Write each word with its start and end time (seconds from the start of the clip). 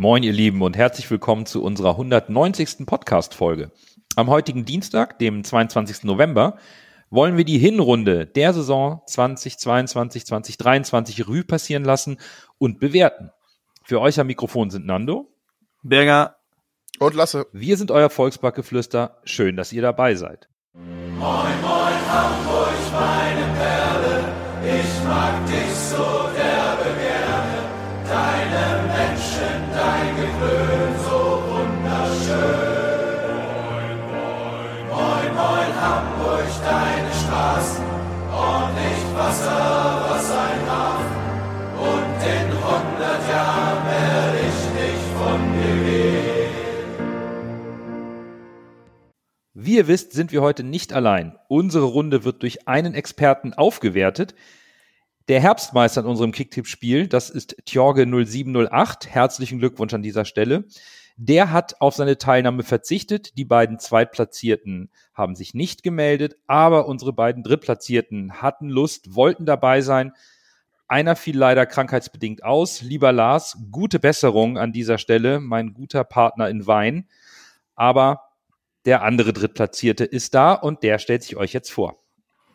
Moin, 0.00 0.22
ihr 0.22 0.32
Lieben, 0.32 0.62
und 0.62 0.76
herzlich 0.76 1.10
willkommen 1.10 1.44
zu 1.44 1.60
unserer 1.60 1.90
190. 1.90 2.86
Podcast-Folge. 2.86 3.72
Am 4.14 4.30
heutigen 4.30 4.64
Dienstag, 4.64 5.18
dem 5.18 5.42
22. 5.42 6.04
November, 6.04 6.56
wollen 7.10 7.36
wir 7.36 7.44
die 7.44 7.58
Hinrunde 7.58 8.24
der 8.24 8.54
Saison 8.54 9.02
2022, 9.08 10.24
2023 10.24 11.26
Rue 11.26 11.42
passieren 11.42 11.82
lassen 11.82 12.18
und 12.58 12.78
bewerten. 12.78 13.32
Für 13.82 14.00
euch 14.00 14.20
am 14.20 14.28
Mikrofon 14.28 14.70
sind 14.70 14.86
Nando, 14.86 15.34
Berger 15.82 16.36
und 17.00 17.16
Lasse. 17.16 17.48
Wir 17.52 17.76
sind 17.76 17.90
euer 17.90 18.08
Volksbackgeflüster. 18.08 19.18
Schön, 19.24 19.56
dass 19.56 19.72
ihr 19.72 19.82
dabei 19.82 20.14
seid. 20.14 20.48
Moin, 20.74 21.18
moin, 21.18 21.98
Hamburg, 22.08 22.72
meine 22.92 23.52
Perle, 23.52 24.32
ich 24.62 25.04
mag 25.04 25.44
dich 25.46 25.74
so 25.74 26.17
Wie 49.68 49.76
ihr 49.76 49.86
wisst, 49.86 50.12
sind 50.12 50.32
wir 50.32 50.40
heute 50.40 50.64
nicht 50.64 50.94
allein. 50.94 51.36
Unsere 51.48 51.84
Runde 51.84 52.24
wird 52.24 52.42
durch 52.42 52.66
einen 52.66 52.94
Experten 52.94 53.52
aufgewertet. 53.52 54.34
Der 55.28 55.40
Herbstmeister 55.40 56.00
in 56.00 56.06
unserem 56.06 56.32
Kicktipp-Spiel, 56.32 57.06
das 57.06 57.28
ist 57.28 57.54
Tjorge 57.66 58.06
0708. 58.06 59.10
Herzlichen 59.10 59.58
Glückwunsch 59.58 59.92
an 59.92 60.00
dieser 60.00 60.24
Stelle. 60.24 60.64
Der 61.18 61.52
hat 61.52 61.82
auf 61.82 61.94
seine 61.94 62.16
Teilnahme 62.16 62.62
verzichtet. 62.62 63.36
Die 63.36 63.44
beiden 63.44 63.78
Zweitplatzierten 63.78 64.90
haben 65.12 65.34
sich 65.34 65.52
nicht 65.52 65.82
gemeldet, 65.82 66.36
aber 66.46 66.88
unsere 66.88 67.12
beiden 67.12 67.42
Drittplatzierten 67.42 68.40
hatten 68.40 68.70
Lust, 68.70 69.14
wollten 69.14 69.44
dabei 69.44 69.82
sein. 69.82 70.12
Einer 70.86 71.14
fiel 71.14 71.36
leider 71.36 71.66
krankheitsbedingt 71.66 72.42
aus. 72.42 72.80
Lieber 72.80 73.12
Lars, 73.12 73.58
gute 73.70 73.98
Besserung 73.98 74.56
an 74.56 74.72
dieser 74.72 74.96
Stelle, 74.96 75.40
mein 75.40 75.74
guter 75.74 76.04
Partner 76.04 76.48
in 76.48 76.66
Wein. 76.66 77.06
Aber 77.74 78.30
der 78.86 79.02
andere 79.02 79.34
Drittplatzierte 79.34 80.06
ist 80.06 80.32
da 80.32 80.54
und 80.54 80.82
der 80.82 80.98
stellt 80.98 81.22
sich 81.22 81.36
euch 81.36 81.52
jetzt 81.52 81.70
vor. 81.70 81.98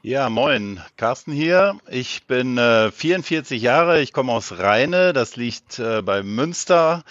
Ja, 0.06 0.30
moin, 0.30 0.82
Carsten 0.98 1.32
hier. 1.32 1.80
Ich 1.90 2.28
bin 2.28 2.58
äh, 2.58 2.92
44 2.92 3.62
Jahre, 3.62 4.02
ich 4.02 4.12
komme 4.12 4.34
aus 4.34 4.52
Rheine, 4.60 5.14
das 5.14 5.38
liegt 5.38 5.80
äh, 5.80 6.02
bei 6.02 6.24
Münster. 6.24 7.06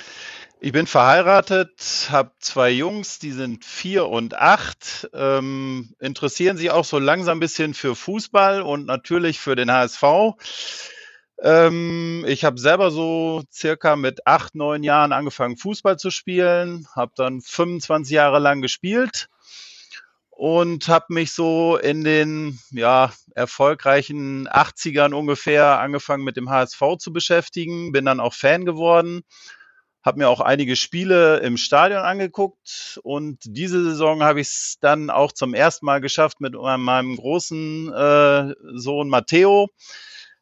Ich 0.60 0.72
bin 0.72 0.86
verheiratet, 0.86 2.08
habe 2.10 2.32
zwei 2.38 2.68
Jungs, 2.68 3.18
die 3.18 3.30
sind 3.32 3.64
vier 3.64 4.08
und 4.08 4.34
acht, 4.34 5.08
ähm, 5.14 5.94
interessieren 6.00 6.58
sich 6.58 6.70
auch 6.70 6.84
so 6.84 6.98
langsam 6.98 7.38
ein 7.38 7.40
bisschen 7.40 7.72
für 7.72 7.96
Fußball 7.96 8.60
und 8.60 8.84
natürlich 8.84 9.40
für 9.40 9.56
den 9.56 9.72
HSV. 9.72 10.02
Ähm, 11.40 12.26
ich 12.28 12.44
habe 12.44 12.60
selber 12.60 12.90
so 12.90 13.42
circa 13.50 13.96
mit 13.96 14.26
acht, 14.26 14.54
neun 14.54 14.82
Jahren 14.82 15.12
angefangen, 15.12 15.56
Fußball 15.56 15.98
zu 15.98 16.10
spielen, 16.10 16.86
habe 16.94 17.12
dann 17.16 17.40
25 17.40 18.12
Jahre 18.12 18.38
lang 18.38 18.60
gespielt 18.60 19.30
und 20.42 20.88
habe 20.88 21.04
mich 21.10 21.30
so 21.30 21.76
in 21.76 22.02
den 22.02 22.58
ja, 22.72 23.12
erfolgreichen 23.36 24.48
80ern 24.48 25.14
ungefähr 25.14 25.78
angefangen 25.78 26.24
mit 26.24 26.36
dem 26.36 26.50
HSV 26.50 26.82
zu 26.98 27.12
beschäftigen, 27.12 27.92
bin 27.92 28.04
dann 28.04 28.18
auch 28.18 28.34
Fan 28.34 28.64
geworden, 28.64 29.22
habe 30.02 30.18
mir 30.18 30.28
auch 30.28 30.40
einige 30.40 30.74
Spiele 30.74 31.36
im 31.38 31.56
Stadion 31.56 32.00
angeguckt 32.00 32.98
und 33.04 33.38
diese 33.44 33.84
Saison 33.84 34.24
habe 34.24 34.40
ich 34.40 34.48
es 34.48 34.78
dann 34.80 35.10
auch 35.10 35.30
zum 35.30 35.54
ersten 35.54 35.86
Mal 35.86 36.00
geschafft 36.00 36.40
mit 36.40 36.54
meinem 36.54 37.14
großen 37.14 37.92
äh, 37.92 38.54
Sohn 38.74 39.08
Matteo. 39.10 39.68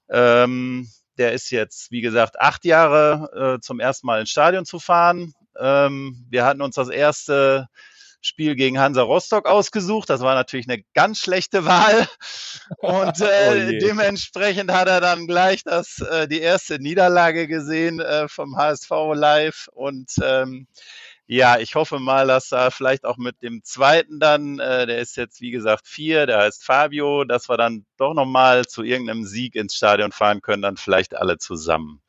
Ähm, 0.08 0.88
der 1.18 1.34
ist 1.34 1.50
jetzt, 1.50 1.90
wie 1.90 2.00
gesagt, 2.00 2.40
acht 2.40 2.64
Jahre 2.64 3.58
äh, 3.58 3.60
zum 3.60 3.80
ersten 3.80 4.06
Mal 4.06 4.20
ins 4.20 4.30
Stadion 4.30 4.64
zu 4.64 4.78
fahren. 4.78 5.34
Ähm, 5.58 6.24
wir 6.30 6.46
hatten 6.46 6.62
uns 6.62 6.76
das 6.76 6.88
erste 6.88 7.68
Spiel 8.20 8.54
gegen 8.54 8.78
Hansa 8.78 9.02
Rostock 9.02 9.46
ausgesucht. 9.46 10.10
Das 10.10 10.20
war 10.20 10.34
natürlich 10.34 10.68
eine 10.68 10.82
ganz 10.94 11.18
schlechte 11.18 11.64
Wahl. 11.64 12.06
Und 12.78 13.20
äh, 13.20 13.76
oh 13.76 13.78
dementsprechend 13.80 14.72
hat 14.72 14.88
er 14.88 15.00
dann 15.00 15.26
gleich 15.26 15.64
das, 15.64 16.00
äh, 16.00 16.28
die 16.28 16.40
erste 16.40 16.78
Niederlage 16.78 17.48
gesehen 17.48 18.00
äh, 18.00 18.28
vom 18.28 18.56
HSV 18.56 18.90
live. 19.14 19.68
Und 19.72 20.12
ähm, 20.22 20.66
ja, 21.32 21.58
ich 21.58 21.76
hoffe 21.76 22.00
mal, 22.00 22.26
dass 22.26 22.50
er 22.50 22.72
vielleicht 22.72 23.04
auch 23.04 23.16
mit 23.16 23.40
dem 23.40 23.62
zweiten 23.62 24.18
dann, 24.18 24.58
äh, 24.58 24.86
der 24.86 24.98
ist 24.98 25.16
jetzt 25.16 25.40
wie 25.40 25.52
gesagt 25.52 25.86
vier, 25.86 26.26
der 26.26 26.38
heißt 26.38 26.64
Fabio, 26.64 27.22
dass 27.22 27.48
wir 27.48 27.56
dann 27.56 27.86
doch 27.98 28.14
nochmal 28.14 28.66
zu 28.66 28.82
irgendeinem 28.82 29.24
Sieg 29.24 29.54
ins 29.54 29.76
Stadion 29.76 30.10
fahren 30.10 30.42
können, 30.42 30.62
dann 30.62 30.76
vielleicht 30.76 31.14
alle 31.14 31.38
zusammen. 31.38 32.02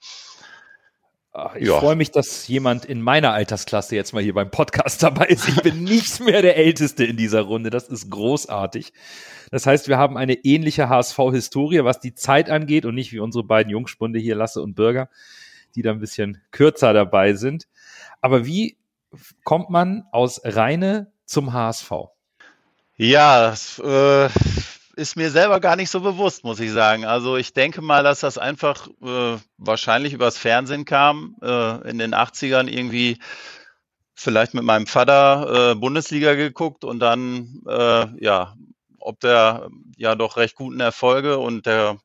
Ach, 1.34 1.56
ich 1.56 1.68
ja. 1.68 1.80
freue 1.80 1.96
mich, 1.96 2.12
dass 2.12 2.48
jemand 2.50 2.84
in 2.84 3.02
meiner 3.02 3.32
Altersklasse 3.32 3.96
jetzt 3.96 4.14
mal 4.14 4.22
hier 4.22 4.34
beim 4.34 4.52
Podcast 4.52 5.02
dabei 5.04 5.28
ist. 5.28 5.48
Ich 5.48 5.62
bin 5.62 5.84
nicht 5.84 6.20
mehr 6.20 6.42
der 6.42 6.58
Älteste 6.58 7.06
in 7.06 7.16
dieser 7.16 7.42
Runde. 7.42 7.70
Das 7.70 7.88
ist 7.88 8.10
großartig. 8.10 8.92
Das 9.50 9.66
heißt, 9.66 9.88
wir 9.88 9.98
haben 9.98 10.18
eine 10.18 10.34
ähnliche 10.34 10.90
HSV-Historie, 10.90 11.86
was 11.86 12.00
die 12.02 12.16
Zeit 12.16 12.50
angeht 12.50 12.86
und 12.86 12.96
nicht 12.96 13.14
wie 13.14 13.20
unsere 13.20 13.46
beiden 13.46 13.72
Jungspunde 13.72 14.20
hier, 14.20 14.36
Lasse 14.36 14.62
und 14.62 14.76
Bürger, 14.76 15.10
die 15.76 15.82
da 15.82 15.92
ein 15.92 16.00
bisschen 16.00 16.42
kürzer 16.52 16.92
dabei 16.92 17.34
sind. 17.34 17.68
Aber 18.20 18.46
wie 18.46 18.78
kommt 19.44 19.70
man 19.70 20.04
aus 20.12 20.42
Reine 20.44 21.12
zum 21.26 21.54
HSV? 21.54 21.92
Ja, 22.98 23.54
äh, 23.54 24.30
ist 24.96 25.16
mir 25.16 25.32
selber 25.32 25.60
gar 25.60 25.76
nicht 25.76 25.90
so 25.90 26.02
bewusst, 26.02 26.44
muss 26.44 26.60
ich 26.60 26.72
sagen. 26.72 27.06
Also 27.06 27.38
ich 27.38 27.54
denke 27.54 27.82
mal, 27.82 28.04
dass 28.04 28.22
das 28.22 28.38
einfach 28.38 28.88
äh, 29.02 29.38
wahrscheinlich 29.58 30.14
übers 30.14 30.38
Fernsehen 30.38 30.86
kam, 30.86 31.36
äh, 31.42 31.90
in 31.90 31.98
den 31.98 32.14
80ern 32.14 32.68
irgendwie 32.68 33.20
vielleicht 34.14 34.54
mit 34.54 34.64
meinem 34.64 34.88
Vater 34.88 35.72
äh, 35.72 35.76
Bundesliga 35.76 36.36
geguckt 36.36 36.84
und 36.84 37.00
dann, 37.00 37.62
äh, 37.68 38.08
ja, 38.24 38.56
ob 39.00 39.20
der 39.20 39.70
ja 39.98 40.16
doch 40.16 40.38
recht 40.38 40.56
guten 40.56 40.80
Erfolge 40.80 41.40
und 41.40 41.66
der 41.66 41.98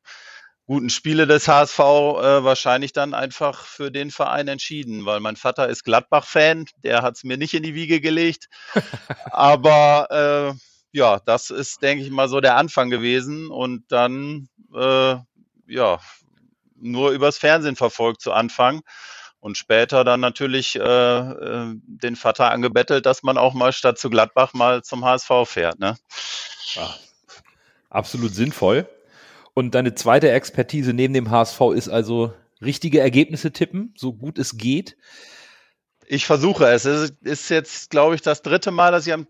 guten 0.65 0.89
Spiele 0.89 1.27
des 1.27 1.47
HSV 1.47 1.79
äh, 1.79 2.43
wahrscheinlich 2.43 2.91
dann 2.91 3.13
einfach 3.13 3.65
für 3.65 3.89
den 3.89 4.11
Verein 4.11 4.47
entschieden, 4.47 5.05
weil 5.05 5.21
mein 5.21 5.37
Vater 5.37 5.69
ist 5.69 5.83
Gladbach-Fan, 5.83 6.65
der 6.83 7.03
hat 7.03 7.15
es 7.15 7.23
mir 7.23 7.37
nicht 7.37 7.53
in 7.53 7.63
die 7.63 7.73
Wiege 7.73 8.01
gelegt, 8.01 8.49
aber 9.31 10.55
äh, 10.55 10.59
ja, 10.91 11.19
das 11.25 11.49
ist, 11.49 11.81
denke 11.81 12.03
ich 12.03 12.09
mal, 12.09 12.29
so 12.29 12.41
der 12.41 12.57
Anfang 12.57 12.89
gewesen 12.89 13.49
und 13.49 13.83
dann, 13.91 14.49
äh, 14.73 15.15
ja, 15.67 15.99
nur 16.79 17.11
übers 17.11 17.37
Fernsehen 17.37 17.75
verfolgt 17.75 18.21
zu 18.21 18.31
Anfang 18.31 18.81
und 19.39 19.57
später 19.57 20.03
dann 20.03 20.19
natürlich 20.19 20.75
äh, 20.75 20.79
äh, 20.81 21.73
den 21.85 22.15
Vater 22.15 22.51
angebettelt, 22.51 23.05
dass 23.05 23.23
man 23.23 23.37
auch 23.37 23.53
mal 23.53 23.73
statt 23.73 23.97
zu 23.97 24.09
Gladbach 24.09 24.53
mal 24.53 24.83
zum 24.83 25.05
HSV 25.05 25.31
fährt. 25.45 25.79
Ne? 25.79 25.97
Ja, 26.75 26.95
absolut 27.89 28.33
sinnvoll. 28.33 28.87
Und 29.53 29.73
deine 29.73 29.95
zweite 29.95 30.31
Expertise 30.31 30.93
neben 30.93 31.13
dem 31.13 31.31
HSV 31.31 31.61
ist 31.73 31.89
also 31.89 32.33
richtige 32.61 32.99
Ergebnisse 32.99 33.51
tippen, 33.51 33.93
so 33.97 34.13
gut 34.13 34.37
es 34.37 34.57
geht. 34.57 34.97
Ich 36.05 36.25
versuche 36.25 36.67
es. 36.67 36.85
Es 36.85 37.11
ist 37.21 37.49
jetzt, 37.49 37.89
glaube 37.89 38.15
ich, 38.15 38.21
das 38.21 38.41
dritte 38.41 38.71
Mal, 38.71 38.91
dass 38.91 39.07
ich 39.07 39.13
am 39.13 39.27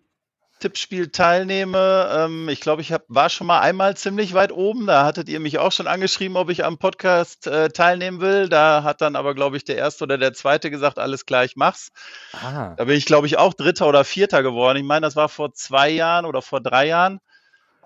Tippspiel 0.60 1.10
teilnehme. 1.10 2.10
Ähm, 2.12 2.50
ich 2.50 2.62
glaube, 2.62 2.82
ich 2.82 2.92
hab, 2.92 3.04
war 3.08 3.30
schon 3.30 3.48
mal 3.48 3.60
einmal 3.60 3.96
ziemlich 3.96 4.34
weit 4.34 4.52
oben. 4.52 4.88
Da 4.88 5.06
hattet 5.06 5.30
ihr 5.30 5.40
mich 5.40 5.60
auch 5.60 5.72
schon 5.72 5.88
angeschrieben, 5.88 6.38
ob 6.38 6.50
ich 6.50 6.66
am 6.66 6.78
Podcast 6.78 7.48
äh, 7.48 7.70
teilnehmen 7.70 8.22
will. 8.22 8.50
Da 8.50 8.84
hat 8.84 9.02
dann 9.02 9.16
aber, 9.16 9.36
glaube 9.36 9.58
ich, 9.58 9.64
der 9.64 9.78
erste 9.78 10.04
oder 10.04 10.18
der 10.18 10.34
zweite 10.34 10.72
gesagt, 10.72 11.00
alles 11.00 11.26
klar, 11.26 11.46
ich 11.46 11.56
mach's. 11.56 11.92
Ah. 12.34 12.74
Da 12.76 12.86
bin 12.86 12.96
ich, 12.98 13.06
glaube 13.06 13.28
ich, 13.28 13.38
auch 13.38 13.54
Dritter 13.54 13.88
oder 13.88 14.04
Vierter 14.04 14.44
geworden. 14.44 14.78
Ich 14.78 14.84
meine, 14.84 15.06
das 15.06 15.16
war 15.16 15.30
vor 15.30 15.54
zwei 15.54 15.90
Jahren 15.90 16.26
oder 16.26 16.42
vor 16.42 16.62
drei 16.62 16.88
Jahren. 16.88 17.20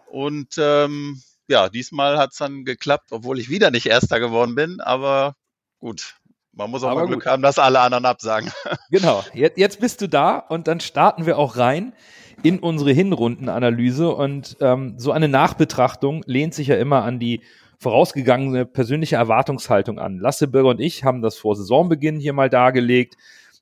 Und 0.07 0.55
ähm, 0.57 1.21
ja, 1.47 1.69
diesmal 1.69 2.17
hat's 2.17 2.37
dann 2.37 2.65
geklappt, 2.65 3.11
obwohl 3.11 3.39
ich 3.39 3.49
wieder 3.49 3.71
nicht 3.71 3.85
Erster 3.85 4.19
geworden 4.19 4.55
bin. 4.55 4.81
Aber 4.81 5.35
gut, 5.79 6.15
man 6.53 6.69
muss 6.69 6.83
auch 6.83 6.89
aber 6.89 7.01
mal 7.01 7.07
Glück 7.07 7.23
gut. 7.23 7.31
haben, 7.31 7.41
dass 7.41 7.59
alle 7.59 7.79
anderen 7.79 8.05
absagen. 8.05 8.51
Genau, 8.89 9.23
jetzt, 9.33 9.57
jetzt 9.57 9.79
bist 9.79 10.01
du 10.01 10.07
da 10.07 10.37
und 10.37 10.67
dann 10.67 10.81
starten 10.81 11.25
wir 11.25 11.37
auch 11.37 11.55
rein 11.55 11.93
in 12.43 12.59
unsere 12.59 12.91
Hinrundenanalyse 12.91 14.09
und 14.13 14.57
ähm, 14.61 14.95
so 14.97 15.11
eine 15.11 15.27
Nachbetrachtung 15.27 16.23
lehnt 16.25 16.53
sich 16.53 16.67
ja 16.67 16.75
immer 16.75 17.03
an 17.03 17.19
die 17.19 17.41
vorausgegangene 17.77 18.65
persönliche 18.65 19.15
Erwartungshaltung 19.15 19.99
an. 19.99 20.19
Lasse 20.19 20.47
Bürger 20.47 20.69
und 20.69 20.79
ich 20.79 21.03
haben 21.03 21.21
das 21.21 21.37
vor 21.37 21.55
Saisonbeginn 21.55 22.19
hier 22.19 22.33
mal 22.33 22.49
dargelegt. 22.49 23.15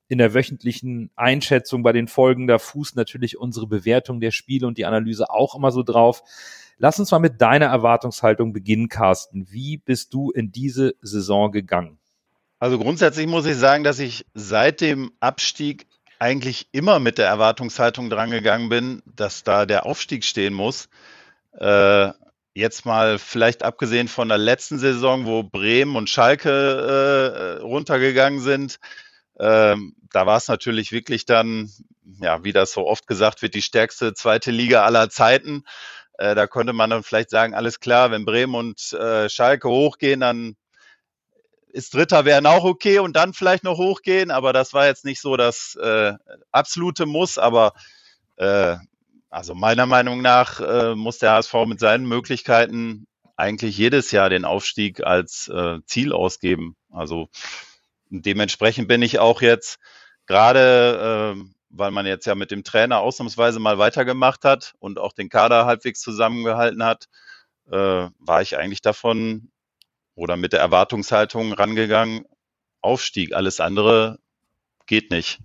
In 0.08 0.18
der 0.18 0.34
wöchentlichen 0.34 1.10
Einschätzung 1.14 1.82
bei 1.82 1.92
den 1.92 2.08
Folgen, 2.08 2.46
da 2.46 2.58
fußt 2.58 2.96
natürlich 2.96 3.38
unsere 3.38 3.66
Bewertung 3.66 4.20
der 4.20 4.32
Spiele 4.32 4.66
und 4.66 4.76
die 4.76 4.84
Analyse 4.84 5.30
auch 5.30 5.54
immer 5.54 5.70
so 5.70 5.82
drauf. 5.82 6.22
Lass 6.78 6.98
uns 6.98 7.10
mal 7.12 7.18
mit 7.20 7.40
deiner 7.40 7.66
Erwartungshaltung 7.66 8.52
beginnen, 8.52 8.88
Carsten. 8.88 9.46
Wie 9.50 9.78
bist 9.78 10.12
du 10.12 10.30
in 10.30 10.50
diese 10.50 10.94
Saison 11.00 11.52
gegangen? 11.52 11.98
Also 12.58 12.78
grundsätzlich 12.78 13.26
muss 13.26 13.46
ich 13.46 13.56
sagen, 13.56 13.84
dass 13.84 13.98
ich 13.98 14.26
seit 14.34 14.80
dem 14.80 15.12
Abstieg 15.20 15.86
eigentlich 16.20 16.68
immer 16.72 17.00
mit 17.00 17.18
der 17.18 17.26
Erwartungshaltung 17.26 18.10
drangegangen 18.10 18.68
bin, 18.68 19.02
dass 19.06 19.42
da 19.42 19.66
der 19.66 19.86
Aufstieg 19.86 20.24
stehen 20.24 20.54
muss. 20.54 20.88
Äh, 21.58 22.10
jetzt 22.54 22.84
mal 22.84 23.18
vielleicht 23.18 23.62
abgesehen 23.62 24.08
von 24.08 24.28
der 24.28 24.38
letzten 24.38 24.78
Saison, 24.78 25.26
wo 25.26 25.42
Bremen 25.42 25.96
und 25.96 26.10
Schalke 26.10 27.58
äh, 27.58 27.62
runtergegangen 27.62 28.40
sind, 28.40 28.78
ähm, 29.38 29.94
da 30.12 30.26
war 30.26 30.36
es 30.36 30.48
natürlich 30.48 30.92
wirklich 30.92 31.24
dann, 31.24 31.70
ja, 32.20 32.44
wie 32.44 32.52
das 32.52 32.72
so 32.72 32.86
oft 32.86 33.06
gesagt 33.06 33.40
wird, 33.40 33.54
die 33.54 33.62
stärkste 33.62 34.12
zweite 34.12 34.50
Liga 34.50 34.84
aller 34.84 35.08
Zeiten. 35.08 35.64
Äh, 36.18 36.34
da 36.34 36.46
konnte 36.46 36.74
man 36.74 36.90
dann 36.90 37.02
vielleicht 37.02 37.30
sagen, 37.30 37.54
alles 37.54 37.80
klar, 37.80 38.10
wenn 38.10 38.26
Bremen 38.26 38.54
und 38.54 38.92
äh, 38.92 39.30
Schalke 39.30 39.68
hochgehen, 39.68 40.20
dann 40.20 40.56
ist 41.72 41.94
Dritter 41.94 42.24
wären 42.24 42.46
auch 42.46 42.64
okay 42.64 42.98
und 42.98 43.16
dann 43.16 43.32
vielleicht 43.32 43.64
noch 43.64 43.78
hochgehen, 43.78 44.30
aber 44.30 44.52
das 44.52 44.72
war 44.72 44.86
jetzt 44.86 45.04
nicht 45.04 45.20
so 45.20 45.36
das 45.36 45.76
äh, 45.76 46.14
absolute 46.52 47.06
Muss, 47.06 47.38
aber 47.38 47.72
äh, 48.36 48.76
also 49.30 49.54
meiner 49.54 49.86
Meinung 49.86 50.22
nach 50.22 50.60
äh, 50.60 50.94
muss 50.94 51.18
der 51.18 51.32
HSV 51.32 51.54
mit 51.66 51.80
seinen 51.80 52.06
Möglichkeiten 52.06 53.06
eigentlich 53.36 53.78
jedes 53.78 54.10
Jahr 54.10 54.28
den 54.28 54.44
Aufstieg 54.44 55.04
als 55.04 55.48
äh, 55.48 55.78
Ziel 55.86 56.12
ausgeben. 56.12 56.76
Also 56.90 57.28
dementsprechend 58.10 58.88
bin 58.88 59.02
ich 59.02 59.18
auch 59.18 59.40
jetzt 59.40 59.78
gerade, 60.26 61.36
äh, 61.36 61.44
weil 61.70 61.90
man 61.92 62.06
jetzt 62.06 62.26
ja 62.26 62.34
mit 62.34 62.50
dem 62.50 62.64
Trainer 62.64 62.98
ausnahmsweise 62.98 63.60
mal 63.60 63.78
weitergemacht 63.78 64.44
hat 64.44 64.74
und 64.80 64.98
auch 64.98 65.12
den 65.12 65.28
Kader 65.28 65.64
halbwegs 65.64 66.00
zusammengehalten 66.00 66.84
hat, 66.84 67.06
äh, 67.70 68.08
war 68.18 68.42
ich 68.42 68.58
eigentlich 68.58 68.82
davon 68.82 69.50
oder 70.20 70.36
mit 70.36 70.52
der 70.52 70.60
Erwartungshaltung 70.60 71.54
rangegangen, 71.54 72.26
Aufstieg. 72.82 73.34
Alles 73.34 73.58
andere 73.58 74.18
geht 74.86 75.10
nicht. 75.10 75.40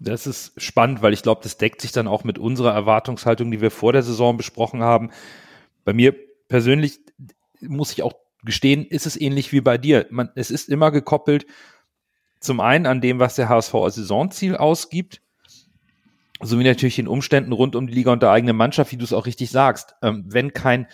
Das 0.00 0.26
ist 0.26 0.60
spannend, 0.60 1.00
weil 1.00 1.12
ich 1.12 1.22
glaube, 1.22 1.40
das 1.44 1.56
deckt 1.56 1.80
sich 1.80 1.92
dann 1.92 2.08
auch 2.08 2.24
mit 2.24 2.40
unserer 2.40 2.74
Erwartungshaltung, 2.74 3.52
die 3.52 3.60
wir 3.60 3.70
vor 3.70 3.92
der 3.92 4.02
Saison 4.02 4.36
besprochen 4.36 4.82
haben. 4.82 5.12
Bei 5.84 5.92
mir 5.92 6.12
persönlich 6.48 6.98
muss 7.60 7.92
ich 7.92 8.02
auch 8.02 8.14
gestehen, 8.42 8.84
ist 8.84 9.06
es 9.06 9.18
ähnlich 9.18 9.52
wie 9.52 9.60
bei 9.60 9.78
dir. 9.78 10.06
Man, 10.10 10.30
es 10.34 10.50
ist 10.50 10.68
immer 10.68 10.90
gekoppelt 10.90 11.46
zum 12.40 12.58
einen 12.58 12.84
an 12.84 13.00
dem, 13.00 13.20
was 13.20 13.36
der 13.36 13.48
HSV 13.48 13.74
als 13.76 13.94
Saisonziel 13.94 14.56
ausgibt, 14.56 15.22
sowie 16.40 16.64
natürlich 16.64 16.96
den 16.96 17.08
Umständen 17.08 17.52
rund 17.52 17.76
um 17.76 17.86
die 17.86 17.94
Liga 17.94 18.12
und 18.12 18.24
der 18.24 18.32
eigenen 18.32 18.56
Mannschaft, 18.56 18.90
wie 18.90 18.96
du 18.96 19.04
es 19.04 19.12
auch 19.12 19.26
richtig 19.26 19.52
sagst. 19.52 19.94
Ähm, 20.02 20.24
wenn 20.26 20.52
kein 20.52 20.88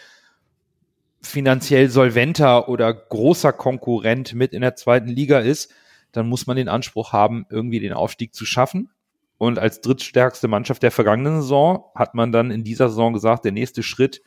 finanziell 1.23 1.89
solventer 1.91 2.69
oder 2.69 2.93
großer 2.93 3.53
Konkurrent 3.53 4.35
mit 4.35 4.53
in 4.53 4.63
der 4.63 4.77
zweiten 4.77 5.09
Liga 5.09 5.41
ist, 5.41 5.73
dann 6.13 6.29
muss 6.29 6.47
man 6.47 6.57
den 6.57 6.69
Anspruch 6.69 7.13
haben, 7.13 7.47
irgendwie 7.51 7.81
den 7.81 7.93
Aufstieg 7.93 8.35
zu 8.35 8.45
schaffen. 8.45 8.91
Und 9.39 9.59
als 9.59 9.81
drittstärkste 9.81 10.49
Mannschaft 10.49 10.83
der 10.83 10.91
vergangenen 10.91 11.41
Saison 11.41 11.85
hat 11.95 12.15
man 12.15 12.33
dann 12.33 12.51
in 12.51 12.65
dieser 12.65 12.89
Saison 12.89 13.13
gesagt, 13.13 13.45
der 13.45 13.53
nächste 13.53 13.83
Schritt, 13.83 14.23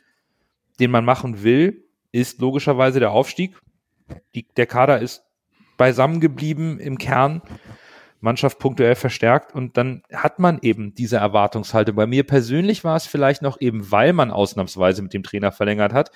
den 0.80 0.90
man 0.90 1.04
machen 1.04 1.42
will, 1.42 1.84
ist 2.10 2.40
logischerweise 2.40 3.00
der 3.00 3.12
Aufstieg. 3.12 3.58
Die, 4.34 4.46
der 4.56 4.66
Kader 4.66 5.00
ist 5.00 5.22
beisammen 5.76 6.20
geblieben 6.20 6.78
im 6.78 6.98
Kern, 6.98 7.42
Mannschaft 8.20 8.58
punktuell 8.58 8.94
verstärkt 8.94 9.54
und 9.54 9.76
dann 9.76 10.02
hat 10.12 10.38
man 10.38 10.58
eben 10.62 10.94
diese 10.94 11.18
Erwartungshalte. 11.18 11.92
Bei 11.92 12.06
mir 12.06 12.24
persönlich 12.24 12.82
war 12.82 12.96
es 12.96 13.06
vielleicht 13.06 13.42
noch 13.42 13.60
eben, 13.60 13.90
weil 13.90 14.12
man 14.12 14.30
ausnahmsweise 14.30 15.02
mit 15.02 15.12
dem 15.12 15.22
Trainer 15.22 15.52
verlängert 15.52 15.92
hat, 15.92 16.10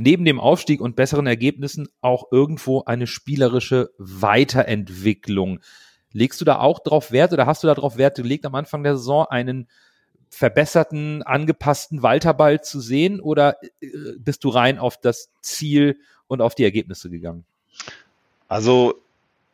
neben 0.00 0.24
dem 0.24 0.40
Aufstieg 0.40 0.80
und 0.80 0.96
besseren 0.96 1.26
Ergebnissen 1.26 1.88
auch 2.00 2.30
irgendwo 2.30 2.84
eine 2.84 3.06
spielerische 3.06 3.90
Weiterentwicklung. 3.98 5.60
Legst 6.12 6.40
du 6.40 6.44
da 6.44 6.58
auch 6.58 6.80
drauf 6.80 7.12
Wert 7.12 7.32
oder 7.32 7.46
hast 7.46 7.62
du 7.62 7.66
da 7.66 7.74
drauf 7.74 7.96
Wert 7.96 8.16
gelegt, 8.16 8.46
am 8.46 8.54
Anfang 8.54 8.82
der 8.82 8.96
Saison 8.96 9.26
einen 9.26 9.68
verbesserten, 10.30 11.22
angepassten 11.22 12.02
Walterball 12.02 12.62
zu 12.62 12.80
sehen 12.80 13.20
oder 13.20 13.56
äh, 13.80 13.88
bist 14.18 14.44
du 14.44 14.50
rein 14.50 14.78
auf 14.78 14.98
das 14.98 15.30
Ziel 15.40 15.98
und 16.26 16.42
auf 16.42 16.54
die 16.54 16.64
Ergebnisse 16.64 17.10
gegangen? 17.10 17.44
Also 18.46 19.02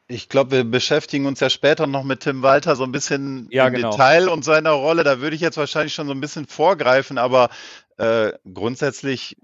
ich 0.07 0.29
glaube, 0.29 0.51
wir 0.51 0.65
beschäftigen 0.65 1.27
uns 1.27 1.41
ja 1.41 1.49
später 1.49 1.87
noch 1.87 2.05
mit 2.05 2.21
Tim 2.21 2.43
Walter 2.43 2.77
so 2.77 2.85
ein 2.85 2.93
bisschen 2.93 3.49
ja, 3.51 3.67
im 3.67 3.75
genau. 3.75 3.91
Detail 3.91 4.29
und 4.29 4.45
seiner 4.45 4.73
Rolle. 4.73 5.03
Da 5.03 5.21
würde 5.21 5.35
ich 5.35 5.43
jetzt 5.43 5.57
wahrscheinlich 5.57 5.95
schon 5.95 6.07
so 6.07 6.13
ein 6.13 6.21
bisschen 6.21 6.47
vorgreifen, 6.47 7.17
aber 7.17 7.49
äh, 7.97 8.33
grundsätzlich 8.53 9.37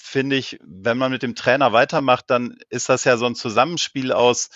finde 0.00 0.36
ich, 0.36 0.58
wenn 0.64 0.98
man 0.98 1.12
mit 1.12 1.22
dem 1.22 1.34
Trainer 1.34 1.72
weitermacht, 1.72 2.24
dann 2.28 2.56
ist 2.70 2.88
das 2.88 3.04
ja 3.04 3.16
so 3.16 3.26
ein 3.26 3.34
Zusammenspiel 3.34 4.12
aus 4.12 4.48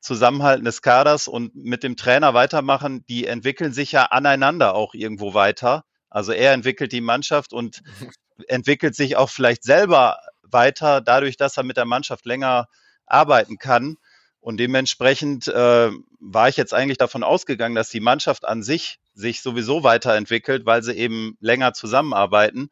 Zusammenhalten 0.00 0.64
des 0.64 0.82
Kaders 0.82 1.28
und 1.28 1.54
mit 1.54 1.82
dem 1.82 1.96
Trainer 1.96 2.34
weitermachen, 2.34 3.04
die 3.08 3.26
entwickeln 3.26 3.72
sich 3.72 3.92
ja 3.92 4.06
aneinander 4.06 4.74
auch 4.74 4.94
irgendwo 4.94 5.34
weiter. 5.34 5.84
Also 6.08 6.32
er 6.32 6.52
entwickelt 6.52 6.92
die 6.92 7.00
Mannschaft 7.00 7.52
und 7.52 7.82
entwickelt 8.48 8.94
sich 8.94 9.16
auch 9.16 9.30
vielleicht 9.30 9.64
selber 9.64 10.18
weiter, 10.42 11.00
dadurch, 11.00 11.36
dass 11.36 11.56
er 11.56 11.62
mit 11.62 11.76
der 11.76 11.84
Mannschaft 11.84 12.26
länger 12.26 12.66
arbeiten 13.06 13.58
kann. 13.58 13.96
Und 14.40 14.58
dementsprechend 14.58 15.46
äh, 15.46 15.90
war 16.18 16.48
ich 16.48 16.56
jetzt 16.56 16.74
eigentlich 16.74 16.98
davon 16.98 17.22
ausgegangen, 17.22 17.76
dass 17.76 17.90
die 17.90 18.00
Mannschaft 18.00 18.44
an 18.44 18.62
sich 18.62 18.98
sich 19.14 19.40
sowieso 19.40 19.84
weiterentwickelt, 19.84 20.66
weil 20.66 20.82
sie 20.82 20.94
eben 20.94 21.36
länger 21.40 21.74
zusammenarbeiten. 21.74 22.70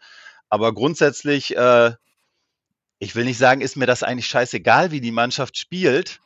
Aber 0.48 0.74
grundsätzlich 0.74 1.56
äh, 1.56 1.92
ich 3.00 3.16
will 3.16 3.24
nicht 3.24 3.38
sagen, 3.38 3.62
ist 3.62 3.76
mir 3.76 3.86
das 3.86 4.02
eigentlich 4.02 4.26
scheißegal, 4.26 4.90
wie 4.90 5.00
die 5.00 5.10
Mannschaft 5.10 5.56
spielt. 5.56 6.20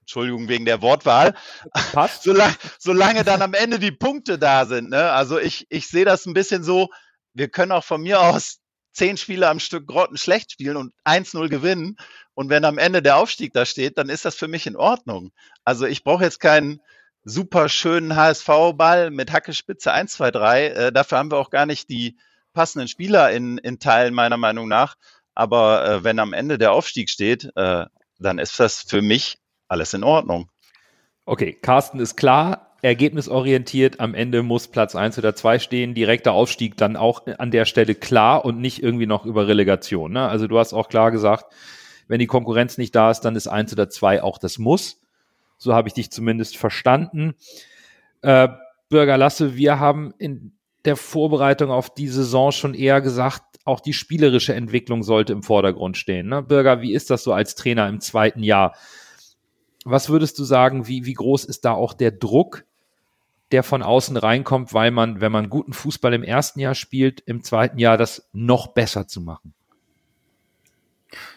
Entschuldigung 0.00 0.48
wegen 0.48 0.64
der 0.64 0.80
Wortwahl. 0.80 1.34
Passt. 1.92 2.22
solange, 2.24 2.54
solange 2.78 3.22
dann 3.22 3.42
am 3.42 3.52
Ende 3.52 3.78
die 3.78 3.92
Punkte 3.92 4.38
da 4.38 4.64
sind. 4.64 4.88
Ne? 4.90 5.12
Also 5.12 5.38
ich, 5.38 5.66
ich 5.68 5.86
sehe 5.88 6.06
das 6.06 6.24
ein 6.26 6.32
bisschen 6.32 6.64
so, 6.64 6.88
wir 7.34 7.48
können 7.48 7.70
auch 7.70 7.84
von 7.84 8.00
mir 8.00 8.20
aus 8.20 8.60
zehn 8.92 9.18
Spiele 9.18 9.48
am 9.48 9.60
Stück 9.60 9.86
Grotten 9.86 10.16
schlecht 10.16 10.52
spielen 10.52 10.76
und 10.76 10.94
1-0 11.04 11.48
gewinnen. 11.48 11.96
Und 12.32 12.48
wenn 12.48 12.64
am 12.64 12.78
Ende 12.78 13.02
der 13.02 13.18
Aufstieg 13.18 13.52
da 13.52 13.66
steht, 13.66 13.98
dann 13.98 14.08
ist 14.08 14.24
das 14.24 14.34
für 14.34 14.48
mich 14.48 14.66
in 14.66 14.76
Ordnung. 14.76 15.32
Also 15.64 15.84
ich 15.84 16.02
brauche 16.02 16.24
jetzt 16.24 16.40
keinen 16.40 16.80
super 17.24 17.68
schönen 17.68 18.16
HSV-Ball 18.16 19.10
mit 19.10 19.30
Hackespitze 19.30 19.92
1, 19.92 20.12
2, 20.12 20.30
3. 20.30 20.66
Äh, 20.66 20.92
dafür 20.92 21.18
haben 21.18 21.30
wir 21.30 21.36
auch 21.36 21.50
gar 21.50 21.66
nicht 21.66 21.90
die 21.90 22.16
passenden 22.54 22.88
Spieler 22.88 23.30
in, 23.32 23.58
in 23.58 23.78
Teilen 23.78 24.14
meiner 24.14 24.38
Meinung 24.38 24.66
nach. 24.66 24.96
Aber 25.34 25.86
äh, 25.86 26.04
wenn 26.04 26.18
am 26.18 26.32
Ende 26.32 26.58
der 26.58 26.72
Aufstieg 26.72 27.10
steht, 27.10 27.50
äh, 27.56 27.86
dann 28.18 28.38
ist 28.38 28.58
das 28.60 28.82
für 28.82 29.02
mich 29.02 29.38
alles 29.68 29.94
in 29.94 30.04
Ordnung. 30.04 30.50
Okay, 31.24 31.52
Carsten 31.52 32.00
ist 32.00 32.16
klar, 32.16 32.76
ergebnisorientiert, 32.82 34.00
am 34.00 34.14
Ende 34.14 34.42
muss 34.42 34.68
Platz 34.68 34.96
1 34.96 35.16
oder 35.18 35.34
2 35.34 35.60
stehen, 35.60 35.94
direkter 35.94 36.32
Aufstieg 36.32 36.76
dann 36.76 36.96
auch 36.96 37.26
an 37.38 37.50
der 37.50 37.64
Stelle 37.64 37.94
klar 37.94 38.44
und 38.44 38.60
nicht 38.60 38.82
irgendwie 38.82 39.06
noch 39.06 39.24
über 39.24 39.46
Relegation. 39.46 40.12
Ne? 40.12 40.28
Also 40.28 40.48
du 40.48 40.58
hast 40.58 40.72
auch 40.72 40.88
klar 40.88 41.10
gesagt, 41.12 41.46
wenn 42.08 42.18
die 42.18 42.26
Konkurrenz 42.26 42.78
nicht 42.78 42.94
da 42.94 43.10
ist, 43.10 43.20
dann 43.20 43.36
ist 43.36 43.46
1 43.46 43.72
oder 43.72 43.88
2 43.88 44.22
auch 44.22 44.38
das 44.38 44.58
Muss. 44.58 45.00
So 45.58 45.74
habe 45.74 45.86
ich 45.86 45.94
dich 45.94 46.10
zumindest 46.10 46.56
verstanden. 46.56 47.34
Äh, 48.20 48.48
Bürger 48.88 49.16
Lasse, 49.16 49.56
wir 49.56 49.78
haben 49.78 50.12
in 50.18 50.58
der 50.84 50.96
Vorbereitung 50.96 51.70
auf 51.70 51.94
die 51.94 52.08
Saison 52.08 52.52
schon 52.52 52.74
eher 52.74 53.00
gesagt, 53.00 53.42
auch 53.64 53.80
die 53.80 53.92
spielerische 53.92 54.54
Entwicklung 54.54 55.02
sollte 55.02 55.32
im 55.32 55.42
Vordergrund 55.42 55.96
stehen. 55.96 56.28
Ne? 56.28 56.42
Bürger, 56.42 56.80
wie 56.80 56.92
ist 56.92 57.10
das 57.10 57.22
so 57.22 57.32
als 57.32 57.54
Trainer 57.54 57.88
im 57.88 58.00
zweiten 58.00 58.42
Jahr? 58.42 58.74
Was 59.84 60.08
würdest 60.08 60.38
du 60.38 60.44
sagen, 60.44 60.88
wie, 60.88 61.04
wie 61.06 61.14
groß 61.14 61.44
ist 61.44 61.64
da 61.64 61.72
auch 61.72 61.94
der 61.94 62.10
Druck, 62.10 62.64
der 63.52 63.62
von 63.62 63.82
außen 63.82 64.16
reinkommt, 64.16 64.72
weil 64.74 64.90
man, 64.90 65.20
wenn 65.20 65.32
man 65.32 65.50
guten 65.50 65.72
Fußball 65.72 66.14
im 66.14 66.22
ersten 66.22 66.60
Jahr 66.60 66.74
spielt, 66.74 67.20
im 67.20 67.42
zweiten 67.42 67.78
Jahr 67.78 67.96
das 67.96 68.28
noch 68.32 68.68
besser 68.68 69.06
zu 69.06 69.20
machen? 69.20 69.54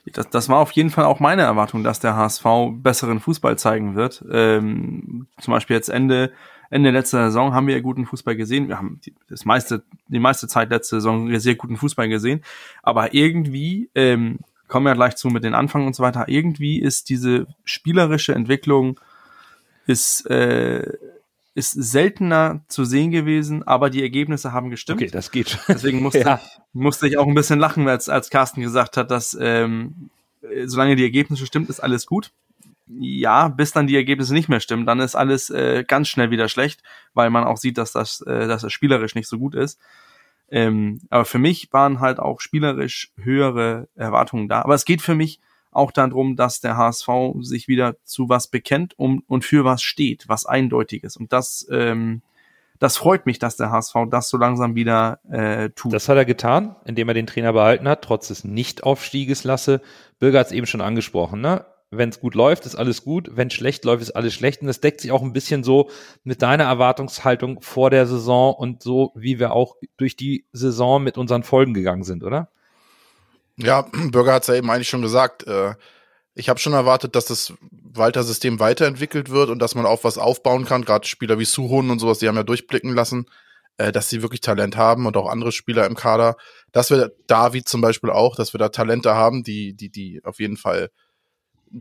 Das, 0.05 0.29
das 0.29 0.49
war 0.49 0.59
auf 0.59 0.71
jeden 0.71 0.89
Fall 0.89 1.05
auch 1.05 1.19
meine 1.19 1.41
Erwartung, 1.41 1.83
dass 1.83 1.99
der 1.99 2.15
HSV 2.15 2.45
besseren 2.75 3.19
Fußball 3.19 3.57
zeigen 3.57 3.95
wird. 3.95 4.23
Ähm, 4.31 5.27
zum 5.39 5.53
Beispiel 5.53 5.75
jetzt 5.75 5.89
Ende 5.89 6.31
Ende 6.69 6.91
letzter 6.91 7.25
Saison 7.25 7.53
haben 7.53 7.67
wir 7.67 7.75
ja 7.75 7.81
guten 7.81 8.05
Fußball 8.05 8.35
gesehen. 8.35 8.67
Wir 8.67 8.77
haben 8.77 8.99
die, 9.05 9.13
das 9.29 9.45
meiste, 9.45 9.83
die 10.07 10.19
meiste 10.19 10.47
Zeit 10.47 10.69
letzte 10.69 10.97
Saison 10.97 11.39
sehr 11.39 11.55
guten 11.55 11.77
Fußball 11.77 12.09
gesehen. 12.09 12.41
Aber 12.83 13.13
irgendwie, 13.13 13.89
ähm, 13.95 14.39
kommen 14.67 14.85
wir 14.85 14.93
gleich 14.93 15.15
zu 15.15 15.29
mit 15.29 15.43
den 15.43 15.53
Anfang 15.53 15.85
und 15.85 15.95
so 15.95 16.03
weiter, 16.03 16.27
irgendwie 16.27 16.79
ist 16.79 17.09
diese 17.09 17.47
spielerische 17.63 18.33
Entwicklung 18.33 18.99
ist, 19.85 20.25
äh, 20.29 20.91
ist 21.53 21.71
seltener 21.71 22.61
zu 22.67 22.83
sehen 22.83 23.11
gewesen, 23.11 23.63
aber 23.63 23.89
die 23.89 24.01
Ergebnisse 24.01 24.51
haben 24.51 24.71
gestimmt. 24.71 25.01
Okay, 25.01 25.11
das 25.11 25.31
geht 25.31 25.51
schon. 25.51 25.61
Deswegen 25.67 26.01
musste, 26.01 26.19
ja. 26.25 26.41
ich, 26.43 26.59
musste 26.73 27.07
ich 27.07 27.17
auch 27.17 27.27
ein 27.27 27.35
bisschen 27.35 27.59
lachen, 27.59 27.87
als, 27.87 28.09
als 28.09 28.29
Carsten 28.29 28.61
gesagt 28.61 28.97
hat, 28.97 29.11
dass 29.11 29.37
ähm, 29.39 30.09
solange 30.65 30.95
die 30.95 31.03
Ergebnisse 31.03 31.45
stimmt, 31.45 31.69
ist 31.69 31.79
alles 31.79 32.05
gut 32.05 32.31
ja, 32.87 33.47
bis 33.47 33.71
dann 33.71 33.87
die 33.87 33.95
Ergebnisse 33.95 34.33
nicht 34.33 34.49
mehr 34.49 34.59
stimmen, 34.59 34.85
dann 34.85 34.99
ist 34.99 35.15
alles 35.15 35.49
äh, 35.49 35.83
ganz 35.87 36.07
schnell 36.07 36.31
wieder 36.31 36.47
schlecht, 36.47 36.83
weil 37.13 37.29
man 37.29 37.43
auch 37.43 37.57
sieht, 37.57 37.77
dass 37.77 37.91
das, 37.91 38.21
äh, 38.21 38.47
dass 38.47 38.61
das 38.61 38.71
spielerisch 38.71 39.15
nicht 39.15 39.27
so 39.27 39.39
gut 39.39 39.55
ist. 39.55 39.79
Ähm, 40.49 41.01
aber 41.09 41.25
für 41.25 41.39
mich 41.39 41.73
waren 41.73 41.99
halt 41.99 42.19
auch 42.19 42.39
spielerisch 42.39 43.11
höhere 43.17 43.87
Erwartungen 43.95 44.47
da. 44.47 44.61
Aber 44.61 44.75
es 44.75 44.85
geht 44.85 45.01
für 45.01 45.15
mich 45.15 45.39
auch 45.71 45.91
darum, 45.91 46.35
dass 46.35 46.61
der 46.61 46.77
HSV 46.77 47.09
sich 47.41 47.67
wieder 47.67 47.95
zu 48.03 48.29
was 48.29 48.47
bekennt 48.47 48.97
um, 48.97 49.23
und 49.27 49.43
für 49.43 49.65
was 49.65 49.81
steht, 49.81 50.25
was 50.27 50.45
Eindeutiges. 50.45 51.17
Und 51.17 51.33
das, 51.33 51.67
ähm, 51.71 52.21
das 52.79 52.97
freut 52.97 53.25
mich, 53.25 53.39
dass 53.39 53.57
der 53.57 53.71
HSV 53.71 53.95
das 54.09 54.29
so 54.29 54.37
langsam 54.37 54.75
wieder 54.75 55.19
äh, 55.29 55.71
tut. 55.71 55.93
Das 55.93 56.07
hat 56.07 56.17
er 56.17 56.25
getan, 56.25 56.75
indem 56.85 57.07
er 57.09 57.13
den 57.13 57.27
Trainer 57.27 57.53
behalten 57.53 57.87
hat, 57.87 58.03
trotz 58.03 58.29
des 58.29 58.43
Nichtaufstieges 58.43 59.43
Lasse. 59.43 59.81
Bürger 60.19 60.39
hat 60.39 60.47
es 60.47 60.53
eben 60.53 60.67
schon 60.67 60.81
angesprochen, 60.81 61.41
ne? 61.41 61.65
Wenn 61.91 62.09
es 62.09 62.19
gut 62.19 62.35
läuft, 62.35 62.65
ist 62.65 62.75
alles 62.75 63.03
gut. 63.03 63.29
Wenn 63.33 63.49
schlecht 63.49 63.85
läuft, 63.85 64.01
ist 64.01 64.11
alles 64.11 64.33
schlecht. 64.33 64.61
Und 64.61 64.67
das 64.67 64.81
deckt 64.81 65.01
sich 65.01 65.11
auch 65.11 65.21
ein 65.21 65.33
bisschen 65.33 65.63
so 65.63 65.89
mit 66.23 66.41
deiner 66.41 66.65
Erwartungshaltung 66.65 67.61
vor 67.61 67.89
der 67.89 68.07
Saison 68.07 68.53
und 68.53 68.83
so, 68.83 69.11
wie 69.15 69.39
wir 69.39 69.53
auch 69.53 69.75
durch 69.97 70.15
die 70.15 70.45
Saison 70.51 71.03
mit 71.03 71.17
unseren 71.17 71.43
Folgen 71.43 71.73
gegangen 71.73 72.03
sind, 72.03 72.23
oder? 72.23 72.49
Ja, 73.57 73.81
Bürger 74.11 74.33
hat 74.33 74.43
es 74.43 74.47
ja 74.47 74.55
eben 74.55 74.69
eigentlich 74.69 74.89
schon 74.89 75.01
gesagt. 75.01 75.47
Äh, 75.47 75.75
ich 76.33 76.49
habe 76.49 76.59
schon 76.59 76.73
erwartet, 76.73 77.15
dass 77.15 77.25
das 77.25 77.53
Walter-System 77.71 78.59
weiterentwickelt 78.59 79.29
wird 79.29 79.49
und 79.49 79.59
dass 79.59 79.75
man 79.75 79.85
auf 79.85 80.03
was 80.03 80.17
aufbauen 80.17 80.65
kann. 80.65 80.83
Gerade 80.83 81.07
Spieler 81.07 81.39
wie 81.39 81.45
Suhun 81.45 81.89
und 81.89 81.99
sowas, 81.99 82.19
die 82.19 82.27
haben 82.27 82.35
ja 82.35 82.43
durchblicken 82.43 82.93
lassen, 82.93 83.27
äh, 83.77 83.91
dass 83.91 84.09
sie 84.09 84.21
wirklich 84.21 84.41
Talent 84.41 84.75
haben 84.75 85.05
und 85.05 85.15
auch 85.15 85.29
andere 85.29 85.51
Spieler 85.51 85.85
im 85.85 85.95
Kader. 85.95 86.35
Dass 86.73 86.89
wir 86.89 87.11
David 87.27 87.69
zum 87.69 87.79
Beispiel 87.79 88.09
auch, 88.09 88.35
dass 88.35 88.53
wir 88.53 88.57
da 88.57 88.69
Talente 88.69 89.15
haben, 89.15 89.43
die, 89.43 89.73
die, 89.75 89.89
die 89.89 90.21
auf 90.25 90.39
jeden 90.39 90.57
Fall 90.57 90.89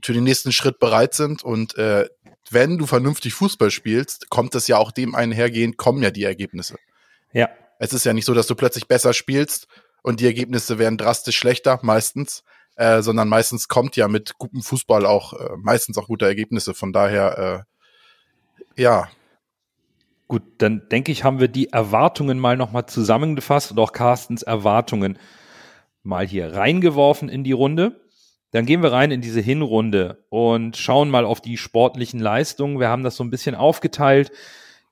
für 0.03 0.13
den 0.13 0.25
nächsten 0.25 0.53
Schritt 0.53 0.79
bereit 0.79 1.15
sind. 1.15 1.43
Und 1.43 1.77
äh, 1.77 2.09
wenn 2.51 2.79
du 2.79 2.87
vernünftig 2.87 3.35
Fußball 3.35 3.71
spielst, 3.71 4.31
kommt 4.31 4.55
es 4.55 4.67
ja 4.67 4.77
auch 4.79 4.93
dem 4.93 5.15
einhergehend, 5.15 5.77
kommen 5.77 6.03
ja 6.03 6.11
die 6.11 6.25
Ergebnisse. 6.25 6.77
Ja. 7.33 7.49
Es 7.79 7.93
ist 7.93 8.05
ja 8.05 8.13
nicht 8.13 8.25
so, 8.25 8.35
dass 8.35 8.47
du 8.47 8.55
plötzlich 8.55 8.87
besser 8.87 9.13
spielst 9.13 9.69
und 10.03 10.21
die 10.21 10.27
Ergebnisse 10.27 10.79
werden 10.79 10.99
drastisch 10.99 11.37
schlechter, 11.37 11.81
meistens, 11.83 12.45
äh, 12.77 13.03
sondern 13.03 13.29
meistens 13.29 13.69
kommt 13.69 13.97
ja 13.97 14.09
mit 14.09 14.39
gutem 14.39 14.63
Fußball 14.63 15.07
auch 15.07 15.33
äh, 15.33 15.57
meistens 15.57 15.99
auch 15.99 16.07
gute 16.07 16.27
Ergebnisse. 16.27 16.75
Von 16.75 16.93
daher, 16.93 17.67
äh, 18.77 18.83
ja. 18.83 19.09
Gut, 20.29 20.43
dann 20.59 20.89
denke 20.91 21.13
ich, 21.13 21.25
haben 21.25 21.41
wir 21.41 21.49
die 21.49 21.69
Erwartungen 21.69 22.39
mal 22.39 22.57
nochmal 22.57 22.87
zusammengefasst 22.87 23.73
und 23.73 23.79
auch 23.79 23.93
Carstens 23.93 24.43
Erwartungen 24.43 25.19
mal 26.03 26.27
hier 26.27 26.55
reingeworfen 26.55 27.29
in 27.29 27.45
die 27.45 27.53
Runde. 27.53 28.04
Dann 28.55 28.67
gehen 28.67 28.85
wir 28.85 28.93
rein 28.93 29.11
in 29.11 29.21
diese 29.21 29.41
Hinrunde 29.41 30.25
und 30.29 30.77
schauen 30.77 31.11
mal 31.11 31.25
auf 31.25 31.41
die 31.41 31.57
sportlichen 31.57 32.21
Leistungen. 32.21 32.79
Wir 32.79 32.89
haben 32.89 33.03
das 33.03 33.17
so 33.17 33.25
ein 33.25 33.31
bisschen 33.31 33.57
aufgeteilt 33.57 34.31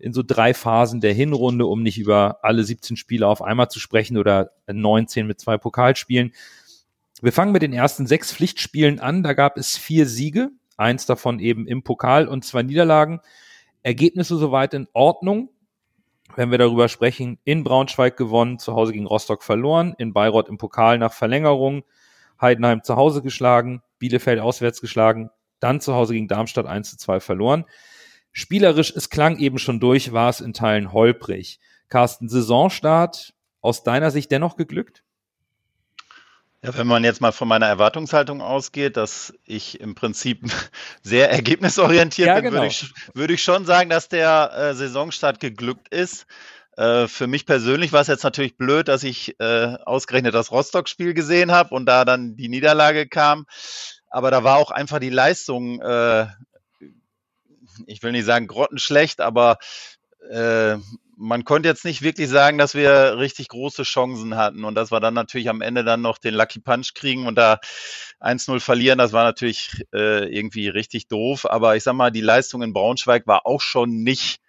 in 0.00 0.12
so 0.12 0.24
drei 0.26 0.52
Phasen 0.52 1.00
der 1.00 1.12
Hinrunde, 1.14 1.66
um 1.66 1.80
nicht 1.80 1.96
über 1.96 2.40
alle 2.42 2.64
17 2.64 2.96
Spiele 2.96 3.28
auf 3.28 3.40
einmal 3.40 3.68
zu 3.68 3.78
sprechen 3.78 4.18
oder 4.18 4.50
19 4.66 5.28
mit 5.28 5.38
zwei 5.38 5.58
Pokalspielen. 5.58 6.32
Wir 7.20 7.30
fangen 7.30 7.52
mit 7.52 7.62
den 7.62 7.72
ersten 7.72 8.08
sechs 8.08 8.32
Pflichtspielen 8.32 8.98
an. 8.98 9.22
Da 9.22 9.32
gab 9.32 9.56
es 9.56 9.76
vier 9.76 10.06
Siege, 10.06 10.50
eins 10.76 11.06
davon 11.06 11.38
eben 11.38 11.68
im 11.68 11.84
Pokal 11.84 12.26
und 12.26 12.44
zwei 12.44 12.64
Niederlagen. 12.64 13.20
Ergebnisse 13.84 14.38
soweit 14.38 14.74
in 14.74 14.88
Ordnung. 14.92 15.50
Wenn 16.34 16.50
wir 16.50 16.58
darüber 16.58 16.88
sprechen, 16.88 17.38
in 17.44 17.62
Braunschweig 17.62 18.16
gewonnen, 18.16 18.58
zu 18.58 18.74
Hause 18.74 18.92
gegen 18.92 19.06
Rostock 19.06 19.44
verloren, 19.44 19.94
in 19.98 20.12
Bayreuth 20.12 20.48
im 20.48 20.58
Pokal 20.58 20.98
nach 20.98 21.12
Verlängerung, 21.12 21.84
Heidenheim 22.42 22.82
zu 22.82 22.96
Hause 22.96 23.22
geschlagen, 23.22 23.82
Bielefeld 23.98 24.40
auswärts 24.40 24.80
geschlagen, 24.80 25.30
dann 25.60 25.80
zu 25.80 25.94
Hause 25.94 26.14
gegen 26.14 26.28
Darmstadt 26.28 26.66
1 26.66 26.90
zu 26.90 26.96
2 26.98 27.20
verloren. 27.20 27.64
Spielerisch, 28.32 28.92
es 28.94 29.10
klang 29.10 29.38
eben 29.38 29.58
schon 29.58 29.80
durch, 29.80 30.12
war 30.12 30.28
es 30.28 30.40
in 30.40 30.52
Teilen 30.52 30.92
holprig. 30.92 31.60
Carsten, 31.88 32.28
Saisonstart 32.28 33.34
aus 33.60 33.84
deiner 33.84 34.10
Sicht 34.10 34.30
dennoch 34.30 34.56
geglückt? 34.56 35.04
Ja, 36.64 36.76
wenn 36.78 36.86
man 36.86 37.02
jetzt 37.02 37.20
mal 37.20 37.32
von 37.32 37.48
meiner 37.48 37.66
Erwartungshaltung 37.66 38.40
ausgeht, 38.40 38.96
dass 38.96 39.34
ich 39.44 39.80
im 39.80 39.94
Prinzip 39.96 40.44
sehr 41.02 41.30
ergebnisorientiert 41.30 42.28
ja, 42.28 42.34
bin, 42.36 42.44
genau. 42.44 42.56
würde, 42.56 42.66
ich, 42.68 42.92
würde 43.14 43.34
ich 43.34 43.42
schon 43.42 43.64
sagen, 43.64 43.90
dass 43.90 44.08
der 44.08 44.52
äh, 44.54 44.74
Saisonstart 44.74 45.40
geglückt 45.40 45.88
ist. 45.88 46.26
Äh, 46.76 47.06
für 47.08 47.26
mich 47.26 47.46
persönlich 47.46 47.92
war 47.92 48.00
es 48.00 48.08
jetzt 48.08 48.24
natürlich 48.24 48.56
blöd, 48.56 48.88
dass 48.88 49.02
ich 49.02 49.38
äh, 49.40 49.76
ausgerechnet 49.84 50.34
das 50.34 50.50
Rostock-Spiel 50.50 51.14
gesehen 51.14 51.52
habe 51.52 51.74
und 51.74 51.86
da 51.86 52.04
dann 52.04 52.36
die 52.36 52.48
Niederlage 52.48 53.06
kam. 53.08 53.46
Aber 54.08 54.30
da 54.30 54.44
war 54.44 54.56
auch 54.56 54.70
einfach 54.70 54.98
die 54.98 55.10
Leistung 55.10 55.80
äh, 55.80 56.26
ich 57.86 58.02
will 58.02 58.12
nicht 58.12 58.24
sagen 58.24 58.46
grottenschlecht, 58.46 59.20
aber 59.20 59.58
äh, 60.30 60.76
man 61.16 61.44
konnte 61.44 61.68
jetzt 61.68 61.84
nicht 61.84 62.02
wirklich 62.02 62.28
sagen, 62.28 62.58
dass 62.58 62.74
wir 62.74 63.18
richtig 63.18 63.48
große 63.48 63.82
Chancen 63.84 64.36
hatten 64.36 64.64
und 64.64 64.74
dass 64.74 64.90
wir 64.90 65.00
dann 65.00 65.14
natürlich 65.14 65.48
am 65.48 65.60
Ende 65.60 65.84
dann 65.84 66.00
noch 66.00 66.18
den 66.18 66.34
Lucky 66.34 66.60
Punch 66.60 66.94
kriegen 66.94 67.26
und 67.26 67.36
da 67.36 67.60
1-0 68.20 68.60
verlieren, 68.60 68.98
das 68.98 69.12
war 69.12 69.24
natürlich 69.24 69.84
äh, 69.92 70.24
irgendwie 70.34 70.68
richtig 70.68 71.08
doof. 71.08 71.46
Aber 71.48 71.76
ich 71.76 71.82
sag 71.82 71.94
mal, 71.94 72.10
die 72.10 72.20
Leistung 72.20 72.62
in 72.62 72.72
Braunschweig 72.72 73.26
war 73.26 73.46
auch 73.46 73.60
schon 73.60 74.02
nicht 74.02 74.41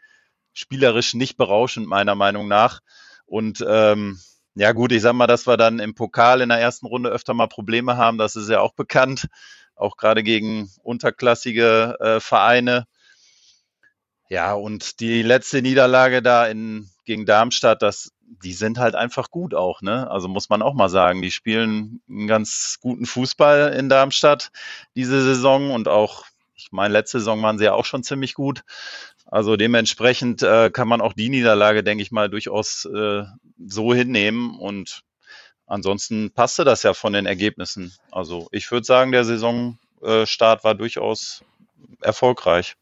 spielerisch 0.53 1.13
nicht 1.13 1.37
berauschend, 1.37 1.87
meiner 1.87 2.15
Meinung 2.15 2.47
nach. 2.47 2.79
Und 3.25 3.63
ähm, 3.67 4.19
ja 4.55 4.71
gut, 4.71 4.91
ich 4.91 5.01
sag 5.01 5.13
mal, 5.13 5.27
dass 5.27 5.47
wir 5.47 5.57
dann 5.57 5.79
im 5.79 5.95
Pokal 5.95 6.41
in 6.41 6.49
der 6.49 6.59
ersten 6.59 6.85
Runde 6.85 7.09
öfter 7.09 7.33
mal 7.33 7.47
Probleme 7.47 7.97
haben, 7.97 8.17
das 8.17 8.35
ist 8.35 8.49
ja 8.49 8.59
auch 8.59 8.73
bekannt, 8.73 9.27
auch 9.75 9.97
gerade 9.97 10.23
gegen 10.23 10.69
unterklassige 10.83 11.97
äh, 11.99 12.19
Vereine. 12.19 12.85
Ja, 14.29 14.53
und 14.53 14.99
die 14.99 15.21
letzte 15.21 15.61
Niederlage 15.61 16.21
da 16.21 16.47
in, 16.47 16.89
gegen 17.05 17.25
Darmstadt, 17.25 17.81
das, 17.81 18.11
die 18.43 18.53
sind 18.53 18.77
halt 18.77 18.95
einfach 18.95 19.29
gut 19.29 19.53
auch, 19.53 19.81
ne? 19.81 20.09
Also 20.09 20.27
muss 20.27 20.49
man 20.49 20.61
auch 20.61 20.73
mal 20.73 20.89
sagen, 20.89 21.21
die 21.21 21.31
spielen 21.31 22.01
einen 22.09 22.27
ganz 22.27 22.77
guten 22.81 23.05
Fußball 23.05 23.73
in 23.73 23.89
Darmstadt 23.89 24.51
diese 24.95 25.21
Saison 25.21 25.71
und 25.71 25.87
auch, 25.87 26.25
ich 26.55 26.71
meine, 26.71 26.93
letzte 26.93 27.19
Saison 27.19 27.41
waren 27.41 27.57
sie 27.57 27.65
ja 27.65 27.73
auch 27.73 27.85
schon 27.85 28.03
ziemlich 28.03 28.33
gut. 28.33 28.63
Also 29.25 29.55
dementsprechend 29.55 30.43
äh, 30.43 30.69
kann 30.69 30.87
man 30.87 31.01
auch 31.01 31.13
die 31.13 31.29
Niederlage, 31.29 31.83
denke 31.83 32.03
ich 32.03 32.11
mal, 32.11 32.29
durchaus 32.29 32.85
äh, 32.85 33.23
so 33.65 33.93
hinnehmen 33.93 34.57
und 34.59 35.03
ansonsten 35.65 36.31
passte 36.31 36.63
das 36.63 36.83
ja 36.83 36.93
von 36.93 37.13
den 37.13 37.25
Ergebnissen. 37.25 37.93
Also 38.11 38.47
ich 38.51 38.69
würde 38.69 38.85
sagen, 38.85 39.11
der 39.11 39.25
Saisonstart 39.25 40.63
war 40.63 40.75
durchaus 40.75 41.43
erfolgreich 42.01 42.75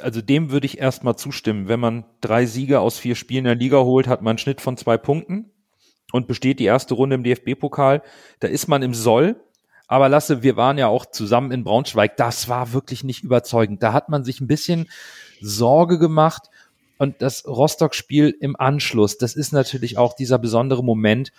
also 0.00 0.20
dem 0.20 0.50
würde 0.50 0.66
ich 0.66 0.78
erstmal 0.78 1.16
zustimmen. 1.16 1.68
Wenn 1.68 1.80
man 1.80 2.04
drei 2.20 2.46
Siege 2.46 2.80
aus 2.80 2.98
vier 2.98 3.14
Spielen 3.14 3.40
in 3.40 3.44
der 3.44 3.54
Liga 3.54 3.78
holt, 3.78 4.06
hat 4.06 4.22
man 4.22 4.32
einen 4.32 4.38
Schnitt 4.38 4.60
von 4.60 4.76
zwei 4.76 4.96
Punkten 4.96 5.50
und 6.12 6.28
besteht 6.28 6.58
die 6.60 6.64
erste 6.64 6.94
Runde 6.94 7.16
im 7.16 7.24
DFB-Pokal. 7.24 8.02
Da 8.40 8.48
ist 8.48 8.68
man 8.68 8.82
im 8.82 8.94
Soll. 8.94 9.36
Aber 9.88 10.08
Lasse, 10.08 10.42
wir 10.42 10.56
waren 10.56 10.78
ja 10.78 10.86
auch 10.86 11.06
zusammen 11.06 11.50
in 11.50 11.64
Braunschweig. 11.64 12.16
Das 12.16 12.48
war 12.48 12.72
wirklich 12.72 13.02
nicht 13.02 13.24
überzeugend. 13.24 13.82
Da 13.82 13.92
hat 13.92 14.08
man 14.08 14.22
sich 14.22 14.40
ein 14.40 14.46
bisschen 14.46 14.88
Sorge 15.40 15.98
gemacht. 15.98 16.50
Und 16.98 17.22
das 17.22 17.46
Rostock-Spiel 17.46 18.34
im 18.40 18.56
Anschluss, 18.56 19.16
das 19.16 19.34
ist 19.34 19.52
natürlich 19.52 19.96
auch 19.96 20.14
dieser 20.14 20.38
besondere 20.38 20.84
Moment 20.84 21.32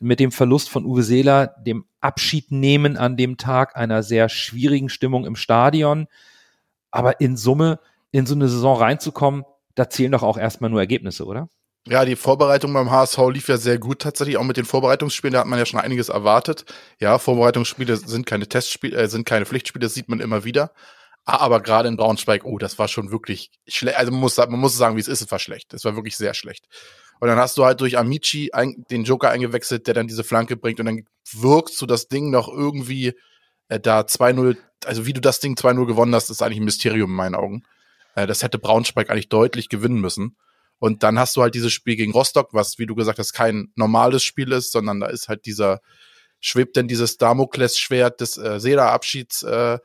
mit 0.00 0.20
dem 0.20 0.32
Verlust 0.32 0.68
von 0.68 0.84
Uwe 0.84 1.02
Seeler, 1.02 1.54
dem 1.64 1.84
Abschied 2.00 2.50
nehmen 2.50 2.96
an 2.96 3.16
dem 3.16 3.36
Tag 3.36 3.76
einer 3.76 4.02
sehr 4.02 4.28
schwierigen 4.28 4.88
Stimmung 4.88 5.26
im 5.26 5.36
Stadion. 5.36 6.06
Aber 6.90 7.20
in 7.20 7.36
Summe, 7.36 7.80
in 8.10 8.26
so 8.26 8.34
eine 8.34 8.48
Saison 8.48 8.78
reinzukommen, 8.78 9.44
da 9.74 9.88
zählen 9.88 10.12
doch 10.12 10.22
auch 10.22 10.38
erstmal 10.38 10.70
nur 10.70 10.80
Ergebnisse, 10.80 11.24
oder? 11.24 11.48
Ja, 11.86 12.04
die 12.04 12.16
Vorbereitung 12.16 12.72
beim 12.72 12.90
HSV 12.90 13.18
lief 13.32 13.48
ja 13.48 13.56
sehr 13.56 13.78
gut 13.78 14.00
tatsächlich, 14.00 14.36
auch 14.36 14.44
mit 14.44 14.56
den 14.56 14.66
Vorbereitungsspielen, 14.66 15.32
da 15.32 15.40
hat 15.40 15.46
man 15.46 15.58
ja 15.58 15.64
schon 15.64 15.80
einiges 15.80 16.10
erwartet. 16.10 16.64
Ja, 17.00 17.18
Vorbereitungsspiele 17.18 17.96
sind 17.96 18.26
keine 18.26 18.46
Testspiele, 18.46 18.96
äh, 18.96 19.08
sind 19.08 19.24
keine 19.24 19.46
Pflichtspiele, 19.46 19.84
das 19.84 19.94
sieht 19.94 20.08
man 20.08 20.20
immer 20.20 20.44
wieder. 20.44 20.72
Aber 21.36 21.60
gerade 21.60 21.88
in 21.88 21.96
Braunschweig, 21.96 22.44
oh, 22.44 22.58
das 22.58 22.78
war 22.78 22.88
schon 22.88 23.10
wirklich 23.10 23.50
schlecht. 23.66 23.98
Also 23.98 24.10
man 24.12 24.20
muss, 24.20 24.36
man 24.36 24.50
muss 24.58 24.76
sagen, 24.76 24.96
wie 24.96 25.00
es 25.00 25.08
ist, 25.08 25.20
es 25.20 25.30
war 25.30 25.38
schlecht. 25.38 25.74
Es 25.74 25.84
war 25.84 25.94
wirklich 25.94 26.16
sehr 26.16 26.34
schlecht. 26.34 26.66
Und 27.20 27.28
dann 27.28 27.38
hast 27.38 27.58
du 27.58 27.64
halt 27.64 27.80
durch 27.80 27.98
Amici 27.98 28.50
ein, 28.52 28.84
den 28.90 29.04
Joker 29.04 29.30
eingewechselt, 29.30 29.86
der 29.86 29.94
dann 29.94 30.06
diese 30.06 30.24
Flanke 30.24 30.56
bringt 30.56 30.80
und 30.80 30.86
dann 30.86 31.04
wirkst 31.32 31.80
du 31.82 31.86
das 31.86 32.08
Ding 32.08 32.30
noch 32.30 32.48
irgendwie 32.48 33.14
äh, 33.68 33.80
da 33.80 34.00
2-0 34.00 34.56
also 34.86 35.06
wie 35.06 35.12
du 35.12 35.20
das 35.20 35.40
Ding 35.40 35.54
2-0 35.54 35.86
gewonnen 35.86 36.14
hast, 36.14 36.30
ist 36.30 36.42
eigentlich 36.42 36.60
ein 36.60 36.64
Mysterium 36.64 37.10
in 37.10 37.16
meinen 37.16 37.34
Augen. 37.34 37.64
Äh, 38.14 38.26
das 38.26 38.42
hätte 38.42 38.58
Braunschweig 38.58 39.10
eigentlich 39.10 39.28
deutlich 39.28 39.68
gewinnen 39.68 40.00
müssen. 40.00 40.36
Und 40.78 41.02
dann 41.02 41.18
hast 41.18 41.36
du 41.36 41.42
halt 41.42 41.54
dieses 41.54 41.72
Spiel 41.72 41.96
gegen 41.96 42.12
Rostock, 42.12 42.50
was, 42.52 42.78
wie 42.78 42.86
du 42.86 42.94
gesagt 42.94 43.18
hast, 43.18 43.32
kein 43.32 43.72
normales 43.74 44.22
Spiel 44.22 44.52
ist, 44.52 44.70
sondern 44.70 45.00
da 45.00 45.08
ist 45.08 45.28
halt 45.28 45.44
dieser, 45.46 45.80
schwebt 46.40 46.76
denn 46.76 46.86
dieses 46.86 47.16
Damoklesschwert 47.18 48.20
des 48.20 48.36
äh, 48.36 48.60
Seeler-Abschieds 48.60 49.42
äh, 49.42 49.78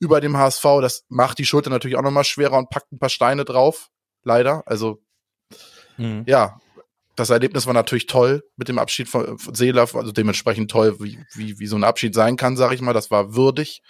über 0.00 0.20
dem 0.20 0.36
HSV. 0.36 0.62
Das 0.80 1.04
macht 1.08 1.38
die 1.38 1.44
Schulter 1.44 1.70
natürlich 1.70 1.96
auch 1.96 2.02
nochmal 2.02 2.24
schwerer 2.24 2.58
und 2.58 2.70
packt 2.70 2.92
ein 2.92 2.98
paar 2.98 3.08
Steine 3.08 3.44
drauf. 3.44 3.90
Leider. 4.24 4.62
Also, 4.66 5.02
mhm. 5.96 6.24
ja, 6.26 6.60
das 7.16 7.30
Erlebnis 7.30 7.66
war 7.66 7.74
natürlich 7.74 8.06
toll 8.06 8.44
mit 8.56 8.68
dem 8.68 8.78
Abschied 8.78 9.08
von, 9.08 9.38
Seeler, 9.38 9.88
also 9.92 10.12
dementsprechend 10.12 10.70
toll, 10.70 11.00
wie, 11.00 11.18
wie, 11.34 11.58
wie 11.58 11.66
so 11.66 11.76
ein 11.76 11.84
Abschied 11.84 12.14
sein 12.14 12.36
kann, 12.36 12.56
sag 12.56 12.72
ich 12.72 12.80
mal. 12.80 12.92
Das 12.92 13.10
war 13.10 13.34
würdig. 13.34 13.82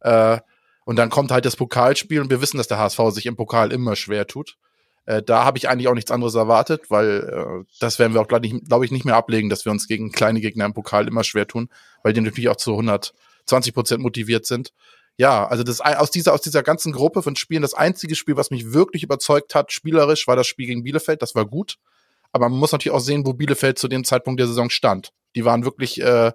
Äh, 0.00 0.38
und 0.84 0.96
dann 0.96 1.10
kommt 1.10 1.32
halt 1.32 1.44
das 1.44 1.56
Pokalspiel 1.56 2.20
und 2.20 2.30
wir 2.30 2.40
wissen, 2.40 2.58
dass 2.58 2.68
der 2.68 2.78
HSV 2.78 3.00
sich 3.10 3.26
im 3.26 3.36
Pokal 3.36 3.72
immer 3.72 3.96
schwer 3.96 4.26
tut. 4.28 4.56
Äh, 5.04 5.22
da 5.22 5.44
habe 5.44 5.58
ich 5.58 5.68
eigentlich 5.68 5.88
auch 5.88 5.94
nichts 5.94 6.12
anderes 6.12 6.36
erwartet, 6.36 6.90
weil 6.90 7.64
äh, 7.64 7.64
das 7.80 7.98
werden 7.98 8.14
wir 8.14 8.20
auch, 8.20 8.28
glaube 8.28 8.46
ich, 8.46 8.92
nicht 8.92 9.04
mehr 9.04 9.16
ablegen, 9.16 9.48
dass 9.48 9.64
wir 9.64 9.72
uns 9.72 9.88
gegen 9.88 10.12
kleine 10.12 10.40
Gegner 10.40 10.64
im 10.64 10.74
Pokal 10.74 11.08
immer 11.08 11.24
schwer 11.24 11.48
tun, 11.48 11.70
weil 12.02 12.12
die 12.12 12.20
natürlich 12.20 12.48
auch 12.48 12.56
zu 12.56 12.72
100 12.72 13.14
20 13.46 13.74
Prozent 13.74 14.02
motiviert 14.02 14.44
sind. 14.46 14.72
Ja, 15.18 15.46
also 15.46 15.62
das 15.62 15.80
aus 15.80 16.10
dieser 16.10 16.34
aus 16.34 16.42
dieser 16.42 16.62
ganzen 16.62 16.92
Gruppe 16.92 17.22
von 17.22 17.36
Spielen 17.36 17.62
das 17.62 17.74
einzige 17.74 18.14
Spiel, 18.14 18.36
was 18.36 18.50
mich 18.50 18.72
wirklich 18.72 19.02
überzeugt 19.02 19.54
hat, 19.54 19.72
spielerisch, 19.72 20.26
war 20.26 20.36
das 20.36 20.46
Spiel 20.46 20.66
gegen 20.66 20.82
Bielefeld. 20.82 21.22
Das 21.22 21.34
war 21.34 21.46
gut, 21.46 21.76
aber 22.32 22.48
man 22.48 22.58
muss 22.58 22.72
natürlich 22.72 22.94
auch 22.94 23.00
sehen, 23.00 23.26
wo 23.26 23.32
Bielefeld 23.32 23.78
zu 23.78 23.88
dem 23.88 24.04
Zeitpunkt 24.04 24.38
der 24.40 24.46
Saison 24.46 24.68
stand. 24.68 25.12
Die 25.34 25.44
waren 25.44 25.64
wirklich 25.64 26.00
äh, 26.02 26.32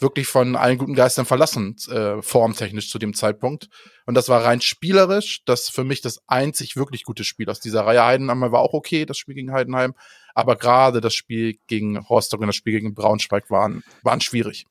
wirklich 0.00 0.26
von 0.26 0.56
allen 0.56 0.78
guten 0.78 0.94
Geistern 0.94 1.26
verlassen, 1.26 1.76
äh, 1.90 2.22
formtechnisch 2.22 2.90
zu 2.90 2.98
dem 2.98 3.14
Zeitpunkt. 3.14 3.68
Und 4.06 4.14
das 4.14 4.28
war 4.28 4.44
rein 4.44 4.60
spielerisch, 4.60 5.42
das 5.44 5.68
für 5.68 5.84
mich 5.84 6.00
das 6.00 6.20
einzig 6.26 6.76
wirklich 6.76 7.04
gute 7.04 7.24
Spiel 7.24 7.50
aus 7.50 7.60
dieser 7.60 7.84
Reihe. 7.84 8.04
Heidenheim 8.04 8.40
war 8.40 8.60
auch 8.60 8.72
okay, 8.72 9.04
das 9.04 9.18
Spiel 9.18 9.34
gegen 9.34 9.52
Heidenheim. 9.52 9.94
Aber 10.34 10.56
gerade 10.56 11.00
das 11.00 11.14
Spiel 11.14 11.58
gegen 11.66 11.98
Rostock 11.98 12.40
und 12.40 12.46
das 12.46 12.56
Spiel 12.56 12.72
gegen 12.74 12.94
Braunschweig 12.94 13.50
waren, 13.50 13.82
waren 14.02 14.20
schwierig. 14.20 14.66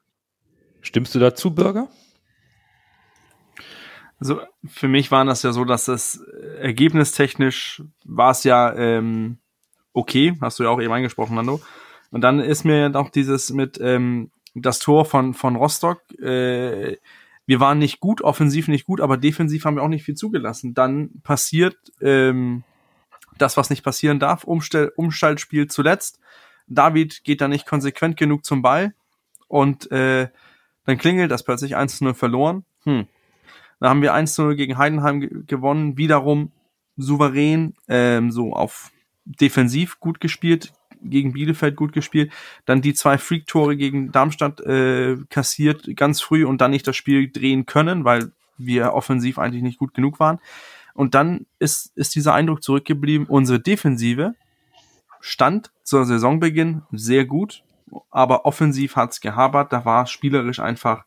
Stimmst 0.82 1.14
du 1.14 1.20
dazu, 1.20 1.52
Bürger? 1.52 1.90
Also 4.20 4.42
für 4.66 4.88
mich 4.88 5.12
war 5.12 5.24
das 5.26 5.44
ja 5.44 5.54
so, 5.54 5.66
dass 5.66 5.86
das 5.86 6.22
ergebnistechnisch 6.60 7.84
war 8.04 8.32
es 8.32 8.44
ja 8.44 8.76
ähm, 8.76 9.38
okay, 9.94 10.38
hast 10.42 10.60
du 10.60 10.64
ja 10.64 10.70
auch 10.70 10.82
eben 10.82 10.94
angesprochen, 10.94 11.36
Nando. 11.36 11.62
Und 12.12 12.22
dann 12.22 12.40
ist 12.40 12.64
mir 12.64 12.92
auch 12.96 13.10
dieses 13.10 13.52
mit 13.52 13.80
ähm, 13.82 14.32
das 14.56 14.80
Tor 14.80 15.06
von, 15.06 15.34
von 15.34 15.56
Rostock, 15.56 16.02
äh, 16.20 16.98
wir 17.46 17.60
waren 17.60 17.80
nicht 17.80 18.00
gut, 18.00 18.22
offensiv 18.22 18.68
nicht 18.68 18.86
gut, 18.86 19.02
aber 19.02 19.18
defensiv 19.18 19.66
haben 19.66 19.76
wir 19.76 19.84
auch 19.84 19.88
nicht 19.90 20.04
viel 20.04 20.16
zugelassen. 20.16 20.76
Dann 20.76 21.22
passiert 21.24 21.78
ähm, 22.00 22.64
das, 23.40 23.58
was 23.58 23.72
nicht 23.72 23.84
passieren 23.84 24.20
darf, 24.20 24.44
Umstell 24.44 24.92
Umschaltspiel 24.96 25.68
zuletzt. 25.68 26.20
David 26.68 27.24
geht 27.24 27.42
da 27.42 27.48
nicht 27.48 27.66
konsequent 27.66 28.18
genug 28.18 28.46
zum 28.46 28.62
Ball 28.62 28.94
und 29.48 29.92
äh, 29.92 30.30
dann 30.86 30.98
klingelt 31.00 31.32
das 31.32 31.44
plötzlich 31.44 31.76
1-0 31.76 32.14
verloren. 32.14 32.66
Hm. 32.84 33.08
Dann 33.80 33.90
haben 33.90 34.02
wir 34.02 34.14
1-0 34.14 34.56
gegen 34.56 34.78
Heidenheim 34.78 35.46
gewonnen, 35.48 35.98
wiederum 35.98 36.52
souverän, 36.98 37.76
ähm, 37.88 38.32
so 38.32 38.54
auf 38.54 38.92
defensiv 39.24 40.00
gut 40.00 40.20
gespielt, 40.20 40.74
gegen 41.02 41.34
Bielefeld 41.34 41.76
gut 41.76 41.94
gespielt, 41.94 42.32
dann 42.66 42.82
die 42.82 42.94
zwei 42.94 43.18
Freak-Tore 43.18 43.78
gegen 43.78 44.12
Darmstadt 44.12 44.60
äh, 44.62 45.18
kassiert 45.30 45.96
ganz 45.96 46.22
früh 46.22 46.46
und 46.46 46.62
dann 46.62 46.72
nicht 46.72 46.88
das 46.88 46.96
Spiel 46.96 47.32
drehen 47.32 47.66
können, 47.66 48.04
weil 48.04 48.32
wir 48.58 48.94
offensiv 48.94 49.40
eigentlich 49.40 49.64
nicht 49.64 49.80
gut 49.80 49.94
genug 49.94 50.20
waren. 50.20 50.40
Und 50.94 51.16
dann 51.16 51.46
ist, 51.60 51.96
ist 51.96 52.16
dieser 52.16 52.34
Eindruck 52.34 52.64
zurückgeblieben, 52.64 53.28
unsere 53.28 53.60
Defensive 53.60 54.36
stand 55.22 55.72
zur 55.84 56.06
Saisonbeginn 56.06 56.82
sehr 56.92 57.26
gut, 57.26 57.64
aber 58.12 58.46
offensiv 58.46 58.96
hat's 58.96 59.22
gehabert, 59.22 59.72
da 59.72 59.86
war 59.86 60.06
spielerisch 60.06 60.60
einfach 60.60 61.06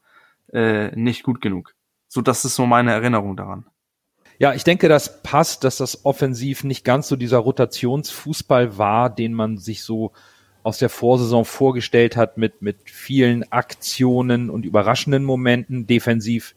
äh, 0.53 0.95
nicht 0.97 1.23
gut 1.23 1.41
genug. 1.41 1.75
So, 2.15 2.21
das 2.21 2.45
ist 2.45 2.57
so 2.57 2.67
meine 2.67 2.93
Erinnerung 2.93 3.39
daran. 3.39 3.65
Ja, 4.39 4.53
ich 4.53 4.65
denke, 4.65 4.91
das 4.91 5.23
passt, 5.23 5.65
dass 5.65 5.79
das 5.79 6.05
offensiv 6.05 6.63
nicht 6.63 6.85
ganz 6.85 7.09
so 7.09 7.17
dieser 7.17 7.39
Rotationsfußball 7.39 8.77
war, 8.77 9.09
den 9.09 9.33
man 9.33 9.57
sich 9.57 9.83
so 9.83 10.13
aus 10.63 10.77
der 10.77 10.91
Vorsaison 10.91 11.47
vorgestellt 11.47 12.19
hat 12.19 12.37
mit, 12.37 12.61
mit 12.61 12.77
vielen 12.85 13.51
Aktionen 13.51 14.51
und 14.51 14.67
überraschenden 14.67 15.25
Momenten. 15.25 15.87
Defensiv 15.87 16.55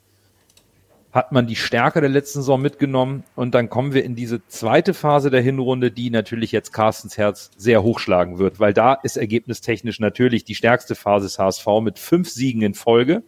hat 1.14 1.32
man 1.32 1.48
die 1.48 1.56
Stärke 1.56 2.02
der 2.02 2.10
letzten 2.10 2.40
Saison 2.40 2.62
mitgenommen 2.62 3.24
und 3.38 3.56
dann 3.56 3.70
kommen 3.70 3.94
wir 3.94 4.04
in 4.04 4.18
diese 4.18 4.46
zweite 4.48 4.94
Phase 4.94 5.30
der 5.30 5.42
Hinrunde, 5.42 5.90
die 5.90 6.10
natürlich 6.10 6.52
jetzt 6.52 6.74
Carstens 6.74 7.18
Herz 7.18 7.52
sehr 7.56 7.82
hochschlagen 7.82 8.40
wird, 8.40 8.60
weil 8.60 8.74
da 8.74 8.94
ist 8.94 9.16
ergebnistechnisch 9.16 10.02
natürlich 10.02 10.44
die 10.44 10.56
stärkste 10.56 10.96
Phase 10.96 11.28
des 11.28 11.40
HSV 11.40 11.66
mit 11.82 11.98
fünf 11.98 12.30
Siegen 12.30 12.62
in 12.62 12.74
Folge, 12.74 13.24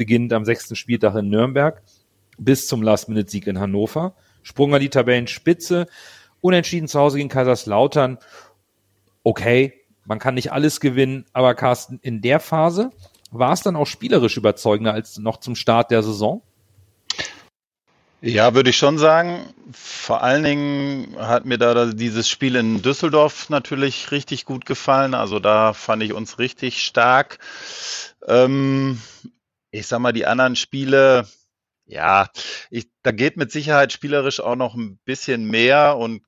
beginnend 0.00 0.32
am 0.32 0.46
sechsten 0.46 0.76
Spieltag 0.76 1.14
in 1.14 1.28
Nürnberg 1.28 1.82
bis 2.38 2.66
zum 2.66 2.82
Last-Minute-Sieg 2.82 3.46
in 3.46 3.60
Hannover. 3.60 4.14
Sprung 4.42 4.74
an 4.74 4.80
die 4.80 4.88
Tabellenspitze. 4.88 5.88
Unentschieden 6.40 6.88
zu 6.88 6.98
Hause 6.98 7.18
gegen 7.18 7.28
Kaiserslautern. 7.28 8.16
Okay, 9.24 9.74
man 10.06 10.18
kann 10.18 10.36
nicht 10.36 10.52
alles 10.52 10.80
gewinnen, 10.80 11.26
aber 11.34 11.54
Carsten, 11.54 11.98
in 12.00 12.22
der 12.22 12.40
Phase 12.40 12.92
war 13.30 13.52
es 13.52 13.60
dann 13.60 13.76
auch 13.76 13.86
spielerisch 13.86 14.38
überzeugender 14.38 14.94
als 14.94 15.18
noch 15.18 15.36
zum 15.36 15.54
Start 15.54 15.90
der 15.90 16.02
Saison? 16.02 16.40
Ja, 18.22 18.54
würde 18.54 18.70
ich 18.70 18.78
schon 18.78 18.96
sagen. 18.96 19.54
Vor 19.70 20.22
allen 20.22 20.42
Dingen 20.42 21.16
hat 21.18 21.44
mir 21.44 21.58
da 21.58 21.92
dieses 21.92 22.26
Spiel 22.26 22.56
in 22.56 22.80
Düsseldorf 22.80 23.50
natürlich 23.50 24.12
richtig 24.12 24.46
gut 24.46 24.64
gefallen. 24.64 25.12
Also 25.12 25.40
da 25.40 25.74
fand 25.74 26.02
ich 26.02 26.14
uns 26.14 26.38
richtig 26.38 26.82
stark. 26.82 27.38
Ähm, 28.26 29.00
ich 29.70 29.86
sag 29.86 30.00
mal, 30.00 30.12
die 30.12 30.26
anderen 30.26 30.56
Spiele, 30.56 31.26
ja, 31.86 32.28
ich, 32.70 32.88
da 33.02 33.12
geht 33.12 33.36
mit 33.36 33.52
Sicherheit 33.52 33.92
spielerisch 33.92 34.40
auch 34.40 34.56
noch 34.56 34.74
ein 34.74 34.98
bisschen 35.04 35.44
mehr 35.44 35.96
und 35.96 36.22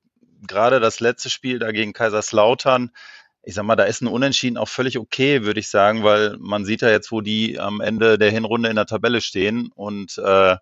gerade 0.47 0.81
das 0.81 1.01
letzte 1.01 1.31
Spiel 1.31 1.59
da 1.59 1.73
gegen 1.73 1.93
Kaiserslautern, 1.93 2.91
ich 3.45 3.55
sag 3.55 3.65
mal, 3.65 3.77
da 3.77 3.85
ist 3.85 4.03
ein 4.03 4.09
Unentschieden 4.09 4.57
auch 4.57 4.69
völlig 4.69 4.99
okay, 4.99 5.43
würde 5.43 5.61
ich 5.61 5.69
sagen, 5.69 6.05
weil 6.05 6.37
man 6.39 6.65
sieht 6.65 6.83
ja 6.83 6.91
jetzt, 6.91 7.11
wo 7.11 7.21
die 7.21 7.59
am 7.59 7.81
Ende 7.81 8.19
der 8.19 8.31
Hinrunde 8.31 8.69
in 8.69 8.77
der 8.77 8.87
Tabelle 8.87 9.21
stehen 9.21 9.71
und 9.75 10.19
äh, 10.19 10.57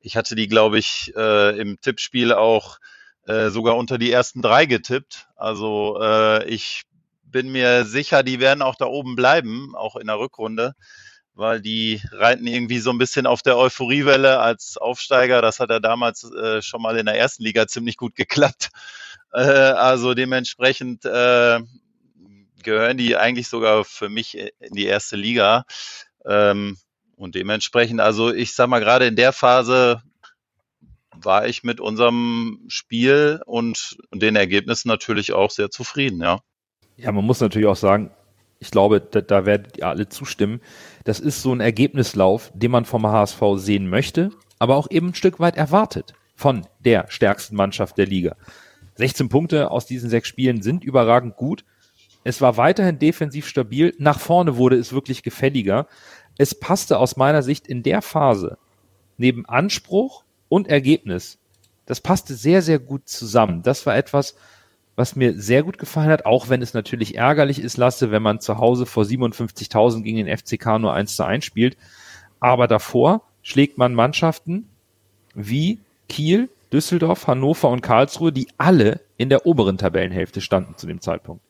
ich 0.00 0.16
hatte 0.16 0.34
die, 0.34 0.48
glaube 0.48 0.78
ich, 0.78 1.12
äh, 1.16 1.58
im 1.58 1.80
Tippspiel 1.80 2.32
auch 2.32 2.78
äh, 3.26 3.50
sogar 3.50 3.76
unter 3.76 3.98
die 3.98 4.10
ersten 4.10 4.40
drei 4.40 4.64
getippt. 4.64 5.28
Also 5.36 6.00
äh, 6.00 6.48
ich 6.48 6.84
bin 7.22 7.52
mir 7.52 7.84
sicher, 7.84 8.22
die 8.22 8.40
werden 8.40 8.62
auch 8.62 8.76
da 8.76 8.86
oben 8.86 9.14
bleiben, 9.14 9.74
auch 9.76 9.96
in 9.96 10.06
der 10.06 10.18
Rückrunde 10.18 10.74
weil 11.40 11.62
die 11.62 12.02
reiten 12.12 12.46
irgendwie 12.46 12.78
so 12.80 12.90
ein 12.90 12.98
bisschen 12.98 13.26
auf 13.26 13.40
der 13.40 13.56
Euphoriewelle 13.56 14.40
als 14.40 14.76
Aufsteiger. 14.76 15.40
Das 15.40 15.58
hat 15.58 15.70
ja 15.70 15.80
damals 15.80 16.30
äh, 16.30 16.60
schon 16.60 16.82
mal 16.82 16.98
in 16.98 17.06
der 17.06 17.16
ersten 17.16 17.42
Liga 17.42 17.66
ziemlich 17.66 17.96
gut 17.96 18.14
geklappt. 18.14 18.68
Äh, 19.32 19.42
also 19.42 20.14
dementsprechend 20.14 21.04
äh, 21.04 21.60
gehören 22.64 22.96
die 22.96 23.16
eigentlich 23.16 23.46
sogar 23.46 23.84
für 23.84 24.08
mich 24.08 24.36
in 24.36 24.72
die 24.72 24.86
erste 24.86 25.14
Liga. 25.14 25.66
Ähm, 26.26 26.78
und 27.14 27.36
dementsprechend, 27.36 28.00
also 28.00 28.32
ich 28.32 28.56
sag 28.56 28.68
mal, 28.68 28.80
gerade 28.80 29.06
in 29.06 29.14
der 29.14 29.32
Phase 29.32 30.02
war 31.12 31.46
ich 31.46 31.62
mit 31.62 31.80
unserem 31.80 32.64
Spiel 32.66 33.40
und 33.46 33.98
den 34.12 34.34
Ergebnissen 34.34 34.88
natürlich 34.88 35.32
auch 35.32 35.52
sehr 35.52 35.70
zufrieden, 35.70 36.20
ja. 36.20 36.40
Ja, 36.96 37.12
man 37.12 37.24
muss 37.24 37.40
natürlich 37.40 37.68
auch 37.68 37.76
sagen, 37.76 38.10
ich 38.60 38.70
glaube, 38.70 39.00
da, 39.00 39.22
da 39.22 39.46
werdet 39.46 39.78
ihr 39.78 39.88
alle 39.88 40.08
zustimmen. 40.08 40.60
Das 41.04 41.18
ist 41.18 41.42
so 41.42 41.52
ein 41.52 41.60
Ergebnislauf, 41.60 42.52
den 42.54 42.70
man 42.70 42.84
vom 42.84 43.06
HSV 43.06 43.40
sehen 43.56 43.88
möchte, 43.88 44.30
aber 44.58 44.76
auch 44.76 44.90
eben 44.90 45.08
ein 45.08 45.14
Stück 45.14 45.40
weit 45.40 45.56
erwartet 45.56 46.14
von 46.36 46.66
der 46.78 47.06
stärksten 47.08 47.56
Mannschaft 47.56 47.98
der 47.98 48.06
Liga. 48.06 48.36
16 48.96 49.30
Punkte 49.30 49.70
aus 49.70 49.86
diesen 49.86 50.10
sechs 50.10 50.28
Spielen 50.28 50.62
sind 50.62 50.84
überragend 50.84 51.36
gut. 51.36 51.64
Es 52.22 52.42
war 52.42 52.58
weiterhin 52.58 52.98
defensiv 52.98 53.48
stabil. 53.48 53.94
Nach 53.98 54.20
vorne 54.20 54.58
wurde 54.58 54.76
es 54.76 54.92
wirklich 54.92 55.22
gefälliger. 55.22 55.86
Es 56.36 56.54
passte 56.54 56.98
aus 56.98 57.16
meiner 57.16 57.42
Sicht 57.42 57.66
in 57.66 57.82
der 57.82 58.02
Phase 58.02 58.58
neben 59.16 59.46
Anspruch 59.46 60.24
und 60.48 60.68
Ergebnis. 60.68 61.38
Das 61.86 62.00
passte 62.00 62.34
sehr, 62.34 62.62
sehr 62.62 62.78
gut 62.78 63.08
zusammen. 63.08 63.62
Das 63.62 63.84
war 63.86 63.96
etwas, 63.96 64.34
was 65.00 65.16
mir 65.16 65.40
sehr 65.40 65.62
gut 65.62 65.78
gefallen 65.78 66.10
hat, 66.10 66.26
auch 66.26 66.50
wenn 66.50 66.60
es 66.60 66.74
natürlich 66.74 67.16
ärgerlich 67.16 67.58
ist, 67.58 67.78
Lasse, 67.78 68.10
wenn 68.10 68.22
man 68.22 68.40
zu 68.40 68.58
Hause 68.58 68.84
vor 68.84 69.04
57.000 69.04 70.02
gegen 70.02 70.24
den 70.24 70.36
FCK 70.36 70.78
nur 70.78 70.92
1 70.92 71.16
zu 71.16 71.24
1 71.24 71.42
spielt. 71.42 71.78
Aber 72.38 72.68
davor 72.68 73.22
schlägt 73.42 73.78
man 73.78 73.94
Mannschaften 73.94 74.68
wie 75.34 75.78
Kiel, 76.10 76.50
Düsseldorf, 76.70 77.26
Hannover 77.26 77.70
und 77.70 77.80
Karlsruhe, 77.80 78.30
die 78.30 78.48
alle 78.58 79.00
in 79.16 79.30
der 79.30 79.46
oberen 79.46 79.78
Tabellenhälfte 79.78 80.42
standen 80.42 80.76
zu 80.76 80.86
dem 80.86 81.00
Zeitpunkt. 81.00 81.42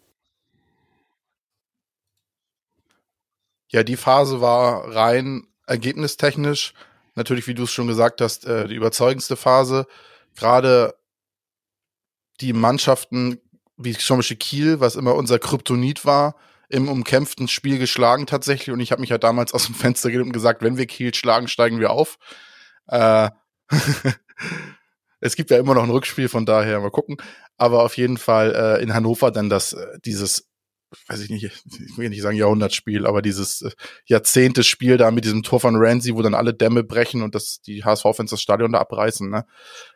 Ja, 3.69 3.83
die 3.83 3.97
Phase 3.97 4.41
war 4.41 4.95
rein 4.95 5.49
ergebnistechnisch 5.67 6.73
natürlich, 7.17 7.49
wie 7.49 7.55
du 7.55 7.65
es 7.65 7.73
schon 7.73 7.89
gesagt 7.89 8.21
hast, 8.21 8.47
äh, 8.47 8.69
die 8.69 8.77
überzeugendste 8.77 9.35
Phase. 9.35 9.89
Gerade 10.37 10.95
die 12.41 12.53
Mannschaften 12.53 13.39
wie 13.83 13.97
zum 13.97 14.19
Beispiel 14.19 14.37
Kiel, 14.37 14.81
was 14.81 14.97
immer 14.97 15.15
unser 15.15 15.39
Kryptonit 15.39 16.05
war, 16.05 16.37
im 16.69 16.89
umkämpften 16.89 17.49
Spiel 17.49 17.79
geschlagen 17.79 18.27
tatsächlich. 18.27 18.73
Und 18.73 18.81
ich 18.81 18.93
habe 18.93 19.01
mich 19.01 19.11
ja 19.11 19.15
halt 19.15 19.25
damals 19.25 19.53
aus 19.53 19.67
dem 19.67 19.75
Fenster 19.75 20.11
gelegt 20.11 20.29
und 20.29 20.33
gesagt, 20.33 20.63
wenn 20.63 20.77
wir 20.77 20.87
Kiel 20.87 21.15
schlagen, 21.15 21.49
steigen 21.49 21.81
wir 21.81 21.91
auf. 21.91 22.19
Äh, 22.87 23.31
es 25.21 25.35
gibt 25.35 25.51
ja 25.51 25.59
immer 25.59 25.75
noch 25.75 25.83
ein 25.83 25.91
Rückspiel, 25.91 26.29
von 26.29 26.47
daher 26.47 26.81
mal 26.81 26.91
gucken. 26.91 27.17
Aber 27.57 27.85
auf 27.85 27.97
jeden 27.97 28.19
Fall 28.19 28.55
äh, 28.55 28.83
in 28.83 28.95
Hannover 28.95 29.31
dann 29.31 29.51
das, 29.51 29.73
äh, 29.73 29.99
dieses, 30.05 30.49
weiß 31.09 31.21
ich 31.21 31.31
nicht, 31.31 31.45
ich 31.45 31.99
will 31.99 32.09
nicht 32.09 32.23
sagen 32.23 32.37
Jahrhundertspiel, 32.37 33.07
aber 33.07 33.21
dieses 33.21 33.63
äh, 33.63 33.71
Jahrzehnte-Spiel 34.07 34.97
da 34.97 35.11
mit 35.11 35.25
diesem 35.25 35.43
Tor 35.43 35.59
von 35.59 35.75
Ramsey, 35.77 36.15
wo 36.15 36.23
dann 36.23 36.35
alle 36.35 36.55
Dämme 36.55 36.85
brechen 36.85 37.23
und 37.23 37.35
das, 37.35 37.63
die 37.63 37.83
HSV-Fans 37.85 38.31
das 38.31 38.43
Stadion 38.43 38.73
da 38.73 38.79
abreißen. 38.79 39.29
Ne? 39.29 39.45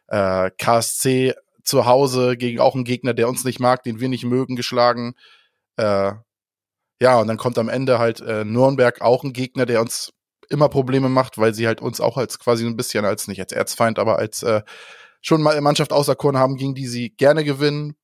Äh, 0.08 0.50
KSC 0.58 1.34
zu 1.64 1.86
Hause 1.86 2.36
gegen 2.36 2.60
auch 2.60 2.74
einen 2.74 2.84
Gegner, 2.84 3.14
der 3.14 3.28
uns 3.28 3.44
nicht 3.44 3.60
mag, 3.60 3.82
den 3.82 4.00
wir 4.00 4.08
nicht 4.08 4.24
mögen, 4.24 4.56
geschlagen. 4.56 5.14
Äh, 5.76 6.12
ja, 7.00 7.20
und 7.20 7.26
dann 7.26 7.36
kommt 7.36 7.58
am 7.58 7.68
Ende 7.68 7.98
halt 7.98 8.20
äh, 8.20 8.44
Nürnberg 8.44 9.00
auch 9.00 9.24
ein 9.24 9.32
Gegner, 9.32 9.66
der 9.66 9.80
uns 9.80 10.12
immer 10.48 10.68
Probleme 10.68 11.08
macht, 11.08 11.38
weil 11.38 11.54
sie 11.54 11.66
halt 11.66 11.80
uns 11.80 12.00
auch 12.00 12.16
als 12.16 12.38
quasi 12.38 12.66
ein 12.66 12.76
bisschen 12.76 13.04
als 13.04 13.28
nicht 13.28 13.40
als 13.40 13.52
Erzfeind, 13.52 13.98
aber 13.98 14.18
als 14.18 14.42
äh, 14.42 14.62
schon 15.20 15.42
mal 15.42 15.60
Mannschaft 15.60 15.92
auserkoren 15.92 16.38
haben, 16.38 16.56
gegen 16.56 16.74
die 16.74 16.86
sie 16.86 17.10
gerne 17.10 17.44
gewinnen. 17.44 17.96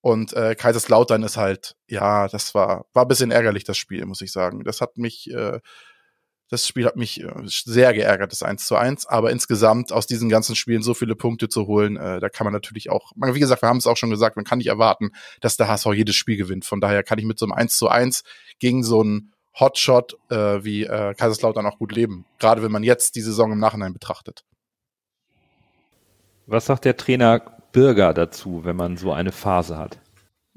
Und 0.00 0.34
äh, 0.34 0.54
Kaiserslautern 0.54 1.22
ist 1.22 1.38
halt, 1.38 1.76
ja, 1.88 2.28
das 2.28 2.54
war, 2.54 2.86
war 2.92 3.04
ein 3.04 3.08
bisschen 3.08 3.30
ärgerlich, 3.30 3.64
das 3.64 3.78
Spiel, 3.78 4.04
muss 4.04 4.20
ich 4.20 4.32
sagen. 4.32 4.62
Das 4.64 4.80
hat 4.82 4.98
mich, 4.98 5.30
äh, 5.30 5.60
das 6.50 6.68
Spiel 6.68 6.86
hat 6.86 6.96
mich 6.96 7.22
äh, 7.22 7.32
sehr 7.44 7.92
geärgert, 7.92 8.32
das 8.32 8.42
1 8.42 8.66
zu 8.66 8.76
1. 8.76 9.06
Aber 9.06 9.30
insgesamt 9.30 9.92
aus 9.92 10.06
diesen 10.06 10.28
ganzen 10.28 10.56
Spielen 10.56 10.82
so 10.82 10.94
viele 10.94 11.16
Punkte 11.16 11.48
zu 11.48 11.66
holen, 11.66 11.96
äh, 11.96 12.20
da 12.20 12.28
kann 12.28 12.44
man 12.44 12.52
natürlich 12.52 12.90
auch, 12.90 13.12
wie 13.16 13.40
gesagt, 13.40 13.62
wir 13.62 13.68
haben 13.68 13.78
es 13.78 13.86
auch 13.86 13.96
schon 13.96 14.10
gesagt, 14.10 14.36
man 14.36 14.44
kann 14.44 14.58
nicht 14.58 14.68
erwarten, 14.68 15.10
dass 15.40 15.56
der 15.56 15.68
HSV 15.68 15.86
jedes 15.94 16.16
Spiel 16.16 16.36
gewinnt. 16.36 16.64
Von 16.64 16.80
daher 16.80 17.02
kann 17.02 17.18
ich 17.18 17.24
mit 17.24 17.38
so 17.38 17.46
einem 17.46 17.52
1 17.52 17.76
zu 17.76 17.88
1 17.88 18.22
gegen 18.58 18.84
so 18.84 19.00
einen 19.00 19.32
Hotshot 19.58 20.16
äh, 20.30 20.64
wie 20.64 20.84
äh, 20.84 21.14
Kaiserslautern 21.14 21.66
auch 21.66 21.78
gut 21.78 21.92
leben. 21.92 22.26
Gerade 22.38 22.62
wenn 22.62 22.72
man 22.72 22.82
jetzt 22.82 23.14
die 23.14 23.20
Saison 23.20 23.52
im 23.52 23.58
Nachhinein 23.58 23.92
betrachtet. 23.92 24.44
Was 26.46 26.66
sagt 26.66 26.84
der 26.84 26.96
Trainer 26.96 27.40
Bürger 27.72 28.12
dazu, 28.12 28.64
wenn 28.64 28.76
man 28.76 28.96
so 28.96 29.12
eine 29.12 29.32
Phase 29.32 29.78
hat? 29.78 29.98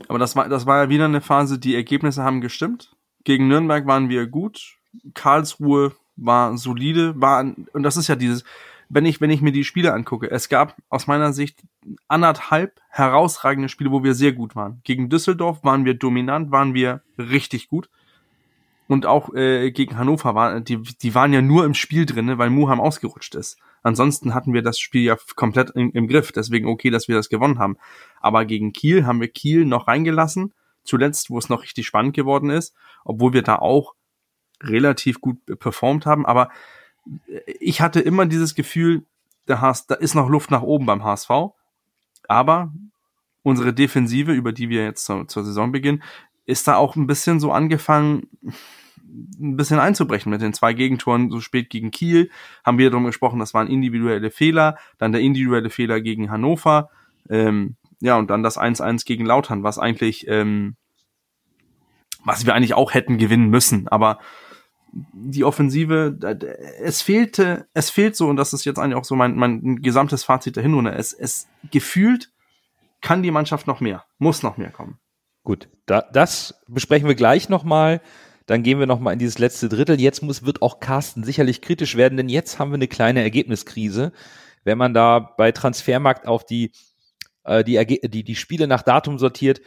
Aber 0.08 0.20
das 0.20 0.36
war, 0.36 0.50
das 0.50 0.66
war 0.66 0.84
ja 0.84 0.90
wieder 0.90 1.06
eine 1.06 1.22
Phase, 1.22 1.58
die 1.60 1.76
Ergebnisse 1.76 2.24
haben 2.24 2.42
gestimmt. 2.42 2.96
Gegen 3.24 3.48
Nürnberg 3.48 3.88
waren 3.88 4.10
wir 4.10 4.28
gut. 4.28 4.77
Karlsruhe 5.14 5.94
war 6.16 6.58
solide, 6.58 7.20
war, 7.20 7.42
und 7.42 7.84
das 7.84 7.98
ist 7.98 8.08
ja 8.08 8.16
dieses, 8.16 8.44
wenn 8.90 9.06
ich, 9.06 9.20
wenn 9.22 9.30
ich 9.30 9.42
mir 9.42 9.52
die 9.52 9.64
Spiele 9.64 9.94
angucke, 9.94 10.32
es 10.32 10.50
gab 10.50 10.76
aus 10.90 11.08
meiner 11.08 11.34
Sicht 11.34 11.62
anderthalb 12.08 12.80
herausragende 12.90 13.70
Spiele, 13.70 13.92
wo 13.92 14.04
wir 14.04 14.14
sehr 14.14 14.32
gut 14.32 14.56
waren. 14.56 14.82
Gegen 14.84 15.10
Düsseldorf 15.10 15.64
waren 15.64 15.86
wir 15.86 15.94
dominant, 15.94 16.52
waren 16.52 16.74
wir 16.74 17.02
richtig 17.18 17.68
gut 17.68 17.90
und 18.88 19.06
auch 19.06 19.34
äh, 19.34 19.72
gegen 19.72 19.98
Hannover 19.98 20.34
waren, 20.34 20.64
die, 20.64 20.82
die 20.82 21.14
waren 21.14 21.34
ja 21.34 21.42
nur 21.42 21.66
im 21.66 21.74
Spiel 21.74 22.06
drinne, 22.06 22.38
weil 22.38 22.50
Muham 22.50 22.80
ausgerutscht 22.80 23.36
ist. 23.36 23.58
Ansonsten 23.84 24.34
hatten 24.34 24.54
wir 24.54 24.62
das 24.62 24.80
Spiel 24.80 25.04
ja 25.04 25.18
komplett 25.36 25.72
im, 25.72 25.92
im 25.92 26.08
Griff, 26.08 26.32
deswegen 26.32 26.68
okay, 26.68 26.90
dass 26.90 27.08
wir 27.08 27.16
das 27.16 27.30
gewonnen 27.30 27.60
haben. 27.60 27.78
Aber 28.22 28.46
gegen 28.46 28.74
Kiel 28.74 29.06
haben 29.06 29.22
wir 29.22 29.28
Kiel 29.28 29.66
noch 29.66 29.88
reingelassen, 29.88 30.54
zuletzt, 30.84 31.30
wo 31.30 31.38
es 31.38 31.50
noch 31.50 31.64
richtig 31.64 31.86
spannend 31.86 32.16
geworden 32.16 32.50
ist, 32.50 32.74
obwohl 33.04 33.34
wir 33.34 33.44
da 33.44 33.58
auch 33.58 33.94
relativ 34.62 35.22
gut 35.22 35.38
performt 35.60 36.06
haben. 36.06 36.26
Aber 36.26 36.50
ich 37.60 37.82
hatte 37.82 38.00
immer 38.00 38.26
dieses 38.26 38.56
Gefühl, 38.56 39.06
der 39.48 39.62
HS, 39.62 39.88
da 39.88 39.96
ist 39.96 40.16
noch 40.16 40.30
Luft 40.30 40.52
nach 40.52 40.62
oben 40.62 40.86
beim 40.86 41.04
HSV. 41.04 41.30
Aber 42.28 42.74
unsere 43.44 43.74
Defensive, 43.74 44.34
über 44.34 44.52
die 44.52 44.70
wir 44.70 44.84
jetzt 44.84 45.06
zur, 45.06 45.28
zur 45.28 45.44
Saison 45.44 45.72
beginnen, 45.72 46.04
ist 46.46 46.68
da 46.68 46.76
auch 46.76 46.96
ein 46.96 47.08
bisschen 47.08 47.40
so 47.40 47.52
angefangen, 47.52 48.28
ein 49.40 49.56
bisschen 49.56 49.80
einzubrechen 49.80 50.30
mit 50.30 50.42
den 50.42 50.54
zwei 50.54 50.74
Gegentoren 50.74 51.30
so 51.30 51.40
spät 51.40 51.70
gegen 51.70 51.92
Kiel. 51.92 52.30
Haben 52.66 52.78
wir 52.78 52.90
darum 52.90 53.06
gesprochen, 53.06 53.40
das 53.40 53.54
waren 53.54 53.68
individuelle 53.68 54.32
Fehler. 54.32 54.78
Dann 54.98 55.12
der 55.12 55.22
individuelle 55.22 55.70
Fehler 55.70 56.02
gegen 56.02 56.30
Hannover. 56.30 56.90
Ähm, 57.30 57.76
ja, 58.00 58.18
und 58.18 58.30
dann 58.30 58.44
das 58.44 58.60
1-1 58.60 59.06
gegen 59.06 59.26
Lautern, 59.26 59.64
was 59.64 59.80
eigentlich, 59.80 60.28
ähm, 60.28 60.76
was 62.24 62.46
wir 62.46 62.54
eigentlich 62.54 62.74
auch 62.74 62.94
hätten 62.94 63.18
gewinnen 63.18 63.50
müssen. 63.50 63.88
Aber 63.88 64.20
die 65.14 65.44
Offensive, 65.44 66.18
es 66.82 67.02
fehlte, 67.02 67.68
es 67.74 67.90
fehlt 67.90 68.16
so, 68.16 68.28
und 68.28 68.38
das 68.38 68.54
ist 68.54 68.66
jetzt 68.66 68.80
eigentlich 68.80 68.96
auch 68.96 69.06
so 69.06 69.16
mein, 69.16 69.36
mein 69.36 69.82
gesamtes 69.82 70.24
Fazit 70.24 70.56
der 70.56 70.64
Hinrunde, 70.64 70.94
es, 70.94 71.14
es 71.14 71.48
gefühlt 71.72 72.32
kann 73.02 73.24
die 73.24 73.32
Mannschaft 73.32 73.68
noch 73.68 73.80
mehr, 73.80 74.06
muss 74.18 74.44
noch 74.44 74.58
mehr 74.58 74.72
kommen. 74.72 75.00
Gut, 75.44 75.70
da, 75.86 76.02
das 76.02 76.62
besprechen 76.68 77.08
wir 77.08 77.16
gleich 77.16 77.48
nochmal. 77.48 78.02
Dann 78.48 78.64
gehen 78.64 78.80
wir 78.80 78.86
nochmal 78.86 79.14
in 79.14 79.20
dieses 79.20 79.40
letzte 79.40 79.70
Drittel. 79.70 80.00
Jetzt 80.00 80.24
muss, 80.24 80.46
wird 80.46 80.62
auch 80.62 80.80
Carsten 80.80 81.24
sicherlich 81.24 81.62
kritisch 81.62 81.96
werden, 81.96 82.18
denn 82.18 82.30
jetzt 82.30 82.60
haben 82.60 82.72
wir 82.72 82.76
eine 82.76 82.88
kleine 82.88 83.22
Ergebniskrise. 83.22 84.14
Wenn 84.64 84.78
man 84.78 84.94
da 84.94 85.20
bei 85.20 85.52
Transfermarkt 85.52 86.28
auf 86.28 86.46
die, 86.46 86.72
äh, 87.44 87.64
die, 87.64 88.00
die, 88.10 88.24
die 88.24 88.36
Spiele 88.36 88.68
nach 88.68 88.84
Datum 88.84 89.20
sortiert, 89.20 89.62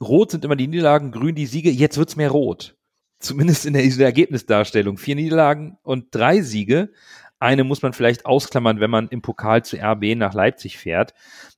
rot 0.00 0.30
sind 0.30 0.44
immer 0.44 0.56
die 0.56 0.66
Niederlagen, 0.66 1.12
grün 1.12 1.34
die 1.34 1.46
Siege, 1.46 1.70
jetzt 1.70 1.98
wird's 1.98 2.16
mehr 2.16 2.30
rot. 2.30 2.76
Zumindest 3.24 3.64
in 3.64 3.72
der, 3.72 3.82
Ergebnisdarstellung. 3.82 4.98
Vier 4.98 5.14
Niederlagen 5.14 5.78
und 5.82 6.14
drei 6.14 6.42
Siege. 6.42 6.90
Eine 7.38 7.64
muss 7.64 7.80
man 7.80 7.94
vielleicht 7.94 8.26
ausklammern, 8.26 8.80
wenn 8.80 8.90
man 8.90 9.08
im 9.08 9.22
Pokal 9.22 9.64
zu 9.64 9.78
RB 9.78 10.14
nach 10.14 10.34
Leipzig 10.34 10.76
fährt. 10.76 11.14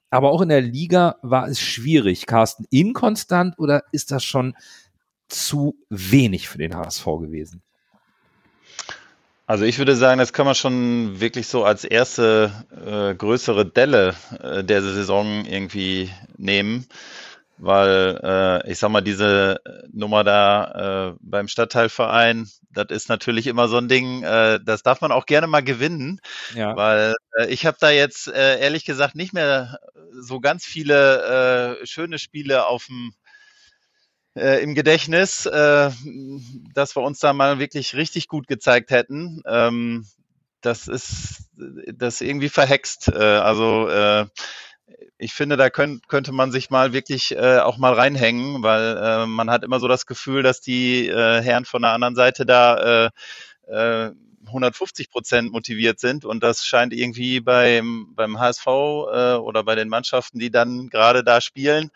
Aber 0.09 0.31
auch 0.31 0.42
in 0.42 0.48
der 0.48 0.61
Liga 0.61 1.16
war 1.22 1.48
es 1.48 1.61
schwierig. 1.61 2.26
Carsten, 2.26 2.66
inkonstant 2.70 3.59
oder 3.59 3.83
ist 3.90 4.12
das 4.12 4.22
schon 4.22 4.55
zu 5.29 5.76
wenig 5.90 6.48
für 6.48 6.59
den 6.59 6.76
HSV 6.76 7.05
gewesen? 7.05 7.62
Also 9.48 9.64
ich 9.64 9.79
würde 9.79 9.96
sagen, 9.96 10.20
das 10.20 10.33
kann 10.33 10.46
man 10.46 10.55
schon 10.55 11.18
wirklich 11.18 11.48
so 11.48 11.64
als 11.64 11.85
erste 11.85 12.52
äh, 12.70 13.12
größere 13.16 13.66
Delle 13.66 14.14
äh, 14.40 14.62
der 14.62 14.83
Saison 14.83 15.44
irgendwie 15.44 16.11
nehmen 16.37 16.87
weil 17.59 18.21
äh, 18.23 18.71
ich 18.71 18.79
sag 18.79 18.90
mal, 18.90 19.01
diese 19.01 19.61
Nummer 19.92 20.25
da 20.25 21.12
äh, 21.12 21.16
beim 21.21 21.49
Stadtteilverein, 21.49 22.49
das 22.71 22.87
ist 22.90 23.09
natürlich 23.09 23.47
immer 23.47 23.69
so 23.69 23.79
ein 23.79 23.88
Ding, 23.88 24.23
äh, 24.23 24.61
das 24.64 24.83
darf 24.83 25.01
man 25.01 25.12
auch 25.12 25.27
gerne 25.27 25.47
mal 25.47 25.62
gewinnen, 25.62 26.21
ja. 26.55 26.77
weil 26.77 27.14
äh, 27.38 27.47
ich 27.47 27.66
habe 27.66 27.79
da 27.81 27.90
jetzt 27.90 28.29
äh, 28.29 28.61
ehrlich 28.61 28.85
gesagt 28.85 29.14
nicht 29.14 29.33
mehr 29.33 29.79
so 30.12 30.40
ganz 30.40 30.64
viele 30.64 31.79
äh, 31.81 31.87
schöne 31.87 32.19
Spiele 32.19 32.66
auf 32.66 32.87
dem 32.87 33.12
äh, 34.37 34.62
im 34.62 34.75
Gedächtnis, 34.75 35.47
äh, 35.47 35.90
dass 36.75 36.95
wir 36.95 37.03
uns 37.03 37.21
da 37.21 37.33
mal 37.33 37.59
wirklich 37.59 37.95
richtig 37.95 38.29
gut 38.29 38.47
gezeigt 38.47 38.90
hätten. 38.90 39.42
Ähm, 39.47 40.07
das 40.61 40.88
ist 40.88 41.49
das 41.95 42.21
irgendwie 42.21 42.49
verhext. 42.49 43.09
Äh, 43.09 43.19
also 43.19 43.88
äh, 43.88 44.27
ich 45.18 45.32
finde, 45.32 45.56
da 45.56 45.70
könnt, 45.70 46.09
könnte 46.09 46.32
man 46.32 46.52
sich 46.52 46.70
mal 46.70 46.92
wirklich 46.92 47.32
äh, 47.37 47.59
auch 47.59 47.78
mal 47.78 47.92
reinhängen, 47.92 48.62
weil 48.62 48.96
äh, 48.96 49.26
man 49.26 49.50
hat 49.50 49.64
immer 49.64 49.80
so 49.80 49.88
das 49.88 50.06
Gefühl, 50.06 50.42
dass 50.42 50.61
die 50.61 51.09
äh, 51.09 51.42
Herren 51.42 51.64
von 51.64 51.82
der 51.82 51.92
anderen 51.92 52.14
Seite 52.14 52.46
da 52.46 53.06
äh, 53.06 53.11
äh, 54.06 54.12
150 54.46 55.11
Prozent 55.11 55.52
motiviert 55.52 55.98
sind 55.98 56.24
und 56.24 56.42
das 56.42 56.64
scheint 56.64 56.92
irgendwie 56.92 57.40
beim, 57.40 58.12
beim 58.14 58.38
HSV 58.38 58.66
äh, 58.66 59.35
oder 59.35 59.64
bei 59.64 59.74
den 59.74 59.88
Mannschaften, 59.88 60.38
die 60.38 60.50
dann 60.50 60.88
gerade 60.88 61.24
da 61.24 61.40
spielen 61.40 61.90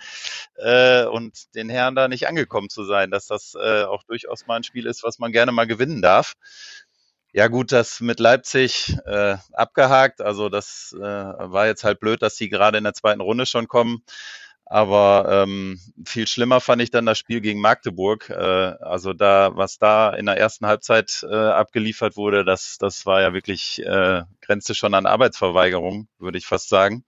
äh, 0.56 1.04
und 1.04 1.54
den 1.54 1.68
Herren 1.68 1.94
da 1.94 2.08
nicht 2.08 2.28
angekommen 2.28 2.68
zu 2.68 2.84
sein, 2.84 3.10
dass 3.10 3.26
das 3.26 3.54
äh, 3.54 3.84
auch 3.84 4.02
durchaus 4.02 4.46
mal 4.46 4.56
ein 4.56 4.64
Spiel 4.64 4.86
ist, 4.86 5.04
was 5.04 5.18
man 5.18 5.32
gerne 5.32 5.52
mal 5.52 5.66
gewinnen 5.66 6.02
darf. 6.02 6.34
Ja 7.32 7.46
gut, 7.48 7.70
das 7.72 8.00
mit 8.00 8.18
Leipzig 8.18 8.96
äh, 9.06 9.36
abgehakt. 9.52 10.20
Also 10.20 10.48
das 10.48 10.94
äh, 10.98 11.00
war 11.00 11.66
jetzt 11.66 11.84
halt 11.84 12.00
blöd, 12.00 12.22
dass 12.22 12.36
sie 12.36 12.48
gerade 12.48 12.78
in 12.78 12.84
der 12.84 12.94
zweiten 12.94 13.20
Runde 13.20 13.46
schon 13.46 13.68
kommen. 13.68 14.02
Aber 14.64 15.26
ähm, 15.28 15.80
viel 16.04 16.26
schlimmer 16.28 16.60
fand 16.60 16.80
ich 16.82 16.90
dann 16.92 17.06
das 17.06 17.18
Spiel 17.18 17.40
gegen 17.40 17.60
Magdeburg. 17.60 18.30
Äh, 18.30 18.34
also 18.34 19.12
da, 19.12 19.50
was 19.56 19.78
da 19.78 20.10
in 20.10 20.26
der 20.26 20.38
ersten 20.38 20.66
Halbzeit 20.66 21.24
äh, 21.28 21.34
abgeliefert 21.34 22.16
wurde, 22.16 22.44
das, 22.44 22.78
das 22.78 23.06
war 23.06 23.20
ja 23.20 23.32
wirklich 23.32 23.80
äh, 23.84 24.22
grenzte 24.40 24.74
schon 24.74 24.94
an 24.94 25.06
Arbeitsverweigerung, 25.06 26.08
würde 26.18 26.38
ich 26.38 26.46
fast 26.46 26.68
sagen. 26.68 27.04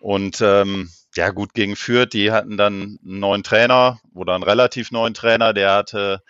Und 0.00 0.40
ähm, 0.40 0.90
ja 1.14 1.30
gut 1.30 1.54
gegen 1.54 1.76
Fürth, 1.76 2.12
die 2.12 2.30
hatten 2.32 2.56
dann 2.56 2.98
einen 3.04 3.18
neuen 3.20 3.42
Trainer 3.42 4.00
oder 4.14 4.34
einen 4.34 4.44
relativ 4.44 4.90
neuen 4.90 5.14
Trainer, 5.14 5.52
der 5.54 5.72
hatte 5.74 6.22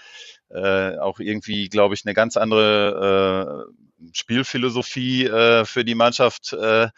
äh, 0.51 0.99
auch 0.99 1.19
irgendwie, 1.19 1.69
glaube 1.69 1.95
ich, 1.95 2.05
eine 2.05 2.15
ganz 2.15 2.37
andere 2.37 3.69
äh, 4.01 4.09
Spielphilosophie 4.13 5.25
äh, 5.25 5.65
für 5.65 5.85
die 5.85 5.95
Mannschaft 5.95 6.53
äh, 6.53 6.89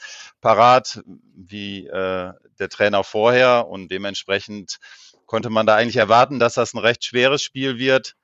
parat, 0.41 1.03
wie 1.35 1.87
äh, 1.87 2.33
der 2.59 2.69
Trainer 2.69 3.05
vorher. 3.05 3.69
Und 3.69 3.91
dementsprechend 3.91 4.79
konnte 5.27 5.51
man 5.51 5.67
da 5.67 5.77
eigentlich 5.77 5.97
erwarten, 5.97 6.39
dass 6.39 6.55
das 6.55 6.75
ein 6.75 6.79
recht 6.79 7.05
schweres 7.05 7.43
Spiel 7.43 7.79
wird. 7.79 8.15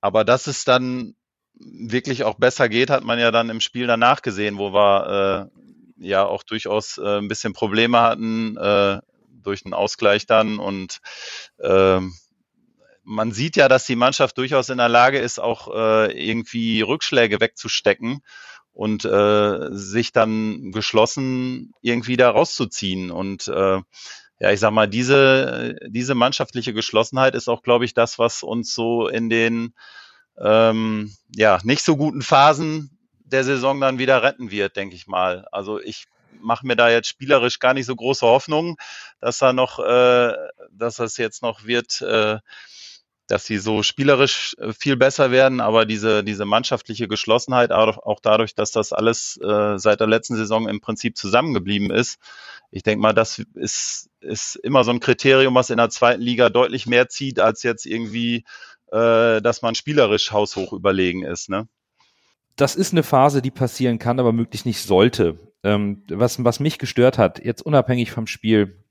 Aber 0.00 0.24
dass 0.24 0.46
es 0.46 0.64
dann 0.64 1.14
wirklich 1.54 2.24
auch 2.24 2.34
besser 2.34 2.68
geht, 2.68 2.90
hat 2.90 3.04
man 3.04 3.18
ja 3.18 3.30
dann 3.30 3.50
im 3.50 3.60
Spiel 3.60 3.86
danach 3.86 4.22
gesehen, 4.22 4.58
wo 4.58 4.72
wir 4.72 5.50
äh, 5.98 6.06
ja 6.06 6.24
auch 6.24 6.42
durchaus 6.42 6.98
äh, 6.98 7.18
ein 7.18 7.28
bisschen 7.28 7.52
Probleme 7.52 8.00
hatten 8.00 8.56
äh, 8.56 9.00
durch 9.30 9.64
einen 9.64 9.74
Ausgleich 9.74 10.26
dann 10.26 10.58
und 10.58 11.00
äh, 11.58 12.00
man 13.04 13.32
sieht 13.32 13.56
ja, 13.56 13.68
dass 13.68 13.84
die 13.84 13.96
Mannschaft 13.96 14.38
durchaus 14.38 14.68
in 14.68 14.78
der 14.78 14.88
Lage 14.88 15.18
ist, 15.18 15.38
auch 15.38 15.68
äh, 15.74 16.12
irgendwie 16.12 16.80
Rückschläge 16.80 17.40
wegzustecken 17.40 18.22
und 18.72 19.04
äh, 19.04 19.68
sich 19.70 20.12
dann 20.12 20.72
geschlossen 20.72 21.72
irgendwie 21.80 22.16
da 22.16 22.30
rauszuziehen. 22.30 23.10
Und 23.10 23.48
äh, 23.48 23.80
ja, 24.40 24.50
ich 24.50 24.60
sag 24.60 24.72
mal, 24.72 24.88
diese, 24.88 25.76
diese 25.86 26.14
mannschaftliche 26.14 26.74
Geschlossenheit 26.74 27.34
ist 27.34 27.48
auch, 27.48 27.62
glaube 27.62 27.84
ich, 27.84 27.94
das, 27.94 28.18
was 28.18 28.42
uns 28.42 28.74
so 28.74 29.08
in 29.08 29.30
den 29.30 29.74
ähm, 30.38 31.14
ja, 31.34 31.60
nicht 31.62 31.84
so 31.84 31.96
guten 31.96 32.22
Phasen 32.22 32.98
der 33.24 33.44
Saison 33.44 33.80
dann 33.80 33.98
wieder 33.98 34.22
retten 34.22 34.50
wird, 34.50 34.76
denke 34.76 34.96
ich 34.96 35.06
mal. 35.06 35.46
Also 35.52 35.80
ich 35.80 36.06
mache 36.40 36.66
mir 36.66 36.76
da 36.76 36.90
jetzt 36.90 37.08
spielerisch 37.08 37.58
gar 37.58 37.74
nicht 37.74 37.86
so 37.86 37.96
große 37.96 38.26
Hoffnung, 38.26 38.76
dass 39.20 39.38
da 39.38 39.52
noch, 39.52 39.78
äh, 39.78 40.34
dass 40.70 40.96
das 40.96 41.16
jetzt 41.16 41.42
noch 41.42 41.64
wird, 41.64 42.00
äh, 42.02 42.38
dass 43.26 43.46
sie 43.46 43.58
so 43.58 43.82
spielerisch 43.82 44.54
äh, 44.58 44.72
viel 44.72 44.96
besser 44.96 45.30
werden, 45.30 45.60
aber 45.60 45.86
diese, 45.86 46.22
diese 46.22 46.44
mannschaftliche 46.44 47.08
Geschlossenheit, 47.08 47.72
auch 47.72 48.20
dadurch, 48.20 48.54
dass 48.54 48.70
das 48.70 48.92
alles 48.92 49.38
äh, 49.42 49.78
seit 49.78 50.00
der 50.00 50.06
letzten 50.06 50.36
Saison 50.36 50.68
im 50.68 50.80
Prinzip 50.80 51.16
zusammengeblieben 51.16 51.90
ist. 51.90 52.18
Ich 52.70 52.82
denke 52.82 53.00
mal, 53.00 53.12
das 53.12 53.42
ist, 53.54 54.10
ist 54.20 54.56
immer 54.56 54.84
so 54.84 54.90
ein 54.90 55.00
Kriterium, 55.00 55.54
was 55.54 55.70
in 55.70 55.78
der 55.78 55.90
zweiten 55.90 56.22
Liga 56.22 56.50
deutlich 56.50 56.86
mehr 56.86 57.08
zieht, 57.08 57.40
als 57.40 57.62
jetzt 57.62 57.86
irgendwie, 57.86 58.44
äh, 58.92 59.40
dass 59.40 59.62
man 59.62 59.74
spielerisch 59.74 60.32
haushoch 60.32 60.72
überlegen 60.72 61.24
ist. 61.24 61.48
Ne? 61.48 61.68
Das 62.56 62.76
ist 62.76 62.92
eine 62.92 63.02
Phase, 63.02 63.42
die 63.42 63.50
passieren 63.50 63.98
kann, 63.98 64.20
aber 64.20 64.32
möglichst 64.32 64.66
nicht 64.66 64.82
sollte. 64.82 65.38
Ähm, 65.62 66.04
was, 66.08 66.44
was 66.44 66.60
mich 66.60 66.78
gestört 66.78 67.16
hat, 67.16 67.42
jetzt 67.42 67.62
unabhängig 67.62 68.10
vom 68.10 68.26
Spiel, 68.26 68.83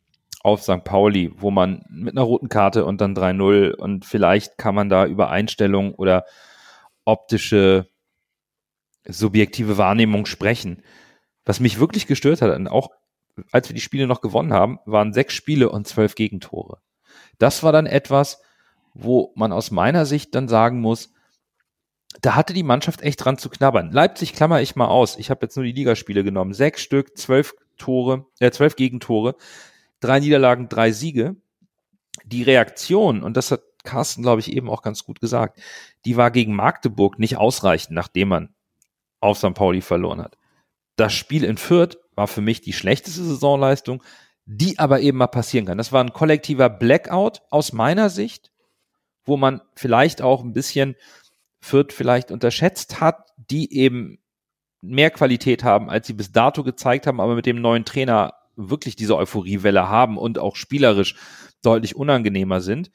auf 0.43 0.61
St. 0.61 0.83
Pauli, 0.83 1.31
wo 1.37 1.51
man 1.51 1.85
mit 1.89 2.15
einer 2.15 2.25
roten 2.25 2.49
Karte 2.49 2.85
und 2.85 2.99
dann 3.01 3.15
3-0 3.15 3.73
und 3.73 4.05
vielleicht 4.05 4.57
kann 4.57 4.75
man 4.75 4.89
da 4.89 5.05
über 5.05 5.29
Einstellung 5.29 5.95
oder 5.95 6.25
optische 7.05 7.87
subjektive 9.05 9.77
Wahrnehmung 9.77 10.25
sprechen. 10.25 10.83
Was 11.45 11.59
mich 11.59 11.79
wirklich 11.79 12.07
gestört 12.07 12.41
hat, 12.41 12.55
und 12.55 12.67
auch 12.67 12.91
als 13.51 13.69
wir 13.69 13.73
die 13.73 13.81
Spiele 13.81 14.05
noch 14.05 14.21
gewonnen 14.21 14.53
haben, 14.53 14.79
waren 14.85 15.13
sechs 15.13 15.33
Spiele 15.33 15.69
und 15.69 15.87
zwölf 15.87 16.15
Gegentore. 16.15 16.79
Das 17.39 17.63
war 17.63 17.71
dann 17.71 17.85
etwas, 17.85 18.41
wo 18.93 19.31
man 19.35 19.51
aus 19.51 19.71
meiner 19.71 20.05
Sicht 20.05 20.35
dann 20.35 20.47
sagen 20.47 20.81
muss, 20.81 21.13
da 22.21 22.35
hatte 22.35 22.53
die 22.53 22.63
Mannschaft 22.63 23.01
echt 23.01 23.23
dran 23.23 23.37
zu 23.37 23.49
knabbern. 23.49 23.91
Leipzig 23.91 24.33
klammer 24.33 24.61
ich 24.61 24.75
mal 24.75 24.87
aus. 24.87 25.17
Ich 25.17 25.31
habe 25.31 25.45
jetzt 25.45 25.55
nur 25.55 25.65
die 25.65 25.71
Ligaspiele 25.71 26.23
genommen. 26.23 26.53
Sechs 26.53 26.81
Stück, 26.81 27.17
zwölf 27.17 27.55
Tore, 27.77 28.27
äh, 28.39 28.51
zwölf 28.51 28.75
Gegentore 28.75 29.35
drei 30.03 30.19
Niederlagen, 30.19 30.69
drei 30.69 30.91
Siege. 30.91 31.35
Die 32.25 32.43
Reaktion, 32.43 33.23
und 33.23 33.35
das 33.37 33.51
hat 33.51 33.61
Carsten, 33.83 34.21
glaube 34.21 34.39
ich, 34.39 34.53
eben 34.53 34.69
auch 34.69 34.81
ganz 34.81 35.03
gut 35.03 35.19
gesagt, 35.19 35.59
die 36.05 36.15
war 36.15 36.31
gegen 36.31 36.55
Magdeburg 36.55 37.19
nicht 37.19 37.37
ausreichend, 37.37 37.95
nachdem 37.95 38.29
man 38.29 38.55
auf 39.19 39.37
St. 39.37 39.53
Pauli 39.53 39.81
verloren 39.81 40.21
hat. 40.21 40.37
Das 40.95 41.13
Spiel 41.13 41.43
in 41.43 41.57
Fürth 41.57 41.97
war 42.15 42.27
für 42.27 42.41
mich 42.41 42.61
die 42.61 42.73
schlechteste 42.73 43.23
Saisonleistung, 43.23 44.03
die 44.45 44.77
aber 44.79 44.99
eben 44.99 45.17
mal 45.17 45.27
passieren 45.27 45.65
kann. 45.65 45.77
Das 45.77 45.91
war 45.91 46.03
ein 46.03 46.13
kollektiver 46.13 46.69
Blackout 46.69 47.41
aus 47.49 47.73
meiner 47.73 48.09
Sicht, 48.09 48.51
wo 49.25 49.37
man 49.37 49.61
vielleicht 49.75 50.21
auch 50.21 50.43
ein 50.43 50.53
bisschen 50.53 50.95
Fürth 51.59 51.93
vielleicht 51.93 52.31
unterschätzt 52.31 52.99
hat, 52.99 53.31
die 53.37 53.73
eben 53.73 54.19
mehr 54.81 55.11
Qualität 55.11 55.63
haben, 55.63 55.89
als 55.89 56.07
sie 56.07 56.13
bis 56.13 56.31
dato 56.31 56.63
gezeigt 56.63 57.07
haben, 57.07 57.21
aber 57.21 57.35
mit 57.35 57.45
dem 57.45 57.61
neuen 57.61 57.85
Trainer 57.85 58.33
wirklich 58.55 58.95
diese 58.95 59.17
Euphoriewelle 59.17 59.89
haben 59.89 60.17
und 60.17 60.39
auch 60.39 60.55
spielerisch 60.55 61.15
deutlich 61.61 61.95
unangenehmer 61.95 62.61
sind. 62.61 62.91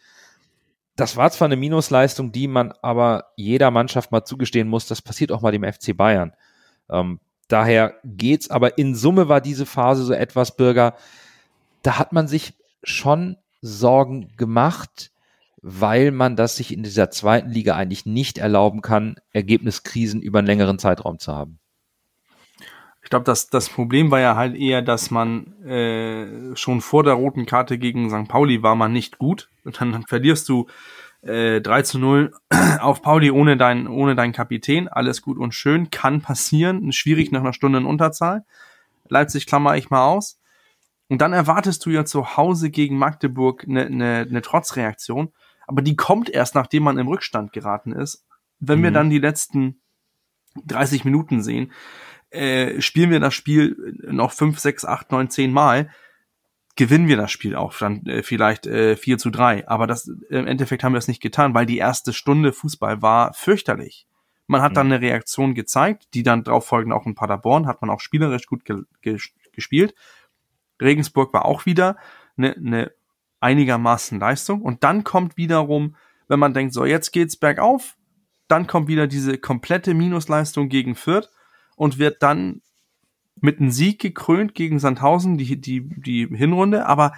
Das 0.97 1.16
war 1.16 1.31
zwar 1.31 1.47
eine 1.47 1.57
Minusleistung, 1.57 2.33
die 2.33 2.49
man 2.49 2.73
aber 2.83 3.27
jeder 3.37 3.71
Mannschaft 3.71 4.11
mal 4.11 4.25
zugestehen 4.25 4.68
muss, 4.68 4.87
das 4.87 5.03
passiert 5.03 5.31
auch 5.31 5.42
mal 5.42 5.53
dem 5.53 5.64
FC 5.64 5.97
Bayern. 5.97 6.33
Ähm, 6.90 7.21
daher 7.47 7.94
geht's, 8.05 8.51
aber 8.51 8.79
in 8.79 8.94
Summe 8.94 9.29
war 9.29 9.40
diese 9.40 9.66
Phase 9.66 10.05
so 10.05 10.12
etwas, 10.12 10.57
Bürger, 10.57 10.97
da 11.83 11.99
hat 11.99 12.12
man 12.12 12.27
sich 12.29 12.55
schon 12.83 13.37
Sorgen 13.61 14.37
gemacht, 14.37 15.12
weil 15.62 16.11
man 16.11 16.37
das 16.37 16.57
sich 16.57 16.73
in 16.73 16.83
dieser 16.83 17.11
zweiten 17.11 17.51
Liga 17.51 17.75
eigentlich 17.75 18.07
nicht 18.07 18.38
erlauben 18.38 18.83
kann, 18.83 19.16
Ergebniskrisen 19.33 20.23
über 20.23 20.38
einen 20.38 20.47
längeren 20.47 20.79
Zeitraum 20.79 21.18
zu 21.18 21.35
haben. 21.35 21.59
Ich 23.09 23.11
glaube, 23.11 23.25
das, 23.25 23.49
das 23.49 23.71
Problem 23.71 24.11
war 24.11 24.21
ja 24.21 24.37
halt 24.37 24.55
eher, 24.55 24.83
dass 24.83 25.11
man 25.11 25.55
äh, 25.64 26.55
schon 26.55 26.83
vor 26.83 27.05
der 27.05 27.14
roten 27.14 27.47
Karte 27.47 27.79
gegen 27.79 28.11
St. 28.11 28.29
Pauli 28.29 28.62
war 28.62 28.75
man 28.75 28.92
nicht 28.92 29.16
gut. 29.16 29.49
Und 29.64 29.81
dann, 29.81 29.92
dann 29.92 30.03
verlierst 30.03 30.47
du 30.51 30.66
äh, 31.23 31.62
3 31.62 31.83
zu 31.85 31.99
0 31.99 32.35
auf 32.81 33.01
Pauli 33.01 33.31
ohne 33.31 33.57
dein, 33.57 33.88
ohne 33.88 34.14
dein 34.14 34.33
Kapitän. 34.33 34.88
Alles 34.88 35.23
gut 35.23 35.38
und 35.38 35.55
schön. 35.55 35.90
Kann 35.90 36.21
passieren. 36.21 36.92
Schwierig 36.92 37.33
nach 37.33 37.40
einer 37.40 37.55
Stunde 37.55 37.79
in 37.79 37.87
Unterzahl. 37.87 38.44
Leipzig 39.09 39.47
klammer 39.47 39.75
ich 39.79 39.88
mal 39.88 40.05
aus. 40.05 40.38
Und 41.09 41.23
dann 41.23 41.33
erwartest 41.33 41.87
du 41.87 41.88
ja 41.88 42.05
zu 42.05 42.37
Hause 42.37 42.68
gegen 42.68 42.99
Magdeburg 42.99 43.64
eine, 43.66 43.87
eine, 43.87 44.27
eine 44.29 44.42
Trotzreaktion. 44.42 45.33
Aber 45.66 45.81
die 45.81 45.97
kommt 45.97 46.29
erst, 46.29 46.55
nachdem 46.55 46.83
man 46.83 46.99
im 46.99 47.09
Rückstand 47.09 47.55
geraten 47.55 47.92
ist. 47.92 48.27
Wenn 48.61 48.81
mhm. 48.81 48.83
wir 48.83 48.90
dann 48.90 49.09
die 49.09 49.18
letzten 49.18 49.81
30 50.66 51.07
Minuten 51.07 51.42
sehen, 51.42 51.73
äh, 52.31 52.81
spielen 52.81 53.11
wir 53.11 53.21
das 53.21 53.35
Spiel 53.35 53.97
noch 54.03 54.33
fünf, 54.33 54.59
sechs, 54.59 54.85
acht, 54.85 55.11
neun, 55.12 55.31
zehn 55.31 55.53
Mal, 55.53 55.91
gewinnen 56.77 57.09
wir 57.09 57.17
das 57.17 57.33
Spiel 57.33 57.57
auch 57.57 57.77
dann 57.77 58.07
äh, 58.07 58.23
vielleicht 58.23 58.67
äh, 58.67 58.97
4 58.97 59.19
zu 59.19 59.31
3. 59.31 59.67
Aber 59.67 59.87
das, 59.87 60.09
im 60.31 60.47
Endeffekt 60.47 60.85
haben 60.85 60.93
wir 60.93 60.99
es 60.99 61.09
nicht 61.09 61.21
getan, 61.21 61.53
weil 61.53 61.67
die 61.67 61.79
erste 61.79 62.12
Stunde 62.12 62.53
Fußball 62.53 63.03
war 63.03 63.33
fürchterlich. 63.35 64.07
Man 64.47 64.62
hat 64.62 64.73
mhm. 64.73 64.75
dann 64.77 64.87
eine 64.93 65.01
Reaktion 65.01 65.55
gezeigt, 65.55 66.09
die 66.14 66.23
dann 66.23 66.45
drauf 66.45 66.67
folgend 66.67 66.95
auch 66.95 67.05
in 67.05 67.17
Paderborn, 67.17 67.67
hat 67.67 67.81
man 67.81 67.91
auch 67.91 68.01
spielerisch 68.01 68.47
gut 68.47 68.64
ge 68.64 68.83
ge 69.03 69.19
gespielt. 69.53 69.95
Regensburg 70.81 71.35
war 71.35 71.47
auch 71.47 71.67
wieder 71.67 71.97
eine, 72.37 72.55
eine 72.55 72.93
einigermaßen 73.41 74.21
Leistung. 74.21 74.62
Und 74.62 74.85
dann 74.85 75.03
kommt 75.03 75.37
wiederum, 75.37 75.97
wenn 76.29 76.38
man 76.38 76.55
denkt, 76.55 76.75
so 76.75 76.85
jetzt 76.85 77.11
geht's 77.11 77.37
bergauf, 77.37 77.97
dann 78.47 78.69
kommt 78.69 78.87
wieder 78.87 79.09
diese 79.09 79.37
komplette 79.38 79.95
Minusleistung 79.95 80.69
gegen 80.69 80.95
Fürth 80.95 81.29
und 81.79 81.99
wird 81.99 82.23
dann 82.23 82.61
mit 83.41 83.61
einem 83.61 83.71
Sieg 83.71 84.01
gekrönt 84.01 84.55
gegen 84.55 84.81
Sandhausen, 84.81 85.38
die, 85.38 85.61
die, 85.61 85.88
die 85.88 86.27
Hinrunde, 86.27 86.87
aber 86.87 87.12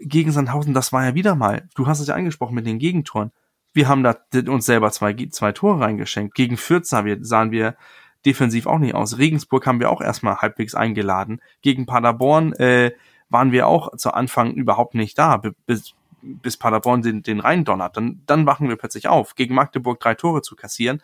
gegen 0.00 0.32
Sandhausen, 0.32 0.74
das 0.74 0.92
war 0.92 1.04
ja 1.04 1.14
wieder 1.14 1.34
mal, 1.34 1.68
du 1.74 1.86
hast 1.86 2.00
es 2.00 2.08
ja 2.08 2.14
angesprochen 2.14 2.54
mit 2.54 2.66
den 2.66 2.78
Gegentoren. 2.78 3.30
Wir 3.74 3.88
haben 3.88 4.02
da 4.02 4.16
uns 4.48 4.66
selber 4.66 4.90
zwei, 4.90 5.14
zwei 5.30 5.52
Tore 5.52 5.80
reingeschenkt. 5.80 6.34
Gegen 6.34 6.56
Fürth 6.56 6.86
sahen 6.86 7.04
wir, 7.04 7.24
sahen 7.24 7.50
wir 7.50 7.76
defensiv 8.24 8.66
auch 8.66 8.78
nicht 8.78 8.94
aus. 8.94 9.18
Regensburg 9.18 9.66
haben 9.66 9.80
wir 9.80 9.90
auch 9.90 10.00
erstmal 10.00 10.36
halbwegs 10.38 10.74
eingeladen. 10.74 11.40
Gegen 11.60 11.84
Paderborn 11.84 12.52
äh, 12.54 12.92
waren 13.28 13.52
wir 13.52 13.66
auch 13.66 13.96
zu 13.96 14.14
Anfang 14.14 14.52
überhaupt 14.52 14.94
nicht 14.94 15.18
da, 15.18 15.42
bis, 15.66 15.94
bis 16.22 16.56
Paderborn 16.56 17.02
den, 17.02 17.22
den 17.22 17.40
reindonnert. 17.40 17.96
Dann, 17.96 18.22
dann 18.26 18.46
wachen 18.46 18.68
wir 18.68 18.76
plötzlich 18.76 19.08
auf. 19.08 19.34
Gegen 19.34 19.54
Magdeburg 19.54 20.00
drei 20.00 20.14
Tore 20.14 20.40
zu 20.40 20.56
kassieren, 20.56 21.02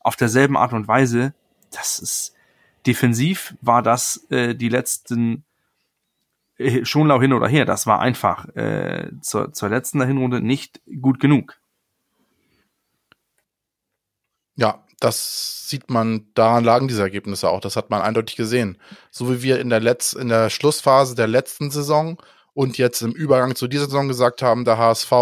auf 0.00 0.16
derselben 0.16 0.56
Art 0.56 0.72
und 0.72 0.88
Weise 0.88 1.34
das 1.72 1.98
ist 1.98 2.34
defensiv 2.86 3.54
war 3.60 3.82
das 3.82 4.26
äh, 4.30 4.54
die 4.54 4.68
letzten 4.68 5.44
äh, 6.58 6.84
Schonlau 6.84 7.20
hin 7.20 7.32
oder 7.32 7.48
her. 7.48 7.64
Das 7.64 7.86
war 7.86 8.00
einfach 8.00 8.48
äh, 8.56 9.10
zur, 9.20 9.52
zur 9.52 9.68
letzten 9.68 10.04
Hinrunde 10.04 10.40
nicht 10.40 10.80
gut 11.00 11.20
genug. 11.20 11.58
Ja, 14.56 14.84
das 15.00 15.68
sieht 15.68 15.90
man, 15.90 16.26
daran 16.34 16.64
lagen 16.64 16.88
diese 16.88 17.02
Ergebnisse 17.02 17.48
auch. 17.48 17.60
Das 17.60 17.76
hat 17.76 17.90
man 17.90 18.02
eindeutig 18.02 18.36
gesehen. 18.36 18.78
So 19.10 19.32
wie 19.32 19.42
wir 19.42 19.60
in 19.60 19.70
der 19.70 19.80
Letz-, 19.80 20.14
in 20.14 20.28
der 20.28 20.50
Schlussphase 20.50 21.14
der 21.14 21.26
letzten 21.26 21.70
Saison 21.70 22.20
und 22.52 22.78
jetzt 22.78 23.00
im 23.00 23.12
Übergang 23.12 23.56
zu 23.56 23.66
dieser 23.66 23.86
Saison 23.86 24.08
gesagt 24.08 24.42
haben, 24.42 24.64
der 24.64 24.78
HSV 24.78 25.12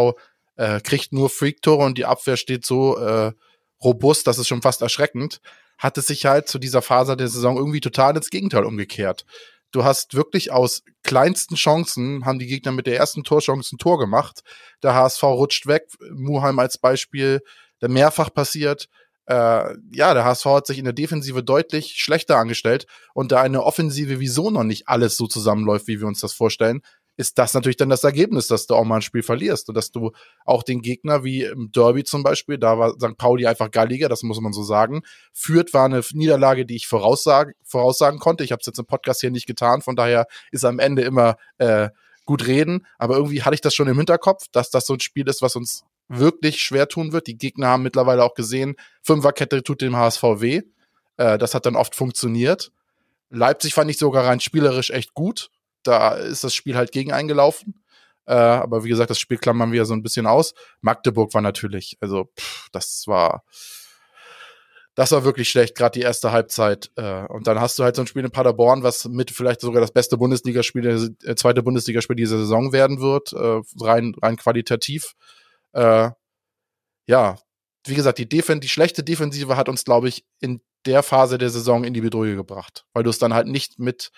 äh, 0.56 0.80
kriegt 0.80 1.12
nur 1.12 1.30
Freak-Tore 1.30 1.84
und 1.84 1.96
die 1.96 2.06
Abwehr 2.06 2.36
steht 2.36 2.66
so 2.66 2.98
äh, 2.98 3.32
robust, 3.82 4.26
das 4.26 4.38
ist 4.38 4.48
schon 4.48 4.62
fast 4.62 4.82
erschreckend 4.82 5.40
hat 5.80 5.98
es 5.98 6.06
sich 6.06 6.26
halt 6.26 6.46
zu 6.46 6.58
dieser 6.58 6.82
Phase 6.82 7.16
der 7.16 7.28
Saison 7.28 7.56
irgendwie 7.56 7.80
total 7.80 8.14
ins 8.14 8.30
Gegenteil 8.30 8.64
umgekehrt. 8.64 9.24
Du 9.72 9.82
hast 9.82 10.14
wirklich 10.14 10.52
aus 10.52 10.82
kleinsten 11.02 11.54
Chancen, 11.54 12.24
haben 12.26 12.38
die 12.38 12.46
Gegner 12.46 12.70
mit 12.70 12.86
der 12.86 12.96
ersten 12.96 13.24
Torchance 13.24 13.74
ein 13.74 13.78
Tor 13.78 13.98
gemacht. 13.98 14.42
Der 14.82 14.94
HSV 14.94 15.22
rutscht 15.22 15.66
weg, 15.66 15.84
Muheim 16.12 16.58
als 16.58 16.76
Beispiel, 16.76 17.40
der 17.80 17.88
mehrfach 17.88 18.32
passiert. 18.32 18.88
Äh, 19.26 19.76
ja, 19.92 20.12
der 20.12 20.24
HSV 20.24 20.44
hat 20.46 20.66
sich 20.66 20.78
in 20.78 20.84
der 20.84 20.92
Defensive 20.92 21.42
deutlich 21.42 21.94
schlechter 21.96 22.36
angestellt 22.36 22.86
und 23.14 23.32
da 23.32 23.40
eine 23.40 23.62
Offensive 23.62 24.20
wieso 24.20 24.50
noch 24.50 24.64
nicht 24.64 24.88
alles 24.88 25.16
so 25.16 25.28
zusammenläuft, 25.28 25.86
wie 25.86 26.00
wir 26.00 26.08
uns 26.08 26.20
das 26.20 26.32
vorstellen, 26.32 26.82
ist 27.16 27.38
das 27.38 27.52
natürlich 27.54 27.76
dann 27.76 27.90
das 27.90 28.04
Ergebnis, 28.04 28.46
dass 28.46 28.66
du 28.66 28.74
auch 28.74 28.84
mal 28.84 28.96
ein 28.96 29.02
Spiel 29.02 29.22
verlierst 29.22 29.68
und 29.68 29.74
dass 29.74 29.90
du 29.90 30.12
auch 30.44 30.62
den 30.62 30.80
Gegner 30.80 31.22
wie 31.22 31.42
im 31.44 31.70
Derby 31.70 32.04
zum 32.04 32.22
Beispiel, 32.22 32.58
da 32.58 32.78
war 32.78 32.92
St. 32.92 33.16
Pauli 33.18 33.46
einfach 33.46 33.70
galliger, 33.70 34.08
das 34.08 34.22
muss 34.22 34.40
man 34.40 34.52
so 34.52 34.62
sagen. 34.62 35.02
Führt 35.32 35.74
war 35.74 35.84
eine 35.84 36.00
Niederlage, 36.12 36.64
die 36.64 36.76
ich 36.76 36.86
voraussagen, 36.86 37.54
voraussagen 37.62 38.18
konnte. 38.18 38.42
Ich 38.44 38.52
habe 38.52 38.60
es 38.60 38.66
jetzt 38.66 38.78
im 38.78 38.86
Podcast 38.86 39.20
hier 39.20 39.30
nicht 39.30 39.46
getan, 39.46 39.82
von 39.82 39.96
daher 39.96 40.26
ist 40.50 40.64
am 40.64 40.78
Ende 40.78 41.02
immer 41.02 41.36
äh, 41.58 41.90
gut 42.24 42.46
reden. 42.46 42.86
Aber 42.98 43.16
irgendwie 43.16 43.42
hatte 43.42 43.54
ich 43.54 43.60
das 43.60 43.74
schon 43.74 43.88
im 43.88 43.98
Hinterkopf, 43.98 44.44
dass 44.52 44.70
das 44.70 44.86
so 44.86 44.94
ein 44.94 45.00
Spiel 45.00 45.28
ist, 45.28 45.42
was 45.42 45.56
uns 45.56 45.84
wirklich 46.08 46.62
schwer 46.62 46.88
tun 46.88 47.12
wird. 47.12 47.26
Die 47.26 47.36
Gegner 47.36 47.68
haben 47.68 47.82
mittlerweile 47.82 48.24
auch 48.24 48.34
gesehen, 48.34 48.76
Fünferkette 49.02 49.62
tut 49.62 49.82
dem 49.82 49.96
HSV 49.96 50.22
weh. 50.36 50.62
Äh, 51.18 51.38
das 51.38 51.54
hat 51.54 51.66
dann 51.66 51.76
oft 51.76 51.94
funktioniert. 51.94 52.72
Leipzig 53.28 53.74
fand 53.74 53.90
ich 53.90 53.98
sogar 53.98 54.24
rein 54.24 54.40
spielerisch 54.40 54.90
echt 54.90 55.12
gut 55.14 55.50
da 55.82 56.14
ist 56.14 56.44
das 56.44 56.54
Spiel 56.54 56.76
halt 56.76 56.92
gegen 56.92 57.12
eingelaufen. 57.12 57.82
Äh, 58.26 58.34
aber 58.34 58.84
wie 58.84 58.88
gesagt, 58.88 59.10
das 59.10 59.18
Spiel 59.18 59.38
klammern 59.38 59.72
wir 59.72 59.84
so 59.84 59.94
ein 59.94 60.02
bisschen 60.02 60.26
aus. 60.26 60.54
Magdeburg 60.80 61.34
war 61.34 61.40
natürlich, 61.40 61.96
also 62.00 62.30
pff, 62.38 62.68
das 62.70 63.04
war, 63.06 63.42
das 64.94 65.12
war 65.12 65.24
wirklich 65.24 65.48
schlecht, 65.48 65.74
gerade 65.74 65.98
die 65.98 66.04
erste 66.04 66.30
Halbzeit. 66.30 66.90
Äh, 66.96 67.24
und 67.26 67.46
dann 67.46 67.60
hast 67.60 67.78
du 67.78 67.82
halt 67.82 67.96
so 67.96 68.02
ein 68.02 68.06
Spiel 68.06 68.24
in 68.24 68.30
Paderborn, 68.30 68.82
was 68.82 69.06
mit 69.06 69.30
vielleicht 69.30 69.60
sogar 69.60 69.80
das 69.80 69.92
beste 69.92 70.16
Bundesligaspiel, 70.16 71.12
äh, 71.24 71.34
zweite 71.34 71.62
Bundesligaspiel 71.62 72.16
dieser 72.16 72.38
Saison 72.38 72.72
werden 72.72 73.00
wird, 73.00 73.32
äh, 73.32 73.60
rein, 73.80 74.14
rein 74.22 74.36
qualitativ. 74.36 75.14
Äh, 75.72 76.10
ja, 77.06 77.36
wie 77.86 77.94
gesagt, 77.94 78.18
die, 78.18 78.28
Defen 78.28 78.60
die 78.60 78.68
schlechte 78.68 79.02
Defensive 79.02 79.56
hat 79.56 79.68
uns, 79.68 79.84
glaube 79.84 80.08
ich, 80.08 80.24
in 80.40 80.60
der 80.86 81.02
Phase 81.02 81.38
der 81.38 81.50
Saison 81.50 81.84
in 81.84 81.94
die 81.94 82.00
Bedrohung 82.00 82.36
gebracht, 82.36 82.84
weil 82.92 83.02
du 83.02 83.10
es 83.10 83.18
dann 83.18 83.34
halt 83.34 83.46
nicht 83.46 83.78
mit, 83.78 84.10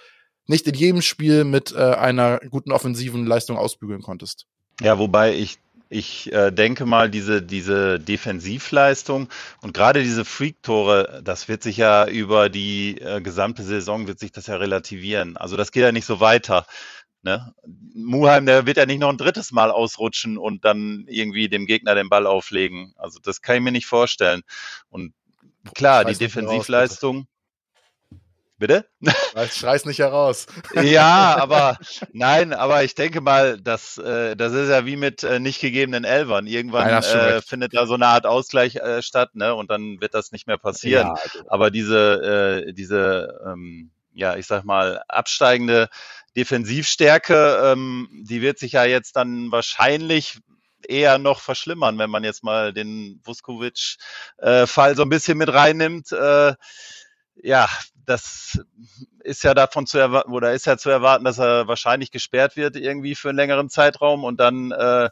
nicht 0.47 0.67
in 0.67 0.75
jedem 0.75 1.03
Spiel 1.03 1.45
mit 1.45 1.73
äh, 1.73 1.79
einer 1.79 2.39
guten 2.51 2.73
offensiven 2.73 3.27
Leistung 3.27 3.57
ausbügeln 3.57 4.03
konntest. 4.03 4.47
Ja, 4.81 4.99
wobei 4.99 5.35
ich 5.35 5.59
ich 5.93 6.33
äh, 6.33 6.51
denke 6.51 6.87
mal, 6.87 7.11
diese, 7.11 7.43
diese 7.43 8.01
Defensivleistung 8.01 9.29
und 9.61 9.75
gerade 9.75 10.03
diese 10.03 10.25
Freak-Tore, 10.25 11.21
das 11.23 11.49
wird 11.49 11.63
sich 11.63 11.77
ja 11.77 12.09
über 12.09 12.49
die 12.49 12.99
äh, 12.99 13.21
gesamte 13.21 13.63
Saison 13.63 14.07
wird 14.07 14.19
sich 14.19 14.33
das 14.33 14.47
ja 14.47 14.57
relativieren. 14.57 15.37
Also 15.37 15.57
das 15.57 15.71
geht 15.71 15.83
ja 15.83 15.93
nicht 15.93 16.07
so 16.07 16.19
weiter. 16.19 16.67
Ne? 17.23 17.55
Muheim, 17.95 18.47
der 18.47 18.67
wird 18.67 18.79
ja 18.79 18.87
nicht 18.87 19.01
noch 19.01 19.11
ein 19.11 19.19
drittes 19.19 19.53
Mal 19.53 19.71
ausrutschen 19.71 20.39
und 20.39 20.65
dann 20.65 21.05
irgendwie 21.09 21.49
dem 21.49 21.67
Gegner 21.67 21.95
den 21.95 22.09
Ball 22.09 22.27
auflegen. 22.27 22.95
Also 22.97 23.21
das 23.23 23.43
kann 23.43 23.57
ich 23.57 23.63
mir 23.63 23.73
nicht 23.73 23.87
vorstellen. 23.87 24.43
Und 24.89 25.13
klar, 25.75 26.05
die 26.05 26.17
Defensivleistung. 26.17 27.27
Bitte? 28.63 28.87
Schreiß 29.51 29.87
nicht 29.87 29.99
heraus. 29.99 30.47
Ja, 30.85 31.37
aber 31.37 31.79
nein, 32.13 32.53
aber 32.53 32.85
ich 32.85 32.95
denke 32.95 33.21
mal, 33.21 33.61
das, 33.61 33.99
äh, 33.99 34.37
das 34.37 34.53
ist 34.53 34.69
ja 34.69 34.87
wie 34.87 34.95
mit 34.95 35.25
äh, 35.25 35.41
nicht 35.41 35.61
gegebenen 35.61 36.05
Elfern. 36.05 36.47
Irgendwann 36.47 36.87
Nein, 36.87 37.03
äh, 37.03 37.43
findet 37.43 37.75
da 37.75 37.87
so 37.87 37.95
eine 37.95 38.07
Art 38.07 38.25
Ausgleich 38.25 38.77
äh, 38.77 39.03
statt, 39.03 39.31
ne? 39.35 39.53
Und 39.57 39.69
dann 39.73 40.01
wird 40.01 40.15
das 40.15 40.31
nicht 40.31 40.47
mehr 40.47 40.59
passieren. 40.59 41.09
Ja, 41.09 41.15
also, 41.15 41.41
Aber 41.49 41.73
diese, 41.73 42.63
äh, 42.69 42.73
diese, 42.73 43.41
ähm, 43.45 43.91
ja, 44.13 44.37
ich 44.37 44.47
sag 44.47 44.63
mal, 44.63 45.03
absteigende 45.09 45.89
Defensivstärke, 46.37 47.63
ähm, 47.65 48.09
die 48.13 48.43
wird 48.43 48.61
sich 48.61 48.73
ja 48.73 48.85
jetzt 48.85 49.17
dann 49.17 49.51
wahrscheinlich 49.51 50.39
eher 50.87 51.19
noch 51.19 51.41
verschlimmern, 51.41 51.99
wenn 51.99 52.11
man 52.11 52.23
jetzt 52.23 52.45
mal 52.45 52.73
den 52.73 53.21
Vuskovic-Fall 53.25 54.95
so 54.95 55.03
ein 55.03 55.09
bisschen 55.09 55.37
mit 55.37 55.53
reinnimmt. 55.53 56.13
Ja, 57.37 57.69
das 58.05 58.61
ist 59.21 59.45
ja 59.45 59.55
davon 59.55 59.87
zu 59.87 59.99
erwarten, 59.99 60.33
oder 60.33 60.53
ist 60.53 60.67
ja 60.67 60.77
zu 60.77 60.91
erwarten, 60.91 61.25
dass 61.25 61.39
er 61.39 61.69
wahrscheinlich 61.69 62.11
gesperrt 62.11 62.57
wird 62.57 62.77
irgendwie 62.77 63.15
für 63.15 63.29
einen 63.31 63.39
längeren 63.39 63.71
Zeitraum 63.71 64.25
und 64.25 64.39
dann 64.41 64.73
äh, 64.73 65.11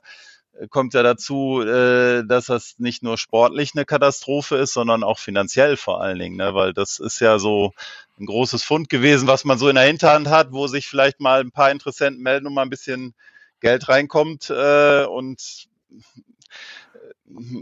kommt 0.69 0.95
ja 0.95 1.03
dazu, 1.03 1.63
äh, 1.63 2.25
dass 2.27 2.47
das 2.47 2.75
nicht 2.79 3.03
nur 3.03 3.17
sportlich 3.17 3.73
eine 3.75 3.85
Katastrophe 3.85 4.57
ist, 4.57 4.73
sondern 4.75 5.03
auch 5.05 5.19
finanziell 5.19 5.77
vor 5.77 6.03
allen 6.03 6.19
Dingen, 6.19 6.37
ne? 6.37 6.55
weil 6.55 6.73
das 6.75 6.99
ist 6.99 7.21
ja 7.21 7.39
so 7.39 7.73
ein 8.19 8.27
großes 8.27 8.63
Fund 8.65 8.89
gewesen, 8.89 9.27
was 9.29 9.45
man 9.45 9.59
so 9.59 9.69
in 9.69 9.77
der 9.77 9.85
Hinterhand 9.85 10.29
hat, 10.29 10.53
wo 10.53 10.67
sich 10.67 10.87
vielleicht 10.89 11.21
mal 11.21 11.41
ein 11.41 11.53
paar 11.53 11.71
Interessenten 11.71 12.23
melden 12.23 12.47
und 12.47 12.55
mal 12.55 12.63
ein 12.63 12.71
bisschen 12.71 13.15
Geld 13.61 13.89
reinkommt 13.89 14.51
äh, 14.51 15.05
und 15.05 15.69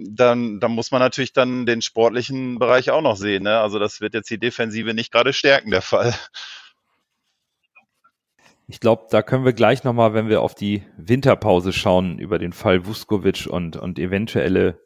dann, 0.08 0.60
dann 0.60 0.72
muss 0.72 0.90
man 0.90 1.00
natürlich 1.00 1.32
dann 1.32 1.66
den 1.66 1.82
sportlichen 1.82 2.58
Bereich 2.58 2.90
auch 2.90 3.02
noch 3.02 3.16
sehen. 3.16 3.44
Ne? 3.44 3.58
Also 3.58 3.78
das 3.78 4.00
wird 4.00 4.14
jetzt 4.14 4.30
die 4.30 4.38
Defensive 4.38 4.94
nicht 4.94 5.12
gerade 5.12 5.32
stärken, 5.32 5.70
der 5.70 5.82
Fall. 5.82 6.14
Ich 8.66 8.80
glaube, 8.80 9.06
da 9.10 9.22
können 9.22 9.46
wir 9.46 9.54
gleich 9.54 9.82
nochmal, 9.84 10.12
wenn 10.12 10.28
wir 10.28 10.42
auf 10.42 10.54
die 10.54 10.82
Winterpause 10.98 11.72
schauen, 11.72 12.18
über 12.18 12.38
den 12.38 12.52
Fall 12.52 12.86
Vuskovic 12.86 13.46
und, 13.46 13.76
und 13.76 13.98
eventuelle 13.98 14.78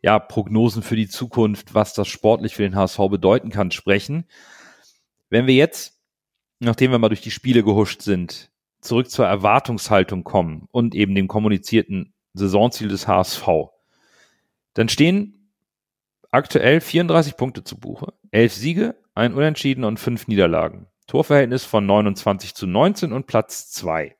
ja, 0.00 0.18
Prognosen 0.18 0.82
für 0.82 0.96
die 0.96 1.08
Zukunft, 1.08 1.74
was 1.74 1.92
das 1.92 2.08
sportlich 2.08 2.54
für 2.54 2.62
den 2.62 2.76
HSV 2.76 2.98
bedeuten 3.10 3.50
kann, 3.50 3.72
sprechen. 3.72 4.26
Wenn 5.28 5.46
wir 5.46 5.54
jetzt, 5.54 6.00
nachdem 6.60 6.92
wir 6.92 6.98
mal 6.98 7.08
durch 7.08 7.20
die 7.20 7.32
Spiele 7.32 7.62
gehuscht 7.64 8.02
sind, 8.02 8.50
zurück 8.80 9.10
zur 9.10 9.26
Erwartungshaltung 9.26 10.24
kommen 10.24 10.68
und 10.70 10.94
eben 10.94 11.14
dem 11.14 11.28
kommunizierten 11.28 12.14
Saisonziel 12.32 12.88
des 12.88 13.06
HSV, 13.06 13.46
dann 14.80 14.88
stehen 14.88 15.52
aktuell 16.30 16.80
34 16.80 17.36
Punkte 17.36 17.62
zu 17.62 17.78
Buche, 17.78 18.14
11 18.30 18.54
Siege, 18.54 18.96
ein 19.14 19.34
Unentschieden 19.34 19.84
und 19.84 20.00
5 20.00 20.26
Niederlagen. 20.26 20.86
Torverhältnis 21.06 21.64
von 21.64 21.84
29 21.84 22.54
zu 22.54 22.66
19 22.66 23.12
und 23.12 23.26
Platz 23.26 23.70
2. 23.72 24.16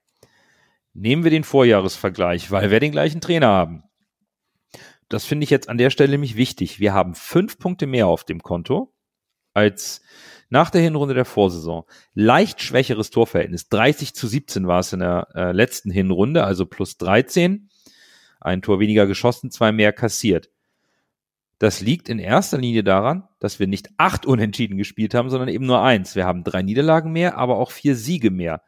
Nehmen 0.93 1.25
wir 1.25 1.31
den 1.31 1.45
Vorjahresvergleich, 1.45 2.51
weil 2.51 2.71
wir 2.71 2.79
den 2.79 2.93
gleichen 2.93 3.23
Trainer 3.23 3.47
haben. 3.47 3.85
Das 5.09 5.25
finde 5.25 5.45
ich 5.45 5.51
jetzt 5.51 5.71
an 5.71 5.79
der 5.79 5.89
Stelle 5.89 6.11
nämlich 6.11 6.37
wichtig. 6.37 6.79
Wir 6.79 6.93
haben 6.93 7.15
fünf 7.15 7.59
Punkte 7.59 7.87
mehr 7.87 8.07
auf 8.07 8.25
dem 8.25 8.43
Konto 8.43 8.93
als 9.55 10.03
nach 10.51 10.69
der 10.69 10.83
Hinrunde 10.83 11.15
der 11.15 11.25
Vorsaison. 11.25 11.85
Leicht 12.13 12.61
schwächeres 12.61 13.09
Torverhältnis. 13.09 13.71
30 13.71 14.15
zu 14.15 14.27
17 14.27 14.67
war 14.67 14.81
es 14.81 14.93
in 14.93 15.01
der 15.01 15.29
äh, 15.35 15.53
letzten 15.53 15.91
Hinrunde, 15.91 16.45
also 16.45 16.67
plus 16.67 16.99
13. 16.99 17.70
Ein 18.41 18.63
Tor 18.63 18.81
weniger 18.81 19.07
geschossen, 19.07 19.51
zwei 19.51 19.71
mehr 19.71 19.93
kassiert. 19.93 20.51
Das 21.59 21.83
liegt 21.83 22.09
in 22.09 22.19
erster 22.19 22.57
Linie 22.57 22.83
daran, 22.83 23.29
dass 23.39 23.61
wir 23.61 23.67
nicht 23.67 23.91
acht 23.99 24.25
Unentschieden 24.25 24.79
gespielt 24.79 25.15
haben, 25.15 25.29
sondern 25.29 25.51
eben 25.51 25.67
nur 25.67 25.83
eins. 25.83 26.17
Wir 26.17 26.25
haben 26.25 26.43
drei 26.43 26.63
Niederlagen 26.63 27.13
mehr, 27.13 27.37
aber 27.37 27.59
auch 27.59 27.71
vier 27.71 27.95
Siege 27.97 28.31
mehr. 28.31 28.63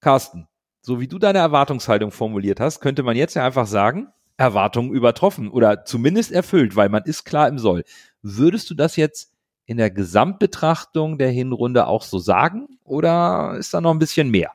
Carsten, 0.00 0.48
so 0.80 0.98
wie 1.00 1.06
du 1.06 1.20
deine 1.20 1.38
Erwartungshaltung 1.38 2.10
formuliert 2.10 2.58
hast, 2.58 2.80
könnte 2.80 3.04
man 3.04 3.16
jetzt 3.16 3.34
ja 3.34 3.46
einfach 3.46 3.66
sagen, 3.66 4.08
Erwartungen 4.36 4.92
übertroffen 4.92 5.50
oder 5.50 5.84
zumindest 5.84 6.32
erfüllt, 6.32 6.74
weil 6.74 6.88
man 6.88 7.04
ist 7.04 7.24
klar 7.24 7.46
im 7.46 7.58
Soll. 7.58 7.84
Würdest 8.22 8.70
du 8.70 8.74
das 8.74 8.96
jetzt 8.96 9.32
in 9.66 9.76
der 9.76 9.90
Gesamtbetrachtung 9.90 11.16
der 11.16 11.30
Hinrunde 11.30 11.86
auch 11.86 12.02
so 12.02 12.18
sagen 12.18 12.78
oder 12.82 13.54
ist 13.56 13.72
da 13.72 13.80
noch 13.80 13.92
ein 13.92 14.00
bisschen 14.00 14.30
mehr? 14.30 14.50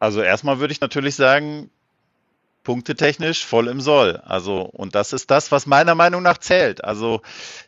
Also 0.00 0.22
erstmal 0.22 0.58
würde 0.58 0.72
ich 0.72 0.80
natürlich 0.80 1.14
sagen, 1.14 1.70
punktetechnisch 2.62 3.44
voll 3.44 3.68
im 3.68 3.80
Soll. 3.80 4.16
Also, 4.24 4.62
und 4.62 4.94
das 4.94 5.12
ist 5.12 5.30
das, 5.30 5.50
was 5.52 5.66
meiner 5.66 5.94
Meinung 5.94 6.22
nach 6.22 6.38
zählt. 6.38 6.84
Also, 6.84 7.22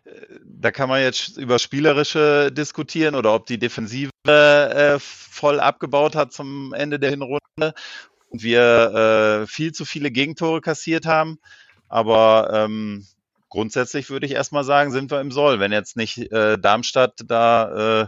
äh, 0.05 0.11
da 0.45 0.71
kann 0.71 0.89
man 0.89 1.01
jetzt 1.01 1.39
über 1.39 1.59
Spielerische 1.59 2.51
diskutieren 2.53 3.15
oder 3.15 3.35
ob 3.35 3.47
die 3.47 3.59
Defensive 3.59 4.11
äh, 4.27 4.99
voll 4.99 5.61
abgebaut 5.61 6.15
hat 6.15 6.33
zum 6.33 6.73
Ende 6.75 6.99
der 6.99 7.11
Hinrunde 7.11 7.41
und 8.29 8.43
wir 8.43 9.43
äh, 9.43 9.47
viel 9.47 9.73
zu 9.73 9.85
viele 9.85 10.11
Gegentore 10.11 10.61
kassiert 10.61 11.07
haben. 11.07 11.39
Aber 11.89 12.51
ähm, 12.53 13.07
grundsätzlich 13.49 14.09
würde 14.09 14.27
ich 14.27 14.33
erstmal 14.33 14.65
sagen, 14.65 14.93
sind 14.93 15.11
wir 15.11 15.21
im 15.21 15.31
Soll. 15.31 15.61
Wenn 15.61 15.73
jetzt 15.73 15.97
nicht 15.97 16.33
äh, 16.33 16.59
Darmstadt 16.59 17.21
da 17.27 18.03
äh, 18.03 18.07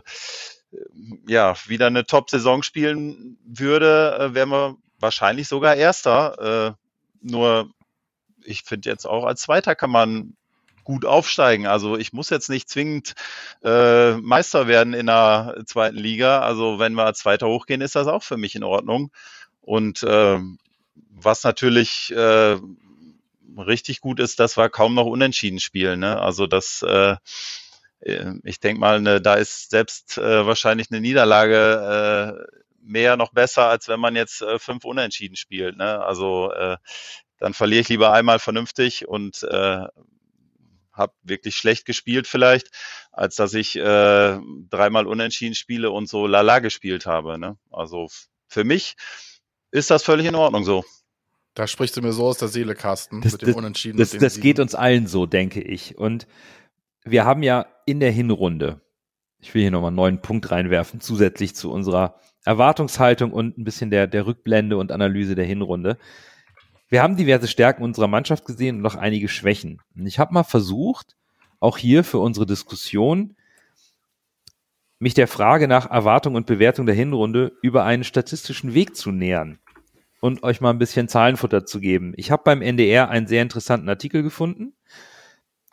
ja 1.27 1.55
wieder 1.67 1.87
eine 1.89 2.07
Top-Saison 2.07 2.63
spielen 2.63 3.37
würde, 3.45 4.17
äh, 4.19 4.35
wären 4.35 4.51
wir 4.51 4.77
wahrscheinlich 4.99 5.49
sogar 5.49 5.75
Erster. 5.77 6.69
Äh, 6.69 6.73
nur 7.21 7.71
ich 8.45 8.63
finde 8.63 8.91
jetzt 8.91 9.07
auch 9.07 9.25
als 9.25 9.43
Zweiter 9.43 9.75
kann 9.75 9.91
man 9.91 10.37
gut 10.85 11.05
aufsteigen. 11.05 11.67
Also 11.67 11.97
ich 11.97 12.13
muss 12.13 12.31
jetzt 12.31 12.51
nicht 12.51 12.69
zwingend 12.69 13.15
äh, 13.63 14.13
Meister 14.17 14.69
werden 14.69 14.93
in 14.95 15.07
der 15.07 15.63
zweiten 15.67 15.97
Liga. 15.97 16.41
Also 16.41 16.79
wenn 16.79 16.95
wir 16.95 17.07
als 17.07 17.21
Zweiter 17.21 17.49
hochgehen, 17.49 17.81
ist 17.81 17.97
das 17.97 18.07
auch 18.07 18.23
für 18.23 18.37
mich 18.37 18.55
in 18.55 18.65
Ordnung. 18.65 19.11
Und 19.63 20.03
äh, 20.03 20.39
was 21.11 21.43
natürlich 21.43 22.13
äh, 22.15 22.59
richtig 23.57 24.01
gut 24.01 24.21
ist, 24.21 24.41
dass 24.41 24.57
wir 24.57 24.69
kaum 24.69 24.95
noch 24.95 25.07
unentschieden 25.07 25.61
spielen. 25.61 26.01
Ne? 26.01 26.21
Also 26.21 26.47
das, 26.47 26.83
äh, 26.83 27.17
ich 28.43 28.61
denke 28.61 28.81
mal, 28.81 29.01
ne, 29.01 29.21
da 29.23 29.35
ist 29.35 29.71
selbst 29.71 30.19
äh, 30.19 30.47
wahrscheinlich 30.47 30.91
eine 30.91 31.01
Niederlage 31.01 32.45
äh, 32.51 32.64
mehr 32.85 33.17
noch 33.17 33.33
besser, 33.33 33.69
als 33.69 33.89
wenn 33.89 34.01
man 34.01 34.17
jetzt 34.17 34.43
äh, 34.43 34.59
fünf 34.59 34.85
Unentschieden 34.85 35.37
spielt. 35.37 35.77
Ne? 35.77 36.01
Also 36.05 36.53
äh, 36.53 36.77
dann 37.39 37.55
verliere 37.55 37.81
ich 37.81 37.89
lieber 37.89 38.13
einmal 38.13 38.39
vernünftig 38.39 39.09
und 39.09 39.43
äh, 39.43 39.85
habe 40.93 41.13
wirklich 41.23 41.57
schlecht 41.57 41.87
gespielt 41.87 42.27
vielleicht, 42.27 42.69
als 43.11 43.35
dass 43.37 43.55
ich 43.55 43.77
äh, 43.77 44.39
dreimal 44.71 45.07
unentschieden 45.07 45.55
spiele 45.55 45.91
und 45.91 46.09
so 46.09 46.27
lala 46.27 46.61
gespielt 46.61 47.07
habe. 47.07 47.39
Ne? 47.39 47.59
Also 47.71 48.09
für 48.47 48.65
mich 48.65 48.95
ist 49.71 49.91
das 49.91 50.05
völlig 50.05 50.27
in 50.27 50.37
Ordnung 50.37 50.65
so. 50.65 50.85
Da 51.55 51.67
sprichst 51.67 51.97
du 51.97 52.03
mir 52.03 52.13
so 52.13 52.27
aus 52.27 52.39
der 52.39 52.49
Seele, 52.49 52.75
Carsten, 52.75 53.21
Das, 53.21 53.33
mit 53.33 53.43
dem 53.43 53.47
das, 53.49 53.57
Unentschieden. 53.57 53.99
das, 53.99 54.11
das 54.11 54.41
geht 54.41 54.59
uns 54.59 54.75
allen 54.75 55.07
so, 55.07 55.27
denke 55.27 55.61
ich. 55.61 55.97
Und 55.97 56.27
wir 57.05 57.25
haben 57.25 57.43
ja 57.43 57.67
in 57.87 58.01
der 58.01 58.11
Hinrunde, 58.11 58.81
ich 59.45 59.55
will 59.55 59.61
hier 59.61 59.71
nochmal 59.71 59.89
einen 59.89 59.97
neuen 59.97 60.23
Punkt 60.23 60.51
reinwerfen, 60.51 61.01
zusätzlich 61.01 61.55
zu 61.55 61.71
unserer 61.71 62.19
Erwartungshaltung 62.47 63.31
und 63.31 63.59
ein 63.59 63.65
bisschen 63.65 63.91
der, 63.91 64.07
der 64.07 64.27
Rückblende 64.27 64.79
und 64.79 64.91
Analyse 64.91 65.35
der 65.35 65.45
Hinrunde. 65.45 65.99
Wir 66.89 67.03
haben 67.03 67.17
diverse 67.17 67.47
Stärken 67.47 67.83
unserer 67.83 68.09
Mannschaft 68.09 68.47
gesehen 68.47 68.77
und 68.77 68.83
noch 68.83 68.95
einige 68.95 69.29
Schwächen. 69.29 69.83
Und 69.95 70.07
ich 70.07 70.19
habe 70.19 70.33
mal 70.33 70.45
versucht, 70.45 71.17
auch 71.61 71.77
hier 71.77 72.05
für 72.05 72.21
unsere 72.21 72.47
Diskussion, 72.47 73.37
mich 74.99 75.13
der 75.13 75.29
Frage 75.29 75.69
nach 75.69 75.91
Erwartung 75.91 76.37
und 76.37 76.47
Bewertung 76.47 76.87
der 76.87 76.95
Hinrunde 76.95 77.53
über 77.61 77.85
einen 77.85 78.05
statistischen 78.05 78.73
Weg 78.73 78.97
zu 78.97 79.13
nähern 79.13 79.59
und 80.21 80.43
euch 80.43 80.63
mal 80.63 80.71
ein 80.71 80.79
bisschen 80.79 81.07
Zahlenfutter 81.07 81.67
zu 81.67 81.81
geben. 81.81 82.15
Ich 82.17 82.31
habe 82.31 82.45
beim 82.47 82.63
NDR 82.63 83.11
einen 83.11 83.27
sehr 83.27 83.43
interessanten 83.43 83.91
Artikel 83.91 84.23
gefunden. 84.23 84.73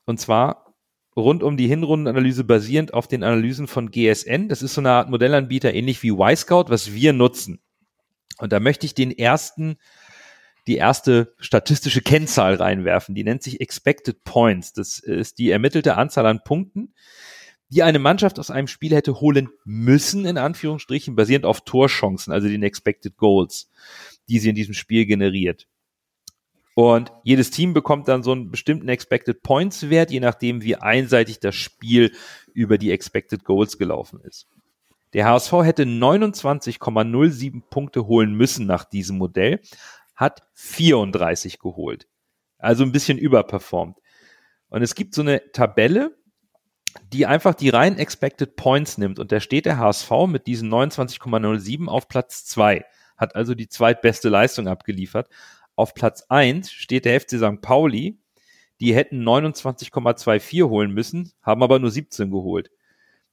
Und 0.06 0.20
zwar 0.20 0.71
rund 1.16 1.44
um 1.44 1.58
die 1.58 1.68
Hinrundenanalyse 1.68 2.44
basierend 2.44 2.94
auf 2.94 3.08
den 3.08 3.24
Analysen 3.24 3.68
von 3.68 3.92
GSN. 3.92 4.50
Das 4.50 4.62
ist 4.62 4.74
so 4.74 4.82
eine 4.82 4.92
Art 4.92 5.10
Modellanbieter, 5.10 5.74
ähnlich 5.74 6.02
wie 6.04 6.12
Y-Scout, 6.12 6.66
was 6.70 6.94
wir 6.94 7.14
nutzen. 7.14 7.60
Und 8.38 8.52
da 8.54 8.60
möchte 8.60 8.86
ich 8.86 8.94
den 8.94 9.12
ersten 9.12 9.78
die 10.68 10.78
erste 10.78 11.34
statistische 11.40 12.02
Kennzahl 12.02 12.56
reinwerfen. 12.56 13.16
Die 13.16 13.24
nennt 13.24 13.44
sich 13.44 13.62
Expected 13.62 14.24
Points. 14.24 14.74
Das 14.74 15.00
ist 15.00 15.40
die 15.40 15.50
ermittelte 15.50 15.98
Anzahl 15.98 16.26
an 16.26 16.44
Punkten, 16.44 16.94
die 17.70 17.84
eine 17.84 18.00
Mannschaft 18.00 18.38
aus 18.38 18.52
einem 18.52 18.68
Spiel 18.68 18.94
hätte 18.94 19.22
holen 19.22 19.50
müssen, 19.64 20.26
in 20.26 20.38
Anführungsstrichen, 20.38 21.16
basierend 21.16 21.46
auf 21.46 21.62
Torchancen, 21.62 22.32
also 22.34 22.48
den 22.48 22.64
Expected 22.64 23.18
Goals, 23.18 23.70
die 24.30 24.40
sie 24.40 24.50
in 24.50 24.56
diesem 24.56 24.74
Spiel 24.74 25.06
generiert. 25.06 25.68
Und 26.74 27.12
jedes 27.24 27.52
Team 27.52 27.74
bekommt 27.74 28.08
dann 28.08 28.24
so 28.24 28.32
einen 28.32 28.50
bestimmten 28.50 28.88
Expected 28.88 29.44
Points 29.44 29.90
Wert, 29.90 30.10
je 30.12 30.22
nachdem, 30.22 30.62
wie 30.62 30.78
einseitig 30.78 31.40
das 31.40 31.56
Spiel 31.56 32.14
über 32.54 32.78
die 32.78 32.92
Expected 32.92 33.44
Goals 33.44 33.78
gelaufen 33.78 34.22
ist. 34.22 34.48
Der 35.14 35.26
HSV 35.26 35.52
hätte 35.64 35.84
29,07 35.84 37.64
Punkte 37.70 38.08
holen 38.08 38.34
müssen 38.34 38.66
nach 38.66 38.86
diesem 38.86 39.18
Modell, 39.18 39.60
hat 40.16 40.44
34 40.54 41.60
geholt. 41.60 42.08
Also 42.58 42.84
ein 42.84 42.94
bisschen 42.94 43.18
überperformt. 43.18 43.98
Und 44.70 44.82
es 44.82 44.96
gibt 44.96 45.14
so 45.14 45.22
eine 45.22 45.52
Tabelle, 45.52 46.16
die 47.12 47.26
einfach 47.26 47.56
die 47.56 47.70
rein 47.70 47.98
Expected 47.98 48.56
Points 48.56 48.98
nimmt. 48.98 49.20
Und 49.20 49.32
da 49.32 49.40
steht 49.40 49.66
der 49.66 49.78
HSV 49.78 50.12
mit 50.28 50.48
diesen 50.48 50.70
29,07 50.72 51.88
auf 51.88 52.08
Platz 52.08 52.46
2, 52.46 52.86
hat 53.18 53.36
also 53.36 53.56
die 53.56 53.68
zweitbeste 53.68 54.30
Leistung 54.30 54.68
abgeliefert, 54.68 55.28
auf 55.82 55.96
Platz 55.96 56.24
1 56.30 56.72
steht 56.72 57.06
der 57.06 57.20
FC 57.20 57.32
St. 57.32 57.60
Pauli. 57.60 58.20
Die 58.80 58.94
hätten 58.94 59.28
29,24 59.28 60.70
holen 60.70 60.92
müssen, 60.92 61.34
haben 61.42 61.64
aber 61.64 61.80
nur 61.80 61.90
17 61.90 62.30
geholt. 62.30 62.70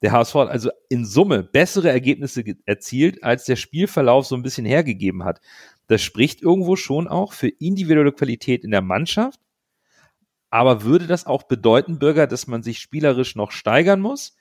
Der 0.01 0.12
HSV 0.12 0.34
hat 0.34 0.49
also 0.49 0.70
in 0.88 1.05
Summe 1.05 1.42
bessere 1.42 1.90
Ergebnisse 1.90 2.42
erzielt, 2.64 3.22
als 3.22 3.44
der 3.44 3.57
Spielverlauf 3.57 4.26
so 4.26 4.34
ein 4.34 4.42
bisschen 4.42 4.64
hergegeben 4.64 5.24
hat. 5.24 5.40
Das 5.88 6.01
spricht 6.01 6.40
irgendwo 6.42 6.76
schon 6.76 7.07
auch 7.07 7.34
für 7.34 7.49
individuelle 7.49 8.12
Qualität 8.12 8.64
in 8.64 8.70
der 8.70 8.82
Mannschaft. 8.82 9.40
Aber 10.49 10.84
würde 10.84 11.07
das 11.07 11.26
auch 11.26 11.42
bedeuten, 11.42 11.99
Bürger, 11.99 12.26
dass 12.26 12.46
man 12.46 12.62
sich 12.62 12.78
spielerisch 12.78 13.36
noch 13.36 13.51
steigern 13.51 14.01
muss? 14.01 14.36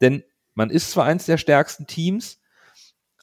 Denn 0.00 0.22
man 0.54 0.70
ist 0.70 0.90
zwar 0.90 1.04
eins 1.04 1.26
der 1.26 1.36
stärksten 1.36 1.86
Teams, 1.86 2.40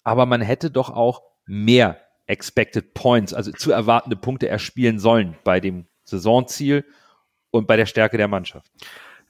aber 0.04 0.28
man 0.28 0.42
hätte 0.42 0.70
doch 0.70 0.92
auch 0.92 1.24
mehr 1.48 2.00
Expected 2.30 2.94
Points, 2.94 3.34
also 3.34 3.52
zu 3.52 3.72
erwartende 3.72 4.16
Punkte 4.16 4.48
erspielen 4.48 5.00
sollen 5.00 5.36
bei 5.44 5.60
dem 5.60 5.88
Saisonziel 6.04 6.86
und 7.50 7.68
bei 7.68 7.76
der 7.76 7.88
Stärke 7.88 8.18
der 8.18 8.28
Mannschaft. 8.28 8.72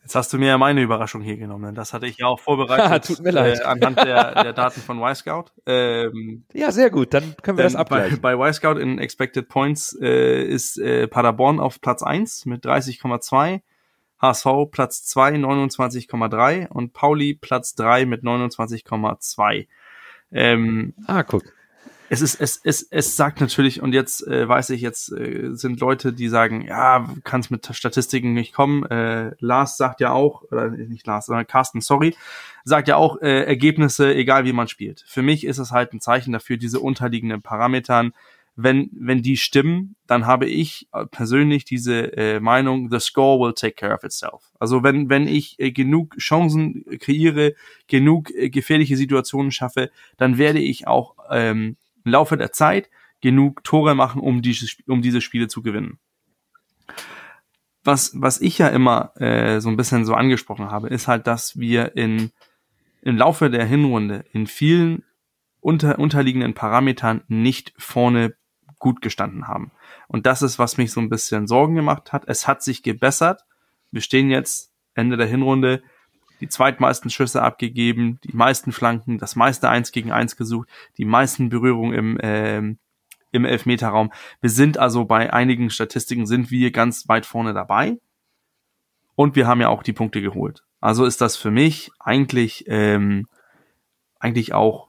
Jetzt 0.01 0.15
hast 0.15 0.33
du 0.33 0.37
mir 0.37 0.47
ja 0.47 0.57
meine 0.57 0.81
Überraschung 0.81 1.21
hier 1.21 1.37
genommen. 1.37 1.75
Das 1.75 1.93
hatte 1.93 2.07
ich 2.07 2.17
ja 2.17 2.27
auch 2.27 2.39
vorbereitet. 2.39 3.05
Tut 3.07 3.21
mir 3.21 3.31
leid. 3.31 3.59
Äh, 3.59 3.63
anhand 3.63 3.99
der, 3.99 4.43
der 4.43 4.53
Daten 4.53 4.81
von 4.81 4.99
Y-Scout. 4.99 5.45
Ähm, 5.65 6.43
ja, 6.53 6.71
sehr 6.71 6.89
gut. 6.89 7.13
Dann 7.13 7.35
können 7.41 7.57
wir 7.57 7.63
das 7.63 7.75
abgleichen. 7.75 8.19
Bei, 8.19 8.35
bei 8.35 8.49
Y-Scout 8.49 8.79
in 8.79 8.99
Expected 8.99 9.47
Points 9.47 9.97
äh, 10.01 10.43
ist 10.43 10.77
äh, 10.77 11.07
Paderborn 11.07 11.59
auf 11.59 11.79
Platz 11.79 12.03
1 12.03 12.45
mit 12.47 12.65
30,2. 12.65 13.61
HSV 14.21 14.45
Platz 14.71 15.05
2, 15.05 15.35
29,3 15.35 16.67
und 16.67 16.91
Pauli 16.91 17.33
Platz 17.33 17.75
3 17.75 18.05
mit 18.05 18.23
29,2. 18.23 19.67
Ähm, 20.31 20.93
ah, 21.07 21.23
guck 21.23 21.58
es 22.09 22.21
ist, 22.21 22.41
es, 22.41 22.59
es, 22.63 22.83
es 22.89 23.15
sagt 23.15 23.39
natürlich, 23.39 23.81
und 23.81 23.93
jetzt 23.93 24.25
äh, 24.27 24.47
weiß 24.47 24.71
ich, 24.71 24.81
jetzt 24.81 25.11
äh, 25.11 25.49
sind 25.53 25.79
Leute, 25.79 26.11
die 26.11 26.27
sagen, 26.27 26.61
ja, 26.61 27.07
kannst 27.23 27.51
mit 27.51 27.69
Statistiken 27.71 28.33
nicht 28.33 28.53
kommen. 28.53 28.83
Äh, 28.85 29.31
Lars 29.39 29.77
sagt 29.77 30.01
ja 30.01 30.11
auch, 30.11 30.43
oder 30.51 30.69
nicht 30.69 31.05
Lars, 31.05 31.27
sondern 31.27 31.45
Carsten, 31.45 31.81
sorry, 31.81 32.15
sagt 32.63 32.87
ja 32.87 32.95
auch, 32.95 33.21
äh, 33.21 33.43
Ergebnisse, 33.43 34.13
egal 34.13 34.45
wie 34.45 34.53
man 34.53 34.67
spielt. 34.67 35.03
Für 35.07 35.21
mich 35.21 35.45
ist 35.45 35.59
es 35.59 35.71
halt 35.71 35.93
ein 35.93 36.01
Zeichen 36.01 36.33
dafür, 36.33 36.57
diese 36.57 36.79
unterliegenden 36.79 37.41
Parametern, 37.41 38.13
wenn, 38.61 38.89
wenn 38.93 39.21
die 39.21 39.37
stimmen, 39.37 39.95
dann 40.05 40.25
habe 40.25 40.45
ich 40.45 40.89
persönlich 41.11 41.63
diese 41.63 42.17
äh, 42.17 42.39
Meinung, 42.41 42.89
the 42.91 42.99
score 42.99 43.39
will 43.39 43.53
take 43.53 43.75
care 43.75 43.93
of 43.93 44.03
itself. 44.03 44.51
Also 44.59 44.83
wenn, 44.83 45.09
wenn 45.09 45.27
ich 45.27 45.57
äh, 45.59 45.71
genug 45.71 46.17
Chancen 46.17 46.83
kreiere, 46.99 47.53
genug 47.87 48.31
äh, 48.31 48.49
gefährliche 48.49 48.97
Situationen 48.97 49.51
schaffe, 49.51 49.91
dann 50.17 50.37
werde 50.37 50.59
ich 50.59 50.87
auch 50.87 51.15
ähm, 51.31 51.77
im 52.03 52.11
Laufe 52.11 52.37
der 52.37 52.51
Zeit 52.51 52.89
genug 53.21 53.63
Tore 53.63 53.95
machen, 53.95 54.21
um, 54.21 54.41
dieses, 54.41 54.77
um 54.87 55.01
diese 55.01 55.21
Spiele 55.21 55.47
zu 55.47 55.61
gewinnen. 55.61 55.99
Was, 57.83 58.11
was 58.19 58.41
ich 58.41 58.57
ja 58.57 58.67
immer 58.67 59.13
äh, 59.19 59.61
so 59.61 59.69
ein 59.69 59.77
bisschen 59.77 60.05
so 60.05 60.13
angesprochen 60.13 60.69
habe, 60.69 60.89
ist 60.89 61.07
halt, 61.07 61.27
dass 61.27 61.57
wir 61.57 61.95
in, 61.95 62.31
im 63.01 63.17
Laufe 63.17 63.49
der 63.49 63.65
Hinrunde 63.65 64.25
in 64.31 64.47
vielen 64.47 65.03
unter, 65.61 65.99
unterliegenden 65.99 66.53
Parametern 66.53 67.23
nicht 67.27 67.73
vorne 67.77 68.35
gut 68.79 69.01
gestanden 69.01 69.47
haben. 69.47 69.71
Und 70.07 70.25
das 70.25 70.41
ist, 70.41 70.57
was 70.57 70.77
mich 70.77 70.91
so 70.91 71.01
ein 71.01 71.09
bisschen 71.09 71.47
Sorgen 71.47 71.75
gemacht 71.75 72.13
hat. 72.13 72.23
Es 72.27 72.47
hat 72.47 72.63
sich 72.63 72.81
gebessert. 72.81 73.41
Wir 73.91 74.01
stehen 74.01 74.29
jetzt 74.29 74.73
Ende 74.93 75.17
der 75.17 75.27
Hinrunde 75.27 75.83
die 76.39 76.47
zweitmeisten 76.47 77.09
Schüsse 77.09 77.41
abgegeben, 77.41 78.19
die 78.23 78.35
meisten 78.35 78.71
Flanken, 78.71 79.17
das 79.17 79.35
meiste 79.35 79.69
Eins 79.69 79.91
gegen 79.91 80.11
Eins 80.11 80.37
gesucht, 80.37 80.69
die 80.97 81.05
meisten 81.05 81.49
Berührungen 81.49 81.93
im, 81.93 82.19
äh, 82.19 82.57
im 83.31 83.45
Elfmeterraum. 83.45 84.11
Wir 84.41 84.49
sind 84.49 84.77
also 84.77 85.05
bei 85.05 85.31
einigen 85.31 85.69
Statistiken 85.69 86.25
sind 86.25 86.51
wir 86.51 86.71
ganz 86.71 87.07
weit 87.07 87.25
vorne 87.25 87.53
dabei. 87.53 87.97
Und 89.15 89.35
wir 89.35 89.47
haben 89.47 89.59
ja 89.59 89.67
auch 89.67 89.83
die 89.83 89.93
Punkte 89.93 90.21
geholt. 90.21 90.63
Also 90.79 91.05
ist 91.05 91.19
das 91.19 91.35
für 91.35 91.51
mich 91.51 91.91
eigentlich, 91.99 92.63
ähm, 92.67 93.27
eigentlich 94.17 94.53
auch 94.53 94.87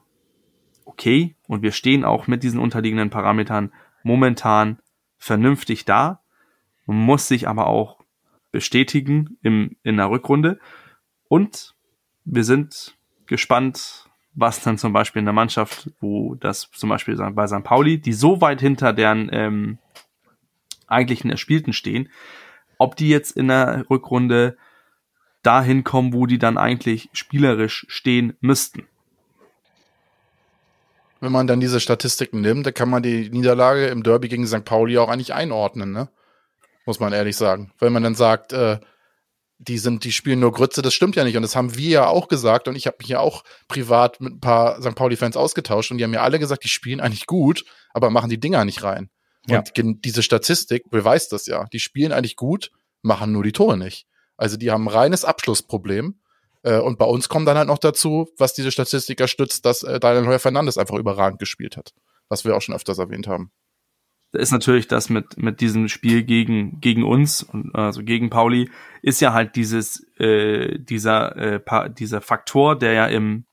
okay. 0.85 1.35
Und 1.47 1.63
wir 1.63 1.73
stehen 1.73 2.05
auch 2.05 2.27
mit 2.27 2.43
diesen 2.43 2.59
unterliegenden 2.59 3.09
Parametern 3.09 3.73
momentan 4.03 4.79
vernünftig 5.17 5.83
da. 5.83 6.21
Man 6.85 6.97
muss 6.97 7.27
sich 7.27 7.47
aber 7.47 7.67
auch 7.67 7.99
bestätigen 8.51 9.37
im, 9.41 9.75
in 9.83 9.97
der 9.97 10.09
Rückrunde. 10.09 10.59
Und 11.31 11.75
wir 12.25 12.43
sind 12.43 12.97
gespannt, 13.25 14.09
was 14.33 14.61
dann 14.63 14.77
zum 14.77 14.91
Beispiel 14.91 15.21
in 15.21 15.25
der 15.25 15.33
Mannschaft, 15.33 15.89
wo 16.01 16.35
das 16.35 16.69
zum 16.71 16.89
Beispiel 16.89 17.15
bei 17.15 17.47
St. 17.47 17.63
Pauli, 17.63 18.01
die 18.01 18.11
so 18.11 18.41
weit 18.41 18.59
hinter 18.59 18.91
deren 18.91 19.29
ähm, 19.31 19.77
eigentlichen 20.87 21.31
Erspielten 21.31 21.71
stehen, 21.71 22.09
ob 22.77 22.97
die 22.97 23.07
jetzt 23.07 23.37
in 23.37 23.47
der 23.47 23.85
Rückrunde 23.89 24.57
dahin 25.41 25.85
kommen, 25.85 26.11
wo 26.11 26.25
die 26.25 26.37
dann 26.37 26.57
eigentlich 26.57 27.09
spielerisch 27.13 27.85
stehen 27.87 28.35
müssten. 28.41 28.89
Wenn 31.21 31.31
man 31.31 31.47
dann 31.47 31.61
diese 31.61 31.79
Statistiken 31.79 32.41
nimmt, 32.41 32.65
dann 32.65 32.73
kann 32.73 32.89
man 32.89 33.03
die 33.03 33.29
Niederlage 33.29 33.87
im 33.87 34.03
Derby 34.03 34.27
gegen 34.27 34.45
St. 34.47 34.65
Pauli 34.65 34.97
auch 34.97 35.07
eigentlich 35.07 35.33
einordnen, 35.33 35.93
ne? 35.93 36.09
Muss 36.85 36.99
man 36.99 37.13
ehrlich 37.13 37.37
sagen. 37.37 37.71
Wenn 37.79 37.93
man 37.93 38.03
dann 38.03 38.15
sagt, 38.15 38.51
äh, 38.51 38.79
die 39.67 39.77
sind, 39.77 40.03
die 40.03 40.11
spielen 40.11 40.39
nur 40.39 40.51
Grütze, 40.51 40.81
das 40.81 40.93
stimmt 40.93 41.15
ja 41.15 41.23
nicht. 41.23 41.35
Und 41.35 41.43
das 41.43 41.55
haben 41.55 41.75
wir 41.77 41.89
ja 41.89 42.07
auch 42.07 42.27
gesagt. 42.27 42.67
Und 42.67 42.75
ich 42.75 42.87
habe 42.87 42.97
mich 42.99 43.09
ja 43.09 43.19
auch 43.19 43.43
privat 43.67 44.19
mit 44.19 44.33
ein 44.33 44.39
paar 44.39 44.81
St. 44.81 44.95
Pauli-Fans 44.95 45.37
ausgetauscht 45.37 45.91
und 45.91 45.99
die 45.99 46.03
haben 46.03 46.11
mir 46.11 46.21
alle 46.21 46.39
gesagt, 46.39 46.63
die 46.63 46.69
spielen 46.69 46.99
eigentlich 46.99 47.27
gut, 47.27 47.63
aber 47.93 48.09
machen 48.09 48.29
die 48.29 48.39
Dinger 48.39 48.65
nicht 48.65 48.83
rein. 48.83 49.09
Ja. 49.47 49.63
Und 49.77 50.03
diese 50.03 50.23
Statistik 50.23 50.89
beweist 50.89 51.31
das 51.31 51.45
ja. 51.45 51.65
Die 51.71 51.79
spielen 51.79 52.11
eigentlich 52.11 52.35
gut, 52.35 52.71
machen 53.03 53.31
nur 53.31 53.43
die 53.43 53.51
Tore 53.51 53.77
nicht. 53.77 54.07
Also 54.35 54.57
die 54.57 54.71
haben 54.71 54.85
ein 54.85 54.93
reines 54.93 55.25
Abschlussproblem. 55.25 56.19
Äh, 56.63 56.79
und 56.79 56.97
bei 56.97 57.05
uns 57.05 57.29
kommt 57.29 57.47
dann 57.47 57.57
halt 57.57 57.67
noch 57.67 57.77
dazu, 57.77 58.29
was 58.37 58.53
diese 58.53 58.71
Statistiker 58.71 59.27
stützt, 59.27 59.65
dass 59.65 59.83
äh, 59.83 59.99
Daniel 59.99 60.25
Heuer 60.25 60.39
Fernandes 60.39 60.79
einfach 60.79 60.95
überragend 60.95 61.39
gespielt 61.39 61.77
hat. 61.77 61.93
Was 62.29 62.45
wir 62.45 62.55
auch 62.55 62.61
schon 62.61 62.73
öfters 62.73 62.97
erwähnt 62.97 63.27
haben 63.27 63.51
ist 64.33 64.51
natürlich 64.51 64.87
das 64.87 65.09
mit 65.09 65.37
mit 65.37 65.59
diesem 65.59 65.87
Spiel 65.87 66.23
gegen 66.23 66.79
gegen 66.79 67.03
uns 67.03 67.47
also 67.73 68.03
gegen 68.03 68.29
Pauli 68.29 68.69
ist 69.01 69.19
ja 69.19 69.33
halt 69.33 69.55
dieses 69.55 70.07
äh, 70.19 70.79
dieser 70.79 71.35
äh, 71.35 71.89
dieser 71.91 72.21
Faktor, 72.21 72.77
der 72.77 72.93
ja 72.93 73.07
im 73.07 73.45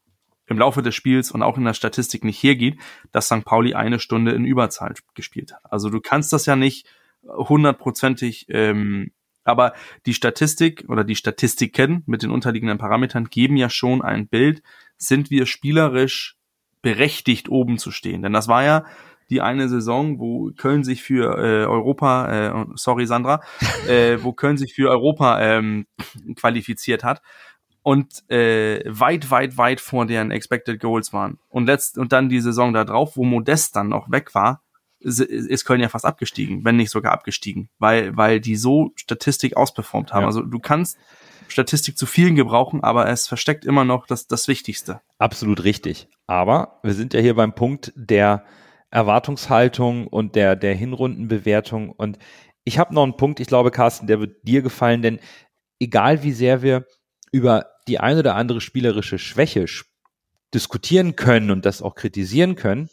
im 0.46 0.58
Laufe 0.58 0.82
des 0.82 0.94
Spiels 0.94 1.30
und 1.30 1.42
auch 1.42 1.58
in 1.58 1.64
der 1.64 1.74
Statistik 1.74 2.24
nicht 2.24 2.42
hergeht, 2.42 2.78
dass 3.12 3.26
St. 3.26 3.44
Pauli 3.44 3.74
eine 3.74 3.98
Stunde 3.98 4.32
in 4.32 4.44
Überzahl 4.44 4.94
gespielt 5.14 5.52
hat. 5.52 5.60
Also 5.70 5.90
du 5.90 6.00
kannst 6.00 6.32
das 6.32 6.46
ja 6.46 6.56
nicht 6.56 6.86
hundertprozentig, 7.22 8.46
ähm, 8.48 9.12
aber 9.44 9.74
die 10.06 10.14
Statistik 10.14 10.84
oder 10.88 11.04
die 11.04 11.16
Statistiken 11.16 12.02
mit 12.06 12.22
den 12.22 12.30
unterliegenden 12.30 12.78
Parametern 12.78 13.26
geben 13.26 13.56
ja 13.56 13.70
schon 13.70 14.02
ein 14.02 14.28
Bild, 14.28 14.62
sind 14.96 15.30
wir 15.30 15.46
spielerisch 15.46 16.36
berechtigt 16.82 17.48
oben 17.48 17.78
zu 17.78 17.90
stehen. 17.90 18.22
Denn 18.22 18.32
das 18.32 18.48
war 18.48 18.64
ja 18.64 18.84
die 19.30 19.40
eine 19.40 19.68
Saison, 19.68 20.18
wo 20.18 20.50
Köln 20.56 20.84
sich 20.84 21.02
für 21.02 21.38
äh, 21.38 21.66
Europa, 21.66 22.62
äh, 22.62 22.66
sorry 22.74 23.06
Sandra, 23.06 23.40
äh, 23.88 24.18
wo 24.22 24.32
Köln 24.32 24.56
sich 24.56 24.74
für 24.74 24.90
Europa 24.90 25.40
ähm, 25.40 25.86
qualifiziert 26.36 27.04
hat 27.04 27.22
und 27.82 28.28
äh, 28.30 28.82
weit, 28.86 29.30
weit, 29.30 29.56
weit 29.56 29.80
vor 29.80 30.06
deren 30.06 30.30
Expected 30.30 30.80
Goals 30.80 31.12
waren. 31.12 31.38
Und 31.48 31.66
letzt 31.66 31.98
und 31.98 32.12
dann 32.12 32.28
die 32.28 32.40
Saison 32.40 32.72
da 32.72 32.84
drauf, 32.84 33.16
wo 33.16 33.24
Modest 33.24 33.76
dann 33.76 33.88
noch 33.88 34.10
weg 34.10 34.34
war, 34.34 34.62
ist 35.00 35.64
Köln 35.64 35.80
ja 35.80 35.88
fast 35.88 36.04
abgestiegen, 36.04 36.64
wenn 36.64 36.76
nicht 36.76 36.90
sogar 36.90 37.12
abgestiegen, 37.12 37.70
weil 37.78 38.16
weil 38.16 38.40
die 38.40 38.56
so 38.56 38.90
Statistik 38.96 39.56
ausperformt 39.56 40.12
haben. 40.12 40.22
Ja. 40.22 40.26
Also 40.26 40.42
du 40.42 40.58
kannst 40.58 40.98
Statistik 41.46 41.96
zu 41.96 42.04
vielen 42.04 42.34
gebrauchen, 42.34 42.82
aber 42.82 43.08
es 43.08 43.28
versteckt 43.28 43.64
immer 43.64 43.84
noch 43.84 44.06
das 44.06 44.26
das 44.26 44.48
Wichtigste. 44.48 45.00
Absolut 45.18 45.62
richtig. 45.62 46.08
Aber 46.26 46.80
wir 46.82 46.94
sind 46.94 47.14
ja 47.14 47.20
hier 47.20 47.34
beim 47.34 47.54
Punkt 47.54 47.92
der 47.94 48.44
Erwartungshaltung 48.90 50.06
und 50.06 50.34
der, 50.34 50.56
der 50.56 50.74
Hinrundenbewertung. 50.74 51.90
Und 51.90 52.18
ich 52.64 52.78
habe 52.78 52.94
noch 52.94 53.02
einen 53.02 53.16
Punkt, 53.16 53.40
ich 53.40 53.48
glaube, 53.48 53.70
Carsten, 53.70 54.06
der 54.06 54.20
wird 54.20 54.36
dir 54.46 54.62
gefallen, 54.62 55.02
denn 55.02 55.20
egal 55.80 56.22
wie 56.22 56.32
sehr 56.32 56.62
wir 56.62 56.86
über 57.32 57.66
die 57.86 58.00
ein 58.00 58.18
oder 58.18 58.34
andere 58.34 58.60
spielerische 58.60 59.18
Schwäche 59.18 59.66
diskutieren 60.54 61.16
können 61.16 61.50
und 61.50 61.66
das 61.66 61.82
auch 61.82 61.94
kritisieren 61.94 62.54
können, 62.54 62.88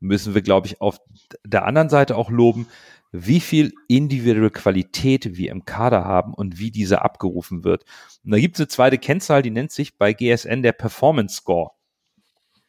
müssen 0.00 0.34
wir, 0.34 0.42
glaube 0.42 0.66
ich, 0.66 0.80
auf 0.80 0.98
der 1.44 1.64
anderen 1.64 1.88
Seite 1.88 2.16
auch 2.16 2.30
loben, 2.30 2.66
wie 3.12 3.40
viel 3.40 3.72
individuelle 3.86 4.50
Qualität 4.50 5.36
wir 5.36 5.52
im 5.52 5.64
Kader 5.64 6.04
haben 6.04 6.34
und 6.34 6.58
wie 6.58 6.70
diese 6.70 7.02
abgerufen 7.02 7.62
wird. 7.62 7.84
Und 8.24 8.32
da 8.32 8.38
gibt 8.38 8.56
es 8.56 8.60
eine 8.60 8.68
zweite 8.68 8.98
Kennzahl, 8.98 9.42
die 9.42 9.50
nennt 9.50 9.70
sich 9.70 9.96
bei 9.96 10.12
GSN 10.12 10.62
der 10.62 10.72
Performance 10.72 11.36
Score. 11.36 11.70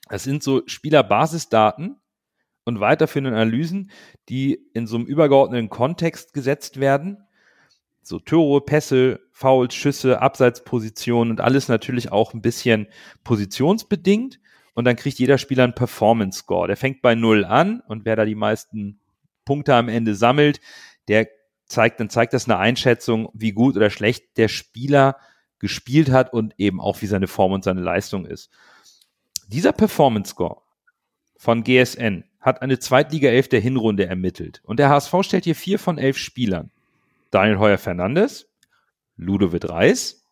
Das 0.07 0.23
sind 0.23 0.43
so 0.43 0.61
Spielerbasisdaten 0.67 1.99
und 2.65 2.79
weiterführende 2.79 3.31
Analysen, 3.31 3.91
die 4.27 4.59
in 4.73 4.87
so 4.87 4.97
einem 4.97 5.05
übergeordneten 5.05 5.69
Kontext 5.69 6.33
gesetzt 6.33 6.79
werden. 6.79 7.23
So 8.01 8.19
Tore, 8.19 8.61
Pässe, 8.61 9.21
Fouls, 9.31 9.73
Schüsse, 9.73 10.21
Abseitspositionen 10.21 11.31
und 11.31 11.41
alles 11.41 11.67
natürlich 11.67 12.11
auch 12.11 12.33
ein 12.33 12.41
bisschen 12.41 12.87
positionsbedingt. 13.23 14.39
Und 14.73 14.85
dann 14.85 14.97
kriegt 14.97 15.19
jeder 15.19 15.37
Spieler 15.37 15.63
einen 15.63 15.75
Performance 15.75 16.39
Score. 16.39 16.67
Der 16.67 16.75
fängt 16.75 17.01
bei 17.01 17.15
Null 17.15 17.45
an 17.45 17.81
und 17.87 18.03
wer 18.03 18.15
da 18.15 18.25
die 18.25 18.35
meisten 18.35 18.99
Punkte 19.45 19.73
am 19.75 19.87
Ende 19.87 20.15
sammelt, 20.15 20.59
der 21.07 21.27
zeigt, 21.67 21.99
dann 21.99 22.09
zeigt 22.09 22.33
das 22.33 22.45
eine 22.45 22.57
Einschätzung, 22.57 23.29
wie 23.33 23.51
gut 23.51 23.75
oder 23.77 23.89
schlecht 23.89 24.37
der 24.37 24.47
Spieler 24.47 25.17
gespielt 25.59 26.11
hat 26.11 26.33
und 26.33 26.53
eben 26.57 26.81
auch 26.81 27.01
wie 27.01 27.07
seine 27.07 27.27
Form 27.27 27.53
und 27.53 27.63
seine 27.63 27.81
Leistung 27.81 28.25
ist. 28.25 28.51
Dieser 29.47 29.71
Performance 29.71 30.31
Score 30.31 30.61
von 31.37 31.63
GSN 31.63 32.25
hat 32.45 32.61
eine 32.61 32.77
Zweitliga 32.77 33.29
11 33.29 33.49
der 33.49 33.59
Hinrunde 33.59 34.05
ermittelt 34.05 34.61
und 34.63 34.77
der 34.77 34.89
HSV 34.89 35.13
stellt 35.21 35.45
hier 35.45 35.55
vier 35.55 35.79
von 35.79 35.97
elf 35.97 36.17
Spielern. 36.17 36.69
Daniel 37.31 37.57
Heuer 37.57 37.79
Fernandes, 37.79 38.47
Ludovic 39.17 39.67
Reis, 39.67 40.23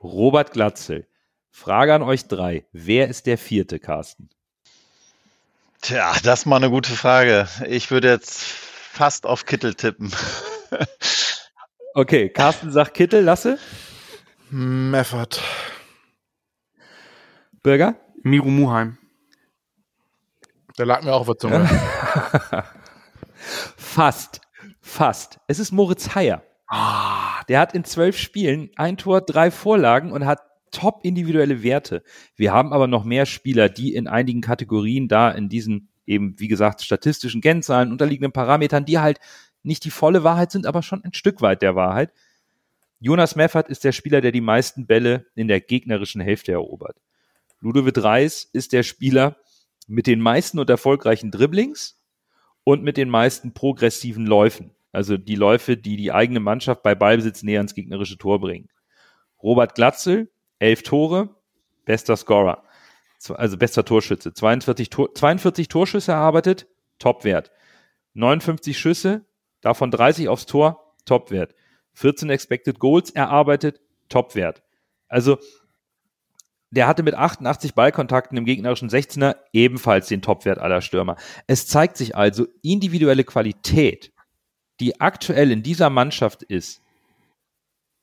Robert 0.00 0.52
Glatzel. 0.52 1.08
Frage 1.50 1.92
an 1.94 2.02
euch 2.02 2.28
drei. 2.28 2.64
Wer 2.72 3.08
ist 3.08 3.26
der 3.26 3.36
vierte, 3.38 3.80
Carsten? 3.80 4.30
Tja, 5.80 6.14
das 6.22 6.40
ist 6.40 6.46
mal 6.46 6.56
eine 6.56 6.70
gute 6.70 6.92
Frage. 6.92 7.48
Ich 7.66 7.90
würde 7.90 8.08
jetzt 8.08 8.40
fast 8.40 9.26
auf 9.26 9.44
Kittel 9.44 9.74
tippen. 9.74 10.12
okay, 11.94 12.28
Carsten 12.28 12.70
sagt 12.70 12.94
Kittel, 12.94 13.24
Lasse. 13.24 13.58
Meffert. 14.50 15.42
Bürger? 17.64 17.96
Miro 18.22 18.48
Muheim. 18.48 18.97
Der 20.78 20.86
lag 20.86 21.02
mir 21.02 21.12
auch 21.12 21.20
auf 21.20 21.26
der 21.26 21.38
Zunge. 21.38 21.68
fast. 23.76 24.40
Fast. 24.80 25.40
Es 25.48 25.58
ist 25.58 25.72
Moritz 25.72 26.14
Heyer. 26.14 26.42
Ah, 26.68 27.42
der 27.48 27.60
hat 27.60 27.74
in 27.74 27.84
zwölf 27.84 28.16
Spielen 28.16 28.70
ein 28.76 28.96
Tor, 28.96 29.20
drei 29.20 29.50
Vorlagen 29.50 30.12
und 30.12 30.24
hat 30.24 30.40
top 30.70 31.00
individuelle 31.02 31.62
Werte. 31.62 32.02
Wir 32.36 32.52
haben 32.52 32.72
aber 32.72 32.86
noch 32.86 33.04
mehr 33.04 33.26
Spieler, 33.26 33.68
die 33.68 33.94
in 33.94 34.06
einigen 34.06 34.40
Kategorien 34.40 35.08
da 35.08 35.30
in 35.30 35.48
diesen 35.48 35.88
eben, 36.06 36.38
wie 36.38 36.48
gesagt, 36.48 36.82
statistischen 36.82 37.40
Kennzahlen, 37.40 37.90
unterliegenden 37.90 38.32
Parametern, 38.32 38.84
die 38.84 38.98
halt 38.98 39.18
nicht 39.62 39.84
die 39.84 39.90
volle 39.90 40.24
Wahrheit 40.24 40.50
sind, 40.50 40.66
aber 40.66 40.82
schon 40.82 41.02
ein 41.04 41.12
Stück 41.12 41.40
weit 41.40 41.62
der 41.62 41.74
Wahrheit. 41.74 42.12
Jonas 43.00 43.36
Meffert 43.36 43.68
ist 43.68 43.84
der 43.84 43.92
Spieler, 43.92 44.20
der 44.20 44.32
die 44.32 44.40
meisten 44.40 44.86
Bälle 44.86 45.26
in 45.34 45.48
der 45.48 45.60
gegnerischen 45.60 46.20
Hälfte 46.20 46.52
erobert. 46.52 46.96
Ludovic 47.60 48.02
Reis 48.02 48.44
ist 48.52 48.72
der 48.72 48.82
Spieler 48.82 49.36
mit 49.88 50.06
den 50.06 50.20
meisten 50.20 50.58
und 50.58 50.70
erfolgreichen 50.70 51.30
Dribblings 51.30 52.00
und 52.62 52.84
mit 52.84 52.96
den 52.96 53.08
meisten 53.08 53.54
progressiven 53.54 54.26
Läufen. 54.26 54.70
Also 54.92 55.16
die 55.16 55.34
Läufe, 55.34 55.76
die 55.76 55.96
die 55.96 56.12
eigene 56.12 56.40
Mannschaft 56.40 56.82
bei 56.82 56.94
Ballbesitz 56.94 57.42
näher 57.42 57.60
ans 57.60 57.74
gegnerische 57.74 58.18
Tor 58.18 58.40
bringen. 58.40 58.68
Robert 59.42 59.74
Glatzel 59.74 60.30
elf 60.58 60.82
Tore, 60.82 61.30
bester 61.84 62.16
Scorer, 62.16 62.64
also 63.34 63.56
bester 63.56 63.84
Torschütze, 63.84 64.32
42, 64.32 64.90
Tor, 64.90 65.14
42 65.14 65.68
Torschüsse 65.68 66.12
erarbeitet, 66.12 66.66
Topwert. 66.98 67.50
59 68.14 68.76
Schüsse, 68.78 69.24
davon 69.60 69.90
30 69.90 70.28
aufs 70.28 70.46
Tor, 70.46 70.94
Topwert. 71.04 71.54
14 71.94 72.30
Expected 72.30 72.78
Goals 72.78 73.10
erarbeitet, 73.10 73.80
Topwert. 74.08 74.62
Also 75.08 75.38
der 76.70 76.86
hatte 76.86 77.02
mit 77.02 77.14
88 77.14 77.74
Ballkontakten 77.74 78.36
im 78.36 78.44
gegnerischen 78.44 78.90
16er 78.90 79.36
ebenfalls 79.52 80.08
den 80.08 80.22
Topwert 80.22 80.58
aller 80.58 80.82
Stürmer. 80.82 81.16
Es 81.46 81.66
zeigt 81.66 81.96
sich 81.96 82.14
also 82.16 82.46
individuelle 82.62 83.24
Qualität, 83.24 84.12
die 84.80 85.00
aktuell 85.00 85.50
in 85.50 85.62
dieser 85.62 85.90
Mannschaft 85.90 86.42
ist, 86.42 86.82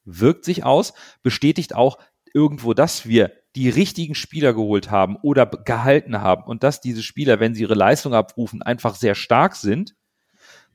wirkt 0.03 0.45
sich 0.45 0.63
aus, 0.63 0.93
bestätigt 1.23 1.75
auch 1.75 1.99
irgendwo, 2.33 2.73
dass 2.73 3.07
wir 3.07 3.31
die 3.55 3.69
richtigen 3.69 4.15
Spieler 4.15 4.53
geholt 4.53 4.91
haben 4.91 5.15
oder 5.21 5.45
gehalten 5.45 6.21
haben 6.21 6.43
und 6.43 6.63
dass 6.63 6.81
diese 6.81 7.03
Spieler, 7.03 7.39
wenn 7.39 7.55
sie 7.55 7.61
ihre 7.61 7.75
Leistung 7.75 8.13
abrufen, 8.13 8.61
einfach 8.61 8.95
sehr 8.95 9.15
stark 9.15 9.55
sind. 9.55 9.95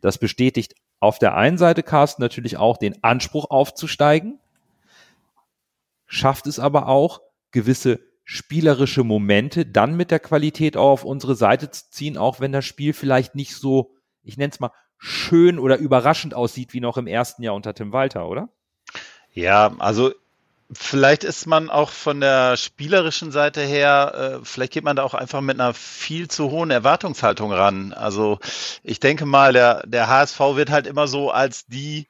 Das 0.01 0.16
bestätigt 0.16 0.74
auf 0.99 1.18
der 1.18 1.36
einen 1.36 1.59
Seite 1.59 1.82
Carsten 1.82 2.22
natürlich 2.22 2.57
auch 2.57 2.78
den 2.78 3.03
Anspruch 3.05 3.51
aufzusteigen, 3.51 4.38
schafft 6.07 6.47
es 6.47 6.59
aber 6.59 6.88
auch, 6.88 7.20
gewisse 7.53 8.01
spielerische 8.24 9.03
Momente 9.03 9.66
dann 9.66 9.96
mit 9.96 10.11
der 10.11 10.20
Qualität 10.20 10.76
auch 10.76 10.90
auf 10.90 11.05
unsere 11.05 11.34
Seite 11.34 11.70
zu 11.70 11.90
ziehen, 11.90 12.16
auch 12.16 12.40
wenn 12.40 12.53
das 12.53 12.64
Spiel 12.64 12.92
vielleicht 12.92 13.34
nicht 13.34 13.57
so, 13.57 13.94
ich 14.22 14.36
nenne 14.36 14.53
es 14.53 14.61
mal, 14.61 14.72
schön 14.98 15.59
oder 15.59 15.78
überraschend 15.78 16.34
aussieht 16.34 16.72
wie 16.72 16.80
noch 16.80 16.96
im 16.96 17.07
ersten 17.07 17.42
Jahr 17.42 17.55
unter 17.55 17.74
Tim 17.74 17.92
Walter, 17.92 18.28
oder? 18.28 18.48
Ja, 19.32 19.74
also 19.78 20.12
Vielleicht 20.72 21.24
ist 21.24 21.46
man 21.46 21.68
auch 21.68 21.90
von 21.90 22.20
der 22.20 22.57
spielerischen 22.57 23.32
Seite 23.32 23.61
her, 23.61 24.38
äh, 24.40 24.44
vielleicht 24.44 24.72
geht 24.72 24.84
man 24.84 24.94
da 24.94 25.03
auch 25.03 25.14
einfach 25.14 25.40
mit 25.40 25.59
einer 25.59 25.74
viel 25.74 26.28
zu 26.28 26.53
hohen 26.53 26.70
Erwartungshaltung 26.70 27.53
ran. 27.53 27.92
Also 27.92 28.38
ich 28.84 29.01
denke 29.01 29.26
mal, 29.26 29.53
der, 29.53 29.84
der 29.84 30.07
HSV 30.07 30.38
wird 30.55 30.70
halt 30.70 30.86
immer 30.86 31.09
so 31.09 31.32
als 31.32 31.66
die 31.66 32.07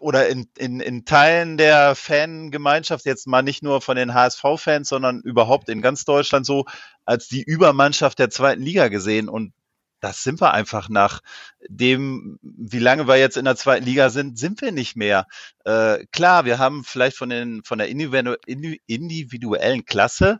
oder 0.00 0.28
in, 0.28 0.48
in, 0.56 0.80
in 0.80 1.04
Teilen 1.04 1.56
der 1.56 1.94
Fangemeinschaft, 1.94 3.04
jetzt 3.04 3.26
mal 3.26 3.42
nicht 3.42 3.62
nur 3.62 3.80
von 3.80 3.96
den 3.96 4.14
HSV-Fans, 4.14 4.88
sondern 4.88 5.20
überhaupt 5.20 5.68
in 5.68 5.82
ganz 5.82 6.04
Deutschland 6.04 6.46
so, 6.46 6.66
als 7.04 7.28
die 7.28 7.42
Übermannschaft 7.42 8.18
der 8.18 8.30
zweiten 8.30 8.62
Liga 8.62 8.88
gesehen. 8.88 9.28
Und 9.28 9.52
das 10.00 10.22
sind 10.22 10.40
wir 10.40 10.52
einfach 10.52 10.88
nach 10.88 11.20
dem, 11.68 12.38
wie 12.42 12.78
lange 12.78 13.06
wir 13.06 13.16
jetzt 13.16 13.36
in 13.36 13.44
der 13.44 13.56
zweiten 13.56 13.84
Liga 13.84 14.10
sind, 14.10 14.38
sind 14.38 14.60
wir 14.60 14.72
nicht 14.72 14.96
mehr. 14.96 15.26
Äh, 15.64 16.06
klar, 16.12 16.44
wir 16.44 16.58
haben 16.58 16.84
vielleicht 16.84 17.16
von, 17.16 17.28
den, 17.28 17.62
von 17.62 17.78
der 17.78 17.88
individuellen 17.88 19.84
Klasse 19.84 20.38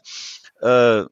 äh, 0.61 1.05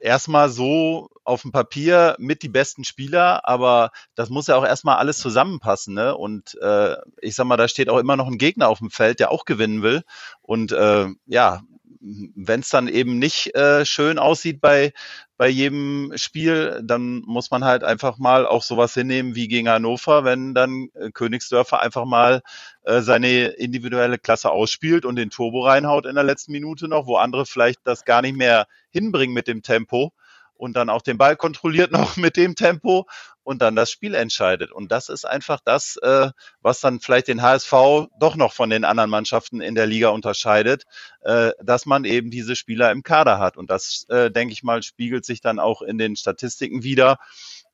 erstmal 0.00 0.48
so 0.48 1.10
auf 1.24 1.42
dem 1.42 1.52
Papier 1.52 2.16
mit 2.18 2.42
die 2.42 2.48
besten 2.48 2.84
Spieler, 2.84 3.46
aber 3.48 3.90
das 4.14 4.30
muss 4.30 4.46
ja 4.46 4.56
auch 4.56 4.64
erstmal 4.64 4.96
alles 4.96 5.18
zusammenpassen. 5.18 5.94
Ne? 5.94 6.16
Und 6.16 6.56
äh, 6.60 6.96
ich 7.20 7.34
sag 7.34 7.46
mal, 7.46 7.56
da 7.56 7.68
steht 7.68 7.88
auch 7.88 7.98
immer 7.98 8.16
noch 8.16 8.28
ein 8.28 8.38
Gegner 8.38 8.68
auf 8.68 8.78
dem 8.78 8.90
Feld, 8.90 9.20
der 9.20 9.30
auch 9.30 9.44
gewinnen 9.44 9.82
will. 9.82 10.02
Und 10.42 10.72
äh, 10.72 11.08
ja, 11.26 11.62
wenn 12.00 12.60
es 12.60 12.68
dann 12.68 12.88
eben 12.88 13.18
nicht 13.18 13.54
äh, 13.54 13.84
schön 13.84 14.18
aussieht 14.18 14.60
bei, 14.60 14.92
bei 15.36 15.48
jedem 15.48 16.12
Spiel, 16.16 16.80
dann 16.82 17.22
muss 17.26 17.50
man 17.50 17.64
halt 17.64 17.84
einfach 17.84 18.18
mal 18.18 18.46
auch 18.46 18.62
sowas 18.62 18.94
hinnehmen 18.94 19.34
wie 19.34 19.48
gegen 19.48 19.68
Hannover, 19.68 20.24
wenn 20.24 20.54
dann 20.54 20.88
äh, 20.94 21.10
Königsdörfer 21.10 21.80
einfach 21.80 22.04
mal 22.04 22.42
äh, 22.84 23.00
seine 23.00 23.46
individuelle 23.46 24.18
Klasse 24.18 24.50
ausspielt 24.50 25.04
und 25.04 25.16
den 25.16 25.30
Turbo 25.30 25.64
reinhaut 25.64 26.06
in 26.06 26.14
der 26.14 26.24
letzten 26.24 26.52
Minute 26.52 26.88
noch, 26.88 27.06
wo 27.06 27.16
andere 27.16 27.46
vielleicht 27.46 27.80
das 27.84 28.04
gar 28.04 28.22
nicht 28.22 28.36
mehr 28.36 28.66
hinbringen 28.90 29.34
mit 29.34 29.48
dem 29.48 29.62
Tempo 29.62 30.12
und 30.54 30.76
dann 30.76 30.90
auch 30.90 31.02
den 31.02 31.18
Ball 31.18 31.36
kontrolliert 31.36 31.92
noch 31.92 32.16
mit 32.16 32.36
dem 32.36 32.54
Tempo 32.54 33.06
und 33.48 33.62
dann 33.62 33.74
das 33.74 33.90
Spiel 33.90 34.14
entscheidet. 34.14 34.72
Und 34.72 34.92
das 34.92 35.08
ist 35.08 35.24
einfach 35.24 35.60
das, 35.64 35.96
äh, 36.02 36.28
was 36.60 36.80
dann 36.82 37.00
vielleicht 37.00 37.28
den 37.28 37.40
HSV 37.40 37.72
doch 38.20 38.36
noch 38.36 38.52
von 38.52 38.68
den 38.68 38.84
anderen 38.84 39.08
Mannschaften 39.08 39.62
in 39.62 39.74
der 39.74 39.86
Liga 39.86 40.10
unterscheidet, 40.10 40.84
äh, 41.22 41.52
dass 41.62 41.86
man 41.86 42.04
eben 42.04 42.30
diese 42.30 42.56
Spieler 42.56 42.92
im 42.92 43.02
Kader 43.02 43.38
hat. 43.38 43.56
Und 43.56 43.70
das, 43.70 44.04
äh, 44.10 44.30
denke 44.30 44.52
ich 44.52 44.62
mal, 44.62 44.82
spiegelt 44.82 45.24
sich 45.24 45.40
dann 45.40 45.58
auch 45.58 45.80
in 45.80 45.96
den 45.96 46.14
Statistiken 46.14 46.82
wieder, 46.82 47.16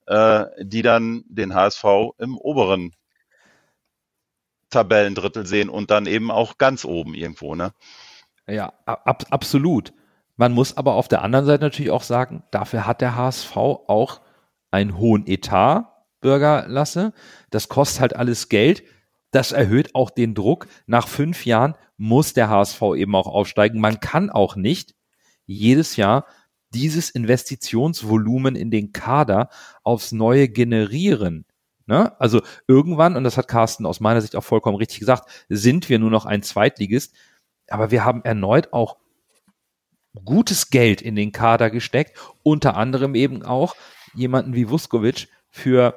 äh, 0.06 0.44
die 0.60 0.82
dann 0.82 1.24
den 1.26 1.56
HSV 1.56 1.84
im 2.18 2.38
oberen 2.38 2.94
Tabellendrittel 4.70 5.44
sehen 5.44 5.68
und 5.68 5.90
dann 5.90 6.06
eben 6.06 6.30
auch 6.30 6.56
ganz 6.56 6.84
oben 6.84 7.14
irgendwo, 7.14 7.56
ne? 7.56 7.72
Ja, 8.46 8.74
ab, 8.86 9.24
absolut. 9.30 9.92
Man 10.36 10.52
muss 10.52 10.76
aber 10.76 10.94
auf 10.94 11.08
der 11.08 11.22
anderen 11.22 11.46
Seite 11.46 11.64
natürlich 11.64 11.90
auch 11.90 12.04
sagen, 12.04 12.44
dafür 12.52 12.86
hat 12.86 13.00
der 13.00 13.16
HSV 13.16 13.56
auch 13.56 14.20
einen 14.74 14.98
hohen 14.98 15.26
Etat, 15.26 15.90
Bürgerlasse. 16.20 17.12
Das 17.50 17.68
kostet 17.68 18.00
halt 18.00 18.16
alles 18.16 18.48
Geld. 18.48 18.82
Das 19.30 19.52
erhöht 19.52 19.94
auch 19.94 20.10
den 20.10 20.34
Druck. 20.34 20.66
Nach 20.86 21.08
fünf 21.08 21.46
Jahren 21.46 21.74
muss 21.96 22.34
der 22.34 22.48
HSV 22.48 22.82
eben 22.96 23.14
auch 23.14 23.26
aufsteigen. 23.26 23.80
Man 23.80 24.00
kann 24.00 24.30
auch 24.30 24.56
nicht 24.56 24.94
jedes 25.46 25.96
Jahr 25.96 26.26
dieses 26.70 27.10
Investitionsvolumen 27.10 28.56
in 28.56 28.70
den 28.70 28.92
Kader 28.92 29.48
aufs 29.84 30.12
Neue 30.12 30.48
generieren. 30.48 31.44
Ne? 31.86 32.18
Also 32.20 32.42
irgendwann, 32.66 33.16
und 33.16 33.24
das 33.24 33.36
hat 33.36 33.46
Carsten 33.46 33.86
aus 33.86 34.00
meiner 34.00 34.20
Sicht 34.20 34.34
auch 34.34 34.42
vollkommen 34.42 34.76
richtig 34.76 34.98
gesagt, 34.98 35.30
sind 35.48 35.88
wir 35.88 35.98
nur 35.98 36.10
noch 36.10 36.26
ein 36.26 36.42
Zweitligist. 36.42 37.14
Aber 37.68 37.90
wir 37.90 38.04
haben 38.04 38.24
erneut 38.24 38.72
auch 38.72 38.96
gutes 40.24 40.70
Geld 40.70 41.02
in 41.02 41.16
den 41.16 41.32
Kader 41.32 41.70
gesteckt, 41.70 42.18
unter 42.42 42.76
anderem 42.76 43.14
eben 43.14 43.42
auch 43.42 43.74
jemanden 44.14 44.54
wie 44.54 44.68
Vuskovic 44.68 45.28
für 45.50 45.94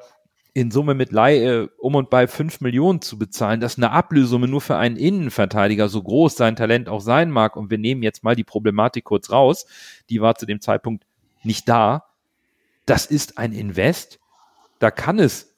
in 0.54 0.70
Summe 0.70 0.94
mit 0.94 1.12
Leihe 1.12 1.68
um 1.78 1.94
und 1.94 2.10
bei 2.10 2.26
fünf 2.26 2.60
Millionen 2.60 3.00
zu 3.00 3.18
bezahlen, 3.18 3.60
dass 3.60 3.76
eine 3.76 3.92
Ablösumme 3.92 4.48
nur 4.48 4.60
für 4.60 4.76
einen 4.76 4.96
Innenverteidiger, 4.96 5.88
so 5.88 6.02
groß 6.02 6.36
sein 6.36 6.56
Talent 6.56 6.88
auch 6.88 7.00
sein 7.00 7.30
mag, 7.30 7.54
und 7.56 7.70
wir 7.70 7.78
nehmen 7.78 8.02
jetzt 8.02 8.24
mal 8.24 8.34
die 8.34 8.44
Problematik 8.44 9.04
kurz 9.04 9.30
raus, 9.30 9.66
die 10.10 10.20
war 10.20 10.34
zu 10.34 10.46
dem 10.46 10.60
Zeitpunkt 10.60 11.04
nicht 11.44 11.68
da, 11.68 12.06
das 12.86 13.06
ist 13.06 13.38
ein 13.38 13.52
Invest, 13.52 14.18
da 14.80 14.90
kann 14.90 15.18
es 15.18 15.54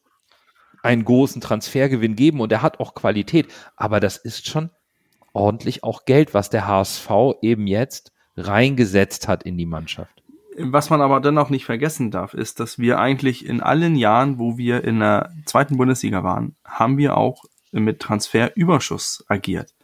einen 0.83 1.05
großen 1.05 1.41
Transfergewinn 1.41 2.17
geben 2.17 2.41
und 2.41 2.53
er 2.53 2.63
hat 2.63 2.81
auch 2.81 2.95
Qualität, 2.95 3.49
aber 3.77 4.01
das 4.01 4.17
ist 4.17 4.49
schon 4.49 4.71
ordentlich 5.33 5.85
auch 5.85 6.05
Geld, 6.05 6.35
was 6.35 6.51
der 6.51 6.67
HSV 6.67 7.11
eben 7.43 7.67
jetzt 7.67 8.13
reingesetzt 8.37 9.29
hat 9.29 9.45
in 9.45 9.57
die 9.57 9.67
Mannschaft. 9.67 10.20
Was 10.59 10.91
man 10.91 11.01
aber 11.01 11.21
dennoch 11.21 11.49
nicht 11.51 11.65
vergessen 11.65 12.11
darf, 12.11 12.35
ist, 12.35 12.61
dass 12.61 12.79
wir 12.79 12.99
eigentlich 12.99 13.47
in 13.47 13.61
allen 13.61 13.95
Jahren, 13.95 14.39
wo 14.39 14.59
wir 14.59 14.83
in 14.85 15.01
der 15.01 15.31
zweiten 15.47 15.77
Bundesliga 15.77 16.25
waren, 16.25 16.57
haben 16.65 16.99
wir 16.99 17.17
auch 17.17 17.45
mit 17.73 18.01
Transferüberschuss 18.01 19.25
agiert. 19.29 19.75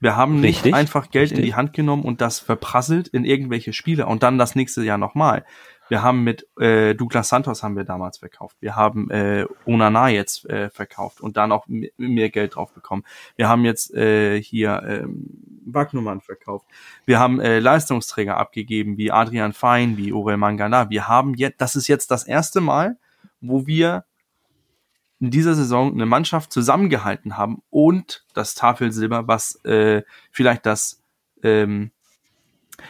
Wir 0.00 0.16
haben 0.16 0.40
Richtig, 0.40 0.66
nicht 0.66 0.74
einfach 0.74 1.10
Geld 1.10 1.30
richtig. 1.30 1.38
in 1.38 1.44
die 1.44 1.54
Hand 1.54 1.72
genommen 1.72 2.02
und 2.02 2.20
das 2.20 2.38
verprasselt 2.38 3.08
in 3.08 3.24
irgendwelche 3.24 3.72
Spiele 3.72 4.06
und 4.06 4.22
dann 4.22 4.38
das 4.38 4.54
nächste 4.54 4.82
Jahr 4.82 4.98
nochmal. 4.98 5.44
Wir 5.88 6.02
haben 6.02 6.24
mit 6.24 6.46
äh, 6.58 6.94
Douglas 6.94 7.28
Santos 7.28 7.62
haben 7.62 7.76
wir 7.76 7.84
damals 7.84 8.18
verkauft. 8.18 8.56
Wir 8.60 8.74
haben 8.74 9.10
äh, 9.10 9.46
Onana 9.66 10.08
jetzt 10.08 10.48
äh, 10.48 10.70
verkauft 10.70 11.20
und 11.20 11.36
dann 11.36 11.52
auch 11.52 11.66
mehr 11.68 12.30
Geld 12.30 12.56
drauf 12.56 12.72
bekommen. 12.72 13.04
Wir 13.36 13.48
haben 13.48 13.64
jetzt 13.64 13.94
äh, 13.94 14.40
hier 14.40 14.82
ähm, 14.86 15.28
Wagnumann 15.66 16.20
verkauft. 16.20 16.66
Wir 17.04 17.18
haben 17.18 17.40
äh, 17.40 17.58
Leistungsträger 17.58 18.36
abgegeben 18.36 18.96
wie 18.96 19.12
Adrian 19.12 19.52
Fein, 19.52 19.96
wie 19.96 20.12
Orel 20.12 20.36
Mangala. 20.36 20.90
Wir 20.90 21.08
haben 21.08 21.34
jetzt, 21.34 21.60
das 21.60 21.76
ist 21.76 21.88
jetzt 21.88 22.10
das 22.10 22.24
erste 22.24 22.60
Mal, 22.60 22.96
wo 23.40 23.66
wir 23.66 24.04
in 25.20 25.30
dieser 25.30 25.54
Saison 25.54 25.92
eine 25.92 26.06
Mannschaft 26.06 26.52
zusammengehalten 26.52 27.36
haben 27.36 27.62
und 27.70 28.24
das 28.34 28.54
Tafelsilber, 28.54 29.28
was 29.28 29.62
äh, 29.64 30.02
vielleicht 30.30 30.66
das 30.66 31.02
ähm, 31.42 31.92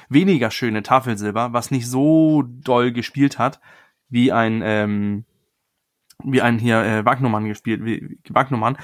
weniger 0.08 0.50
schöne 0.50 0.82
Tafelsilber, 0.82 1.52
was 1.52 1.70
nicht 1.70 1.88
so 1.88 2.42
doll 2.42 2.92
gespielt 2.92 3.38
hat, 3.38 3.60
wie 4.08 4.32
ein 4.32 4.62
ähm, 4.64 5.24
wie 6.22 6.42
ein 6.42 6.58
hier 6.58 6.82
äh, 6.82 7.04
Wagnumann 7.04 7.46
gespielt, 7.46 7.84
wie 7.84 8.18
Wagnumann. 8.28 8.78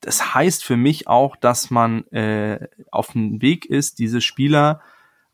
Das 0.00 0.34
heißt 0.34 0.64
für 0.64 0.76
mich 0.76 1.08
auch, 1.08 1.36
dass 1.36 1.70
man 1.70 2.04
äh, 2.08 2.68
auf 2.90 3.12
dem 3.12 3.40
Weg 3.40 3.66
ist, 3.66 3.98
diese 3.98 4.20
Spieler 4.20 4.80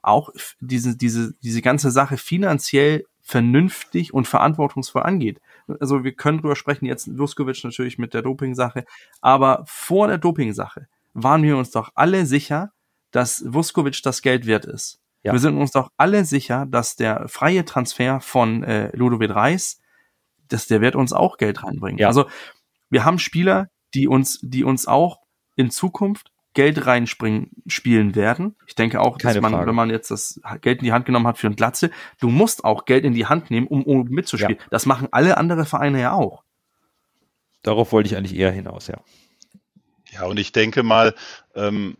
auch 0.02 0.30
diese 0.60 0.96
diese 0.96 1.34
diese 1.42 1.60
ganze 1.62 1.90
Sache 1.90 2.16
finanziell 2.16 3.04
vernünftig 3.20 4.14
und 4.14 4.26
verantwortungsvoll 4.26 5.02
angeht. 5.02 5.40
Also 5.78 6.04
wir 6.04 6.12
können 6.12 6.38
drüber 6.38 6.56
sprechen 6.56 6.86
jetzt 6.86 7.16
Vuskovic 7.18 7.62
natürlich 7.62 7.98
mit 7.98 8.14
der 8.14 8.22
Doping-Sache, 8.22 8.84
aber 9.20 9.62
vor 9.66 10.08
der 10.08 10.18
Doping-Sache 10.18 10.88
waren 11.12 11.42
wir 11.42 11.56
uns 11.56 11.70
doch 11.70 11.90
alle 11.94 12.26
sicher, 12.26 12.72
dass 13.10 13.44
Vuskovic 13.46 14.02
das 14.02 14.22
Geld 14.22 14.46
wert 14.46 14.64
ist. 14.64 14.99
Ja. 15.22 15.32
Wir 15.32 15.38
sind 15.38 15.56
uns 15.56 15.72
doch 15.72 15.90
alle 15.96 16.24
sicher, 16.24 16.66
dass 16.66 16.96
der 16.96 17.28
freie 17.28 17.64
Transfer 17.64 18.20
von 18.20 18.64
äh, 18.64 18.94
Ludovic 18.96 19.34
Reis, 19.34 19.80
dass 20.48 20.66
der 20.66 20.80
wird 20.80 20.96
uns 20.96 21.12
auch 21.12 21.36
Geld 21.36 21.62
reinbringen. 21.62 21.98
Ja. 21.98 22.08
Also 22.08 22.26
wir 22.88 23.04
haben 23.04 23.18
Spieler, 23.18 23.68
die 23.94 24.08
uns, 24.08 24.38
die 24.42 24.64
uns 24.64 24.86
auch 24.86 25.20
in 25.56 25.70
Zukunft 25.70 26.32
Geld 26.54 26.86
reinspringen 26.86 27.50
spielen 27.66 28.16
werden. 28.16 28.56
Ich 28.66 28.74
denke 28.74 29.00
auch, 29.00 29.18
Keine 29.18 29.34
dass 29.34 29.42
man, 29.42 29.52
Frage. 29.52 29.68
wenn 29.68 29.74
man 29.74 29.90
jetzt 29.90 30.10
das 30.10 30.40
Geld 30.62 30.80
in 30.80 30.84
die 30.84 30.92
Hand 30.92 31.06
genommen 31.06 31.26
hat 31.26 31.38
für 31.38 31.46
ein 31.46 31.54
Glatze, 31.54 31.90
du 32.18 32.28
musst 32.28 32.64
auch 32.64 32.86
Geld 32.86 33.04
in 33.04 33.14
die 33.14 33.26
Hand 33.26 33.50
nehmen, 33.50 33.68
um, 33.68 33.84
um 33.84 34.08
mitzuspielen. 34.08 34.58
Das 34.70 34.84
machen 34.84 35.08
alle 35.12 35.36
andere 35.36 35.64
Vereine 35.64 36.00
ja 36.00 36.12
auch. 36.12 36.42
Darauf 37.62 37.92
wollte 37.92 38.08
ich 38.08 38.16
eigentlich 38.16 38.34
eher 38.34 38.50
hinaus, 38.50 38.88
ja. 38.88 38.98
Ja, 40.10 40.24
und 40.24 40.40
ich 40.40 40.50
denke 40.50 40.82
mal, 40.82 41.14
ähm, 41.54 41.96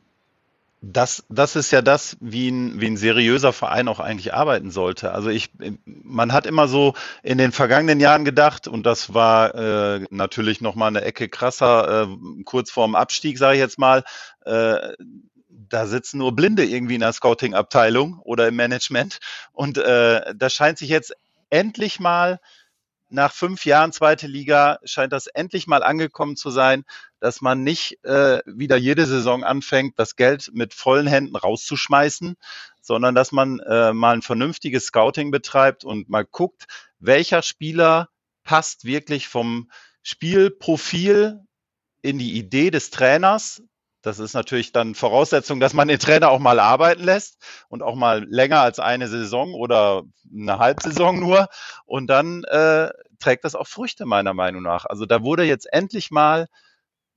das, 0.82 1.24
das 1.28 1.56
ist 1.56 1.70
ja 1.72 1.82
das, 1.82 2.16
wie 2.20 2.48
ein, 2.48 2.80
wie 2.80 2.86
ein 2.86 2.96
seriöser 2.96 3.52
Verein 3.52 3.86
auch 3.88 4.00
eigentlich 4.00 4.32
arbeiten 4.32 4.70
sollte. 4.70 5.12
Also 5.12 5.28
ich, 5.28 5.50
man 5.84 6.32
hat 6.32 6.46
immer 6.46 6.68
so 6.68 6.94
in 7.22 7.36
den 7.36 7.52
vergangenen 7.52 8.00
Jahren 8.00 8.24
gedacht, 8.24 8.66
und 8.66 8.86
das 8.86 9.12
war 9.12 9.54
äh, 9.54 10.06
natürlich 10.10 10.62
noch 10.62 10.74
mal 10.74 10.86
eine 10.86 11.02
Ecke 11.02 11.28
krasser, 11.28 12.04
äh, 12.04 12.42
kurz 12.44 12.70
vorm 12.70 12.94
Abstieg, 12.94 13.36
sage 13.36 13.56
ich 13.56 13.60
jetzt 13.60 13.78
mal, 13.78 14.04
äh, 14.46 14.94
da 15.48 15.86
sitzen 15.86 16.18
nur 16.18 16.34
Blinde 16.34 16.64
irgendwie 16.64 16.94
in 16.94 17.00
der 17.00 17.12
Scouting-Abteilung 17.12 18.18
oder 18.24 18.48
im 18.48 18.56
Management. 18.56 19.18
Und 19.52 19.76
äh, 19.76 20.34
das 20.34 20.54
scheint 20.54 20.78
sich 20.78 20.88
jetzt 20.88 21.14
endlich 21.50 22.00
mal 22.00 22.40
nach 23.10 23.32
fünf 23.32 23.64
Jahren 23.64 23.92
zweite 23.92 24.26
Liga 24.26 24.78
scheint 24.84 25.12
das 25.12 25.26
endlich 25.26 25.66
mal 25.66 25.82
angekommen 25.82 26.36
zu 26.36 26.50
sein, 26.50 26.84
dass 27.18 27.40
man 27.40 27.62
nicht 27.62 28.02
äh, 28.04 28.40
wieder 28.46 28.76
jede 28.76 29.06
Saison 29.06 29.44
anfängt, 29.44 29.98
das 29.98 30.16
Geld 30.16 30.50
mit 30.52 30.74
vollen 30.74 31.06
Händen 31.06 31.36
rauszuschmeißen, 31.36 32.36
sondern 32.80 33.14
dass 33.14 33.32
man 33.32 33.60
äh, 33.60 33.92
mal 33.92 34.14
ein 34.14 34.22
vernünftiges 34.22 34.86
Scouting 34.86 35.30
betreibt 35.30 35.84
und 35.84 36.08
mal 36.08 36.24
guckt, 36.24 36.66
welcher 36.98 37.42
Spieler 37.42 38.08
passt 38.44 38.84
wirklich 38.84 39.28
vom 39.28 39.70
Spielprofil 40.02 41.40
in 42.02 42.18
die 42.18 42.38
Idee 42.38 42.70
des 42.70 42.90
Trainers. 42.90 43.62
Das 44.02 44.18
ist 44.18 44.34
natürlich 44.34 44.72
dann 44.72 44.94
Voraussetzung, 44.94 45.60
dass 45.60 45.74
man 45.74 45.88
den 45.88 45.98
Trainer 45.98 46.30
auch 46.30 46.38
mal 46.38 46.58
arbeiten 46.58 47.04
lässt 47.04 47.36
und 47.68 47.82
auch 47.82 47.94
mal 47.94 48.24
länger 48.28 48.60
als 48.60 48.78
eine 48.78 49.08
Saison 49.08 49.52
oder 49.52 50.02
eine 50.32 50.58
Halbsaison 50.58 51.20
nur. 51.20 51.48
Und 51.84 52.06
dann 52.06 52.44
äh, 52.44 52.90
trägt 53.18 53.44
das 53.44 53.54
auch 53.54 53.66
Früchte 53.66 54.06
meiner 54.06 54.32
Meinung 54.32 54.62
nach. 54.62 54.86
Also 54.86 55.04
da 55.04 55.22
wurde 55.22 55.44
jetzt 55.44 55.70
endlich 55.70 56.10
mal 56.10 56.48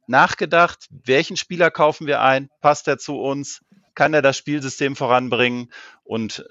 nachgedacht, 0.08 0.88
welchen 0.90 1.38
Spieler 1.38 1.72
kaufen 1.72 2.08
wir 2.08 2.22
ein, 2.22 2.50
passt 2.60 2.88
er 2.90 2.98
zu 2.98 3.20
uns, 3.20 3.62
kann 3.96 4.14
er 4.14 4.22
das 4.22 4.38
Spielsystem 4.38 4.98
voranbringen 4.98 5.72
und 6.04 6.46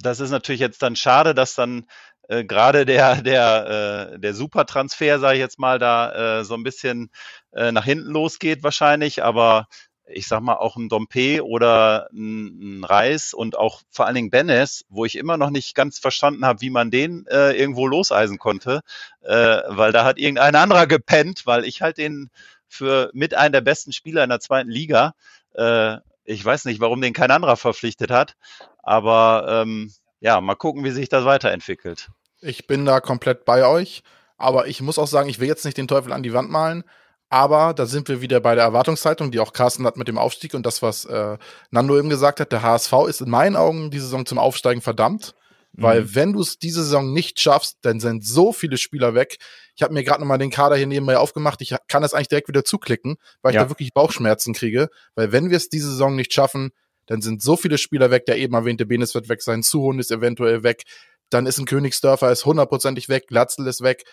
das 0.00 0.20
ist 0.20 0.30
natürlich 0.30 0.60
jetzt 0.60 0.82
dann 0.82 0.94
schade, 0.94 1.34
dass 1.34 1.54
dann 1.54 1.86
äh, 2.28 2.44
gerade 2.44 2.86
der 2.86 3.22
der 3.22 4.12
äh, 4.14 4.18
der 4.18 4.34
Supertransfer, 4.34 5.18
sage 5.18 5.34
ich 5.34 5.40
jetzt 5.40 5.58
mal, 5.58 5.78
da 5.78 6.40
äh, 6.40 6.44
so 6.44 6.54
ein 6.54 6.62
bisschen 6.62 7.10
äh, 7.52 7.72
nach 7.72 7.84
hinten 7.84 8.10
losgeht 8.10 8.62
wahrscheinlich, 8.62 9.22
aber 9.24 9.66
ich 10.10 10.26
sag 10.26 10.40
mal 10.40 10.54
auch 10.54 10.76
ein 10.76 10.88
Dompe 10.88 11.44
oder 11.44 12.08
ein, 12.12 12.80
ein 12.80 12.84
Reis 12.84 13.34
und 13.34 13.56
auch 13.58 13.82
vor 13.90 14.06
allen 14.06 14.14
Dingen 14.14 14.30
Benes, 14.30 14.84
wo 14.88 15.04
ich 15.04 15.16
immer 15.16 15.36
noch 15.36 15.50
nicht 15.50 15.74
ganz 15.74 15.98
verstanden 15.98 16.44
habe, 16.44 16.60
wie 16.60 16.70
man 16.70 16.90
den 16.90 17.26
äh, 17.26 17.52
irgendwo 17.52 17.86
loseisen 17.86 18.38
konnte, 18.38 18.80
äh, 19.22 19.60
weil 19.68 19.92
da 19.92 20.04
hat 20.04 20.18
irgendein 20.18 20.54
anderer 20.54 20.86
gepennt, 20.86 21.46
weil 21.46 21.64
ich 21.64 21.82
halt 21.82 21.98
den 21.98 22.30
für 22.68 23.10
mit 23.14 23.34
einem 23.34 23.52
der 23.52 23.60
besten 23.60 23.92
Spieler 23.92 24.24
in 24.24 24.30
der 24.30 24.40
zweiten 24.40 24.70
Liga. 24.70 25.14
Äh, 25.54 25.98
ich 26.24 26.44
weiß 26.44 26.66
nicht, 26.66 26.80
warum 26.80 27.00
den 27.00 27.14
kein 27.14 27.30
anderer 27.30 27.56
verpflichtet 27.56 28.10
hat, 28.10 28.34
aber 28.82 29.62
ähm, 29.62 29.92
ja, 30.20 30.40
mal 30.40 30.54
gucken, 30.56 30.84
wie 30.84 30.90
sich 30.90 31.08
das 31.08 31.24
weiterentwickelt. 31.24 32.08
Ich 32.40 32.66
bin 32.66 32.84
da 32.84 33.00
komplett 33.00 33.44
bei 33.44 33.66
euch, 33.66 34.02
aber 34.36 34.66
ich 34.68 34.80
muss 34.80 34.98
auch 34.98 35.06
sagen, 35.08 35.28
ich 35.28 35.40
will 35.40 35.48
jetzt 35.48 35.64
nicht 35.64 35.76
den 35.76 35.88
Teufel 35.88 36.12
an 36.12 36.22
die 36.22 36.32
Wand 36.32 36.50
malen, 36.50 36.84
aber 37.28 37.74
da 37.74 37.84
sind 37.86 38.08
wir 38.08 38.20
wieder 38.20 38.40
bei 38.40 38.54
der 38.54 38.64
Erwartungshaltung, 38.64 39.30
die 39.30 39.40
auch 39.40 39.52
Carsten 39.52 39.84
hat 39.84 39.96
mit 39.96 40.08
dem 40.08 40.18
Aufstieg 40.18 40.54
und 40.54 40.64
das, 40.64 40.80
was 40.82 41.04
äh, 41.04 41.36
Nando 41.70 41.98
eben 41.98 42.08
gesagt 42.08 42.40
hat. 42.40 42.52
Der 42.52 42.62
HSV 42.62 42.92
ist 43.08 43.20
in 43.20 43.28
meinen 43.30 43.56
Augen 43.56 43.90
diese 43.90 44.04
Saison 44.04 44.24
zum 44.24 44.38
Aufsteigen 44.38 44.80
verdammt, 44.80 45.34
weil 45.72 46.02
Mhm. 46.02 46.14
wenn 46.14 46.32
du 46.32 46.40
es 46.40 46.58
diese 46.58 46.82
Saison 46.82 47.12
nicht 47.12 47.38
schaffst, 47.40 47.78
dann 47.82 48.00
sind 48.00 48.24
so 48.24 48.52
viele 48.52 48.78
Spieler 48.78 49.14
weg. 49.14 49.36
Ich 49.76 49.82
habe 49.82 49.92
mir 49.92 50.02
gerade 50.04 50.20
nochmal 50.20 50.38
den 50.38 50.50
Kader 50.50 50.76
hier 50.76 50.86
nebenbei 50.86 51.18
aufgemacht. 51.18 51.60
Ich 51.60 51.74
kann 51.88 52.02
das 52.02 52.14
eigentlich 52.14 52.28
direkt 52.28 52.48
wieder 52.48 52.64
zuklicken, 52.64 53.16
weil 53.42 53.50
ich 53.52 53.56
Ja. 53.56 53.64
da 53.64 53.70
wirklich 53.70 53.92
Bauchschmerzen 53.92 54.54
kriege, 54.54 54.88
weil 55.14 55.30
wenn 55.32 55.50
wir 55.50 55.56
es 55.58 55.68
diese 55.68 55.90
Saison 55.90 56.16
nicht 56.16 56.32
schaffen, 56.32 56.70
dann 57.08 57.20
sind 57.20 57.42
so 57.42 57.56
viele 57.56 57.78
Spieler 57.78 58.10
weg. 58.10 58.26
Der 58.26 58.38
eben 58.38 58.54
erwähnte 58.54 58.86
Benes 58.86 59.14
wird 59.14 59.28
weg 59.28 59.42
sein, 59.42 59.62
Suhun 59.62 59.98
ist 59.98 60.12
eventuell 60.12 60.62
weg, 60.62 60.84
dann 61.30 61.46
ist 61.46 61.58
ein 61.58 61.66
Königsdörfer 61.66 62.30
ist 62.30 62.46
hundertprozentig 62.46 63.08
weg, 63.08 63.26
Glatzel 63.26 63.66
ist 63.66 63.82
weg. 63.82 64.04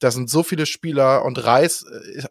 Da 0.00 0.12
sind 0.12 0.30
so 0.30 0.44
viele 0.44 0.64
Spieler 0.64 1.24
und 1.24 1.44
Reis 1.44 1.84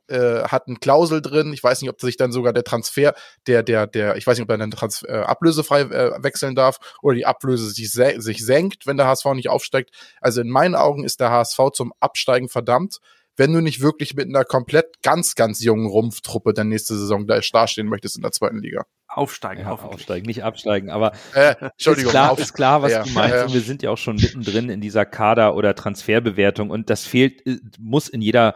äh, 0.07 0.15
äh, 0.15 0.43
hat 0.47 0.68
eine 0.68 0.78
Klausel 0.78 1.22
drin. 1.22 1.51
Ich 1.51 1.61
weiß 1.61 1.82
nicht, 1.82 1.89
ob 1.89 1.99
sich 1.99 2.15
dann 2.15 2.32
sogar 2.32 2.53
der 2.53 2.63
Transfer, 2.63 3.13
der, 3.45 3.61
der, 3.61 3.88
der, 3.88 4.15
ich 4.15 4.26
weiß 4.26 4.38
nicht, 4.38 4.43
ob 4.43 4.49
er 4.49 4.57
dann 4.57 4.72
Transfer, 4.72 5.09
äh, 5.09 5.24
ablösefrei 5.24 5.82
äh, 5.82 6.24
wechseln 6.24 6.55
darf 6.55 6.78
oder 7.01 7.15
die 7.15 7.26
Ablöse 7.26 7.70
sich, 7.70 7.91
sich 7.91 8.45
senkt, 8.45 8.88
wenn 8.88 8.95
der 8.95 9.07
HSV 9.07 9.26
nicht 9.34 9.49
aufsteigt. 9.49 9.91
Also 10.22 10.39
in 10.41 10.49
meinen 10.49 10.76
Augen 10.76 11.03
ist 11.03 11.20
der 11.20 11.30
HSV 11.30 11.59
zum 11.74 11.93
Absteigen 11.99 12.47
verdammt. 12.47 12.99
Wenn 13.38 13.54
du 13.54 13.62
nicht 13.62 13.82
wirklich 13.82 14.16
mit 14.16 14.28
einer 14.28 14.44
komplett 14.44 15.02
ganz, 15.04 15.36
ganz 15.36 15.64
jungen 15.64 15.86
Rumpftruppe 15.88 16.54
der 16.54 16.64
nächste 16.66 16.98
Saison 16.98 17.26
da 17.28 17.40
dastehen 17.40 17.88
möchtest 17.88 18.18
in 18.18 18.24
der 18.24 18.32
zweiten 18.32 18.60
Liga. 18.60 18.86
Aufsteigen, 19.08 19.62
Ja, 19.62 19.72
aufsteigen, 19.72 20.26
nicht 20.26 20.44
absteigen, 20.44 20.90
aber 20.90 21.14
Äh, 21.34 21.56
Entschuldigung, 21.60 22.08
ist 22.10 22.12
klar, 22.12 22.32
auf- 22.32 22.40
ist 22.40 22.54
klar, 22.54 22.82
was 22.82 22.92
Ja, 22.92 23.04
du 23.04 23.10
meinst. 23.12 23.36
ja. 23.36 23.46
Und 23.46 23.54
wir 23.54 23.62
sind 23.62 23.82
ja 23.84 23.90
auch 23.92 23.98
schon 23.98 24.18
mittendrin 24.18 24.70
in 24.70 24.82
dieser 24.82 25.06
Kader- 25.06 25.56
oder 25.56 25.74
Transferbewertung 25.76 26.70
und 26.70 26.90
das 26.90 27.06
fehlt, 27.06 27.46
äh, 27.48 27.58
muss 27.80 28.10
in 28.10 28.22
jeder 28.22 28.54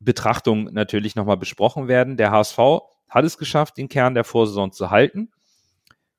Betrachtung 0.00 0.64
natürlich 0.72 1.14
nochmal 1.16 1.38
besprochen 1.38 1.88
werden. 1.88 2.16
Der 2.18 2.30
HSV 2.30 2.58
hat 3.08 3.24
es 3.24 3.38
geschafft, 3.38 3.78
den 3.78 3.88
Kern 3.88 4.14
der 4.14 4.24
Vorsaison 4.24 4.72
zu 4.72 4.90
halten. 4.90 5.30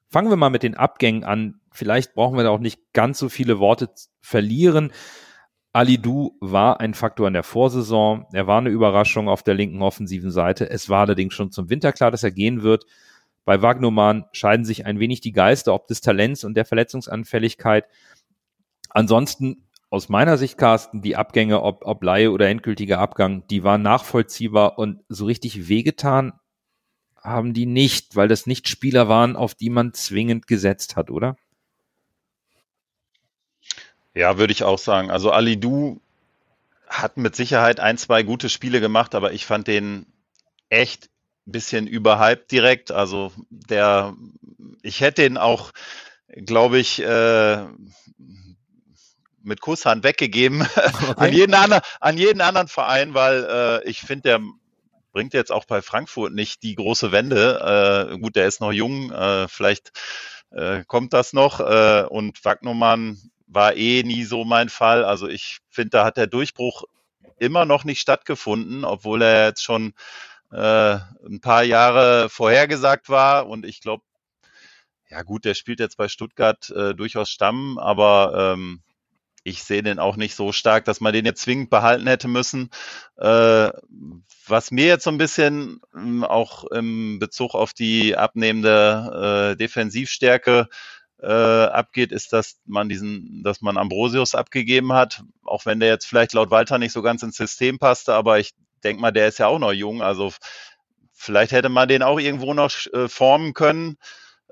Fangen 0.09 0.29
wir 0.29 0.37
mal 0.37 0.49
mit 0.49 0.63
den 0.63 0.75
Abgängen 0.75 1.23
an. 1.23 1.59
Vielleicht 1.71 2.13
brauchen 2.15 2.37
wir 2.37 2.43
da 2.43 2.49
auch 2.49 2.59
nicht 2.59 2.79
ganz 2.93 3.19
so 3.19 3.27
viele 3.29 3.59
Worte 3.59 3.89
verlieren. 4.21 4.91
Ali 5.75 5.97
Du 5.97 6.37
war 6.39 6.79
ein 6.79 6.93
Faktor 6.93 7.27
in 7.27 7.33
der 7.33 7.43
Vorsaison. 7.43 8.27
Er 8.31 8.47
war 8.47 8.59
eine 8.59 8.69
Überraschung 8.69 9.27
auf 9.27 9.43
der 9.43 9.55
linken 9.55 9.81
offensiven 9.81 10.31
Seite. 10.31 10.69
Es 10.69 10.87
war 10.87 11.01
allerdings 11.01 11.33
schon 11.33 11.51
zum 11.51 11.69
Winter 11.69 11.91
klar, 11.91 12.11
dass 12.11 12.23
er 12.23 12.31
gehen 12.31 12.63
wird. 12.63 12.85
Bei 13.43 13.61
Wagnumann 13.61 14.23
scheiden 14.31 14.63
sich 14.63 14.85
ein 14.85 15.01
wenig 15.01 15.19
die 15.19 15.33
Geister, 15.33 15.73
ob 15.73 15.87
des 15.87 15.99
Talents 15.99 16.45
und 16.45 16.55
der 16.55 16.63
Verletzungsanfälligkeit. 16.63 17.89
Ansonsten, 18.91 19.67
aus 19.89 20.07
meiner 20.07 20.37
Sicht, 20.37 20.57
Carsten, 20.57 21.01
die 21.01 21.17
Abgänge, 21.17 21.61
ob, 21.61 21.85
ob 21.85 22.01
Laie 22.05 22.31
oder 22.31 22.47
endgültiger 22.47 22.99
Abgang, 22.99 23.45
die 23.49 23.65
waren 23.65 23.81
nachvollziehbar 23.81 24.79
und 24.79 25.01
so 25.09 25.25
richtig 25.25 25.67
wehgetan 25.67 26.39
haben 27.21 27.53
die 27.53 27.65
nicht, 27.65 28.15
weil 28.15 28.29
das 28.29 28.45
nicht 28.45 28.69
Spieler 28.69 29.09
waren, 29.09 29.35
auf 29.35 29.55
die 29.55 29.69
man 29.69 29.93
zwingend 29.93 30.47
gesetzt 30.47 30.95
hat, 30.95 31.11
oder? 31.11 31.35
Ja, 34.15 34.37
würde 34.37 34.53
ich 34.53 34.63
auch 34.63 34.79
sagen. 34.79 35.11
Also 35.11 35.31
Ali 35.31 35.59
Du 35.59 36.01
hat 36.87 37.17
mit 37.17 37.35
Sicherheit 37.35 37.79
ein, 37.79 37.97
zwei 37.97 38.23
gute 38.23 38.49
Spiele 38.49 38.79
gemacht, 38.79 39.13
aber 39.13 39.33
ich 39.33 39.45
fand 39.45 39.67
den 39.67 40.05
echt 40.69 41.09
ein 41.45 41.51
bisschen 41.51 41.85
überhyped 41.85 42.49
direkt. 42.51 42.91
Also 42.91 43.33
der, 43.49 44.15
ich 44.81 45.01
hätte 45.01 45.21
den 45.21 45.37
auch, 45.37 45.71
glaube 46.29 46.79
ich, 46.79 47.01
äh, 47.01 47.65
mit 49.43 49.61
Kusshand 49.61 50.03
weggegeben 50.03 50.65
an 51.17 51.33
jeden 51.33 51.53
anderen, 51.53 51.83
an 51.99 52.17
jeden 52.17 52.41
anderen 52.41 52.67
Verein, 52.67 53.13
weil 53.13 53.43
äh, 53.43 53.89
ich 53.89 53.99
finde, 53.99 54.21
der 54.21 54.41
bringt 55.11 55.33
jetzt 55.33 55.51
auch 55.51 55.65
bei 55.65 55.81
Frankfurt 55.81 56.33
nicht 56.33 56.63
die 56.63 56.75
große 56.75 57.11
Wende. 57.11 58.09
Äh, 58.11 58.17
gut, 58.17 58.35
der 58.35 58.47
ist 58.47 58.61
noch 58.61 58.71
jung, 58.71 59.11
äh, 59.11 59.47
vielleicht 59.47 59.91
äh, 60.51 60.83
kommt 60.85 61.13
das 61.13 61.33
noch. 61.33 61.59
Äh, 61.59 62.05
und 62.09 62.43
Wagnumann 62.43 63.19
war 63.47 63.75
eh 63.75 64.03
nie 64.03 64.23
so 64.23 64.43
mein 64.43 64.69
Fall. 64.69 65.03
Also 65.03 65.27
ich 65.27 65.59
finde, 65.69 65.91
da 65.91 66.05
hat 66.05 66.17
der 66.17 66.27
Durchbruch 66.27 66.83
immer 67.37 67.65
noch 67.65 67.83
nicht 67.83 67.99
stattgefunden, 67.99 68.85
obwohl 68.85 69.21
er 69.21 69.47
jetzt 69.47 69.63
schon 69.63 69.93
äh, 70.51 70.97
ein 71.25 71.39
paar 71.41 71.63
Jahre 71.63 72.29
vorhergesagt 72.29 73.09
war. 73.09 73.47
Und 73.47 73.65
ich 73.65 73.81
glaube, 73.81 74.03
ja 75.09 75.21
gut, 75.21 75.45
der 75.45 75.53
spielt 75.53 75.79
jetzt 75.79 75.97
bei 75.97 76.07
Stuttgart 76.07 76.69
äh, 76.69 76.95
durchaus 76.95 77.29
Stamm, 77.29 77.77
aber 77.77 78.53
ähm, 78.53 78.81
ich 79.43 79.63
sehe 79.63 79.83
den 79.83 79.99
auch 79.99 80.17
nicht 80.17 80.35
so 80.35 80.51
stark, 80.51 80.85
dass 80.85 81.01
man 81.01 81.13
den 81.13 81.25
jetzt 81.25 81.43
zwingend 81.43 81.69
behalten 81.69 82.07
hätte 82.07 82.27
müssen. 82.27 82.71
Äh, 83.17 83.69
was 84.47 84.71
mir 84.71 84.87
jetzt 84.87 85.03
so 85.03 85.11
ein 85.11 85.19
bisschen 85.19 85.81
ähm, 85.95 86.23
auch 86.23 86.63
im 86.65 87.19
Bezug 87.19 87.53
auf 87.53 87.73
die 87.73 88.17
abnehmende 88.17 89.51
äh, 89.53 89.55
Defensivstärke 89.55 90.67
äh, 91.21 91.27
abgeht, 91.27 92.11
ist, 92.11 92.33
dass 92.33 92.59
man 92.65 92.89
diesen, 92.89 93.41
dass 93.43 93.61
man 93.61 93.77
Ambrosius 93.77 94.35
abgegeben 94.35 94.93
hat, 94.93 95.23
auch 95.43 95.65
wenn 95.65 95.79
der 95.79 95.89
jetzt 95.89 96.05
vielleicht 96.05 96.33
laut 96.33 96.51
Walter 96.51 96.77
nicht 96.77 96.91
so 96.91 97.01
ganz 97.01 97.23
ins 97.23 97.37
System 97.37 97.79
passte, 97.79 98.13
aber 98.13 98.39
ich 98.39 98.53
denke 98.83 99.01
mal, 99.01 99.11
der 99.11 99.27
ist 99.27 99.39
ja 99.39 99.47
auch 99.47 99.59
noch 99.59 99.71
jung, 99.71 100.01
also 100.01 100.31
vielleicht 101.13 101.51
hätte 101.51 101.69
man 101.69 101.87
den 101.87 102.03
auch 102.03 102.19
irgendwo 102.19 102.53
noch 102.53 102.71
äh, 102.93 103.07
formen 103.07 103.53
können. 103.53 103.97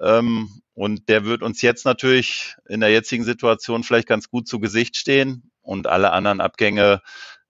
Ähm, 0.01 0.49
und 0.74 1.07
der 1.09 1.26
wird 1.26 1.43
uns 1.43 1.61
jetzt 1.61 1.86
natürlich 1.86 2.55
in 2.68 2.80
der 2.80 2.89
jetzigen 2.89 3.24
Situation 3.24 3.84
vielleicht 3.84 4.07
ganz 4.07 4.30
gut 4.30 4.47
zu 4.47 4.59
Gesicht 4.59 4.97
stehen. 4.97 5.51
Und 5.61 5.88
alle 5.88 6.11
anderen 6.11 6.41
Abgänge, 6.41 7.01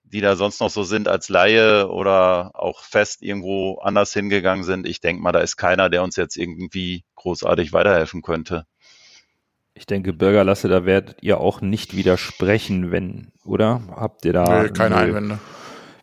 die 0.03 0.21
da 0.21 0.35
sonst 0.35 0.59
noch 0.59 0.69
so 0.69 0.83
sind 0.83 1.07
als 1.07 1.29
Laie 1.29 1.89
oder 1.89 2.51
auch 2.53 2.83
fest 2.83 3.23
irgendwo 3.23 3.79
anders 3.79 4.13
hingegangen 4.13 4.63
sind, 4.63 4.85
ich 4.85 4.99
denke 4.99 5.23
mal, 5.23 5.31
da 5.31 5.39
ist 5.39 5.57
keiner, 5.57 5.89
der 5.89 6.03
uns 6.03 6.15
jetzt 6.17 6.35
irgendwie 6.37 7.05
großartig 7.15 7.73
weiterhelfen 7.73 8.21
könnte. 8.21 8.65
Ich 9.75 9.85
denke, 9.85 10.13
Bürgerlasse, 10.13 10.67
da 10.67 10.85
werdet 10.85 11.17
ihr 11.21 11.39
auch 11.39 11.61
nicht 11.61 11.95
widersprechen, 11.95 12.91
wenn, 12.91 13.31
oder? 13.43 13.81
Habt 13.89 14.23
ihr 14.25 14.33
da? 14.33 14.63
Nö, 14.63 14.69
keine 14.69 14.95
Nö. 14.95 15.01
Einwände. 15.01 15.39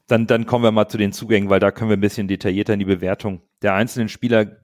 Dann, 0.08 0.26
dann 0.26 0.46
kommen 0.46 0.64
wir 0.64 0.72
mal 0.72 0.88
zu 0.88 0.98
den 0.98 1.12
Zugängen, 1.12 1.50
weil 1.50 1.60
da 1.60 1.70
können 1.70 1.90
wir 1.90 1.96
ein 1.96 2.00
bisschen 2.00 2.26
detaillierter 2.26 2.72
in 2.72 2.80
die 2.80 2.84
Bewertung 2.84 3.42
der 3.62 3.74
einzelnen 3.74 4.08
Spieler 4.08 4.56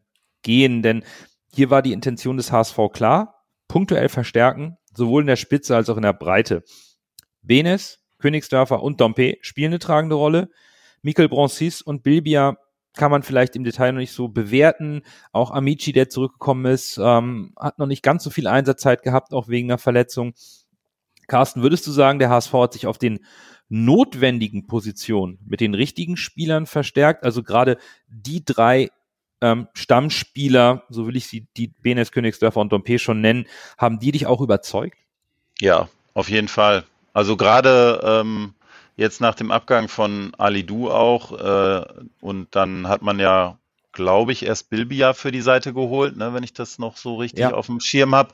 gehen, 0.43 0.83
denn 0.83 1.05
hier 1.55 1.71
war 1.71 1.83
die 1.83 1.93
Intention 1.93 2.37
des 2.37 2.51
HSV 2.51 2.77
klar, 2.93 3.45
punktuell 3.69 4.09
verstärken, 4.09 4.77
sowohl 4.93 5.23
in 5.23 5.29
der 5.29 5.37
Spitze 5.37 5.77
als 5.77 5.89
auch 5.89 5.97
in 5.97 6.03
der 6.03 6.13
Breite. 6.13 6.65
Benes, 7.43 8.01
Königsdörfer 8.19 8.83
und 8.83 9.01
Dompe 9.01 9.37
spielen 9.41 9.71
eine 9.73 9.79
tragende 9.79 10.17
Rolle. 10.17 10.51
Mikel 11.03 11.29
Broncis 11.29 11.81
und 11.81 12.03
Bilbia 12.03 12.57
kann 12.97 13.11
man 13.11 13.23
vielleicht 13.23 13.55
im 13.55 13.65
Detail 13.65 13.93
noch 13.93 14.01
nicht 14.01 14.13
so 14.13 14.29
bewerten. 14.29 15.03
Auch 15.33 15.51
Amici, 15.51 15.93
der 15.93 16.09
zurückgekommen 16.09 16.65
ist, 16.67 16.99
ähm, 17.01 17.53
hat 17.59 17.79
noch 17.79 17.87
nicht 17.87 18.03
ganz 18.03 18.25
so 18.25 18.31
viel 18.31 18.49
Einsatzzeit 18.49 19.03
gehabt, 19.03 19.33
auch 19.33 19.49
wegen 19.49 19.71
einer 19.71 19.79
Verletzung. 19.79 20.35
Carsten, 21.29 21.63
würdest 21.63 21.87
du 21.87 21.93
sagen, 21.93 22.19
der 22.19 22.31
HSV 22.31 22.53
hat 22.55 22.73
sich 22.73 22.87
auf 22.87 22.99
den 22.99 23.21
notwendigen 23.69 24.67
Positionen 24.67 25.39
mit 25.45 25.61
den 25.61 25.75
richtigen 25.75 26.17
Spielern 26.17 26.67
verstärkt? 26.67 27.25
Also 27.25 27.43
gerade 27.43 27.79
die 28.09 28.45
drei 28.45 28.91
ähm, 29.41 29.69
Stammspieler, 29.75 30.85
so 30.89 31.07
will 31.07 31.17
ich 31.17 31.27
sie, 31.27 31.47
die 31.57 31.69
Benes, 31.69 32.13
Königsdörfer 32.13 32.61
und 32.61 32.73
Dompe 32.73 32.99
schon 32.99 33.21
nennen, 33.21 33.47
haben 33.77 33.99
die 33.99 34.13
dich 34.13 34.27
auch 34.27 34.41
überzeugt? 34.41 34.99
Ja, 35.61 35.89
auf 36.15 36.31
jeden 36.31 36.49
Fall. 36.49 36.85
Also 37.13 37.37
gerade 37.37 38.01
ähm, 38.05 38.55
jetzt 38.97 39.21
nach 39.21 39.35
dem 39.35 39.51
Abgang 39.51 39.89
von 39.89 40.33
Ali 40.39 40.65
Du 40.65 40.91
auch 40.91 41.33
äh, 41.33 41.85
und 42.21 42.55
dann 42.55 42.89
hat 42.89 43.03
man 43.03 43.19
ja, 43.19 43.59
glaube 43.93 44.33
ich, 44.33 44.45
erst 44.45 44.71
Bilbia 44.71 45.13
für 45.13 45.33
die 45.33 45.41
Seite 45.43 45.73
geholt, 45.73 46.17
ne, 46.17 46.35
wenn 46.35 46.43
ich 46.43 46.53
das 46.55 46.79
noch 46.79 46.97
so 46.97 47.17
richtig 47.17 47.41
Ja. 47.41 47.55
auf 47.55 47.67
dem 47.67 47.81
Schirm 47.81 48.15
habe. 48.15 48.33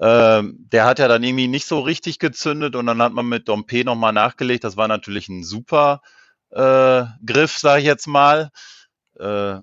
Ähm, 0.00 0.56
der 0.72 0.84
hat 0.84 0.98
ja 0.98 1.08
dann 1.08 1.22
irgendwie 1.22 1.48
nicht 1.48 1.66
so 1.66 1.80
richtig 1.80 2.18
gezündet 2.18 2.76
und 2.76 2.86
dann 2.86 3.02
hat 3.02 3.12
man 3.12 3.26
mit 3.26 3.48
Dompe 3.48 3.84
nochmal 3.84 4.12
nachgelegt. 4.12 4.64
Das 4.64 4.76
war 4.76 4.88
natürlich 4.88 5.28
ein 5.28 5.44
super 5.44 6.02
äh, 6.50 7.04
Griff, 7.24 7.58
sage 7.58 7.80
ich 7.80 7.86
jetzt 7.86 8.06
mal. 8.06 8.50
Äh, 9.18 9.56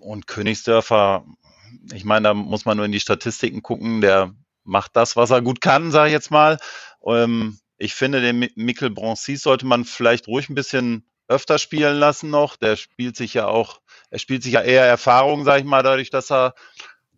und 0.00 0.26
Königsdörfer, 0.26 1.24
ich 1.92 2.04
meine, 2.04 2.28
da 2.28 2.34
muss 2.34 2.64
man 2.64 2.76
nur 2.76 2.86
in 2.86 2.92
die 2.92 3.00
Statistiken 3.00 3.62
gucken. 3.62 4.00
Der 4.00 4.32
macht 4.64 4.96
das, 4.96 5.16
was 5.16 5.30
er 5.30 5.42
gut 5.42 5.60
kann, 5.60 5.90
sage 5.90 6.08
ich 6.08 6.12
jetzt 6.12 6.30
mal. 6.30 6.58
Ähm, 7.06 7.58
ich 7.78 7.94
finde, 7.94 8.20
den 8.20 8.38
Mi- 8.42 8.52
Mikkel 8.56 8.90
Broncis 8.90 9.42
sollte 9.42 9.66
man 9.66 9.84
vielleicht 9.84 10.28
ruhig 10.28 10.48
ein 10.48 10.54
bisschen 10.54 11.06
öfter 11.28 11.58
spielen 11.58 11.96
lassen 11.98 12.30
noch. 12.30 12.56
Der 12.56 12.76
spielt 12.76 13.16
sich 13.16 13.34
ja 13.34 13.46
auch, 13.46 13.80
er 14.10 14.18
spielt 14.18 14.42
sich 14.42 14.52
ja 14.54 14.62
eher 14.62 14.84
Erfahrung, 14.84 15.44
sage 15.44 15.60
ich 15.60 15.66
mal, 15.66 15.82
dadurch, 15.82 16.10
dass 16.10 16.30
er 16.30 16.54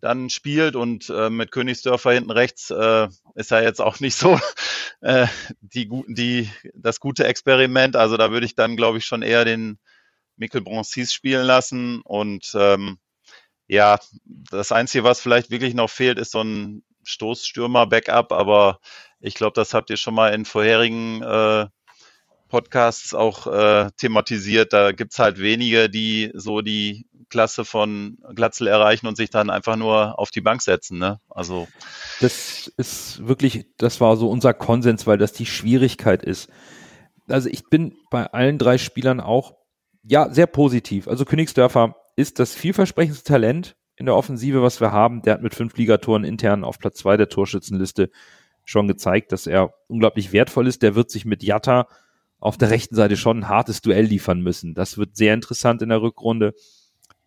dann 0.01 0.31
spielt 0.31 0.77
und 0.77 1.09
äh, 1.11 1.31
mit 1.31 1.51
Königsdörfer 1.51 2.13
hinten 2.13 2.31
rechts 2.31 2.71
äh, 2.71 3.09
ist 3.35 3.51
er 3.53 3.63
jetzt 3.63 3.81
auch 3.81 4.01
nicht 4.01 4.15
so 4.17 4.39
äh, 5.01 5.27
die 5.61 5.89
die 6.09 6.51
das 6.75 7.01
gute 7.01 7.27
Experiment. 7.27 7.97
Also 7.97 8.17
da 8.17 8.31
würde 8.31 8.47
ich 8.47 8.55
dann, 8.55 8.77
glaube 8.77 8.99
ich, 8.99 9.07
schon 9.07 9.23
eher 9.23 9.45
den 9.45 9.79
Mikkel 10.37 10.63
Broncis 10.63 11.13
spielen 11.15 11.47
lassen 11.47 12.03
und 12.03 12.53
ähm, 12.55 12.99
ja, 13.69 13.99
das 14.25 14.73
Einzige, 14.73 15.05
was 15.05 15.21
vielleicht 15.21 15.51
wirklich 15.51 15.75
noch 15.75 15.91
fehlt, 15.91 16.19
ist 16.19 16.33
so 16.33 16.43
ein 16.43 16.85
Stoßstürmer-Backup, 17.05 18.33
aber 18.33 18.81
ich 19.21 19.35
glaube, 19.35 19.55
das 19.55 19.75
habt 19.75 19.91
ihr 19.91 19.97
schon 19.97 20.15
mal 20.15 20.35
in 20.35 20.45
vorherigen 20.45 21.23
äh, 21.23 21.67
Podcasts 22.49 23.15
auch 23.15 23.47
äh, 23.47 23.91
thematisiert. 23.97 24.73
Da 24.73 24.93
gibt's 24.93 25.19
halt 25.19 25.39
wenige, 25.39 25.91
die 25.91 26.31
so 26.35 26.61
die 26.61 27.07
Klasse 27.29 27.65
von 27.65 28.19
Glatzel 28.35 28.69
erreichen 28.69 29.07
und 29.07 29.17
sich 29.17 29.31
dann 29.31 29.51
einfach 29.51 29.77
nur 29.77 30.19
auf 30.19 30.31
die 30.31 30.41
Bank 30.41 30.63
setzen. 30.63 30.99
Ne? 30.99 31.19
Also 31.29 31.67
Das 32.21 32.73
ist 32.77 33.27
wirklich, 33.27 33.67
das 33.79 34.01
war 34.01 34.17
so 34.17 34.31
unser 34.31 34.55
Konsens, 34.55 35.07
weil 35.07 35.19
das 35.19 35.33
die 35.33 35.47
Schwierigkeit 35.47 36.23
ist. 36.23 36.49
Also 37.29 37.49
ich 37.49 37.69
bin 37.69 37.97
bei 38.11 38.27
allen 38.27 38.59
drei 38.59 38.79
Spielern 38.79 39.21
auch, 39.21 39.55
ja, 40.05 40.33
sehr 40.33 40.47
positiv. 40.47 41.09
Also 41.09 41.25
Königsdörfer 41.25 41.97
ist 42.15 42.39
das 42.39 42.55
vielversprechendste 42.55 43.25
Talent 43.25 43.77
in 43.97 44.07
der 44.07 44.15
Offensive, 44.15 44.63
was 44.63 44.81
wir 44.81 44.93
haben. 44.93 45.23
Der 45.23 45.35
hat 45.35 45.43
mit 45.43 45.55
fünf 45.55 45.77
Ligatoren 45.77 46.23
intern 46.23 46.63
auf 46.63 46.79
Platz 46.79 46.99
zwei 46.99 47.17
der 47.17 47.29
Torschützenliste 47.29 48.11
schon 48.67 48.89
gezeigt, 48.89 49.33
dass 49.33 49.47
er 49.47 49.73
unglaublich 49.87 50.33
wertvoll 50.33 50.67
ist. 50.67 50.83
Der 50.83 50.95
wird 50.95 51.11
sich 51.11 51.25
mit 51.25 51.43
Jatta 51.43 51.89
auf 52.39 52.59
der 52.59 52.71
rechten 52.71 52.97
Seite 52.97 53.17
schon 53.17 53.39
ein 53.39 53.49
hartes 53.49 53.81
Duell 53.81 54.05
liefern 54.05 54.43
müssen. 54.43 54.75
Das 54.75 54.99
wird 54.99 55.17
sehr 55.17 55.33
interessant 55.33 55.81
in 55.81 55.89
der 55.89 56.03
Rückrunde. 56.03 56.53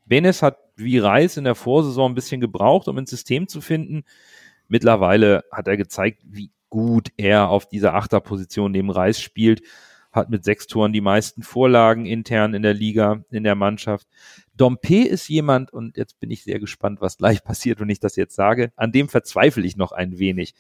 Benes 0.06 0.44
hat 0.44 0.58
wie 0.76 1.00
Reis 1.00 1.38
in 1.38 1.46
der 1.46 1.56
Vorsaison 1.56 2.12
ein 2.12 2.16
bisschen 2.16 2.42
gebraucht, 2.42 2.88
um 2.88 2.98
ins 2.98 3.10
System 3.10 3.48
zu 3.48 3.62
finden. 3.62 4.04
Mittlerweile 4.68 5.44
hat 5.52 5.68
er 5.68 5.78
gezeigt, 5.78 6.22
wie 6.26 6.52
gut 6.70 7.10
er 7.18 7.50
auf 7.50 7.68
dieser 7.68 7.96
Achterposition 7.96 8.72
neben 8.72 8.92
Reis 8.92 9.20
spielt. 9.20 9.62
hat 10.12 10.32
mit 10.32 10.44
sechs 10.44 10.66
Toren 10.66 10.92
die 10.92 11.02
meisten 11.02 11.44
Vorlagen 11.44 12.08
intern 12.08 12.56
in 12.56 12.64
der 12.64 12.74
Liga, 12.74 13.24
in 13.30 13.44
der 13.44 13.54
Mannschaft. 13.54 14.08
Dompe 14.58 15.08
ist 15.08 15.28
jemand, 15.28 15.72
und 15.72 15.98
jetzt 15.98 16.20
bin 16.20 16.32
ich 16.32 16.44
sehr 16.44 16.60
gespannt, 16.60 17.00
was 17.00 17.18
gleich 17.18 17.44
passiert, 17.46 17.80
wenn 17.80 17.90
ich 17.90 18.00
das 18.00 18.16
jetzt 18.16 18.36
sage, 18.36 18.72
an 18.76 18.92
dem 18.92 19.08
verzweifle 19.08 19.66
ich 19.66 19.78
noch 19.78 19.92
ein 19.92 20.18
wenig. 20.18 20.56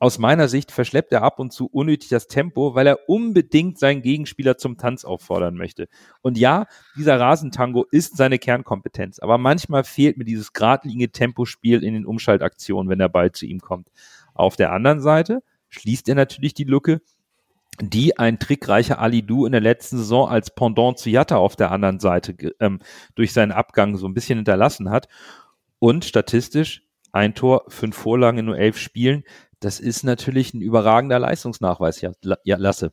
Aus 0.00 0.18
meiner 0.18 0.48
Sicht 0.48 0.72
verschleppt 0.72 1.12
er 1.12 1.22
ab 1.22 1.38
und 1.38 1.52
zu 1.52 1.66
unnötig 1.66 2.08
das 2.08 2.26
Tempo, 2.26 2.74
weil 2.74 2.86
er 2.86 3.08
unbedingt 3.08 3.78
seinen 3.78 4.02
Gegenspieler 4.02 4.58
zum 4.58 4.76
Tanz 4.76 5.04
auffordern 5.04 5.54
möchte. 5.54 5.88
Und 6.20 6.36
ja, 6.36 6.66
dieser 6.96 7.20
Rasentango 7.20 7.86
ist 7.90 8.16
seine 8.16 8.38
Kernkompetenz, 8.38 9.20
aber 9.20 9.38
manchmal 9.38 9.84
fehlt 9.84 10.16
mir 10.16 10.24
dieses 10.24 10.52
geradlinige 10.52 11.12
Tempospiel 11.12 11.84
in 11.84 11.94
den 11.94 12.06
Umschaltaktionen, 12.06 12.90
wenn 12.90 12.98
der 12.98 13.08
Ball 13.08 13.30
zu 13.30 13.46
ihm 13.46 13.60
kommt. 13.60 13.88
Auf 14.34 14.56
der 14.56 14.72
anderen 14.72 15.00
Seite 15.00 15.42
schließt 15.68 16.08
er 16.08 16.16
natürlich 16.16 16.54
die 16.54 16.64
Lücke, 16.64 17.00
die 17.80 18.18
ein 18.18 18.38
trickreicher 18.38 18.98
Ali 18.98 19.22
Du 19.22 19.46
in 19.46 19.52
der 19.52 19.60
letzten 19.60 19.98
Saison 19.98 20.28
als 20.28 20.54
Pendant 20.54 20.98
zu 20.98 21.10
Jatta 21.10 21.36
auf 21.36 21.56
der 21.56 21.70
anderen 21.70 22.00
Seite 22.00 22.34
ähm, 22.60 22.80
durch 23.14 23.32
seinen 23.32 23.52
Abgang 23.52 23.96
so 23.96 24.06
ein 24.06 24.14
bisschen 24.14 24.38
hinterlassen 24.38 24.90
hat. 24.90 25.08
Und 25.78 26.04
statistisch 26.04 26.82
ein 27.14 27.34
Tor, 27.34 27.64
fünf 27.68 27.96
Vorlagen 27.96 28.38
in 28.38 28.46
nur 28.46 28.58
elf 28.58 28.76
Spielen. 28.76 29.22
Das 29.64 29.80
ist 29.80 30.04
natürlich 30.04 30.52
ein 30.52 30.60
überragender 30.60 31.18
Leistungsnachweis, 31.18 32.02
ja, 32.02 32.12
ja 32.44 32.56
Lasse. 32.58 32.92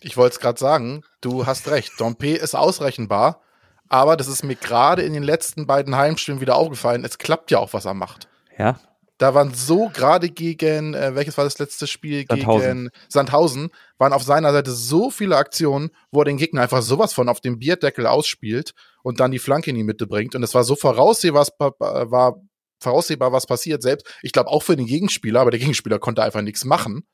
Ich 0.00 0.16
wollte 0.16 0.34
es 0.34 0.40
gerade 0.40 0.58
sagen, 0.58 1.04
du 1.20 1.46
hast 1.46 1.68
recht. 1.68 1.92
Dompe 1.98 2.34
ist 2.34 2.56
ausrechenbar, 2.56 3.40
aber 3.88 4.16
das 4.16 4.26
ist 4.26 4.42
mir 4.42 4.56
gerade 4.56 5.02
in 5.02 5.12
den 5.12 5.22
letzten 5.22 5.68
beiden 5.68 5.94
Heimspielen 5.94 6.40
wieder 6.40 6.56
aufgefallen. 6.56 7.04
Es 7.04 7.18
klappt 7.18 7.52
ja 7.52 7.58
auch, 7.58 7.72
was 7.72 7.84
er 7.84 7.94
macht. 7.94 8.28
Ja, 8.58 8.80
da 9.18 9.34
waren 9.34 9.52
so 9.52 9.88
gerade 9.88 10.30
gegen, 10.30 10.94
äh, 10.94 11.14
welches 11.14 11.36
war 11.36 11.44
das 11.44 11.58
letzte 11.58 11.86
Spiel? 11.86 12.24
Sandhausen. 12.28 12.66
Gegen 12.66 12.90
Sandhausen, 13.08 13.70
waren 13.98 14.12
auf 14.12 14.22
seiner 14.22 14.52
Seite 14.52 14.70
so 14.72 15.10
viele 15.10 15.36
Aktionen, 15.36 15.90
wo 16.12 16.22
er 16.22 16.24
den 16.24 16.36
Gegner 16.38 16.62
einfach 16.62 16.82
sowas 16.82 17.12
von 17.12 17.28
auf 17.28 17.40
dem 17.40 17.58
Bierdeckel 17.58 18.06
ausspielt 18.06 18.74
und 19.02 19.20
dann 19.20 19.32
die 19.32 19.40
Flanke 19.40 19.70
in 19.70 19.76
die 19.76 19.84
Mitte 19.84 20.06
bringt. 20.06 20.36
Und 20.36 20.42
es 20.44 20.54
war 20.54 20.62
so 20.62 20.76
voraussehbar, 20.76 21.46
was, 21.58 21.80
war 21.80 22.40
voraussehbar, 22.80 23.32
was 23.32 23.46
passiert. 23.46 23.82
Selbst, 23.82 24.06
ich 24.22 24.32
glaube 24.32 24.50
auch 24.50 24.62
für 24.62 24.76
den 24.76 24.86
Gegenspieler, 24.86 25.40
aber 25.40 25.50
der 25.50 25.60
Gegenspieler 25.60 25.98
konnte 25.98 26.22
einfach 26.22 26.42
nichts 26.42 26.64
machen, 26.64 27.06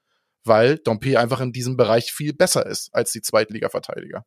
weil 0.45 0.79
Dompe 0.79 1.19
einfach 1.19 1.41
in 1.41 1.53
diesem 1.53 1.77
Bereich 1.77 2.13
viel 2.13 2.33
besser 2.35 2.67
ist 2.67 2.91
als 2.93 3.13
die 3.13 3.23
Zweitliga-Verteidiger. 3.23 4.25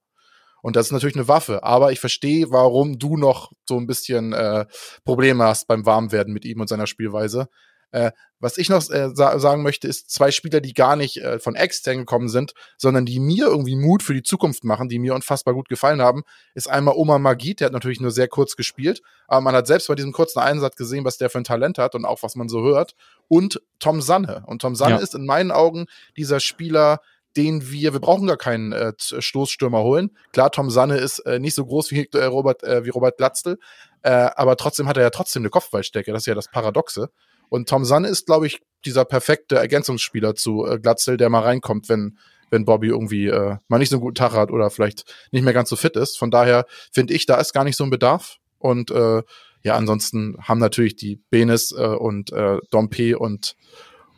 Und 0.62 0.76
das 0.76 0.88
ist 0.88 0.92
natürlich 0.92 1.16
eine 1.16 1.28
Waffe. 1.28 1.64
Aber 1.64 1.92
ich 1.92 2.00
verstehe, 2.00 2.50
warum 2.50 3.00
du 3.00 3.16
noch 3.16 3.52
so 3.68 3.78
ein 3.78 3.88
bisschen 3.88 4.34
äh, 4.34 4.66
Probleme 5.06 5.44
hast 5.44 5.68
beim 5.68 5.86
Warmwerden 5.86 6.34
mit 6.34 6.46
ihm 6.46 6.60
und 6.60 6.68
seiner 6.68 6.88
Spielweise. 6.88 7.48
Äh, 7.92 8.12
was 8.40 8.58
ich 8.58 8.70
noch 8.70 8.88
äh, 8.92 9.10
sa 9.14 9.40
sagen 9.40 9.64
möchte, 9.64 9.88
ist 9.88 10.12
zwei 10.12 10.32
Spieler, 10.32 10.62
die 10.62 10.74
gar 10.74 10.96
nicht 10.96 11.18
äh, 11.18 11.40
von 11.40 11.56
extern 11.56 11.98
gekommen 11.98 12.30
sind, 12.30 12.54
sondern 12.78 13.06
die 13.06 13.20
mir 13.20 13.48
irgendwie 13.48 13.76
Mut 13.76 14.04
für 14.04 14.14
die 14.14 14.22
Zukunft 14.22 14.64
machen, 14.64 14.90
die 14.90 15.00
mir 15.00 15.16
unfassbar 15.16 15.54
gut 15.54 15.70
gefallen 15.70 16.02
haben, 16.02 16.24
ist 16.54 16.70
einmal 16.70 16.96
Oma 16.96 17.18
Magid, 17.18 17.60
der 17.60 17.68
hat 17.68 17.74
natürlich 17.74 18.00
nur 18.00 18.12
sehr 18.12 18.28
kurz 18.28 18.56
gespielt, 18.56 19.02
aber 19.28 19.42
man 19.42 19.56
hat 19.56 19.68
selbst 19.68 19.88
bei 19.88 19.96
diesem 19.96 20.12
kurzen 20.12 20.40
Einsatz 20.40 20.76
gesehen, 20.76 21.06
was 21.06 21.18
der 21.18 21.30
für 21.30 21.40
ein 21.40 21.46
Talent 21.46 21.78
hat 21.80 21.96
und 21.96 22.06
auch 22.06 22.22
was 22.22 22.36
man 22.36 22.50
so 22.50 22.62
hört. 22.62 22.96
Und 23.28 23.62
Tom 23.80 24.02
Sanne. 24.02 24.44
Und 24.46 24.62
Tom 24.62 24.76
Sanne 24.76 24.96
ja. 24.96 25.02
ist 25.02 25.16
in 25.16 25.26
meinen 25.26 25.52
Augen 25.52 25.88
dieser 26.16 26.40
Spieler, 26.40 27.02
den 27.36 27.72
wir, 27.72 27.94
wir 27.94 28.00
brauchen 28.00 28.28
gar 28.28 28.38
keinen 28.38 28.72
äh, 28.72 28.94
Stoßstürmer 28.98 29.84
holen. 29.84 30.16
Klar, 30.32 30.52
Tom 30.52 30.70
Sanne 30.70 30.98
ist 30.98 31.20
äh, 31.20 31.40
nicht 31.40 31.56
so 31.56 31.66
groß 31.66 31.92
wie 31.92 32.10
äh, 32.14 32.24
Robert, 32.26 32.64
äh, 32.64 32.84
wie 32.84 32.90
Robert 32.90 33.18
Glatzel, 33.18 33.60
äh, 34.02 34.10
aber 34.10 34.58
trotzdem 34.58 34.88
hat 34.88 34.98
er 34.98 35.04
ja 35.04 35.10
trotzdem 35.10 35.42
eine 35.42 35.50
Kopfballstärke. 35.50 36.12
Das 36.12 36.24
ist 36.24 36.26
ja 36.28 36.36
das 36.36 36.50
Paradoxe. 36.50 37.10
Und 37.50 37.70
Tom 37.70 37.86
Sanne 37.86 38.08
ist, 38.08 38.26
glaube 38.26 38.48
ich, 38.48 38.62
dieser 38.86 39.06
perfekte 39.06 39.56
Ergänzungsspieler 39.56 40.36
zu 40.36 40.66
äh, 40.66 40.80
Glatzel, 40.80 41.18
der 41.18 41.30
mal 41.30 41.42
reinkommt, 41.42 41.90
wenn, 41.90 42.18
wenn 42.50 42.66
Bobby 42.66 42.88
irgendwie 42.88 43.28
äh, 43.28 43.58
mal 43.68 43.78
nicht 43.78 43.90
so 43.90 43.98
einen 43.98 44.02
guten 44.02 44.16
Tag 44.16 44.34
hat 44.34 44.52
oder 44.52 44.70
vielleicht 44.70 45.06
nicht 45.32 45.44
mehr 45.44 45.54
ganz 45.54 45.70
so 45.70 45.76
fit 45.76 45.96
ist. 45.96 46.18
Von 46.18 46.32
daher 46.32 46.66
finde 46.92 47.14
ich, 47.14 47.26
da 47.26 47.36
ist 47.36 47.54
gar 47.54 47.64
nicht 47.64 47.78
so 47.78 47.84
ein 47.84 47.90
Bedarf. 47.90 48.38
Und 48.60 48.92
äh, 48.92 49.24
ja, 49.64 49.76
ansonsten 49.76 50.38
haben 50.42 50.60
natürlich 50.60 50.96
die 50.96 51.18
Benes 51.30 51.72
äh, 51.72 51.82
und 51.84 52.32
äh, 52.32 52.58
Dompe 52.72 53.18
und 53.18 53.56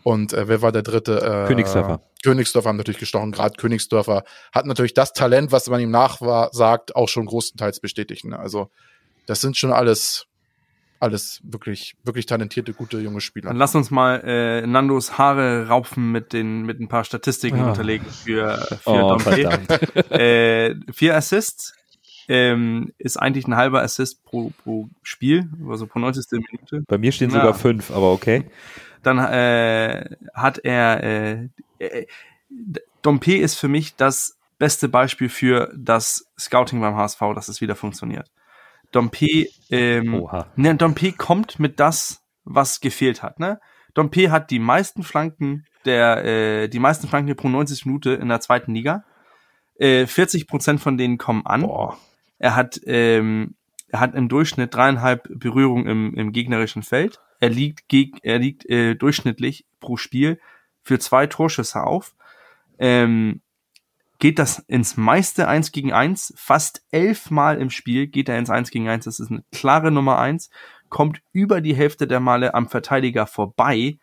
und 0.04 0.34
äh, 0.34 0.48
wer 0.48 0.62
war 0.62 0.72
der 0.72 0.82
dritte? 0.82 1.22
Äh, 1.22 1.48
Königsdörfer. 1.48 2.02
Königsdörfer 2.24 2.70
haben 2.70 2.78
natürlich 2.78 3.00
gestochen. 3.00 3.32
Gerade 3.32 3.56
Königsdörfer 3.56 4.24
hat 4.54 4.66
natürlich 4.66 4.94
das 4.94 5.14
Talent, 5.14 5.52
was 5.52 5.70
man 5.70 5.80
ihm 5.80 5.92
nachsagt, 5.92 6.96
auch 6.96 7.10
schon 7.10 7.26
großenteils 7.26 7.80
bestätigt. 7.80 8.26
Ne? 8.26 8.40
Also 8.40 8.70
das 9.26 9.42
sind 9.42 9.58
schon 9.58 9.72
alles 9.72 10.26
alles 11.00 11.42
wirklich, 11.44 11.96
wirklich 12.04 12.26
talentierte, 12.26 12.74
gute 12.74 13.00
junge 13.00 13.22
Spieler. 13.22 13.50
Dann 13.50 13.58
lass 13.58 13.76
uns 13.76 13.90
mal 13.90 14.22
äh, 14.26 14.68
Nandos 14.68 15.18
Haare 15.18 15.68
raupfen 15.68 16.12
mit 16.12 16.34
den 16.34 16.64
mit 16.64 16.80
ein 16.80 16.88
paar 16.88 17.04
Statistiken 17.04 17.64
oh. 17.64 17.70
unterlegen 17.70 18.06
für, 18.08 18.58
für 18.84 18.90
oh, 18.90 19.10
Dompe. 19.10 20.10
äh, 20.12 20.76
vier 20.92 21.16
Assists 21.16 21.74
ähm, 22.28 22.94
ist 22.98 23.18
eigentlich 23.18 23.48
ein 23.48 23.56
halber 23.56 23.82
Assist 23.82 24.24
pro, 24.26 24.52
pro 24.64 24.90
Spiel, 25.02 25.50
also 25.70 25.88
pro 25.88 26.00
90. 26.00 26.26
Minute. 26.52 26.84
Bei 26.88 26.98
mir 26.98 27.12
stehen 27.12 27.32
ja. 27.32 27.38
sogar 27.38 27.54
fünf, 27.54 27.92
aber 27.92 28.12
okay. 28.12 28.46
Dann 29.02 29.18
äh, 29.18 30.16
hat 30.34 30.60
er 30.60 31.04
äh, 31.04 31.50
äh, 31.80 32.06
Dompe 33.02 33.38
ist 33.38 33.56
für 33.56 33.70
mich 33.70 33.96
das 33.96 34.38
beste 34.58 34.90
Beispiel 34.90 35.30
für 35.30 35.74
das 35.76 36.28
Scouting 36.38 36.82
beim 36.82 36.96
HSV, 36.96 37.20
dass 37.34 37.48
es 37.48 37.62
wieder 37.62 37.76
funktioniert. 37.76 38.30
Dompe, 38.92 39.48
ähm, 39.70 40.28
ne, 40.56 40.76
Dompe 40.76 41.12
kommt 41.12 41.60
mit 41.60 41.80
das, 41.80 42.24
was 42.44 42.80
gefehlt 42.80 43.22
hat. 43.22 43.40
Ne? 43.40 43.60
Dompe 43.94 44.32
hat 44.32 44.52
die 44.52 44.60
meisten 44.60 45.04
Flanken 45.04 45.66
der, 45.86 46.26
äh, 46.26 46.68
die 46.68 46.80
meisten 46.80 47.08
Flanken 47.08 47.36
pro 47.36 47.50
90 47.50 47.86
Minute 47.86 48.12
in 48.12 48.30
der 48.30 48.42
zweiten 48.42 48.74
Liga. 48.74 49.04
Äh, 49.76 50.08
40 50.08 50.48
Prozent 50.48 50.82
von 50.82 50.98
denen 50.98 51.18
kommen 51.18 51.46
an. 51.46 51.62
Boah. 51.62 51.98
Er 52.38 52.56
hat, 52.56 52.80
ähm, 52.86 53.56
er 53.90 54.00
hat 54.00 54.16
im 54.16 54.30
Durchschnitt 54.30 54.74
dreieinhalb 54.74 55.28
Berührungen 55.30 55.88
im, 55.88 56.14
im 56.16 56.32
gegnerischen 56.32 56.84
Feld. 56.84 57.20
Er 57.40 57.50
liegt, 57.50 57.88
geg 57.88 58.20
er 58.24 58.40
liegt 58.40 58.70
äh, 58.70 58.96
durchschnittlich 58.96 59.66
pro 59.80 59.98
Spiel 59.98 60.40
für 60.84 61.00
zwei 61.00 61.28
Torschüsse 61.28 61.84
auf. 61.84 62.16
Ähm, 62.78 63.42
geht 64.20 64.38
das 64.38 64.60
ins 64.60 64.98
meiste 64.98 65.48
eins 65.48 65.72
gegen 65.72 65.94
eins, 65.94 66.34
fast 66.38 66.84
elfmal 66.92 67.60
im 67.60 67.70
Spiel 67.70 68.08
geht 68.08 68.30
er 68.30 68.38
ins 68.38 68.50
eins 68.50 68.70
gegen 68.70 68.90
eins. 68.90 69.06
Das 69.06 69.20
ist 69.20 69.32
eine 69.32 69.44
klare 69.52 69.92
Nummer 69.92 70.20
eins, 70.20 70.50
kommt 70.90 71.22
über 71.32 71.62
die 71.62 71.76
Hälfte 71.76 72.06
der 72.06 72.20
Male 72.20 72.54
am 72.54 72.68
Verteidiger 72.68 73.26
vorbei. 73.26 73.98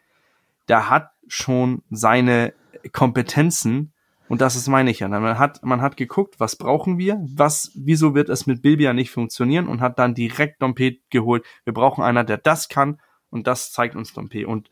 Der 0.68 0.90
hat 0.90 1.10
schon 1.28 1.82
seine 1.90 2.54
Kompetenzen 2.92 3.92
und 4.28 4.40
das 4.40 4.56
ist 4.56 4.68
meine 4.68 4.90
ich 4.90 5.00
ja. 5.00 5.08
Man 5.08 5.38
hat, 5.38 5.62
man 5.62 5.82
hat 5.82 5.96
geguckt, 5.96 6.40
was 6.40 6.56
brauchen 6.56 6.98
wir, 6.98 7.20
was, 7.22 7.70
wieso 7.74 8.14
wird 8.14 8.28
es 8.28 8.46
mit 8.46 8.62
Bilbia 8.62 8.92
nicht 8.92 9.10
funktionieren 9.10 9.68
und 9.68 9.80
hat 9.80 9.98
dann 9.98 10.14
direkt 10.14 10.62
Dompe 10.62 10.96
geholt. 11.10 11.44
Wir 11.64 11.72
brauchen 11.72 12.02
einer, 12.02 12.24
der 12.24 12.38
das 12.38 12.68
kann 12.68 13.00
und 13.30 13.46
das 13.46 13.70
zeigt 13.70 13.94
uns 13.94 14.12
Dompe. 14.12 14.46
Und 14.46 14.70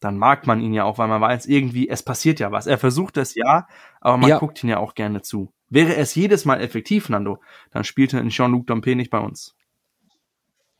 dann 0.00 0.18
mag 0.18 0.46
man 0.46 0.60
ihn 0.60 0.74
ja 0.74 0.84
auch, 0.84 0.98
weil 0.98 1.08
man 1.08 1.20
weiß, 1.20 1.46
irgendwie, 1.46 1.88
es 1.88 2.02
passiert 2.02 2.40
ja 2.40 2.50
was. 2.50 2.66
Er 2.66 2.76
versucht 2.76 3.16
es 3.16 3.34
ja, 3.34 3.66
aber 4.02 4.16
man 4.16 4.28
ja. 4.28 4.38
guckt 4.38 4.62
ihn 4.62 4.68
ja 4.68 4.78
auch 4.78 4.94
gerne 4.94 5.22
zu. 5.22 5.52
Wäre 5.70 5.96
es 5.96 6.14
jedes 6.14 6.44
Mal 6.44 6.60
effektiv, 6.60 7.08
Nando, 7.08 7.40
dann 7.70 7.84
spielte 7.84 8.22
Jean-Luc 8.28 8.66
Dompe 8.66 8.94
nicht 8.94 9.10
bei 9.10 9.20
uns. 9.20 9.56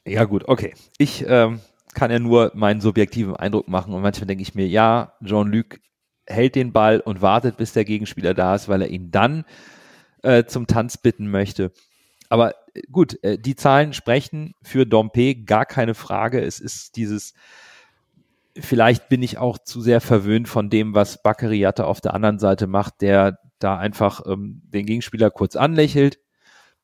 Ja, 0.05 0.25
gut, 0.25 0.49
okay. 0.49 0.75
Ich 0.99 1.25
ähm, 1.27 1.61
kann 1.95 2.11
ja 2.11 2.19
nur 2.19 2.51
meinen 2.55 2.81
subjektiven 2.81 3.37
Eindruck 3.37 3.69
machen 3.69 3.95
und 3.95 4.03
manchmal 4.03 4.27
denke 4.27 4.43
ich 4.43 4.55
mir, 4.55 4.67
ja, 4.67 5.15
Jean-Luc 5.25 5.81
hält 6.27 6.57
den 6.57 6.73
Ball 6.73 7.01
und 7.01 7.23
wartet, 7.23 7.57
bis 7.57 7.73
der 7.73 7.85
Gegenspieler 7.85 8.35
da 8.35 8.55
ist, 8.55 8.69
weil 8.69 8.83
er 8.83 8.89
ihn 8.89 9.11
dann 9.11 9.45
äh, 10.23 10.45
zum 10.45 10.67
Tanz 10.67 10.99
bitten 10.99 11.31
möchte. 11.31 11.73
Aber 12.29 12.55
äh, 12.75 12.83
gut, 12.91 13.23
äh, 13.23 13.39
die 13.39 13.57
Zahlen 13.57 13.93
sprechen 13.93 14.55
für 14.63 14.85
Dompe, 14.85 15.37
gar 15.37 15.65
keine 15.65 15.95
Frage. 15.95 16.41
Es 16.41 16.61
ist 16.61 16.97
dieses 16.97 17.35
vielleicht 18.59 19.09
bin 19.09 19.23
ich 19.23 19.39
auch 19.39 19.59
zu 19.59 19.81
sehr 19.81 20.01
verwöhnt 20.01 20.49
von 20.49 20.71
dem, 20.71 20.95
was 20.95 21.23
Bakariata 21.23 21.85
auf 21.85 22.01
der 22.01 22.15
anderen 22.15 22.39
Seite 22.39 22.67
macht, 22.67 23.01
der 23.01 23.39
da 23.59 23.79
einfach 23.79 24.23
ähm, 24.27 24.63
den 24.65 24.87
Gegenspieler 24.87 25.31
kurz 25.31 25.57
anlächelt, 25.57 26.19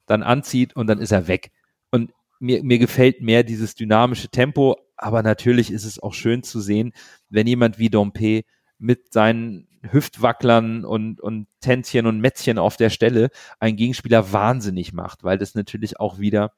dann 0.06 0.22
anzieht 0.22 0.76
und 0.76 0.86
dann 0.86 0.98
ist 0.98 1.12
er 1.12 1.28
weg. 1.28 1.50
Und 1.90 2.12
mir, 2.40 2.62
mir 2.62 2.78
gefällt 2.78 3.20
mehr 3.20 3.42
dieses 3.42 3.74
dynamische 3.74 4.28
Tempo, 4.28 4.76
aber 4.96 5.22
natürlich 5.22 5.72
ist 5.72 5.84
es 5.84 5.98
auch 5.98 6.14
schön 6.14 6.42
zu 6.42 6.60
sehen, 6.60 6.92
wenn 7.28 7.46
jemand 7.46 7.78
wie 7.78 7.90
Dompe 7.90 8.42
mit 8.78 9.12
seinen 9.12 9.68
Hüftwacklern 9.82 10.84
und, 10.84 11.20
und 11.20 11.46
Tänzchen 11.60 12.06
und 12.06 12.20
Mätzchen 12.20 12.58
auf 12.58 12.76
der 12.76 12.90
Stelle 12.90 13.30
einen 13.58 13.76
Gegenspieler 13.76 14.32
wahnsinnig 14.32 14.92
macht, 14.92 15.24
weil 15.24 15.38
das 15.38 15.54
natürlich 15.54 16.00
auch 16.00 16.18
wieder 16.18 16.52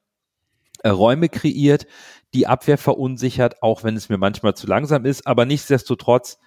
äh, 0.83 0.89
Räume 0.89 1.29
kreiert, 1.29 1.87
die 2.33 2.47
Abwehr 2.47 2.77
verunsichert, 2.77 3.61
auch 3.61 3.83
wenn 3.83 3.95
es 3.95 4.09
mir 4.09 4.17
manchmal 4.17 4.55
zu 4.55 4.67
langsam 4.67 5.05
ist. 5.05 5.27
Aber 5.27 5.45
nichtsdestotrotz, 5.45 6.39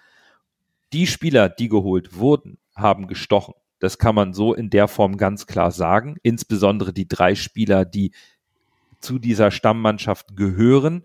die 0.92 1.06
Spieler, 1.06 1.48
die 1.48 1.68
geholt 1.68 2.16
wurden, 2.16 2.58
haben 2.74 3.06
gestochen. 3.06 3.54
Das 3.80 3.98
kann 3.98 4.14
man 4.14 4.32
so 4.32 4.54
in 4.54 4.70
der 4.70 4.88
Form 4.88 5.16
ganz 5.16 5.46
klar 5.46 5.70
sagen. 5.70 6.16
Insbesondere 6.22 6.92
die 6.92 7.08
drei 7.08 7.34
Spieler, 7.34 7.84
die 7.84 8.12
zu 9.00 9.18
dieser 9.18 9.50
Stammmannschaft 9.50 10.36
gehören. 10.36 11.04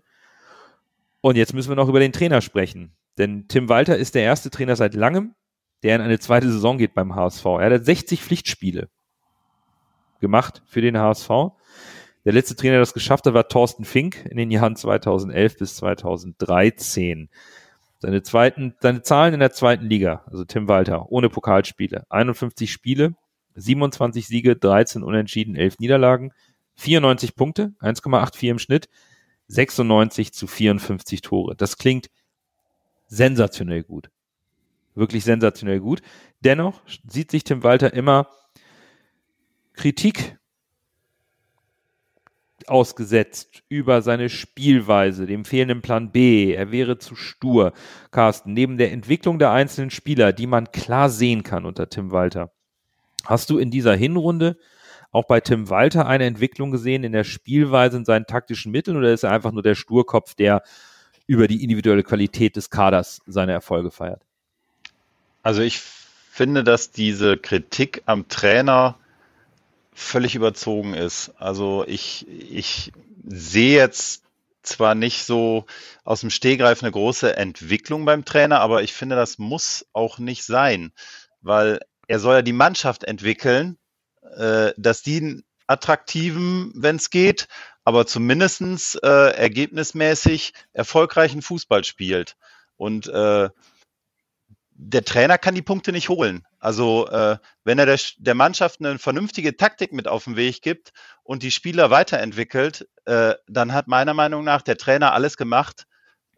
Und 1.20 1.36
jetzt 1.36 1.52
müssen 1.52 1.68
wir 1.68 1.76
noch 1.76 1.88
über 1.88 2.00
den 2.00 2.12
Trainer 2.12 2.40
sprechen. 2.40 2.96
Denn 3.18 3.48
Tim 3.48 3.68
Walter 3.68 3.98
ist 3.98 4.14
der 4.14 4.22
erste 4.22 4.50
Trainer 4.50 4.76
seit 4.76 4.94
langem, 4.94 5.34
der 5.82 5.96
in 5.96 6.02
eine 6.02 6.18
zweite 6.18 6.50
Saison 6.50 6.78
geht 6.78 6.94
beim 6.94 7.14
HSV. 7.14 7.44
Er 7.44 7.74
hat 7.74 7.84
60 7.84 8.22
Pflichtspiele 8.22 8.88
gemacht 10.20 10.62
für 10.66 10.80
den 10.80 10.96
HSV. 10.96 11.28
Der 12.24 12.32
letzte 12.32 12.54
Trainer, 12.54 12.72
der 12.72 12.80
das 12.80 12.92
geschafft 12.92 13.26
hat, 13.26 13.34
war 13.34 13.48
Thorsten 13.48 13.84
Fink 13.84 14.26
in 14.26 14.36
den 14.36 14.50
Jahren 14.50 14.76
2011 14.76 15.56
bis 15.56 15.76
2013. 15.76 17.30
Seine 17.98 18.22
zweiten, 18.22 18.74
seine 18.80 19.02
Zahlen 19.02 19.34
in 19.34 19.40
der 19.40 19.52
zweiten 19.52 19.86
Liga, 19.86 20.22
also 20.26 20.44
Tim 20.44 20.68
Walter, 20.68 21.10
ohne 21.10 21.28
Pokalspiele. 21.28 22.04
51 22.10 22.72
Spiele, 22.72 23.14
27 23.54 24.26
Siege, 24.26 24.56
13 24.56 25.02
Unentschieden, 25.02 25.56
11 25.56 25.78
Niederlagen, 25.78 26.32
94 26.76 27.34
Punkte, 27.34 27.72
1,84 27.80 28.50
im 28.50 28.58
Schnitt, 28.58 28.88
96 29.48 30.32
zu 30.32 30.46
54 30.46 31.20
Tore. 31.22 31.56
Das 31.56 31.76
klingt 31.76 32.10
sensationell 33.06 33.82
gut. 33.82 34.10
Wirklich 34.94 35.24
sensationell 35.24 35.80
gut. 35.80 36.02
Dennoch 36.40 36.80
sieht 37.06 37.30
sich 37.30 37.44
Tim 37.44 37.62
Walter 37.62 37.92
immer 37.92 38.28
Kritik 39.74 40.38
ausgesetzt 42.68 43.62
über 43.68 44.02
seine 44.02 44.28
Spielweise, 44.28 45.26
dem 45.26 45.44
fehlenden 45.44 45.82
Plan 45.82 46.12
B. 46.12 46.52
Er 46.52 46.70
wäre 46.70 46.98
zu 46.98 47.14
stur. 47.16 47.72
Carsten, 48.10 48.52
neben 48.52 48.76
der 48.76 48.92
Entwicklung 48.92 49.38
der 49.38 49.50
einzelnen 49.50 49.90
Spieler, 49.90 50.32
die 50.32 50.46
man 50.46 50.72
klar 50.72 51.08
sehen 51.10 51.42
kann 51.42 51.64
unter 51.64 51.88
Tim 51.88 52.10
Walter, 52.10 52.52
hast 53.24 53.50
du 53.50 53.58
in 53.58 53.70
dieser 53.70 53.94
Hinrunde 53.94 54.56
auch 55.12 55.24
bei 55.24 55.40
Tim 55.40 55.68
Walter 55.70 56.06
eine 56.06 56.24
Entwicklung 56.24 56.70
gesehen 56.70 57.04
in 57.04 57.12
der 57.12 57.24
Spielweise, 57.24 57.96
in 57.96 58.04
seinen 58.04 58.26
taktischen 58.26 58.70
Mitteln 58.70 58.96
oder 58.96 59.12
ist 59.12 59.24
er 59.24 59.32
einfach 59.32 59.52
nur 59.52 59.62
der 59.62 59.74
Sturkopf, 59.74 60.34
der 60.34 60.62
über 61.26 61.48
die 61.48 61.62
individuelle 61.62 62.02
Qualität 62.02 62.56
des 62.56 62.70
Kaders 62.70 63.20
seine 63.26 63.52
Erfolge 63.52 63.90
feiert? 63.90 64.22
Also 65.42 65.62
ich 65.62 65.80
finde, 65.80 66.64
dass 66.64 66.92
diese 66.92 67.36
Kritik 67.36 68.02
am 68.06 68.28
Trainer 68.28 68.99
völlig 69.92 70.34
überzogen 70.34 70.94
ist. 70.94 71.32
Also 71.38 71.84
ich, 71.86 72.26
ich 72.28 72.92
sehe 73.24 73.76
jetzt 73.76 74.22
zwar 74.62 74.94
nicht 74.94 75.24
so 75.24 75.66
aus 76.04 76.20
dem 76.20 76.30
Stehgreif 76.30 76.82
eine 76.82 76.92
große 76.92 77.36
Entwicklung 77.36 78.04
beim 78.04 78.24
Trainer, 78.24 78.60
aber 78.60 78.82
ich 78.82 78.92
finde, 78.92 79.16
das 79.16 79.38
muss 79.38 79.86
auch 79.92 80.18
nicht 80.18 80.44
sein, 80.44 80.92
weil 81.40 81.80
er 82.08 82.20
soll 82.20 82.36
ja 82.36 82.42
die 82.42 82.52
Mannschaft 82.52 83.04
entwickeln, 83.04 83.78
äh, 84.36 84.72
dass 84.76 85.02
die 85.02 85.16
einen 85.18 85.44
attraktiven, 85.66 86.72
wenn 86.74 86.96
es 86.96 87.10
geht, 87.10 87.48
aber 87.84 88.06
zumindestens 88.06 88.96
äh, 88.96 89.08
ergebnismäßig 89.08 90.52
erfolgreichen 90.72 91.42
Fußball 91.42 91.84
spielt. 91.84 92.36
Und 92.76 93.06
äh, 93.08 93.50
der 94.82 95.04
Trainer 95.04 95.36
kann 95.36 95.54
die 95.54 95.62
Punkte 95.62 95.92
nicht 95.92 96.08
holen. 96.08 96.46
Also 96.58 97.06
äh, 97.08 97.36
wenn 97.64 97.78
er 97.78 97.84
der, 97.84 98.00
der 98.18 98.34
Mannschaft 98.34 98.80
eine 98.80 98.98
vernünftige 98.98 99.56
Taktik 99.56 99.92
mit 99.92 100.08
auf 100.08 100.24
den 100.24 100.36
Weg 100.36 100.62
gibt 100.62 100.92
und 101.22 101.42
die 101.42 101.50
Spieler 101.50 101.90
weiterentwickelt, 101.90 102.88
äh, 103.04 103.34
dann 103.46 103.74
hat 103.74 103.88
meiner 103.88 104.14
Meinung 104.14 104.42
nach 104.42 104.62
der 104.62 104.78
Trainer 104.78 105.12
alles 105.12 105.36
gemacht, 105.36 105.86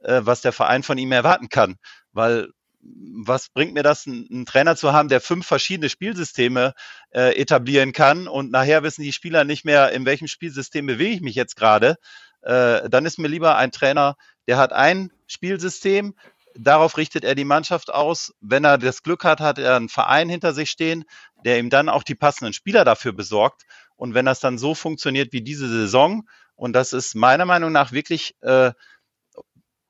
äh, 0.01 0.23
was 0.25 0.41
der 0.41 0.53
Verein 0.53 0.83
von 0.83 0.99
ihm 0.99 1.13
erwarten 1.13 1.51
kann. 1.51 1.77
Weil 2.13 2.49
was 2.83 3.49
bringt 3.49 3.75
mir 3.75 3.85
das, 3.85 4.09
einen 4.09 4.45
Trainer 4.45 4.75
zu 4.75 4.93
haben, 4.93 5.09
der 5.09 5.21
fünf 5.21 5.47
verschiedene 5.47 5.89
Spielsysteme 5.89 6.75
äh, 7.11 7.37
etablieren 7.41 7.93
kann 7.93 8.27
und 8.27 8.51
nachher 8.51 8.83
wissen 8.83 9.03
die 9.03 9.13
Spieler 9.13 9.45
nicht 9.45 9.65
mehr, 9.65 9.93
in 9.93 10.05
welchem 10.05 10.27
Spielsystem 10.27 10.87
bewege 10.87 11.15
ich 11.15 11.21
mich 11.21 11.37
jetzt 11.37 11.55
gerade. 11.55 11.97
Äh, 12.41 12.91
dann 12.91 13.07
ist 13.07 13.21
mir 13.21 13.29
lieber 13.29 13.57
ein 13.57 13.71
Trainer, 13.71 14.17
der 14.49 14.57
hat 14.57 14.73
ein 14.73 15.13
Spielsystem, 15.29 16.15
darauf 16.57 16.97
richtet 16.97 17.25
er 17.25 17.35
die 17.35 17.45
Mannschaft 17.45 17.93
aus. 17.93 18.35
Wenn 18.41 18.65
er 18.65 18.79
das 18.79 19.03
Glück 19.03 19.25
hat, 19.25 19.41
hat 19.41 19.59
er 19.59 19.77
einen 19.77 19.89
Verein 19.89 20.29
hinter 20.29 20.53
sich 20.53 20.71
stehen, 20.71 21.05
der 21.45 21.59
ihm 21.59 21.71
dann 21.71 21.89
auch 21.89 22.03
die 22.03 22.15
passenden 22.15 22.53
Spieler 22.53 22.85
dafür 22.85 23.13
besorgt. 23.13 23.63
Und 23.97 24.15
wenn 24.15 24.25
das 24.25 24.41
dann 24.41 24.59
so 24.59 24.75
funktioniert 24.75 25.33
wie 25.33 25.43
diese 25.43 25.69
Saison, 25.69 26.29
und 26.55 26.75
das 26.75 26.93
ist 26.93 27.15
meiner 27.15 27.45
Meinung 27.45 27.73
nach 27.73 27.93
wirklich, 27.93 28.35
äh, 28.43 28.73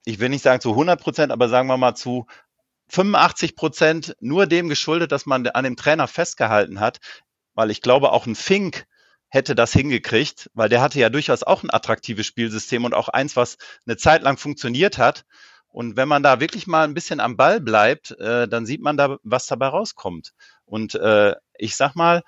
ich 0.05 0.19
will 0.19 0.29
nicht 0.29 0.43
sagen 0.43 0.61
zu 0.61 0.71
100 0.71 1.01
Prozent, 1.01 1.33
aber 1.33 1.49
sagen 1.49 1.69
wir 1.69 1.77
mal 1.77 1.95
zu 1.95 2.27
85 2.89 3.57
Prozent 3.57 4.17
nur 4.21 4.47
dem 4.47 4.69
geschuldet, 4.69 5.13
dass 5.13 5.27
man 5.27 5.47
an 5.49 5.65
dem 5.65 5.77
Trainer 5.77 6.09
festgehalten 6.09 6.81
hat, 6.81 6.99
weil 7.55 7.71
ich 7.71 7.81
glaube, 7.81 8.13
auch 8.13 8.27
ein 8.27 8.35
Fink 8.35 8.87
hätte 9.29 9.55
das 9.55 9.73
hingekriegt, 9.73 10.51
weil 10.53 10.69
der 10.69 10.83
hatte 10.83 10.99
ja 10.99 11.09
durchaus 11.09 11.43
auch 11.43 11.63
ein 11.63 11.73
attraktives 11.73 12.27
Spielsystem 12.27 12.85
und 12.85 12.93
auch 12.93 13.09
eins, 13.09 13.35
was 13.35 13.57
eine 13.87 13.97
Zeit 13.97 14.23
lang 14.23 14.37
funktioniert 14.37 14.99
hat. 14.99 15.25
Und 15.73 15.97
wenn 15.97 16.09
man 16.09 16.23
da 16.23 16.39
wirklich 16.39 16.67
mal 16.67 16.85
ein 16.85 16.95
bisschen 16.95 17.19
am 17.19 17.37
Ball 17.37 17.61
bleibt, 17.61 18.13
äh, 18.21 18.47
dann 18.47 18.67
sieht 18.67 18.83
man 18.83 18.97
da, 18.97 19.17
was 19.23 19.47
dabei 19.47 19.69
rauskommt. 19.69 20.33
Und 20.65 20.95
äh, 20.95 21.35
ich 21.59 21.77
sag 21.77 21.97
mal, 21.97 22.23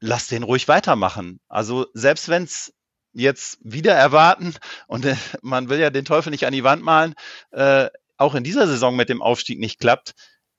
lass 0.00 0.28
den 0.28 0.42
ruhig 0.42 0.68
weitermachen. 0.68 1.40
Also 1.48 1.86
selbst 1.94 2.28
wenn 2.28 2.44
es 2.44 2.74
jetzt 3.12 3.58
wieder 3.62 3.94
erwarten 3.94 4.54
und 4.86 5.06
äh, 5.06 5.16
man 5.42 5.68
will 5.68 5.78
ja 5.80 5.90
den 5.90 6.04
Teufel 6.04 6.30
nicht 6.30 6.46
an 6.46 6.52
die 6.52 6.64
Wand 6.64 6.82
malen, 6.82 7.14
äh, 7.50 7.88
auch 8.18 8.34
in 8.34 8.44
dieser 8.44 8.66
Saison 8.66 8.94
mit 8.94 9.08
dem 9.08 9.22
Aufstieg 9.22 9.58
nicht 9.58 9.78
klappt, 9.80 10.14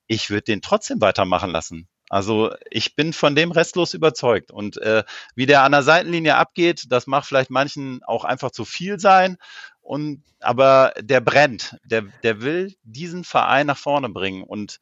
ich 0.07 0.29
würde 0.29 0.43
den 0.43 0.61
trotzdem 0.61 1.01
weitermachen 1.01 1.51
lassen. 1.51 1.87
Also 2.09 2.53
ich 2.69 2.95
bin 2.95 3.13
von 3.13 3.35
dem 3.35 3.51
restlos 3.51 3.93
überzeugt. 3.93 4.51
Und 4.51 4.77
äh, 4.77 5.03
wie 5.35 5.45
der 5.45 5.63
an 5.63 5.73
der 5.73 5.83
Seitenlinie 5.83 6.35
abgeht, 6.35 6.85
das 6.89 7.07
mag 7.07 7.25
vielleicht 7.25 7.49
manchen 7.49 8.01
auch 8.03 8.23
einfach 8.23 8.51
zu 8.51 8.65
viel 8.65 8.99
sein. 8.99 9.37
Und 9.81 10.23
aber 10.39 10.93
der 10.99 11.21
brennt, 11.21 11.77
der, 11.83 12.03
der 12.23 12.41
will 12.41 12.75
diesen 12.83 13.23
Verein 13.23 13.67
nach 13.67 13.77
vorne 13.77 14.09
bringen. 14.09 14.43
Und 14.43 14.79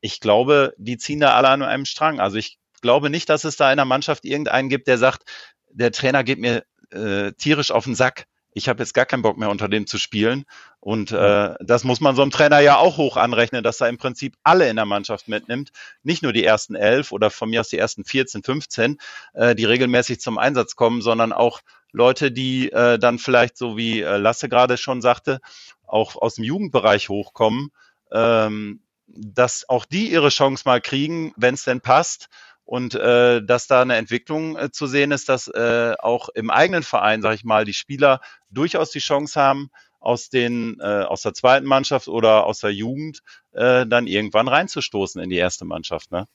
ich 0.00 0.20
glaube, 0.20 0.74
die 0.76 0.98
ziehen 0.98 1.20
da 1.20 1.34
alle 1.34 1.48
an 1.48 1.62
einem 1.62 1.86
Strang. 1.86 2.20
Also 2.20 2.36
ich 2.36 2.58
glaube 2.82 3.08
nicht, 3.10 3.28
dass 3.28 3.44
es 3.44 3.56
da 3.56 3.70
in 3.70 3.76
der 3.76 3.86
Mannschaft 3.86 4.24
irgendeinen 4.24 4.68
gibt, 4.68 4.86
der 4.86 4.98
sagt, 4.98 5.24
der 5.70 5.92
Trainer 5.92 6.22
geht 6.24 6.38
mir 6.38 6.64
äh, 6.90 7.32
tierisch 7.32 7.70
auf 7.70 7.84
den 7.84 7.94
Sack. 7.94 8.26
Ich 8.54 8.68
habe 8.68 8.82
jetzt 8.82 8.94
gar 8.94 9.04
keinen 9.04 9.22
Bock 9.22 9.36
mehr 9.36 9.50
unter 9.50 9.68
dem 9.68 9.86
zu 9.86 9.98
spielen. 9.98 10.44
Und 10.80 11.12
äh, 11.12 11.54
das 11.60 11.84
muss 11.84 12.00
man 12.00 12.16
so 12.16 12.22
einem 12.22 12.30
Trainer 12.30 12.60
ja 12.60 12.76
auch 12.76 12.96
hoch 12.96 13.16
anrechnen, 13.16 13.62
dass 13.62 13.80
er 13.80 13.88
im 13.88 13.98
Prinzip 13.98 14.36
alle 14.44 14.68
in 14.68 14.76
der 14.76 14.86
Mannschaft 14.86 15.28
mitnimmt. 15.28 15.70
Nicht 16.02 16.22
nur 16.22 16.32
die 16.32 16.44
ersten 16.44 16.74
elf 16.74 17.12
oder 17.12 17.30
von 17.30 17.50
mir 17.50 17.60
aus 17.60 17.68
die 17.68 17.78
ersten 17.78 18.04
14, 18.04 18.42
15, 18.42 18.98
äh, 19.34 19.54
die 19.54 19.64
regelmäßig 19.64 20.20
zum 20.20 20.38
Einsatz 20.38 20.76
kommen, 20.76 21.02
sondern 21.02 21.32
auch 21.32 21.60
Leute, 21.90 22.32
die 22.32 22.72
äh, 22.72 22.98
dann 22.98 23.18
vielleicht, 23.18 23.56
so 23.56 23.76
wie 23.76 24.00
äh, 24.00 24.16
Lasse 24.16 24.48
gerade 24.48 24.76
schon 24.76 25.02
sagte, 25.02 25.40
auch 25.86 26.16
aus 26.16 26.36
dem 26.36 26.44
Jugendbereich 26.44 27.08
hochkommen, 27.08 27.70
ähm, 28.12 28.80
dass 29.06 29.68
auch 29.68 29.84
die 29.84 30.10
ihre 30.10 30.30
Chance 30.30 30.62
mal 30.66 30.80
kriegen, 30.80 31.32
wenn 31.36 31.54
es 31.54 31.64
denn 31.64 31.80
passt. 31.80 32.28
Und 32.66 32.94
äh, 32.94 33.42
dass 33.44 33.66
da 33.66 33.82
eine 33.82 33.96
Entwicklung 33.96 34.56
äh, 34.56 34.70
zu 34.70 34.86
sehen 34.86 35.12
ist, 35.12 35.28
dass 35.28 35.48
äh, 35.48 35.94
auch 35.98 36.30
im 36.30 36.50
eigenen 36.50 36.82
Verein, 36.82 37.20
sage 37.20 37.34
ich 37.34 37.44
mal, 37.44 37.66
die 37.66 37.74
Spieler 37.74 38.20
durchaus 38.54 38.90
die 38.90 39.00
Chance 39.00 39.40
haben, 39.40 39.70
aus 40.00 40.28
den 40.28 40.78
äh, 40.80 41.02
aus 41.02 41.22
der 41.22 41.34
zweiten 41.34 41.66
Mannschaft 41.66 42.08
oder 42.08 42.44
aus 42.44 42.58
der 42.58 42.72
Jugend 42.72 43.20
äh, 43.52 43.86
dann 43.86 44.06
irgendwann 44.06 44.48
reinzustoßen 44.48 45.20
in 45.20 45.30
die 45.30 45.36
erste 45.36 45.64
Mannschaft. 45.64 46.12
Ne? 46.12 46.26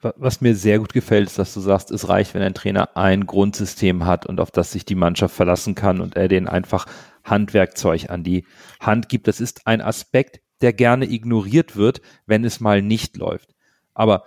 Was 0.00 0.40
mir 0.40 0.54
sehr 0.54 0.78
gut 0.78 0.92
gefällt, 0.92 1.26
ist, 1.26 1.38
dass 1.38 1.54
du 1.54 1.60
sagst, 1.60 1.90
es 1.90 2.08
reicht, 2.08 2.34
wenn 2.34 2.42
ein 2.42 2.54
Trainer 2.54 2.96
ein 2.96 3.26
Grundsystem 3.26 4.04
hat 4.04 4.26
und 4.26 4.40
auf 4.40 4.50
das 4.50 4.70
sich 4.70 4.84
die 4.84 4.94
Mannschaft 4.94 5.34
verlassen 5.34 5.74
kann 5.74 6.00
und 6.00 6.16
er 6.16 6.28
denen 6.28 6.48
einfach 6.48 6.86
Handwerkzeug 7.24 8.10
an 8.10 8.22
die 8.22 8.46
Hand 8.78 9.08
gibt. 9.08 9.26
Das 9.26 9.40
ist 9.40 9.66
ein 9.66 9.80
Aspekt, 9.80 10.40
der 10.60 10.72
gerne 10.72 11.06
ignoriert 11.10 11.76
wird, 11.76 12.02
wenn 12.26 12.44
es 12.44 12.60
mal 12.60 12.82
nicht 12.82 13.16
läuft. 13.16 13.54
Aber 13.94 14.24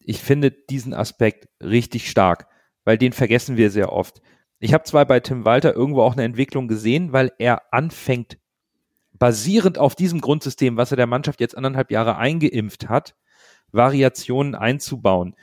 ich 0.00 0.20
finde 0.20 0.50
diesen 0.50 0.94
Aspekt 0.94 1.48
richtig 1.62 2.10
stark, 2.10 2.48
weil 2.84 2.98
den 2.98 3.12
vergessen 3.12 3.56
wir 3.56 3.70
sehr 3.70 3.92
oft. 3.92 4.22
Ich 4.64 4.72
habe 4.72 4.84
zwar 4.84 5.04
bei 5.06 5.18
Tim 5.18 5.44
Walter 5.44 5.74
irgendwo 5.74 6.02
auch 6.02 6.12
eine 6.12 6.22
Entwicklung 6.22 6.68
gesehen, 6.68 7.12
weil 7.12 7.32
er 7.38 7.72
anfängt, 7.72 8.38
basierend 9.18 9.76
auf 9.76 9.96
diesem 9.96 10.20
Grundsystem, 10.20 10.76
was 10.76 10.92
er 10.92 10.96
der 10.96 11.08
Mannschaft 11.08 11.40
jetzt 11.40 11.56
anderthalb 11.56 11.90
Jahre 11.90 12.16
eingeimpft 12.16 12.88
hat, 12.88 13.16
Variationen 13.72 14.54
einzubauen. 14.54 15.34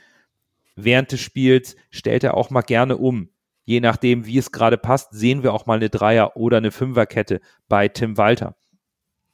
Während 0.74 1.12
des 1.12 1.20
Spiels 1.20 1.76
stellt 1.90 2.24
er 2.24 2.34
auch 2.34 2.48
mal 2.48 2.62
gerne 2.62 2.96
um. 2.96 3.28
Je 3.66 3.80
nachdem, 3.80 4.24
wie 4.24 4.38
es 4.38 4.52
gerade 4.52 4.78
passt, 4.78 5.12
sehen 5.12 5.42
wir 5.42 5.52
auch 5.52 5.66
mal 5.66 5.76
eine 5.76 5.90
Dreier- 5.90 6.34
oder 6.38 6.56
eine 6.56 6.70
Fünferkette 6.70 7.42
bei 7.68 7.88
Tim 7.88 8.16
Walter. 8.16 8.56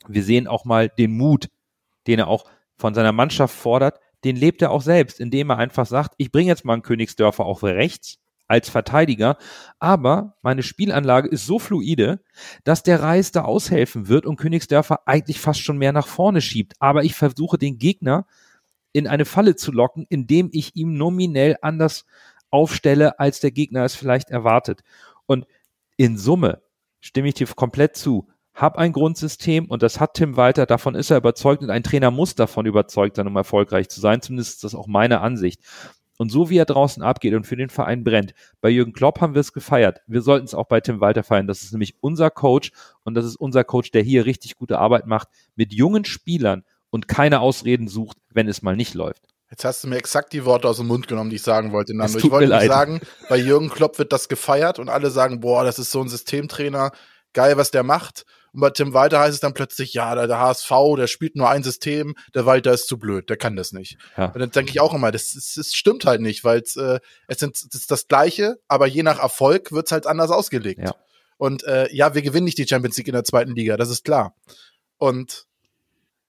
Wir 0.08 0.24
sehen 0.24 0.48
auch 0.48 0.64
mal 0.64 0.88
den 0.88 1.16
Mut, 1.16 1.48
den 2.08 2.18
er 2.18 2.26
auch 2.26 2.44
von 2.76 2.92
seiner 2.92 3.12
Mannschaft 3.12 3.54
fordert, 3.54 4.00
den 4.24 4.34
lebt 4.34 4.62
er 4.62 4.72
auch 4.72 4.82
selbst, 4.82 5.20
indem 5.20 5.50
er 5.50 5.58
einfach 5.58 5.86
sagt, 5.86 6.14
ich 6.16 6.32
bringe 6.32 6.48
jetzt 6.48 6.64
mal 6.64 6.72
einen 6.72 6.82
Königsdörfer 6.82 7.44
auf 7.44 7.62
rechts 7.62 8.18
als 8.48 8.68
Verteidiger, 8.68 9.36
aber 9.78 10.36
meine 10.42 10.62
Spielanlage 10.62 11.28
ist 11.28 11.46
so 11.46 11.58
fluide, 11.58 12.20
dass 12.64 12.82
der 12.82 13.02
Reis 13.02 13.32
da 13.32 13.42
aushelfen 13.42 14.08
wird 14.08 14.26
und 14.26 14.36
Königsdörfer 14.36 15.00
eigentlich 15.06 15.40
fast 15.40 15.60
schon 15.60 15.78
mehr 15.78 15.92
nach 15.92 16.06
vorne 16.06 16.40
schiebt. 16.40 16.74
Aber 16.78 17.04
ich 17.04 17.14
versuche 17.14 17.58
den 17.58 17.78
Gegner 17.78 18.26
in 18.92 19.06
eine 19.06 19.24
Falle 19.24 19.56
zu 19.56 19.72
locken, 19.72 20.06
indem 20.08 20.48
ich 20.52 20.76
ihm 20.76 20.94
nominell 20.94 21.56
anders 21.60 22.06
aufstelle, 22.50 23.18
als 23.18 23.40
der 23.40 23.50
Gegner 23.50 23.84
es 23.84 23.94
vielleicht 23.94 24.30
erwartet. 24.30 24.82
Und 25.26 25.46
in 25.96 26.16
Summe 26.16 26.62
stimme 27.00 27.28
ich 27.28 27.34
dir 27.34 27.46
komplett 27.46 27.96
zu, 27.96 28.28
hab 28.54 28.78
ein 28.78 28.92
Grundsystem 28.92 29.66
und 29.66 29.82
das 29.82 30.00
hat 30.00 30.14
Tim 30.14 30.36
Walter, 30.36 30.64
davon 30.64 30.94
ist 30.94 31.10
er 31.10 31.18
überzeugt 31.18 31.62
und 31.62 31.68
ein 31.68 31.82
Trainer 31.82 32.10
muss 32.10 32.34
davon 32.34 32.64
überzeugt 32.64 33.16
sein, 33.16 33.26
um 33.26 33.36
erfolgreich 33.36 33.90
zu 33.90 34.00
sein. 34.00 34.22
Zumindest 34.22 34.54
ist 34.54 34.64
das 34.64 34.74
auch 34.74 34.86
meine 34.86 35.20
Ansicht. 35.20 35.60
Und 36.18 36.30
so 36.30 36.50
wie 36.50 36.58
er 36.58 36.64
draußen 36.64 37.02
abgeht 37.02 37.34
und 37.34 37.46
für 37.46 37.56
den 37.56 37.68
Verein 37.68 38.04
brennt, 38.04 38.34
bei 38.60 38.70
Jürgen 38.70 38.92
Klopp 38.92 39.20
haben 39.20 39.34
wir 39.34 39.40
es 39.40 39.52
gefeiert. 39.52 40.00
Wir 40.06 40.22
sollten 40.22 40.46
es 40.46 40.54
auch 40.54 40.66
bei 40.66 40.80
Tim 40.80 41.00
Walter 41.00 41.22
feiern. 41.22 41.46
Das 41.46 41.62
ist 41.62 41.72
nämlich 41.72 41.96
unser 42.00 42.30
Coach 42.30 42.72
und 43.04 43.14
das 43.14 43.24
ist 43.24 43.36
unser 43.36 43.64
Coach, 43.64 43.90
der 43.90 44.02
hier 44.02 44.26
richtig 44.26 44.56
gute 44.56 44.78
Arbeit 44.78 45.06
macht 45.06 45.28
mit 45.54 45.72
jungen 45.72 46.04
Spielern 46.04 46.64
und 46.90 47.08
keine 47.08 47.40
Ausreden 47.40 47.88
sucht, 47.88 48.16
wenn 48.32 48.48
es 48.48 48.62
mal 48.62 48.76
nicht 48.76 48.94
läuft. 48.94 49.22
Jetzt 49.50 49.64
hast 49.64 49.84
du 49.84 49.88
mir 49.88 49.96
exakt 49.96 50.32
die 50.32 50.44
Worte 50.44 50.68
aus 50.68 50.78
dem 50.78 50.88
Mund 50.88 51.06
genommen, 51.06 51.30
die 51.30 51.36
ich 51.36 51.42
sagen 51.42 51.70
wollte, 51.70 51.92
Ich 51.92 52.30
wollte 52.30 52.52
nicht 52.52 52.66
sagen, 52.66 53.00
bei 53.28 53.36
Jürgen 53.36 53.68
Klopp 53.68 53.98
wird 53.98 54.12
das 54.12 54.28
gefeiert 54.28 54.78
und 54.78 54.88
alle 54.88 55.10
sagen, 55.10 55.40
boah, 55.40 55.64
das 55.64 55.78
ist 55.78 55.92
so 55.92 56.00
ein 56.00 56.08
Systemtrainer, 56.08 56.90
geil, 57.32 57.56
was 57.56 57.70
der 57.70 57.84
macht. 57.84 58.24
Und 58.56 58.62
bei 58.62 58.70
Tim 58.70 58.94
Walter 58.94 59.20
heißt 59.20 59.34
es 59.34 59.40
dann 59.40 59.52
plötzlich, 59.52 59.92
ja, 59.92 60.14
der, 60.14 60.26
der 60.28 60.40
HSV, 60.40 60.70
der 60.96 61.08
spielt 61.08 61.36
nur 61.36 61.50
ein 61.50 61.62
System, 61.62 62.14
der 62.34 62.46
Walter 62.46 62.72
ist 62.72 62.88
zu 62.88 62.98
blöd, 62.98 63.28
der 63.28 63.36
kann 63.36 63.54
das 63.54 63.72
nicht. 63.72 63.98
Ja. 64.16 64.32
Und 64.32 64.40
dann 64.40 64.50
denke 64.50 64.70
ich 64.70 64.80
auch 64.80 64.94
immer, 64.94 65.12
das, 65.12 65.34
das, 65.34 65.52
das 65.56 65.74
stimmt 65.74 66.06
halt 66.06 66.22
nicht, 66.22 66.42
weil 66.42 66.62
äh, 66.76 67.00
es 67.28 67.38
sind, 67.38 67.54
das 67.54 67.82
ist 67.82 67.90
das 67.90 68.08
Gleiche, 68.08 68.56
aber 68.66 68.86
je 68.86 69.02
nach 69.02 69.18
Erfolg 69.18 69.72
wird's 69.72 69.92
halt 69.92 70.06
anders 70.06 70.30
ausgelegt. 70.30 70.80
Ja. 70.82 70.94
Und 71.36 71.64
äh, 71.64 71.94
ja, 71.94 72.14
wir 72.14 72.22
gewinnen 72.22 72.46
nicht 72.46 72.56
die 72.56 72.66
Champions 72.66 72.96
League 72.96 73.08
in 73.08 73.12
der 73.12 73.24
zweiten 73.24 73.54
Liga, 73.54 73.76
das 73.76 73.90
ist 73.90 74.06
klar. 74.06 74.34
Und 74.96 75.44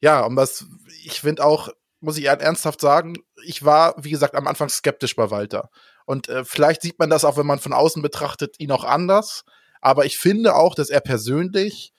ja, 0.02 0.26
und 0.26 0.36
was 0.36 0.66
ich 1.06 1.22
finde 1.22 1.46
auch, 1.46 1.70
muss 2.02 2.18
ich 2.18 2.26
ernsthaft 2.26 2.82
sagen, 2.82 3.16
ich 3.46 3.64
war, 3.64 3.96
wie 4.04 4.12
gesagt, 4.12 4.36
am 4.36 4.48
Anfang 4.48 4.68
skeptisch 4.68 5.16
bei 5.16 5.32
Walter. 5.32 5.70
Und 6.06 6.28
äh, 6.28 6.44
vielleicht 6.44 6.82
sieht 6.82 7.00
man 7.00 7.10
das 7.10 7.24
auch, 7.24 7.38
wenn 7.38 7.48
man 7.48 7.60
von 7.60 7.72
außen 7.72 8.02
betrachtet, 8.02 8.60
ihn 8.60 8.74
auch 8.74 8.84
anders. 8.84 9.46
Aber 9.80 10.06
ich 10.06 10.18
finde 10.18 10.58
auch, 10.58 10.76
dass 10.76 10.90
er 10.90 11.00
persönlich, 11.00 11.94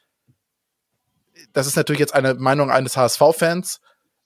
das 1.52 1.66
ist 1.66 1.76
natürlich 1.76 2.00
jetzt 2.00 2.14
eine 2.14 2.34
Meinung 2.34 2.70
eines 2.70 2.96
HSV-Fans, 2.96 3.80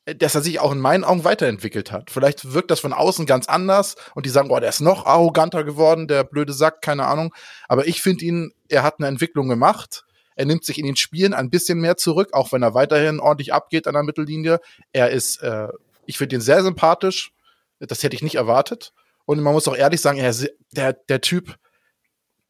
äh, 0.05 0.15
dass 0.15 0.35
er 0.35 0.43
sich 0.43 0.61
auch 0.61 0.73
in 0.73 0.81
meinen 0.81 1.05
Augen 1.05 1.25
weiterentwickelt 1.25 1.93
hat. 1.93 2.11
Vielleicht 2.11 2.53
wirkt 2.53 2.71
das 2.71 2.81
von 2.81 2.93
außen 2.93 3.27
ganz 3.27 3.49
anders 3.49 3.97
und 4.15 4.27
die 4.27 4.31
sagen, 4.31 4.49
boah, 4.49 4.61
der 4.61 4.69
ist 4.69 4.81
noch 4.81 5.07
arroganter 5.07 5.65
geworden, 5.65 6.09
der 6.09 6.25
blöde 6.25 6.53
Sack, 6.53 6.83
keine 6.83 7.07
Ahnung. 7.07 7.35
Aber 7.69 7.87
ich 7.87 8.03
finde 8.03 8.25
ihn, 8.25 8.53
er 8.69 8.83
hat 8.83 8.97
eine 8.99 9.09
Entwicklung 9.09 9.49
gemacht. 9.49 10.05
Er 10.35 10.47
nimmt 10.47 10.65
sich 10.65 10.79
in 10.79 10.87
den 10.87 10.97
Spielen 10.97 11.35
ein 11.35 11.51
bisschen 11.51 11.79
mehr 11.79 11.97
zurück, 11.97 12.31
auch 12.33 12.53
wenn 12.53 12.63
er 12.63 12.75
weiterhin 12.75 13.21
ordentlich 13.21 13.53
abgeht 13.53 13.87
an 13.87 13.95
der 13.95 14.03
Mittellinie. 14.03 14.61
Er 14.93 15.11
ist, 15.11 15.43
äh, 15.43 15.69
ich 16.07 16.19
finde 16.19 16.37
ihn 16.37 16.41
sehr 16.41 16.63
sympathisch. 16.63 17.33
Das 17.79 18.03
hätte 18.03 18.17
ich 18.17 18.23
nicht 18.23 18.37
erwartet. 18.37 18.93
Und 19.25 19.41
man 19.41 19.53
muss 19.53 19.69
auch 19.69 19.77
ehrlich 19.77 20.01
sagen, 20.01 20.19
er, 20.19 20.35
der, 20.73 20.95
der 20.95 21.21
Typ, 21.21 21.57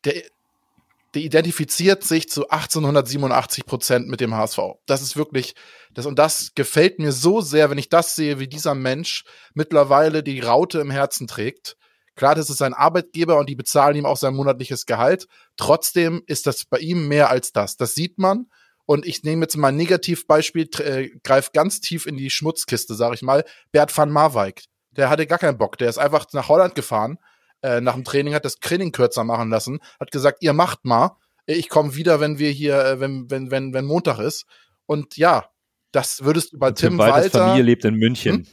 der, 0.04 0.22
der 1.14 1.22
identifiziert 1.22 2.04
sich 2.04 2.28
zu 2.28 2.48
1887 2.48 3.66
Prozent 3.66 4.08
mit 4.08 4.20
dem 4.20 4.34
HSV. 4.34 4.58
Das 4.86 5.02
ist 5.02 5.16
wirklich, 5.16 5.54
das, 5.92 6.06
und 6.06 6.18
das 6.18 6.52
gefällt 6.54 6.98
mir 6.98 7.12
so 7.12 7.40
sehr, 7.40 7.70
wenn 7.70 7.78
ich 7.78 7.88
das 7.88 8.14
sehe, 8.14 8.38
wie 8.38 8.48
dieser 8.48 8.74
Mensch 8.74 9.24
mittlerweile 9.54 10.22
die 10.22 10.40
Raute 10.40 10.80
im 10.80 10.90
Herzen 10.90 11.26
trägt. 11.26 11.76
Klar, 12.14 12.34
das 12.34 12.50
ist 12.50 12.58
sein 12.58 12.74
Arbeitgeber 12.74 13.38
und 13.38 13.48
die 13.48 13.54
bezahlen 13.54 13.96
ihm 13.96 14.06
auch 14.06 14.16
sein 14.16 14.34
monatliches 14.34 14.86
Gehalt. 14.86 15.26
Trotzdem 15.56 16.22
ist 16.26 16.46
das 16.46 16.64
bei 16.64 16.78
ihm 16.78 17.08
mehr 17.08 17.30
als 17.30 17.52
das. 17.52 17.76
Das 17.76 17.94
sieht 17.94 18.18
man. 18.18 18.46
Und 18.84 19.06
ich 19.06 19.22
nehme 19.22 19.42
jetzt 19.42 19.56
mal 19.56 19.68
ein 19.68 19.76
Negativbeispiel, 19.76 20.68
äh, 20.80 21.08
greif 21.22 21.52
ganz 21.52 21.80
tief 21.80 22.06
in 22.06 22.16
die 22.16 22.30
Schmutzkiste, 22.30 22.94
sag 22.94 23.14
ich 23.14 23.22
mal. 23.22 23.44
Bert 23.70 23.96
van 23.96 24.10
Marwijk. 24.10 24.64
Der 24.90 25.08
hatte 25.08 25.26
gar 25.26 25.38
keinen 25.38 25.56
Bock. 25.56 25.78
Der 25.78 25.88
ist 25.88 25.98
einfach 25.98 26.26
nach 26.32 26.48
Holland 26.48 26.74
gefahren, 26.74 27.18
äh, 27.62 27.80
nach 27.80 27.94
dem 27.94 28.04
Training, 28.04 28.34
hat 28.34 28.44
das 28.44 28.58
Training 28.58 28.92
kürzer 28.92 29.24
machen 29.24 29.50
lassen, 29.50 29.80
hat 29.98 30.10
gesagt, 30.10 30.38
ihr 30.42 30.52
macht 30.52 30.84
mal. 30.84 31.16
Ich 31.46 31.68
komme 31.68 31.94
wieder, 31.94 32.20
wenn 32.20 32.38
wir 32.38 32.50
hier, 32.50 32.84
äh, 32.84 33.00
wenn, 33.00 33.30
wenn, 33.30 33.50
wenn, 33.50 33.72
wenn 33.72 33.84
Montag 33.84 34.18
ist. 34.18 34.46
Und 34.86 35.16
ja, 35.16 35.46
das 35.92 36.24
würdest 36.24 36.52
du 36.52 36.58
bei 36.58 36.72
Tim, 36.72 36.90
Tim 36.90 36.98
Walter. 36.98 37.46
Familie 37.46 37.62
lebt 37.62 37.84
in 37.84 37.94
München. 37.94 38.36
Hm? 38.36 38.46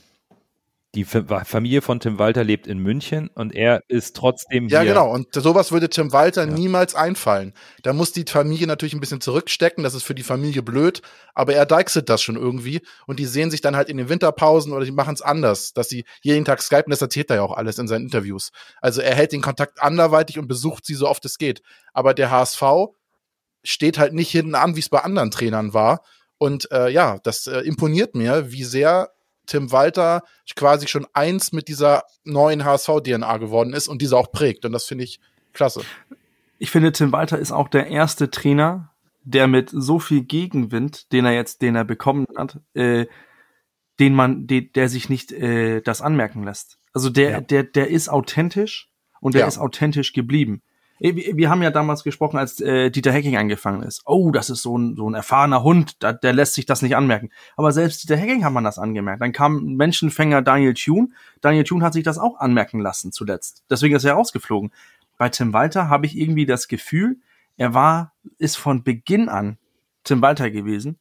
Die 0.95 1.05
Fa- 1.05 1.43
Familie 1.45 1.83
von 1.83 1.99
Tim 1.99 2.17
Walter 2.17 2.43
lebt 2.43 2.65
in 2.65 2.79
München 2.79 3.29
und 3.35 3.53
er 3.53 3.83
ist 3.89 4.15
trotzdem 4.15 4.69
Ja, 4.69 4.79
hier. 4.81 4.89
genau. 4.93 5.11
Und 5.13 5.27
sowas 5.35 5.71
würde 5.71 5.87
Tim 5.87 6.11
Walter 6.13 6.45
Ja. 6.47 6.51
niemals 6.51 6.95
einfallen. 6.95 7.53
Da 7.83 7.93
muss 7.93 8.11
die 8.11 8.25
Familie 8.27 8.65
natürlich 8.65 8.95
ein 8.95 8.99
bisschen 8.99 9.21
zurückstecken. 9.21 9.83
Das 9.83 9.93
ist 9.93 10.01
für 10.01 10.15
die 10.15 10.23
Familie 10.23 10.63
blöd. 10.63 11.03
Aber 11.35 11.53
er 11.53 11.67
deichselt 11.67 12.09
das 12.09 12.23
schon 12.23 12.37
irgendwie. 12.37 12.81
Und 13.05 13.19
die 13.19 13.27
sehen 13.27 13.51
sich 13.51 13.61
dann 13.61 13.75
halt 13.75 13.87
in 13.87 13.97
den 13.97 14.09
Winterpausen 14.09 14.73
oder 14.73 14.83
die 14.83 14.91
machen 14.91 15.13
es 15.13 15.21
anders, 15.21 15.73
dass 15.73 15.89
sie 15.89 16.05
jeden 16.23 16.43
Tag 16.43 16.59
skypen. 16.59 16.89
Das 16.89 17.03
erzählt 17.03 17.29
er 17.29 17.35
ja 17.35 17.41
auch 17.43 17.53
alles 17.55 17.77
in 17.77 17.87
seinen 17.87 18.05
Interviews. 18.05 18.49
Also 18.81 19.01
er 19.01 19.13
hält 19.13 19.31
den 19.31 19.41
Kontakt 19.43 19.83
anderweitig 19.83 20.39
und 20.39 20.47
besucht 20.47 20.87
sie 20.87 20.95
so 20.95 21.07
oft 21.07 21.23
es 21.25 21.37
geht. 21.37 21.61
Aber 21.93 22.15
der 22.15 22.31
HSV 22.31 22.63
steht 23.63 23.99
halt 23.99 24.13
nicht 24.13 24.31
hinten 24.31 24.55
an, 24.55 24.75
wie 24.75 24.79
es 24.79 24.89
bei 24.89 25.01
anderen 25.01 25.29
Trainern 25.29 25.73
war. 25.75 26.01
Und 26.39 26.71
äh, 26.71 26.89
ja, 26.89 27.19
das 27.21 27.45
äh, 27.45 27.59
imponiert 27.59 28.15
mir, 28.15 28.51
wie 28.51 28.63
sehr 28.63 29.11
Tim 29.49 29.71
Walter 29.71 30.23
quasi 30.55 30.87
schon 30.87 31.05
eins 31.13 31.51
mit 31.51 31.67
dieser 31.67 32.03
neuen 32.23 32.63
HSV-DNA 32.63 33.37
geworden 33.37 33.73
ist 33.73 33.87
und 33.87 34.01
diese 34.01 34.17
auch 34.17 34.31
prägt. 34.31 34.63
Und 34.65 34.71
das 34.71 34.85
finde 34.85 35.03
ich 35.03 35.19
klasse. 35.53 35.81
Ich 36.57 36.71
finde, 36.71 36.91
Tim 36.91 37.11
Walter 37.11 37.37
ist 37.39 37.51
auch 37.51 37.67
der 37.67 37.87
erste 37.87 38.29
Trainer, 38.29 38.93
der 39.23 39.47
mit 39.47 39.69
so 39.71 39.99
viel 39.99 40.21
Gegenwind, 40.23 41.11
den 41.11 41.25
er 41.25 41.33
jetzt, 41.33 41.61
den 41.61 41.75
er 41.75 41.83
bekommen 41.85 42.25
hat, 42.37 42.59
äh, 42.73 43.05
den 43.99 44.13
man, 44.15 44.47
de, 44.47 44.61
der 44.61 44.87
sich 44.89 45.09
nicht 45.09 45.31
äh, 45.31 45.81
das 45.81 46.01
anmerken 46.01 46.43
lässt. 46.43 46.77
Also 46.93 47.09
der, 47.09 47.29
Ja. 47.31 47.41
der, 47.41 47.63
der 47.63 47.89
ist 47.89 48.09
authentisch 48.09 48.89
und 49.19 49.33
der 49.33 49.41
Ja. 49.41 49.47
ist 49.47 49.57
authentisch 49.57 50.13
geblieben. 50.13 50.61
Wir 50.99 51.49
haben 51.49 51.63
ja 51.63 51.71
damals 51.71 52.03
gesprochen, 52.03 52.37
als 52.37 52.59
äh, 52.59 52.89
Dieter 52.89 53.13
Hecking 53.13 53.37
angefangen 53.37 53.83
ist. 53.83 54.01
Oh, 54.05 54.31
das 54.31 54.49
ist 54.49 54.61
so 54.61 54.77
ein, 54.77 54.97
so 54.97 55.09
ein 55.09 55.13
erfahrener 55.13 55.63
Hund, 55.63 55.95
da, 56.03 56.11
der 56.11 56.33
lässt 56.33 56.55
sich 56.55 56.65
das 56.65 56.81
nicht 56.81 56.97
anmerken. 56.97 57.29
Aber 57.55 57.71
selbst 57.71 58.03
Dieter 58.03 58.17
Hecking 58.17 58.43
hat 58.43 58.51
man 58.51 58.65
das 58.65 58.77
angemerkt. 58.77 59.21
Dann 59.21 59.31
kam 59.31 59.75
Menschenfänger 59.75 60.41
Daniel 60.41 60.73
Thune. 60.73 61.09
Daniel 61.39 61.63
Thune 61.63 61.85
hat 61.85 61.93
sich 61.93 62.03
das 62.03 62.17
auch 62.17 62.39
anmerken 62.39 62.81
lassen 62.81 63.13
zuletzt. 63.13 63.63
Deswegen 63.69 63.95
ist 63.95 64.03
er 64.03 64.15
rausgeflogen. 64.15 64.71
Bei 65.17 65.29
Tim 65.29 65.53
Walter 65.53 65.87
habe 65.87 66.05
ich 66.05 66.17
irgendwie 66.17 66.45
das 66.45 66.67
Gefühl, 66.67 67.17
er 67.55 67.73
war, 67.73 68.13
ist 68.37 68.57
von 68.57 68.83
Beginn 68.83 69.29
an 69.29 69.57
Tim 70.03 70.21
Walter 70.21 70.51
gewesen. 70.51 70.97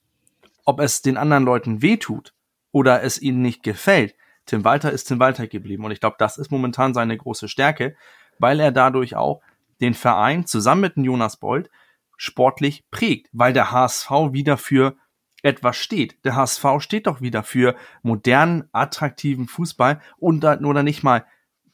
Ob 0.64 0.80
es 0.80 1.02
den 1.02 1.16
anderen 1.16 1.44
Leuten 1.44 1.82
wehtut 1.82 2.34
oder 2.72 3.02
es 3.02 3.20
ihnen 3.20 3.42
nicht 3.42 3.62
gefällt, 3.62 4.14
Tim 4.46 4.64
Walter 4.64 4.92
ist 4.92 5.04
Tim 5.04 5.18
Walter 5.18 5.46
geblieben. 5.46 5.84
Und 5.84 5.90
ich 5.90 6.00
glaube, 6.00 6.16
das 6.18 6.38
ist 6.38 6.50
momentan 6.50 6.94
seine 6.94 7.16
große 7.16 7.48
Stärke, 7.48 7.96
weil 8.38 8.60
er 8.60 8.72
dadurch 8.72 9.16
auch 9.16 9.40
den 9.80 9.94
Verein 9.94 10.46
zusammen 10.46 10.80
mit 10.82 10.96
Jonas 10.96 11.38
Bold 11.38 11.70
sportlich 12.16 12.84
prägt, 12.90 13.28
weil 13.32 13.52
der 13.52 13.70
HSV 13.70 14.10
wieder 14.32 14.56
für 14.56 14.96
etwas 15.42 15.76
steht. 15.76 16.24
Der 16.24 16.34
HSV 16.34 16.64
steht 16.80 17.06
doch 17.06 17.20
wieder 17.20 17.42
für 17.42 17.76
modernen, 18.02 18.68
attraktiven 18.72 19.46
Fußball 19.46 20.00
und 20.16 20.40
dann 20.40 20.64
oder 20.64 20.82
nicht 20.82 21.02
mal, 21.02 21.24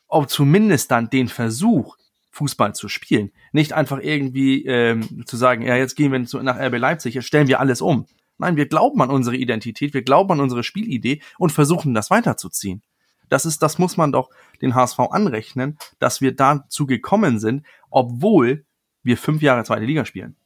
auch 0.07 0.27
zumindest 0.27 0.91
dann 0.91 1.11
den 1.11 1.29
Versuch, 1.29 1.97
Fußball 2.31 2.75
zu 2.75 2.89
spielen. 2.89 3.31
Nicht 3.53 3.73
einfach 3.73 4.01
irgendwie 4.01 4.67
ähm, 4.67 5.25
zu 5.25 5.37
sagen, 5.37 5.63
ja, 5.63 5.77
jetzt 5.77 5.95
gehen 5.95 6.13
wir 6.13 6.43
nach 6.43 6.59
RB 6.59 6.79
Leipzig, 6.79 7.15
jetzt 7.15 7.27
stellen 7.27 7.49
wir 7.49 7.61
alles 7.61 7.81
um. 7.81 8.07
Nein, 8.39 8.57
wir 8.57 8.67
glauben 8.67 9.01
an 9.01 9.11
unsere 9.11 9.37
Identität, 9.37 9.95
wir 9.95 10.03
glauben 10.03 10.33
an 10.33 10.41
unsere 10.41 10.65
Spielidee 10.65 11.23
und 11.39 11.53
versuchen 11.53 11.95
das 11.95 12.11
weiterzuziehen. 12.11 12.83
Das 13.29 13.47
ist, 13.47 13.63
das 13.63 13.79
muss 13.79 13.97
man 13.97 14.13
doch 14.13 14.31
den 14.61 14.75
HSV 14.75 14.99
anrechnen, 14.99 15.79
dass 15.99 16.21
wir 16.21 16.35
dazu 16.35 16.87
gekommen 16.87 17.39
sind, 17.39 17.65
obwohl 17.91 18.65
wir 19.03 19.17
fünf 19.17 19.43
Jahre 19.43 19.65
zweite 19.65 19.85
Liga 19.85 20.05
spielen. 20.05 20.37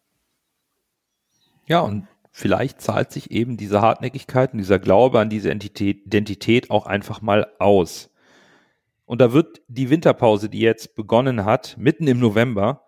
Ja, 1.66 1.80
und 1.80 2.08
vielleicht 2.32 2.80
zahlt 2.80 3.12
sich 3.12 3.30
eben 3.30 3.56
diese 3.56 3.82
Hartnäckigkeit 3.82 4.52
und 4.52 4.58
dieser 4.58 4.78
Glaube 4.78 5.20
an 5.20 5.28
diese 5.28 5.50
Entität, 5.50 6.06
Identität 6.06 6.70
auch 6.70 6.86
einfach 6.86 7.20
mal 7.20 7.52
aus. 7.58 8.10
Und 9.04 9.20
da 9.20 9.32
wird 9.32 9.62
die 9.68 9.90
Winterpause, 9.90 10.48
die 10.48 10.60
jetzt 10.60 10.94
begonnen 10.94 11.44
hat, 11.44 11.76
mitten 11.78 12.06
im 12.06 12.18
November, 12.18 12.87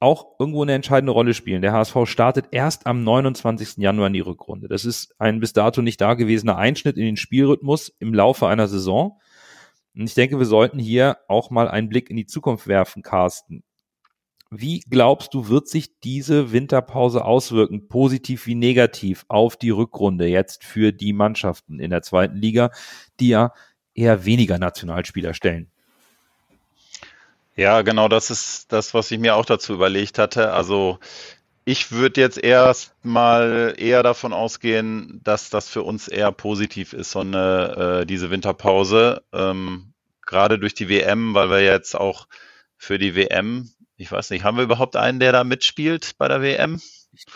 auch 0.00 0.36
irgendwo 0.38 0.62
eine 0.62 0.72
entscheidende 0.72 1.12
Rolle 1.12 1.34
spielen. 1.34 1.60
Der 1.60 1.72
HSV 1.72 1.96
startet 2.04 2.46
erst 2.52 2.86
am 2.86 3.04
29. 3.04 3.76
Januar 3.76 4.06
in 4.06 4.14
die 4.14 4.20
Rückrunde. 4.20 4.66
Das 4.66 4.86
ist 4.86 5.14
ein 5.18 5.40
bis 5.40 5.52
dato 5.52 5.82
nicht 5.82 6.00
dagewesener 6.00 6.56
Einschnitt 6.56 6.96
in 6.96 7.04
den 7.04 7.16
Spielrhythmus 7.18 7.94
im 7.98 8.14
Laufe 8.14 8.48
einer 8.48 8.66
Saison. 8.66 9.20
Und 9.94 10.04
ich 10.04 10.14
denke, 10.14 10.38
wir 10.38 10.46
sollten 10.46 10.78
hier 10.78 11.18
auch 11.28 11.50
mal 11.50 11.68
einen 11.68 11.90
Blick 11.90 12.08
in 12.08 12.16
die 12.16 12.26
Zukunft 12.26 12.66
werfen, 12.66 13.02
Carsten. 13.02 13.62
Wie 14.50 14.80
glaubst 14.80 15.34
du, 15.34 15.48
wird 15.48 15.68
sich 15.68 16.00
diese 16.00 16.50
Winterpause 16.50 17.24
auswirken, 17.24 17.86
positiv 17.88 18.46
wie 18.46 18.56
negativ, 18.56 19.24
auf 19.28 19.56
die 19.56 19.70
Rückrunde 19.70 20.26
jetzt 20.26 20.64
für 20.64 20.92
die 20.92 21.12
Mannschaften 21.12 21.78
in 21.78 21.90
der 21.90 22.02
zweiten 22.02 22.36
Liga, 22.36 22.70
die 23.20 23.28
ja 23.28 23.52
eher 23.94 24.24
weniger 24.24 24.58
Nationalspieler 24.58 25.34
stellen? 25.34 25.70
Ja, 27.60 27.82
genau, 27.82 28.08
das 28.08 28.30
ist 28.30 28.72
das, 28.72 28.94
was 28.94 29.10
ich 29.10 29.18
mir 29.18 29.34
auch 29.36 29.44
dazu 29.44 29.74
überlegt 29.74 30.18
hatte. 30.18 30.52
Also 30.54 30.98
ich 31.66 31.92
würde 31.92 32.18
jetzt 32.22 32.38
erst 32.38 32.94
mal 33.02 33.74
eher 33.76 34.02
davon 34.02 34.32
ausgehen, 34.32 35.20
dass 35.24 35.50
das 35.50 35.68
für 35.68 35.82
uns 35.82 36.08
eher 36.08 36.32
positiv 36.32 36.94
ist, 36.94 37.10
so 37.10 37.20
eine, 37.20 38.00
äh, 38.00 38.06
diese 38.06 38.30
Winterpause. 38.30 39.22
Ähm, 39.34 39.92
gerade 40.24 40.58
durch 40.58 40.72
die 40.72 40.88
WM, 40.88 41.34
weil 41.34 41.50
wir 41.50 41.62
jetzt 41.62 41.94
auch 41.94 42.28
für 42.78 42.98
die 42.98 43.14
WM, 43.14 43.70
ich 43.98 44.10
weiß 44.10 44.30
nicht, 44.30 44.42
haben 44.42 44.56
wir 44.56 44.64
überhaupt 44.64 44.96
einen, 44.96 45.20
der 45.20 45.32
da 45.32 45.44
mitspielt 45.44 46.12
bei 46.16 46.28
der 46.28 46.40
WM? 46.40 46.80
Ich 47.12 47.26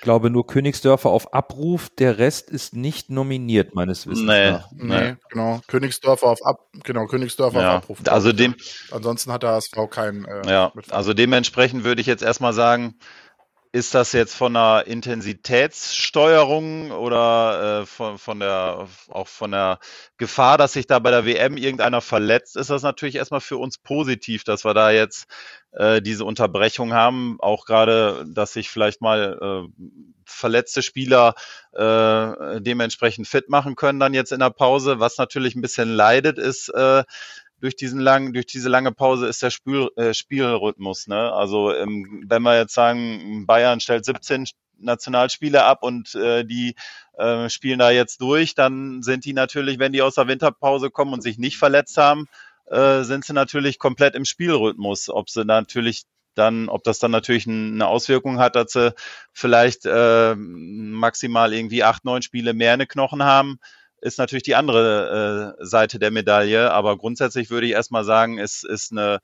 glaube 0.00 0.30
nur 0.30 0.46
Königsdörfer 0.46 1.10
auf 1.10 1.34
Abruf, 1.34 1.90
der 1.90 2.18
Rest 2.18 2.50
ist 2.50 2.74
nicht 2.74 3.10
nominiert, 3.10 3.74
meines 3.74 4.06
Wissens 4.06 4.26
Nee. 4.28 4.50
nach. 4.52 4.68
Nee, 4.72 5.16
genau. 5.28 5.60
Königsdorfer 5.66 6.26
auf 6.26 6.44
Ab, 6.44 6.66
genau, 6.84 7.06
Königsdorfer 7.06 7.60
Ja, 7.60 7.70
auf 7.78 7.82
Abruf. 7.84 7.98
also 8.08 8.32
dem, 8.32 8.54
Ansonsten 8.90 9.32
hat 9.32 9.42
der 9.42 9.50
HSV 9.50 9.72
keinen. 9.90 10.24
Äh, 10.24 10.50
Ja, 10.50 10.72
also 10.90 11.14
dementsprechend 11.14 11.84
würde 11.84 12.00
ich 12.00 12.06
jetzt 12.06 12.22
erstmal 12.22 12.52
sagen, 12.52 12.94
ist 13.72 13.94
das 13.94 14.12
jetzt 14.12 14.34
von 14.34 14.54
der 14.54 14.84
Intensitätssteuerung 14.86 16.90
oder 16.90 17.82
äh, 17.82 17.86
von, 17.86 18.18
von 18.18 18.40
der 18.40 18.88
auch 19.08 19.28
von 19.28 19.52
der 19.52 19.78
Gefahr, 20.16 20.58
dass 20.58 20.72
sich 20.72 20.88
da 20.88 20.98
bei 20.98 21.12
der 21.12 21.24
WM 21.24 21.56
irgendeiner 21.56 22.00
verletzt, 22.00 22.56
ist 22.56 22.70
das 22.70 22.82
natürlich 22.82 23.14
erstmal 23.14 23.40
für 23.40 23.58
uns 23.58 23.78
positiv, 23.78 24.42
dass 24.42 24.64
wir 24.64 24.74
da 24.74 24.90
jetzt 24.90 25.28
äh, 25.72 26.02
diese 26.02 26.24
Unterbrechung 26.24 26.94
haben. 26.94 27.36
Auch 27.40 27.64
gerade, 27.64 28.24
dass 28.26 28.54
sich 28.54 28.70
vielleicht 28.70 29.02
mal 29.02 29.38
äh, 29.40 29.68
verletzte 30.24 30.82
Spieler 30.82 31.36
äh, 31.72 32.60
dementsprechend 32.60 33.28
fit 33.28 33.48
machen 33.48 33.76
können 33.76 34.00
dann 34.00 34.14
jetzt 34.14 34.32
in 34.32 34.40
der 34.40 34.50
Pause. 34.50 34.98
Was 34.98 35.16
natürlich 35.16 35.54
ein 35.54 35.62
bisschen 35.62 35.94
leidet, 35.94 36.38
ist 36.38 36.70
äh, 36.70 37.04
durch 37.60 37.76
diesen 37.76 38.00
langen, 38.00 38.32
durch 38.32 38.46
diese 38.46 38.68
lange 38.68 38.92
Pause 38.92 39.26
ist 39.26 39.42
der 39.42 39.50
Spiel, 39.50 39.88
äh, 39.96 40.14
Spielrhythmus. 40.14 41.06
Ne? 41.06 41.32
Also 41.32 41.74
ähm, 41.74 42.24
wenn 42.26 42.42
wir 42.42 42.58
jetzt 42.58 42.74
sagen, 42.74 43.46
Bayern 43.46 43.80
stellt 43.80 44.04
17 44.04 44.46
Nationalspieler 44.78 45.64
ab 45.66 45.82
und 45.82 46.14
äh, 46.14 46.44
die 46.44 46.74
äh, 47.18 47.48
spielen 47.50 47.78
da 47.78 47.90
jetzt 47.90 48.20
durch, 48.20 48.54
dann 48.54 49.02
sind 49.02 49.24
die 49.24 49.34
natürlich, 49.34 49.78
wenn 49.78 49.92
die 49.92 50.02
aus 50.02 50.14
der 50.14 50.26
Winterpause 50.26 50.90
kommen 50.90 51.12
und 51.12 51.22
sich 51.22 51.38
nicht 51.38 51.58
verletzt 51.58 51.96
haben, 51.98 52.26
äh, 52.66 53.02
sind 53.02 53.24
sie 53.24 53.32
natürlich 53.34 53.78
komplett 53.78 54.14
im 54.14 54.24
Spielrhythmus. 54.24 55.10
Ob 55.10 55.28
sie 55.28 55.44
natürlich 55.44 56.04
dann, 56.34 56.68
ob 56.68 56.84
das 56.84 56.98
dann 56.98 57.10
natürlich 57.10 57.46
eine 57.46 57.86
Auswirkung 57.86 58.38
hat, 58.38 58.56
dass 58.56 58.72
sie 58.72 58.94
vielleicht 59.32 59.84
äh, 59.84 60.34
maximal 60.34 61.52
irgendwie 61.52 61.82
acht, 61.82 62.04
neun 62.04 62.22
Spiele 62.22 62.54
mehr 62.54 62.72
eine 62.72 62.86
Knochen 62.86 63.24
haben, 63.24 63.58
ist 64.00 64.18
natürlich 64.18 64.42
die 64.42 64.54
andere 64.54 65.56
äh, 65.58 65.64
Seite 65.64 65.98
der 65.98 66.10
Medaille. 66.10 66.70
Aber 66.72 66.96
grundsätzlich 66.96 67.50
würde 67.50 67.66
ich 67.66 67.72
erstmal 67.72 68.04
sagen, 68.04 68.38
es 68.38 68.62
ist 68.62 68.92
eine, 68.92 69.20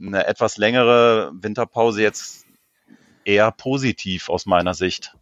eine 0.00 0.26
etwas 0.26 0.56
längere 0.56 1.32
Winterpause 1.34 2.02
jetzt 2.02 2.46
eher 3.24 3.50
positiv 3.52 4.28
aus 4.28 4.46
meiner 4.46 4.74
Sicht. 4.74 5.14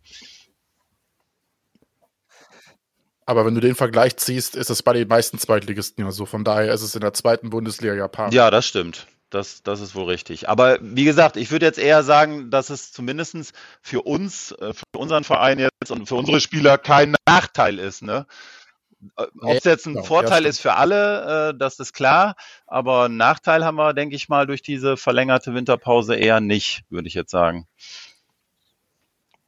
Aber 3.26 3.46
wenn 3.46 3.54
du 3.54 3.60
den 3.60 3.76
Vergleich 3.76 4.16
ziehst, 4.16 4.56
ist 4.56 4.70
es 4.70 4.82
bei 4.82 4.92
den 4.92 5.06
meisten 5.06 5.38
Zweitligisten 5.38 6.04
ja 6.04 6.10
so. 6.10 6.26
Von 6.26 6.42
daher 6.42 6.74
ist 6.74 6.82
es 6.82 6.96
in 6.96 7.00
der 7.00 7.12
zweiten 7.12 7.50
Bundesliga 7.50 7.94
ja 7.94 8.08
paar. 8.08 8.32
Ja, 8.32 8.50
das 8.50 8.66
stimmt. 8.66 9.06
Das, 9.30 9.62
das 9.62 9.80
ist 9.80 9.94
wohl 9.94 10.06
richtig. 10.06 10.48
Aber 10.48 10.78
wie 10.80 11.04
gesagt, 11.04 11.36
ich 11.36 11.52
würde 11.52 11.64
jetzt 11.64 11.78
eher 11.78 12.02
sagen, 12.02 12.50
dass 12.50 12.70
es 12.70 12.90
zumindestens 12.90 13.52
für 13.80 14.02
uns, 14.02 14.50
äh, 14.52 14.72
für 14.74 14.98
unseren 14.98 15.22
Verein 15.22 15.60
jetzt 15.60 15.90
und 15.90 16.08
für 16.08 16.16
unsere 16.16 16.40
Spieler 16.40 16.76
kein 16.76 17.14
Nachteil 17.28 17.78
ist. 17.78 18.02
Ne? 18.02 18.26
Ob 19.16 19.30
es 19.42 19.64
jetzt 19.64 19.86
ein 19.86 19.96
ja, 19.96 20.02
Vorteil 20.02 20.40
stimmt. 20.40 20.48
ist 20.48 20.60
für 20.60 20.74
alle, 20.74 21.50
äh, 21.50 21.58
das 21.58 21.78
ist 21.78 21.92
klar. 21.92 22.36
Aber 22.66 23.04
einen 23.04 23.16
Nachteil 23.16 23.64
haben 23.64 23.76
wir, 23.76 23.94
denke 23.94 24.16
ich 24.16 24.28
mal, 24.28 24.46
durch 24.46 24.62
diese 24.62 24.96
verlängerte 24.96 25.54
Winterpause 25.54 26.16
eher 26.16 26.40
nicht, 26.40 26.84
würde 26.90 27.08
ich 27.08 27.14
jetzt 27.14 27.30
sagen. 27.30 27.66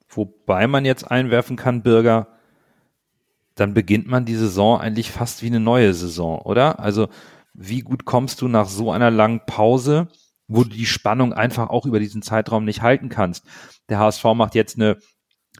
Wobei 0.09 0.67
man 0.67 0.85
jetzt 0.85 1.11
einwerfen 1.11 1.57
kann, 1.57 1.83
Bürger, 1.83 2.29
dann 3.55 3.75
beginnt 3.75 4.07
man 4.07 4.25
die 4.25 4.37
Saison 4.37 4.81
eigentlich 4.81 5.11
fast 5.11 5.43
wie 5.43 5.47
eine 5.47 5.61
neue 5.61 5.93
Saison, 5.95 6.39
oder? 6.41 6.81
Also 6.81 7.09
wie 7.55 7.81
gut 7.81 8.05
kommst 8.05 8.41
du 8.41 8.49
nach 8.49 8.69
so 8.69 8.91
einer 8.91 9.11
langen 9.11 9.45
Pause, 9.47 10.09
wo 10.49 10.65
du 10.65 10.71
die 10.71 10.87
Spannung 10.87 11.33
einfach 11.33 11.69
auch 11.69 11.85
über 11.87 12.01
diesen 12.01 12.23
Zeitraum 12.23 12.65
nicht 12.65 12.83
halten 12.83 13.09
kannst? 13.09 13.45
Der 13.89 13.99
HSV 13.99 14.25
macht 14.35 14.55
jetzt 14.55 14.77
eine 14.77 14.99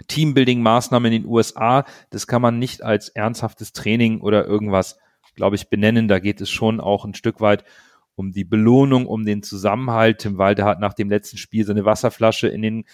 Teambuilding-Maßnahme 0.05 1.09
in 1.09 1.23
den 1.23 1.27
USA. 1.27 1.85
Das 2.11 2.27
kann 2.27 2.43
man 2.43 2.59
nicht 2.59 2.83
als 2.83 3.09
ernsthaftes 3.09 3.73
Training 3.73 4.21
oder 4.21 4.47
irgendwas, 4.47 4.99
glaube 5.35 5.57
ich, 5.57 5.69
benennen. 5.69 6.09
Da 6.09 6.19
geht 6.19 6.41
es 6.41 6.51
schon 6.51 6.81
auch 6.81 7.05
ein 7.05 7.15
Stück 7.15 7.41
weit 7.41 7.65
um 8.15 8.33
die 8.33 8.45
Belohnung, 8.45 9.07
um 9.07 9.25
den 9.25 9.43
Zusammenhalt. 9.43 10.19
Tim 10.19 10.39
Walter 10.39 10.65
hat 10.65 10.81
nach 10.81 10.95
dem 10.95 11.09
letzten 11.09 11.39
Spiel 11.39 11.65
seine 11.65 11.85
Wasserflasche 11.85 12.49
in 12.49 12.63
den 12.63 12.85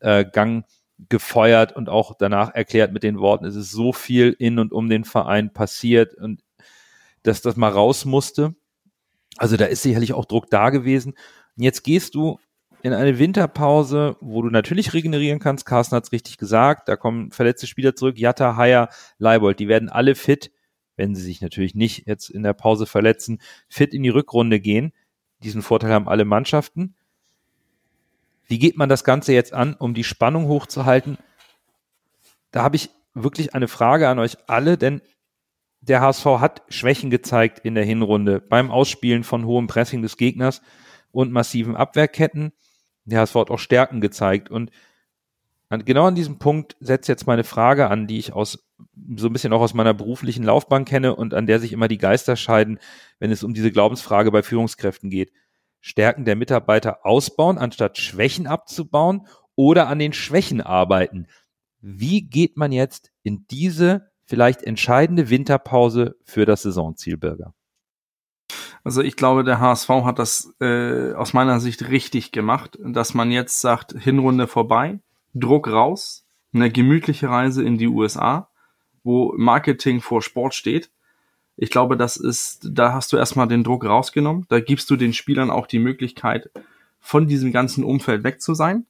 äh, 0.00 0.24
Gang 0.24 0.64
gefeuert 1.08 1.74
und 1.74 1.88
auch 1.88 2.14
danach 2.18 2.54
erklärt 2.54 2.92
mit 2.92 3.02
den 3.02 3.18
Worten, 3.18 3.46
es 3.46 3.56
ist 3.56 3.70
so 3.70 3.92
viel 3.92 4.36
in 4.38 4.58
und 4.58 4.72
um 4.72 4.88
den 4.88 5.04
Verein 5.04 5.52
passiert 5.52 6.14
und 6.14 6.42
dass 7.22 7.40
das 7.40 7.56
mal 7.56 7.70
raus 7.70 8.04
musste. 8.04 8.54
Also 9.36 9.56
da 9.56 9.66
ist 9.66 9.82
sicherlich 9.82 10.12
auch 10.12 10.24
Druck 10.24 10.50
da 10.50 10.70
gewesen. 10.70 11.14
Und 11.56 11.62
jetzt 11.62 11.82
gehst 11.84 12.14
du 12.14 12.38
in 12.82 12.92
eine 12.92 13.18
Winterpause, 13.18 14.16
wo 14.20 14.42
du 14.42 14.50
natürlich 14.50 14.92
regenerieren 14.92 15.38
kannst. 15.38 15.66
Carsten 15.66 15.96
hat 15.96 16.04
es 16.04 16.12
richtig 16.12 16.38
gesagt. 16.38 16.88
Da 16.88 16.96
kommen 16.96 17.30
verletzte 17.30 17.66
Spieler 17.66 17.94
zurück. 17.94 18.18
Jatta, 18.18 18.56
Haier, 18.56 18.88
Leibold. 19.18 19.58
Die 19.58 19.68
werden 19.68 19.88
alle 19.88 20.14
fit, 20.14 20.50
wenn 20.96 21.14
sie 21.14 21.22
sich 21.22 21.40
natürlich 21.40 21.74
nicht 21.74 22.06
jetzt 22.06 22.30
in 22.30 22.42
der 22.42 22.52
Pause 22.52 22.86
verletzen, 22.86 23.40
fit 23.68 23.94
in 23.94 24.02
die 24.02 24.08
Rückrunde 24.08 24.60
gehen. 24.60 24.92
Diesen 25.42 25.62
Vorteil 25.62 25.92
haben 25.92 26.08
alle 26.08 26.24
Mannschaften. 26.24 26.94
Wie 28.46 28.58
geht 28.58 28.76
man 28.76 28.88
das 28.88 29.04
Ganze 29.04 29.32
jetzt 29.32 29.52
an, 29.52 29.74
um 29.74 29.94
die 29.94 30.04
Spannung 30.04 30.48
hochzuhalten? 30.48 31.18
Da 32.50 32.62
habe 32.62 32.76
ich 32.76 32.90
wirklich 33.14 33.54
eine 33.54 33.68
Frage 33.68 34.08
an 34.08 34.18
euch 34.18 34.36
alle, 34.46 34.76
denn 34.76 35.02
der 35.80 36.00
HSV 36.00 36.24
hat 36.24 36.62
Schwächen 36.68 37.10
gezeigt 37.10 37.60
in 37.60 37.74
der 37.74 37.84
Hinrunde 37.84 38.40
beim 38.40 38.70
Ausspielen 38.70 39.24
von 39.24 39.46
hohem 39.46 39.66
Pressing 39.66 40.02
des 40.02 40.16
Gegners 40.16 40.60
und 41.10 41.32
massiven 41.32 41.76
Abwehrketten. 41.76 42.52
Der 43.04 43.20
HSV 43.20 43.34
hat 43.34 43.50
auch 43.50 43.58
Stärken 43.58 44.00
gezeigt 44.00 44.50
und 44.50 44.70
genau 45.84 46.06
an 46.06 46.14
diesem 46.14 46.38
Punkt 46.38 46.76
setzt 46.80 47.08
jetzt 47.08 47.26
meine 47.26 47.44
Frage 47.44 47.88
an, 47.88 48.06
die 48.06 48.18
ich 48.18 48.32
aus 48.32 48.66
so 49.16 49.26
ein 49.28 49.32
bisschen 49.32 49.52
auch 49.52 49.60
aus 49.60 49.74
meiner 49.74 49.94
beruflichen 49.94 50.42
Laufbahn 50.42 50.84
kenne 50.84 51.14
und 51.14 51.34
an 51.34 51.46
der 51.46 51.60
sich 51.60 51.72
immer 51.72 51.86
die 51.86 51.98
Geister 51.98 52.36
scheiden, 52.36 52.78
wenn 53.18 53.30
es 53.30 53.44
um 53.44 53.54
diese 53.54 53.70
Glaubensfrage 53.70 54.32
bei 54.32 54.42
Führungskräften 54.42 55.10
geht. 55.10 55.32
Stärken 55.80 56.24
der 56.24 56.36
Mitarbeiter 56.36 57.06
ausbauen, 57.06 57.56
anstatt 57.56 57.98
Schwächen 57.98 58.46
abzubauen 58.46 59.26
oder 59.54 59.88
an 59.88 59.98
den 59.98 60.12
Schwächen 60.12 60.60
arbeiten. 60.60 61.26
Wie 61.80 62.22
geht 62.22 62.56
man 62.56 62.72
jetzt 62.72 63.12
in 63.22 63.46
diese 63.50 64.10
vielleicht 64.24 64.62
entscheidende 64.62 65.30
Winterpause 65.30 66.16
für 66.24 66.46
das 66.46 66.62
Saisonziel, 66.62 67.16
Bürger? 67.16 67.54
Also 68.84 69.02
ich 69.02 69.16
glaube, 69.16 69.44
der 69.44 69.60
HSV 69.60 69.88
hat 69.88 70.18
das 70.18 70.54
äh, 70.60 71.12
aus 71.12 71.32
meiner 71.32 71.60
Sicht 71.60 71.88
richtig 71.88 72.32
gemacht, 72.32 72.78
dass 72.82 73.14
man 73.14 73.30
jetzt 73.30 73.60
sagt, 73.60 73.92
Hinrunde 73.98 74.46
vorbei, 74.46 75.00
Druck 75.34 75.68
raus, 75.68 76.24
eine 76.52 76.70
gemütliche 76.70 77.28
Reise 77.28 77.62
in 77.62 77.78
die 77.78 77.88
USA, 77.88 78.48
wo 79.04 79.34
Marketing 79.36 80.00
vor 80.00 80.22
Sport 80.22 80.54
steht. 80.54 80.90
Ich 81.56 81.70
glaube, 81.70 81.96
das 81.96 82.16
ist, 82.16 82.68
da 82.72 82.92
hast 82.92 83.12
du 83.12 83.16
erstmal 83.18 83.48
den 83.48 83.64
Druck 83.64 83.84
rausgenommen. 83.84 84.46
Da 84.48 84.60
gibst 84.60 84.88
du 84.90 84.96
den 84.96 85.12
Spielern 85.12 85.50
auch 85.50 85.66
die 85.66 85.78
Möglichkeit, 85.78 86.50
von 87.00 87.28
diesem 87.28 87.52
ganzen 87.52 87.84
Umfeld 87.84 88.24
weg 88.24 88.40
zu 88.40 88.54
sein, 88.54 88.86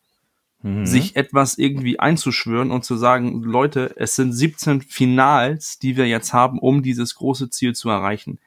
Mhm. 0.63 0.85
sich 0.85 1.17
etwas 1.17 1.57
irgendwie 1.57 1.99
einzuschwören 1.99 2.71
und 2.71 2.85
zu 2.85 2.97
sagen, 2.97 3.43
Leute, 3.43 3.95
es 3.97 4.15
sind 4.15 4.33
17 4.33 4.83
Finals, 4.83 5.79
die 5.79 5.97
wir 5.97 6.07
jetzt 6.07 6.35
haben, 6.35 6.59
um 6.59 6.83
dieses 6.83 7.15
große 7.15 7.49
Ziel 7.49 7.75
zu 7.75 7.89
erreichen. 7.89 8.39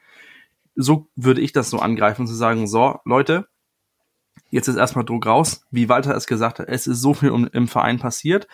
So 0.74 1.08
würde 1.16 1.40
ich 1.40 1.52
das 1.52 1.70
so 1.70 1.78
angreifen, 1.78 2.26
zu 2.26 2.34
sagen, 2.34 2.66
so, 2.66 2.98
Leute, 3.04 3.46
jetzt 4.50 4.68
ist 4.68 4.76
erstmal 4.76 5.04
Druck 5.04 5.26
raus. 5.26 5.64
Wie 5.70 5.88
Walter 5.88 6.14
es 6.14 6.26
gesagt 6.26 6.58
hat, 6.58 6.68
es 6.68 6.86
ist 6.86 7.00
so 7.00 7.14
viel 7.14 7.48
im 7.52 7.68
Verein 7.68 7.98
passiert. 7.98 8.48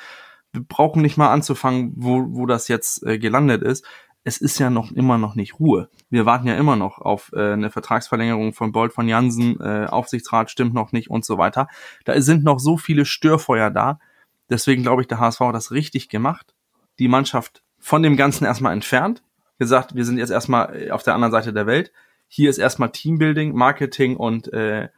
Wir 0.52 0.62
brauchen 0.62 1.02
nicht 1.02 1.16
mal 1.16 1.32
anzufangen, 1.32 1.92
wo, 1.96 2.24
wo 2.30 2.46
das 2.46 2.68
jetzt 2.68 3.04
äh, 3.04 3.18
gelandet 3.18 3.62
ist. 3.62 3.84
Es 4.22 4.38
ist 4.38 4.58
ja 4.58 4.68
noch 4.68 4.92
immer 4.92 5.16
noch 5.16 5.34
nicht 5.34 5.58
Ruhe. 5.58 5.88
Wir 6.10 6.26
warten 6.26 6.46
ja 6.46 6.56
immer 6.56 6.76
noch 6.76 6.98
auf 6.98 7.32
äh, 7.32 7.52
eine 7.52 7.70
Vertragsverlängerung 7.70 8.52
von 8.52 8.72
Bolt 8.72 8.92
von 8.92 9.08
Jansen, 9.08 9.58
äh, 9.60 9.86
Aufsichtsrat 9.86 10.50
stimmt 10.50 10.74
noch 10.74 10.92
nicht 10.92 11.08
und 11.08 11.24
so 11.24 11.38
weiter. 11.38 11.68
Da 12.04 12.20
sind 12.20 12.44
noch 12.44 12.58
so 12.58 12.76
viele 12.76 13.06
Störfeuer 13.06 13.70
da. 13.70 13.98
Deswegen 14.50 14.82
glaube 14.82 15.02
ich, 15.02 15.08
der 15.08 15.20
HSV 15.20 15.40
hat 15.40 15.54
das 15.54 15.70
richtig 15.70 16.08
gemacht. 16.08 16.54
Die 16.98 17.08
Mannschaft 17.08 17.62
von 17.78 18.02
dem 18.02 18.16
Ganzen 18.16 18.44
erstmal 18.44 18.74
entfernt. 18.74 19.22
Gesagt, 19.58 19.94
wir 19.94 20.04
sind 20.04 20.18
jetzt 20.18 20.30
erstmal 20.30 20.76
äh, 20.76 20.90
auf 20.90 21.02
der 21.02 21.14
anderen 21.14 21.32
Seite 21.32 21.52
der 21.52 21.66
Welt. 21.66 21.92
Hier 22.32 22.48
ist 22.48 22.58
erstmal 22.58 22.92
Teambuilding, 22.92 23.56
Marketing 23.56 24.16
und, 24.16 24.52
äh, 24.52 24.88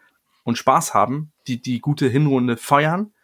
und 0.45 0.59
Spaß 0.59 0.93
haben, 0.93 1.33
die 1.47 1.63
die 1.63 1.81
gute 1.81 2.07
Hinrunde 2.07 2.59
feiern. 2.59 3.15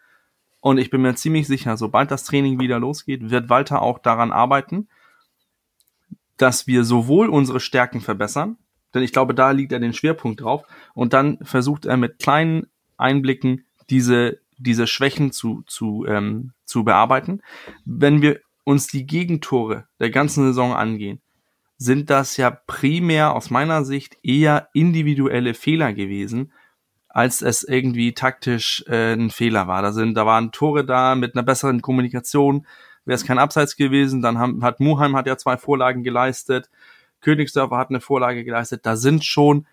Und 0.61 0.79
ich 0.79 0.89
bin 0.89 1.03
mir 1.03 1.13
ziemlich 1.13 1.45
sicher, 1.45 1.77
sobald 1.77 2.09
das 2.09 2.23
Training 2.23 2.59
wieder 2.59 2.79
losgeht, 2.79 3.29
wird 3.29 3.49
Walter 3.49 3.83
auch 3.83 3.99
daran 3.99 4.31
arbeiten, 4.31 4.87
dass 6.37 6.65
wir 6.65 6.83
sowohl 6.85 7.29
unsere 7.29 7.59
Stärken 7.59 8.01
verbessern, 8.01 8.57
denn 8.95 9.03
ich 9.03 9.13
glaube, 9.13 9.35
da 9.35 9.51
liegt 9.51 9.73
er 9.73 9.79
den 9.79 9.93
Schwerpunkt 9.93 10.41
drauf, 10.41 10.63
und 10.95 11.13
dann 11.13 11.37
versucht 11.43 11.85
er 11.85 11.95
mit 11.95 12.17
kleinen 12.17 12.65
Einblicken 12.97 13.65
diese, 13.91 14.39
diese 14.57 14.87
Schwächen 14.87 15.31
zu, 15.31 15.61
zu, 15.67 16.05
ähm, 16.07 16.53
zu 16.65 16.83
bearbeiten. 16.83 17.41
Wenn 17.85 18.23
wir 18.23 18.39
uns 18.63 18.87
die 18.87 19.05
Gegentore 19.05 19.87
der 19.99 20.09
ganzen 20.09 20.45
Saison 20.45 20.73
angehen, 20.73 21.21
sind 21.79 22.09
das 22.09 22.35
ja 22.37 22.51
primär 22.51 23.33
aus 23.33 23.49
meiner 23.49 23.85
Sicht 23.85 24.17
eher 24.21 24.67
individuelle 24.73 25.53
Fehler 25.53 25.93
gewesen, 25.93 26.51
als 27.07 27.41
es 27.41 27.63
irgendwie 27.63 28.13
taktisch 28.13 28.83
äh, 28.87 29.13
ein 29.13 29.29
Fehler 29.29 29.67
war. 29.67 29.81
Da 29.81 29.93
sind, 29.93 30.13
da 30.15 30.25
waren 30.25 30.51
Tore 30.51 30.85
da 30.85 31.15
mit 31.15 31.35
einer 31.35 31.43
besseren 31.43 31.81
Kommunikation, 31.81 32.67
wäre 33.05 33.15
es 33.15 33.25
kein 33.25 33.39
Abseits 33.39 33.77
gewesen. 33.77 34.21
Dann 34.21 34.37
haben, 34.37 34.61
hat 34.61 34.81
Muheim 34.81 35.15
hat 35.15 35.25
ja 35.25 35.37
zwei 35.37 35.57
Vorlagen 35.57 36.03
geleistet, 36.03 36.69
Königsdörfer 37.21 37.77
hat 37.77 37.89
eine 37.89 38.01
Vorlage 38.01 38.43
geleistet. 38.43 38.85
Da 38.85 38.97
sind 38.97 39.23
schon 39.23 39.65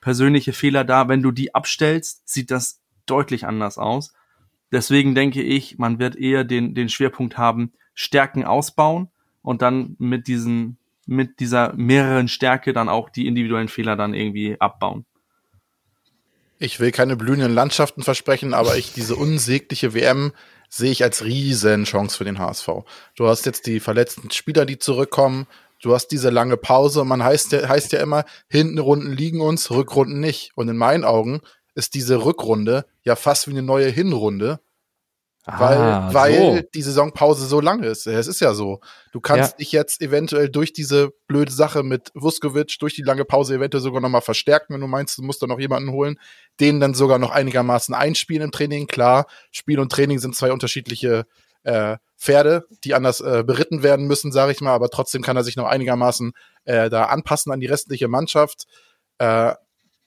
persönliche 0.00 0.52
Fehler 0.52 0.84
da. 0.84 1.08
Wenn 1.08 1.22
du 1.22 1.30
die 1.30 1.54
abstellst, 1.54 2.28
sieht 2.28 2.50
das 2.50 2.80
deutlich 3.06 3.46
anders 3.46 3.78
aus. 3.78 4.12
Deswegen 4.72 5.14
denke 5.14 5.42
ich, 5.42 5.78
man 5.78 5.98
wird 6.00 6.16
eher 6.16 6.44
den, 6.44 6.74
den 6.74 6.88
Schwerpunkt 6.88 7.38
haben, 7.38 7.72
Stärken 7.94 8.44
ausbauen 8.44 9.08
und 9.42 9.62
dann 9.62 9.96
mit 9.98 10.26
diesen, 10.26 10.78
mit 11.12 11.40
dieser 11.40 11.72
mehreren 11.74 12.28
Stärke 12.28 12.72
dann 12.72 12.88
auch 12.88 13.10
die 13.10 13.26
individuellen 13.26 13.68
Fehler 13.68 13.96
dann 13.96 14.14
irgendwie 14.14 14.56
abbauen. 14.60 15.04
Ich 16.58 16.78
will 16.78 16.92
keine 16.92 17.16
blühenden 17.16 17.54
Landschaften 17.54 18.02
versprechen, 18.02 18.54
aber 18.54 18.76
ich 18.76 18.92
diese 18.92 19.16
unsägliche 19.16 19.94
WM 19.94 20.32
sehe 20.68 20.92
ich 20.92 21.02
als 21.02 21.24
riesen 21.24 21.84
Chance 21.84 22.16
für 22.16 22.24
den 22.24 22.38
HSV. 22.38 22.68
Du 23.16 23.26
hast 23.26 23.46
jetzt 23.46 23.66
die 23.66 23.80
verletzten 23.80 24.30
Spieler, 24.30 24.64
die 24.64 24.78
zurückkommen. 24.78 25.46
Du 25.82 25.92
hast 25.92 26.08
diese 26.08 26.30
lange 26.30 26.56
Pause. 26.56 27.04
Man 27.04 27.22
heißt 27.22 27.52
ja, 27.52 27.68
heißt 27.68 27.92
ja 27.92 28.00
immer, 28.00 28.24
hinten 28.48 28.78
Runden 28.78 29.12
liegen 29.12 29.40
uns, 29.40 29.70
Rückrunden 29.70 30.20
nicht. 30.20 30.52
Und 30.54 30.68
in 30.68 30.76
meinen 30.76 31.04
Augen 31.04 31.40
ist 31.74 31.94
diese 31.94 32.24
Rückrunde 32.24 32.86
ja 33.02 33.16
fast 33.16 33.48
wie 33.48 33.52
eine 33.52 33.62
neue 33.62 33.88
Hinrunde, 33.88 34.60
weil, 35.44 35.78
Ah, 35.78 36.08
weil 36.12 36.34
so. 36.34 36.60
die 36.74 36.82
Saisonpause 36.82 37.46
so 37.46 37.60
lang 37.60 37.82
ist. 37.82 38.06
Es 38.06 38.26
ist 38.28 38.40
ja 38.40 38.54
so. 38.54 38.80
Du 39.12 39.20
kannst 39.20 39.52
Ja. 39.52 39.56
dich 39.58 39.72
jetzt 39.72 40.00
eventuell 40.00 40.48
durch 40.48 40.72
diese 40.72 41.10
blöde 41.26 41.50
Sache 41.52 41.82
mit 41.82 42.10
Vuskovic, 42.14 42.76
durch 42.78 42.94
die 42.94 43.02
lange 43.02 43.24
Pause 43.24 43.54
eventuell 43.56 43.82
sogar 43.82 44.00
nochmal 44.00 44.20
verstärken, 44.20 44.74
wenn 44.74 44.80
du 44.80 44.86
meinst, 44.86 45.18
du 45.18 45.22
musst 45.22 45.42
da 45.42 45.46
noch 45.46 45.58
jemanden 45.58 45.90
holen, 45.90 46.18
den 46.60 46.78
dann 46.80 46.94
sogar 46.94 47.18
noch 47.18 47.30
einigermaßen 47.32 47.94
einspielen 47.94 48.44
im 48.44 48.50
Training. 48.52 48.86
Klar, 48.86 49.26
Spiel 49.50 49.80
und 49.80 49.90
Training 49.90 50.18
sind 50.20 50.36
zwei 50.36 50.52
unterschiedliche 50.52 51.26
äh, 51.64 51.96
Pferde, 52.18 52.66
die 52.84 52.94
anders 52.94 53.20
äh, 53.20 53.42
beritten 53.44 53.82
werden 53.82 54.06
müssen, 54.06 54.30
sage 54.32 54.52
ich 54.52 54.60
mal, 54.60 54.72
aber 54.74 54.90
trotzdem 54.90 55.22
kann 55.22 55.36
er 55.36 55.44
sich 55.44 55.56
noch 55.56 55.66
einigermaßen 55.66 56.32
äh, 56.64 56.88
da 56.88 57.04
anpassen 57.06 57.52
an 57.52 57.60
die 57.60 57.66
restliche 57.66 58.06
Mannschaft. 58.08 58.66
Äh, 59.18 59.54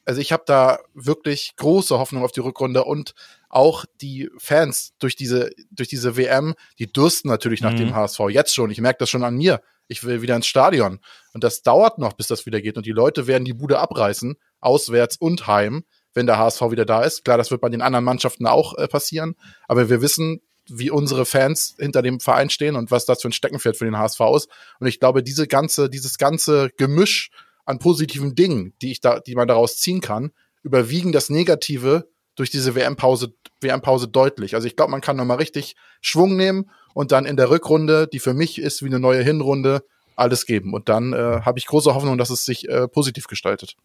also 0.06 0.22
ich 0.22 0.32
habe 0.32 0.44
da 0.46 0.80
wirklich 0.94 1.54
große 1.58 1.98
Hoffnung 1.98 2.24
auf 2.24 2.32
die 2.32 2.40
Rückrunde 2.40 2.84
und 2.84 3.14
auch 3.50 3.86
die 4.02 4.30
Fans 4.38 4.94
durch 5.00 5.16
diese, 5.16 5.50
durch 5.72 5.90
diese 5.90 6.18
WM, 6.18 6.56
die 6.80 6.92
dürsten 6.92 7.28
natürlich 7.30 7.62
nach 7.62 7.72
Mhm. 7.74 7.78
dem 7.78 7.96
HSV 7.96 8.20
jetzt 8.30 8.54
schon. 8.54 8.70
Ich 8.72 8.82
merke 8.82 9.00
das 9.00 9.10
schon 9.10 9.24
an 9.24 9.36
mir. 9.36 9.62
Ich 9.88 10.04
will 10.04 10.22
wieder 10.22 10.36
ins 10.36 10.48
Stadion. 10.48 11.00
Und 11.34 11.44
das 11.44 11.62
dauert 11.62 11.98
noch, 12.00 12.14
bis 12.14 12.28
das 12.28 12.46
wieder 12.46 12.62
geht. 12.62 12.78
Und 12.78 12.86
die 12.86 12.92
Leute 12.92 13.28
werden 13.28 13.46
die 13.46 13.54
Bude 13.54 13.80
abreißen, 13.80 14.36
auswärts 14.60 15.18
und 15.18 15.48
heim, 15.48 15.84
wenn 16.14 16.26
der 16.26 16.38
HSV 16.38 16.62
wieder 16.72 16.86
da 16.86 17.04
ist. 17.04 17.24
Klar, 17.24 17.38
das 17.38 17.52
wird 17.52 17.62
bei 17.62 17.70
den 17.70 17.82
anderen 17.82 18.06
Mannschaften 18.06 18.48
auch 18.48 18.78
äh, 18.78 18.88
passieren. 18.88 19.36
Aber 19.68 19.90
wir 19.90 20.02
wissen, 20.02 20.42
wie 20.68 20.90
unsere 20.90 21.26
Fans 21.26 21.76
hinter 21.80 22.02
dem 22.02 22.20
Verein 22.20 22.50
stehen 22.50 22.76
und 22.76 22.90
was 22.90 23.06
das 23.06 23.22
für 23.22 23.30
ein 23.30 23.34
Steckenpferd 23.34 23.78
für 23.78 23.86
den 23.86 23.98
HSV 23.98 24.20
ist. 24.36 24.50
Und 24.80 24.88
ich 24.88 25.00
glaube, 25.00 25.22
diese 25.22 25.48
ganze, 25.48 25.90
dieses 25.90 26.18
ganze 26.18 26.72
Gemisch 26.78 27.30
an 27.66 27.80
positiven 27.80 28.36
Dingen, 28.36 28.74
die 28.82 28.92
ich 28.92 29.02
da, 29.02 29.20
die 29.20 29.36
man 29.36 29.48
daraus 29.48 29.78
ziehen 29.78 30.02
kann, 30.02 30.32
überwiegen 30.64 31.12
das 31.12 31.30
Negative 31.30 32.08
durch 32.36 32.50
diese 32.50 32.76
WM-Pause, 32.76 33.34
WM-Pause 33.62 34.08
deutlich. 34.08 34.56
Also 34.56 34.68
ich 34.68 34.76
glaube, 34.76 34.92
man 34.92 35.02
kann 35.02 35.16
nochmal 35.16 35.38
richtig 35.38 35.76
Schwung 36.02 36.36
nehmen 36.36 36.70
und 36.94 37.12
dann 37.12 37.26
in 37.26 37.38
der 37.38 37.50
Rückrunde, 37.50 38.08
die 38.08 38.20
für 38.20 38.34
mich 38.34 38.60
ist 38.60 38.84
wie 38.84 38.88
eine 38.88 39.00
neue 39.00 39.24
Hinrunde, 39.24 39.84
alles 40.16 40.46
geben. 40.46 40.74
Und 40.74 40.90
dann 40.90 41.14
äh, 41.14 41.42
habe 41.42 41.60
ich 41.60 41.66
große 41.66 41.94
Hoffnung, 41.94 42.18
dass 42.18 42.30
es 42.30 42.46
sich 42.46 42.70
äh, 42.70 42.88
positiv 42.88 43.28
gestaltet. 43.28 43.76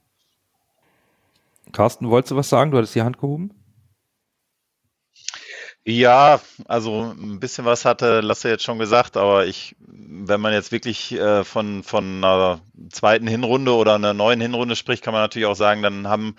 Carsten, 1.72 2.08
wolltest 2.08 2.32
du 2.32 2.36
was 2.36 2.48
sagen? 2.48 2.70
Du 2.70 2.78
hattest 2.78 2.94
die 2.94 3.02
Hand 3.02 3.18
gehoben? 3.18 3.50
Ja, 5.86 6.40
also 6.66 7.14
ein 7.18 7.40
bisschen 7.40 7.64
was 7.64 7.84
hatte 7.86 8.20
Lasse 8.20 8.48
jetzt 8.50 8.64
schon 8.64 8.78
gesagt, 8.78 9.16
aber 9.16 9.46
ich, 9.46 9.74
wenn 9.80 10.40
man 10.40 10.52
jetzt 10.52 10.72
wirklich 10.72 11.12
äh, 11.12 11.42
von, 11.42 11.82
von 11.82 12.22
einer 12.22 12.60
zweiten 12.90 13.26
Hinrunde 13.26 13.74
oder 13.74 13.94
einer 13.94 14.12
neuen 14.12 14.40
Hinrunde 14.42 14.76
spricht, 14.76 15.02
kann 15.02 15.14
man 15.14 15.22
natürlich 15.22 15.46
auch 15.46 15.56
sagen, 15.56 15.82
dann 15.82 16.06
haben 16.06 16.36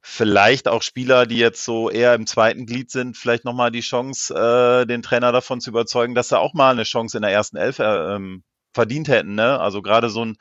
vielleicht 0.00 0.68
auch 0.68 0.82
Spieler, 0.82 1.26
die 1.26 1.36
jetzt 1.36 1.64
so 1.64 1.90
eher 1.90 2.14
im 2.14 2.26
zweiten 2.26 2.64
Glied 2.66 2.90
sind, 2.90 3.16
vielleicht 3.16 3.44
nochmal 3.44 3.70
die 3.70 3.80
Chance, 3.80 4.34
äh, 4.34 4.86
den 4.86 5.02
Trainer 5.02 5.32
davon 5.32 5.60
zu 5.60 5.70
überzeugen, 5.70 6.14
dass 6.14 6.30
sie 6.30 6.38
auch 6.38 6.54
mal 6.54 6.70
eine 6.70 6.84
Chance 6.84 7.18
in 7.18 7.22
der 7.22 7.32
ersten 7.32 7.58
Elf 7.58 7.78
äh, 7.80 8.14
ähm, 8.14 8.42
verdient 8.72 9.08
hätten. 9.08 9.34
Ne? 9.34 9.60
Also 9.60 9.82
gerade 9.82 10.08
so 10.08 10.24
ein 10.24 10.38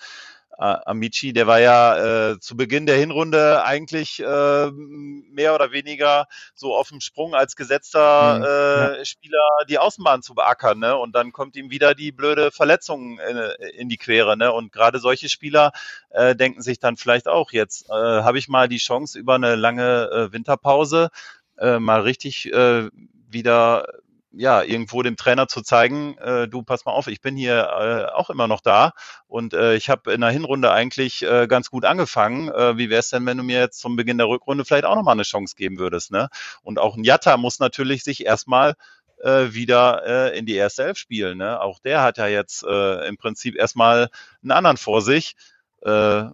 Amici, 0.58 1.34
der 1.34 1.46
war 1.46 1.60
ja 1.60 2.32
äh, 2.32 2.40
zu 2.40 2.58
Beginn 2.58 2.88
der 2.88 2.98
Hinrunde 2.98 3.64
eigentlich 3.64 4.20
äh, 4.20 4.72
mehr 4.72 5.54
oder 5.54 5.72
weniger 5.72 6.28
so 6.56 6.76
auf 6.76 6.90
dem 6.90 7.00
Sprung 7.00 7.36
als 7.36 7.56
gesetzter 7.56 9.00
äh, 9.00 9.06
Spieler 9.06 9.38
die 9.70 9.78
Außenbahn 9.78 10.24
zu 10.24 10.34
beackern, 10.34 10.80
ne? 10.80 10.98
Und 10.98 11.14
dann 11.14 11.32
kommt 11.32 11.56
ihm 11.56 11.70
wieder 11.70 11.94
die 11.94 12.12
blöde 12.12 12.52
Verletzung 12.52 13.20
in, 13.20 13.38
in 13.78 13.90
die 13.90 13.98
Quere, 13.98 14.36
ne? 14.36 14.52
Und 14.52 14.72
gerade 14.72 15.00
solche 15.00 15.30
Spieler 15.30 15.72
äh, 16.10 16.36
denken 16.36 16.62
sich 16.62 16.80
dann 16.80 16.98
vielleicht 16.98 17.28
auch 17.28 17.52
jetzt 17.52 17.90
äh, 17.90 17.94
habe 17.94 18.40
ich 18.40 18.48
mal 18.48 18.68
die 18.68 18.78
Chance 18.78 19.20
über 19.20 19.36
eine 19.36 19.56
lange 19.56 20.10
äh, 20.12 20.34
Winterpause 20.34 21.10
äh, 21.60 21.78
mal 21.80 22.02
richtig 22.02 22.52
äh, 22.52 22.90
wieder 23.30 23.88
ja, 24.32 24.62
irgendwo 24.62 25.02
dem 25.04 25.16
Trainer 25.16 25.48
zu 25.48 25.62
zeigen, 25.62 26.18
äh, 26.18 26.48
du 26.48 26.62
pass 26.64 26.86
mal 26.86 26.92
auf, 26.92 27.08
ich 27.08 27.22
bin 27.22 27.36
hier 27.36 27.70
äh, 27.80 28.14
auch 28.14 28.30
immer 28.30 28.48
noch 28.48 28.62
da 28.62 28.92
und 29.28 29.54
äh, 29.54 29.76
ich 29.76 29.90
habe 29.90 30.12
in 30.14 30.22
der 30.22 30.30
Hinrunde 30.30 30.72
eigentlich 30.72 31.24
äh, 31.24 31.48
ganz 31.48 31.70
gut 31.70 31.86
angefangen. 31.86 32.50
Äh, 32.50 32.78
wie 32.78 32.90
wäre 32.90 33.00
es 33.00 33.10
denn, 33.10 33.26
wenn 33.26 33.38
du 33.38 33.44
mir 33.44 33.60
jetzt 33.60 33.80
zum 33.80 33.96
Beginn 33.96 34.18
der 34.18 34.28
Rückrunde 34.28 34.66
vielleicht 34.66 34.86
auch 34.86 34.96
nochmal 34.96 35.14
eine 35.14 35.24
Chance 35.24 35.56
geben 35.56 35.80
würdest? 35.80 36.12
Ne? 36.12 36.30
Und 36.62 36.80
auch 36.80 36.96
ein 36.96 37.04
Jatta 37.04 37.38
muss 37.38 37.60
natürlich 37.60 38.04
sich 38.04 38.26
erstmal 38.26 38.76
äh, 39.24 39.54
wieder 39.54 40.06
äh, 40.06 40.38
in 40.38 40.46
die 40.46 40.56
erste 40.56 40.84
Elf 40.84 40.98
spielen. 40.98 41.38
Ne? 41.38 41.60
Auch 41.62 41.80
der 41.80 42.02
hat 42.02 42.18
ja 42.18 42.28
jetzt 42.28 42.64
äh, 42.64 43.08
im 43.08 43.18
Prinzip 43.18 43.56
erstmal 43.56 44.10
einen 44.42 44.52
anderen 44.52 44.78
vor 44.78 45.02
sich. 45.02 45.36
Äh, 45.82 46.26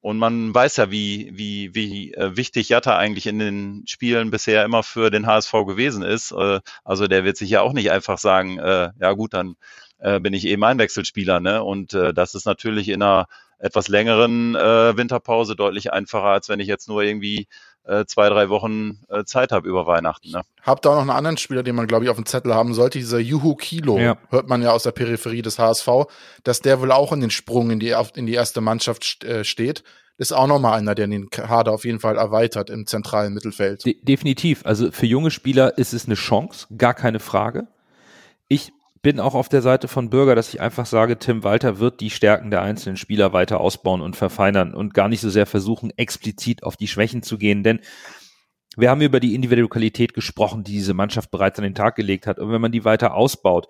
und 0.00 0.18
man 0.18 0.54
weiß 0.54 0.78
ja, 0.78 0.90
wie, 0.90 1.30
wie, 1.34 1.74
wie 1.74 2.14
äh, 2.14 2.36
wichtig 2.36 2.70
Jatta 2.70 2.96
eigentlich 2.96 3.26
in 3.26 3.38
den 3.38 3.84
Spielen 3.86 4.30
bisher 4.30 4.64
immer 4.64 4.82
für 4.82 5.10
den 5.10 5.26
HSV 5.26 5.52
gewesen 5.66 6.02
ist. 6.02 6.32
Äh, 6.32 6.60
also 6.84 7.06
der 7.06 7.24
wird 7.24 7.36
sich 7.36 7.50
ja 7.50 7.60
auch 7.60 7.74
nicht 7.74 7.90
einfach 7.90 8.18
sagen, 8.18 8.58
äh, 8.58 8.90
ja 8.98 9.12
gut, 9.12 9.34
dann 9.34 9.56
äh, 9.98 10.18
bin 10.18 10.32
ich 10.32 10.46
eben 10.46 10.64
Einwechselspieler. 10.64 11.40
Ne? 11.40 11.62
Und 11.62 11.92
äh, 11.92 12.14
das 12.14 12.34
ist 12.34 12.46
natürlich 12.46 12.88
in 12.88 13.02
einer 13.02 13.26
etwas 13.58 13.88
längeren 13.88 14.54
äh, 14.54 14.96
Winterpause 14.96 15.54
deutlich 15.54 15.92
einfacher, 15.92 16.24
als 16.28 16.48
wenn 16.48 16.60
ich 16.60 16.68
jetzt 16.68 16.88
nur 16.88 17.02
irgendwie 17.02 17.46
äh, 17.90 18.06
zwei, 18.06 18.28
drei 18.28 18.48
Wochen 18.48 19.00
äh, 19.08 19.24
Zeit 19.24 19.52
habe 19.52 19.68
über 19.68 19.86
Weihnachten. 19.86 20.30
Ne? 20.30 20.42
Habt 20.62 20.84
da 20.84 20.90
auch 20.90 20.94
noch 20.94 21.00
einen 21.00 21.10
anderen 21.10 21.36
Spieler, 21.36 21.62
den 21.62 21.74
man, 21.74 21.86
glaube 21.86 22.04
ich, 22.04 22.10
auf 22.10 22.16
dem 22.16 22.26
Zettel 22.26 22.54
haben 22.54 22.72
sollte. 22.74 22.98
Dieser 22.98 23.18
Juhu 23.18 23.54
Kilo, 23.56 23.98
Ja. 23.98 24.16
hört 24.30 24.48
man 24.48 24.62
ja 24.62 24.72
aus 24.72 24.84
der 24.84 24.92
Peripherie 24.92 25.42
des 25.42 25.58
HSV, 25.58 25.88
dass 26.44 26.60
der 26.60 26.80
wohl 26.80 26.92
auch 26.92 27.12
in 27.12 27.20
den 27.20 27.30
Sprung 27.30 27.70
in 27.70 27.80
die, 27.80 27.94
in 28.14 28.26
die 28.26 28.34
erste 28.34 28.60
Mannschaft 28.60 29.24
äh, 29.24 29.44
steht. 29.44 29.82
Ist 30.18 30.32
auch 30.32 30.46
nochmal 30.46 30.78
einer, 30.78 30.94
der 30.94 31.06
den 31.08 31.30
Kader 31.30 31.72
auf 31.72 31.84
jeden 31.86 31.98
Fall 31.98 32.16
erweitert 32.18 32.68
im 32.68 32.86
zentralen 32.86 33.32
Mittelfeld. 33.32 33.84
De 33.86 33.96
definitiv. 34.02 34.66
Also 34.66 34.92
für 34.92 35.06
junge 35.06 35.30
Spieler 35.30 35.78
ist 35.78 35.94
es 35.94 36.04
eine 36.04 36.14
Chance, 36.14 36.66
gar 36.76 36.92
keine 36.94 37.20
Frage. 37.20 37.66
Ich 38.46 38.72
bin 39.02 39.18
auch 39.18 39.34
auf 39.34 39.48
der 39.48 39.62
Seite 39.62 39.88
von 39.88 40.10
Bürger, 40.10 40.34
dass 40.34 40.52
ich 40.52 40.60
einfach 40.60 40.86
sage, 40.86 41.18
Tim 41.18 41.42
Walter 41.42 41.78
wird 41.78 42.00
die 42.00 42.10
Stärken 42.10 42.50
der 42.50 42.62
einzelnen 42.62 42.96
Spieler 42.96 43.32
weiter 43.32 43.60
ausbauen 43.60 44.02
und 44.02 44.16
verfeinern 44.16 44.74
und 44.74 44.92
gar 44.94 45.08
nicht 45.08 45.20
so 45.20 45.30
sehr 45.30 45.46
versuchen, 45.46 45.90
explizit 45.96 46.62
auf 46.62 46.76
die 46.76 46.88
Schwächen 46.88 47.22
zu 47.22 47.38
gehen, 47.38 47.62
denn 47.62 47.80
wir 48.76 48.90
haben 48.90 49.00
über 49.00 49.18
die 49.18 49.34
individuelle 49.34 49.68
Qualität 49.68 50.14
gesprochen, 50.14 50.62
die 50.62 50.72
diese 50.72 50.94
Mannschaft 50.94 51.30
bereits 51.30 51.58
an 51.58 51.64
den 51.64 51.74
Tag 51.74 51.96
gelegt 51.96 52.26
hat. 52.26 52.38
Und 52.38 52.52
wenn 52.52 52.60
man 52.60 52.70
die 52.70 52.84
weiter 52.84 53.14
ausbaut, 53.14 53.66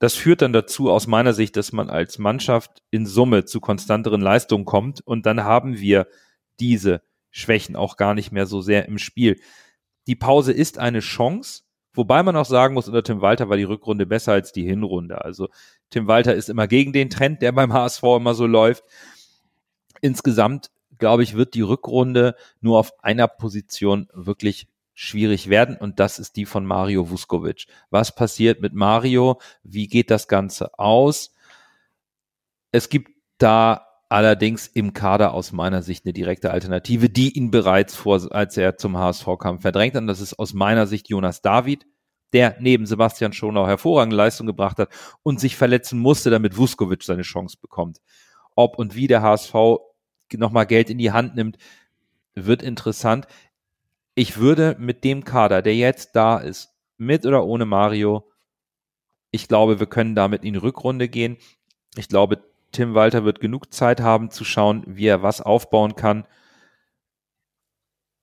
das 0.00 0.14
führt 0.14 0.42
dann 0.42 0.52
dazu, 0.52 0.90
aus 0.90 1.06
meiner 1.06 1.32
Sicht, 1.32 1.56
dass 1.56 1.72
man 1.72 1.88
als 1.88 2.18
Mannschaft 2.18 2.82
in 2.90 3.06
Summe 3.06 3.44
zu 3.44 3.60
konstanteren 3.60 4.20
Leistungen 4.20 4.64
kommt 4.64 5.00
und 5.00 5.26
dann 5.26 5.44
haben 5.44 5.78
wir 5.78 6.08
diese 6.60 7.02
Schwächen 7.30 7.76
auch 7.76 7.96
gar 7.96 8.12
nicht 8.12 8.32
mehr 8.32 8.46
so 8.46 8.60
sehr 8.60 8.86
im 8.86 8.98
Spiel. 8.98 9.40
Die 10.06 10.16
Pause 10.16 10.52
ist 10.52 10.78
eine 10.78 11.00
Chance, 11.00 11.62
wobei 11.94 12.22
man 12.22 12.36
auch 12.36 12.46
sagen 12.46 12.74
muss, 12.74 12.88
unter 12.88 13.02
Tim 13.02 13.20
Walter 13.20 13.48
war 13.48 13.56
die 13.56 13.64
Rückrunde 13.64 14.06
besser 14.06 14.32
als 14.32 14.52
die 14.52 14.64
Hinrunde. 14.64 15.24
Also 15.24 15.48
Tim 15.90 16.06
Walter 16.06 16.34
ist 16.34 16.48
immer 16.48 16.66
gegen 16.66 16.92
den 16.92 17.10
Trend, 17.10 17.42
der 17.42 17.52
beim 17.52 17.72
HSV 17.72 18.02
immer 18.16 18.34
so 18.34 18.46
läuft. 18.46 18.84
Insgesamt, 20.00 20.70
glaube 20.98 21.22
ich, 21.22 21.34
wird 21.34 21.54
die 21.54 21.62
Rückrunde 21.62 22.34
nur 22.60 22.78
auf 22.78 23.02
einer 23.04 23.28
Position 23.28 24.08
wirklich 24.12 24.68
schwierig 24.94 25.48
werden 25.48 25.76
und 25.76 26.00
das 26.00 26.18
ist 26.18 26.36
die 26.36 26.44
von 26.44 26.66
Mario 26.66 27.10
Vuskovic. 27.10 27.66
Was 27.90 28.14
passiert 28.14 28.60
mit 28.60 28.74
Mario? 28.74 29.40
Wie 29.62 29.88
geht 29.88 30.10
das 30.10 30.28
Ganze 30.28 30.78
aus? 30.78 31.34
Es 32.72 32.88
gibt 32.88 33.10
da 33.38 33.91
allerdings 34.12 34.66
im 34.66 34.92
Kader 34.92 35.32
aus 35.32 35.52
meiner 35.52 35.82
Sicht 35.82 36.04
eine 36.04 36.12
direkte 36.12 36.50
Alternative, 36.50 37.08
die 37.08 37.36
ihn 37.36 37.50
bereits 37.50 37.96
vor, 37.96 38.20
als 38.32 38.56
er 38.56 38.76
zum 38.76 38.98
HSV 38.98 39.26
kam, 39.38 39.58
verdrängt 39.58 39.94
hat. 39.94 40.02
Und 40.02 40.06
das 40.06 40.20
ist 40.20 40.38
aus 40.38 40.52
meiner 40.52 40.86
Sicht 40.86 41.08
Jonas 41.08 41.40
David, 41.40 41.86
der 42.32 42.56
neben 42.60 42.86
Sebastian 42.86 43.32
Schonau 43.32 43.66
hervorragende 43.66 44.16
Leistung 44.16 44.46
gebracht 44.46 44.78
hat 44.78 44.90
und 45.22 45.40
sich 45.40 45.56
verletzen 45.56 45.98
musste, 45.98 46.30
damit 46.30 46.56
Vuskovic 46.56 47.02
seine 47.02 47.22
Chance 47.22 47.56
bekommt. 47.60 48.00
Ob 48.54 48.78
und 48.78 48.94
wie 48.94 49.06
der 49.06 49.22
HSV 49.22 49.54
nochmal 50.34 50.66
Geld 50.66 50.90
in 50.90 50.98
die 50.98 51.12
Hand 51.12 51.34
nimmt, 51.34 51.58
wird 52.34 52.62
interessant. 52.62 53.26
ich 54.14 54.36
würde 54.36 54.76
mit 54.78 55.04
dem 55.04 55.24
Kader, 55.24 55.62
der 55.62 55.74
jetzt 55.74 56.14
da 56.16 56.36
ist, 56.38 56.74
mit 56.98 57.24
oder 57.24 57.44
ohne 57.44 57.64
Mario, 57.64 58.30
ich 59.30 59.48
glaube, 59.48 59.80
wir 59.80 59.86
können 59.86 60.14
damit 60.14 60.44
in 60.44 60.52
die 60.52 60.58
Rückrunde 60.58 61.08
gehen. 61.08 61.38
Ich 61.96 62.08
glaube, 62.08 62.42
Tim 62.72 62.94
Walter 62.94 63.24
wird 63.24 63.40
genug 63.40 63.72
Zeit 63.72 64.00
haben 64.00 64.30
zu 64.30 64.44
schauen, 64.44 64.82
wie 64.86 65.06
er 65.06 65.22
was 65.22 65.40
aufbauen 65.40 65.94
kann. 65.94 66.26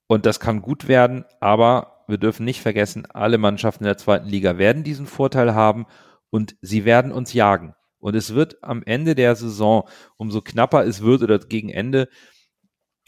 Und 0.08 0.26
das 0.26 0.40
kann 0.40 0.62
gut 0.62 0.88
werden, 0.88 1.26
aber 1.40 2.04
wir 2.08 2.18
dürfen 2.18 2.44
nicht 2.44 2.62
vergessen, 2.62 3.06
alle 3.06 3.38
Mannschaften 3.38 3.84
der 3.84 3.98
zweiten 3.98 4.28
Liga 4.28 4.58
werden 4.58 4.84
diesen 4.84 5.06
Vorteil 5.06 5.54
haben 5.54 5.86
und 6.32 6.56
sie 6.62 6.84
werden 6.84 7.12
uns 7.12 7.34
jagen. 7.34 7.76
Und 8.00 8.16
es 8.16 8.34
wird 8.34 8.64
am 8.64 8.82
Ende 8.84 9.14
der 9.14 9.36
Saison, 9.36 9.88
umso 10.18 10.42
knapper 10.42 10.86
es 10.86 11.02
wird 11.02 11.22
oder 11.22 11.38
gegen 11.38 11.70
Ende, 11.70 12.10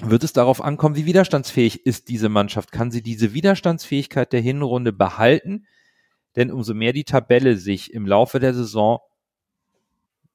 wird 0.03 0.23
es 0.23 0.33
darauf 0.33 0.61
ankommen, 0.61 0.95
wie 0.95 1.05
widerstandsfähig 1.05 1.85
ist 1.85 2.09
diese 2.09 2.29
Mannschaft. 2.29 2.71
Kann 2.71 2.91
sie 2.91 3.01
diese 3.01 3.33
Widerstandsfähigkeit 3.33 4.33
der 4.33 4.41
Hinrunde 4.41 4.93
behalten? 4.93 5.65
Denn 6.35 6.51
umso 6.51 6.73
mehr 6.73 6.93
die 6.93 7.03
Tabelle 7.03 7.57
sich 7.57 7.93
im 7.93 8.05
Laufe 8.05 8.39
der 8.39 8.53
Saison 8.53 8.99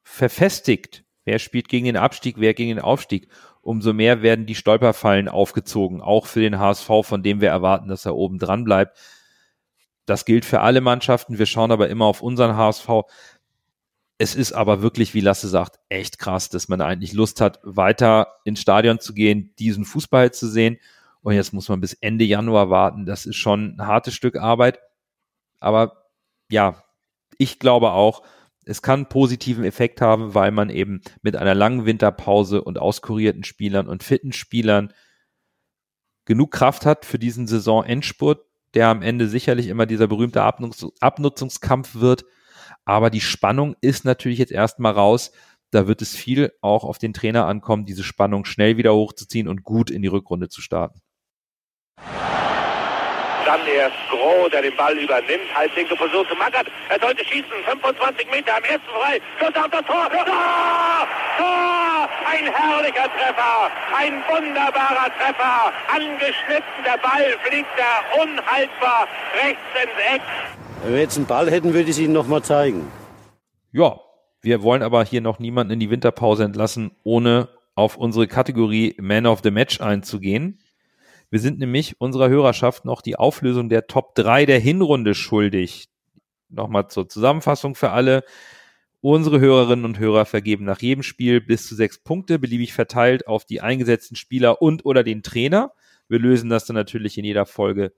verfestigt, 0.06 1.04
wer 1.24 1.40
spielt 1.40 1.68
gegen 1.68 1.86
den 1.86 1.96
Abstieg, 1.96 2.36
wer 2.38 2.54
gegen 2.54 2.76
den 2.76 2.84
Aufstieg, 2.84 3.28
umso 3.60 3.92
mehr 3.92 4.22
werden 4.22 4.46
die 4.46 4.54
Stolperfallen 4.54 5.28
aufgezogen, 5.28 6.00
auch 6.00 6.26
für 6.26 6.40
den 6.40 6.60
HSV, 6.60 6.88
von 7.02 7.24
dem 7.24 7.40
wir 7.40 7.48
erwarten, 7.48 7.88
dass 7.88 8.06
er 8.06 8.14
oben 8.14 8.38
dran 8.38 8.62
bleibt. 8.62 8.96
Das 10.06 10.24
gilt 10.24 10.44
für 10.44 10.60
alle 10.60 10.80
Mannschaften. 10.80 11.40
Wir 11.40 11.46
schauen 11.46 11.72
aber 11.72 11.88
immer 11.88 12.04
auf 12.04 12.22
unseren 12.22 12.56
HSV. 12.56 12.88
Es 14.16 14.36
ist 14.36 14.52
aber 14.52 14.80
wirklich, 14.80 15.12
wie 15.12 15.20
Lasse 15.20 15.48
sagt, 15.48 15.80
echt 15.88 16.20
krass, 16.20 16.50
dass 16.50 16.68
man 16.68 16.80
eigentlich 16.80 17.12
Lust 17.12 17.40
hat, 17.40 17.58
weiter 17.64 18.36
ins 18.44 18.60
Stadion 18.60 19.00
zu 19.00 19.12
gehen, 19.12 19.52
diesen 19.58 19.84
Fußball 19.84 20.32
zu 20.32 20.48
sehen. 20.48 20.78
Und 21.22 21.34
jetzt 21.34 21.52
muss 21.52 21.68
man 21.68 21.80
bis 21.80 21.94
Ende 21.94 22.24
Januar 22.24 22.70
warten. 22.70 23.06
Das 23.06 23.26
ist 23.26 23.36
schon 23.36 23.74
ein 23.76 23.86
hartes 23.88 24.14
Stück 24.14 24.36
Arbeit. 24.36 24.78
Aber 25.58 26.04
ja, 26.48 26.84
ich 27.38 27.58
glaube 27.58 27.90
auch, 27.90 28.22
es 28.66 28.82
kann 28.82 29.08
positiven 29.08 29.64
Effekt 29.64 30.00
haben, 30.00 30.34
weil 30.34 30.50
man 30.50 30.70
eben 30.70 31.00
mit 31.22 31.36
einer 31.36 31.54
langen 31.54 31.86
Winterpause 31.86 32.62
und 32.62 32.78
auskurierten 32.78 33.44
Spielern 33.44 33.86
und 33.86 34.02
fitten 34.02 34.32
Spielern 34.32 34.92
genug 36.24 36.50
Kraft 36.50 36.84
hat 36.84 37.04
für 37.04 37.20
diesen 37.20 37.46
Saisonendspurt, 37.46 38.44
der 38.74 38.88
am 38.88 39.02
Ende 39.02 39.28
sicherlich 39.28 39.68
immer 39.68 39.86
dieser 39.86 40.08
berühmte 40.08 40.42
Abnutzungskampf 40.42 41.94
wird. 41.94 42.24
Aber 42.84 43.08
die 43.08 43.20
Spannung 43.20 43.76
ist 43.80 44.04
natürlich 44.04 44.40
jetzt 44.40 44.52
erstmal 44.52 44.92
raus. 44.92 45.30
Da 45.70 45.86
wird 45.86 46.02
es 46.02 46.16
viel 46.16 46.52
auch 46.60 46.82
auf 46.82 46.98
den 46.98 47.12
Trainer 47.12 47.46
ankommen, 47.46 47.86
diese 47.86 48.02
Spannung 48.02 48.44
schnell 48.44 48.76
wieder 48.76 48.94
hochzuziehen 48.94 49.46
und 49.46 49.62
gut 49.62 49.90
in 49.90 50.02
die 50.02 50.08
Rückrunde 50.08 50.48
zu 50.48 50.60
starten. 50.60 51.00
Dann 53.46 53.60
erst 53.64 53.94
Groh, 54.10 54.48
der 54.48 54.62
den 54.62 54.74
Ball 54.74 54.98
übernimmt, 54.98 55.46
halblinke 55.54 55.94
Position 55.94 56.26
zu 56.28 56.34
Mackert. 56.34 56.66
Er 56.88 56.98
sollte 56.98 57.24
schießen, 57.24 57.46
25 57.64 58.28
Meter 58.28 58.56
am 58.56 58.64
ersten 58.64 58.90
frei. 58.90 59.20
Schuss 59.38 59.54
auf 59.54 59.70
das 59.70 59.86
Tor. 59.86 60.10
Tor! 60.10 61.06
Tor! 61.38 62.08
Ein 62.28 62.52
herrlicher 62.52 63.08
Treffer, 63.14 63.70
ein 63.96 64.14
wunderbarer 64.28 65.10
Treffer. 65.16 65.72
Angeschnitten, 65.94 66.82
der 66.84 66.98
Ball 66.98 67.36
fliegt 67.44 67.68
da 67.78 68.20
unhaltbar 68.20 69.06
rechts 69.40 69.62
ins 69.80 70.14
Eck. 70.14 70.22
Wenn 70.82 70.94
wir 70.94 71.00
jetzt 71.00 71.16
einen 71.16 71.26
Ball 71.26 71.48
hätten, 71.48 71.72
würde 71.72 71.84
ich 71.84 71.90
es 71.90 71.98
Ihnen 72.00 72.14
nochmal 72.14 72.42
zeigen. 72.42 72.90
Ja, 73.70 74.00
wir 74.42 74.62
wollen 74.62 74.82
aber 74.82 75.04
hier 75.04 75.20
noch 75.20 75.38
niemanden 75.38 75.74
in 75.74 75.80
die 75.80 75.90
Winterpause 75.90 76.42
entlassen, 76.42 76.96
ohne 77.04 77.48
auf 77.76 77.96
unsere 77.96 78.26
Kategorie 78.26 78.96
Man 79.00 79.26
of 79.26 79.40
the 79.44 79.52
Match 79.52 79.80
einzugehen. 79.80 80.58
Wir 81.30 81.40
sind 81.40 81.58
nämlich 81.58 82.00
unserer 82.00 82.28
Hörerschaft 82.28 82.84
noch 82.84 83.02
die 83.02 83.16
Auflösung 83.16 83.68
der 83.68 83.86
Top 83.86 84.14
3 84.14 84.46
der 84.46 84.60
Hinrunde 84.60 85.14
schuldig. 85.14 85.88
Nochmal 86.48 86.88
zur 86.88 87.08
Zusammenfassung 87.08 87.74
für 87.74 87.90
alle. 87.90 88.24
Unsere 89.00 89.40
Hörerinnen 89.40 89.84
und 89.84 89.98
Hörer 89.98 90.24
vergeben 90.24 90.64
nach 90.64 90.80
jedem 90.80 91.02
Spiel 91.02 91.40
bis 91.40 91.66
zu 91.66 91.74
sechs 91.74 91.98
Punkte, 91.98 92.38
beliebig 92.38 92.72
verteilt 92.72 93.26
auf 93.26 93.44
die 93.44 93.60
eingesetzten 93.60 94.16
Spieler 94.16 94.62
und 94.62 94.84
oder 94.84 95.02
den 95.02 95.22
Trainer. 95.22 95.72
Wir 96.08 96.18
lösen 96.18 96.48
das 96.48 96.64
dann 96.64 96.76
natürlich 96.76 97.18
in 97.18 97.24
jeder 97.24 97.46
Folge 97.46 97.92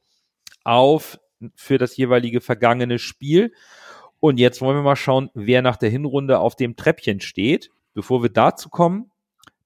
auf 0.64 1.20
für 1.54 1.78
das 1.78 1.96
jeweilige 1.96 2.40
vergangene 2.40 2.98
Spiel. 2.98 3.52
Und 4.20 4.38
jetzt 4.38 4.60
wollen 4.60 4.76
wir 4.76 4.82
mal 4.82 4.96
schauen, 4.96 5.30
wer 5.34 5.62
nach 5.62 5.76
der 5.76 5.90
Hinrunde 5.90 6.40
auf 6.40 6.56
dem 6.56 6.76
Treppchen 6.76 7.20
steht. 7.20 7.70
Bevor 7.94 8.22
wir 8.22 8.30
dazu 8.30 8.68
kommen, 8.68 9.10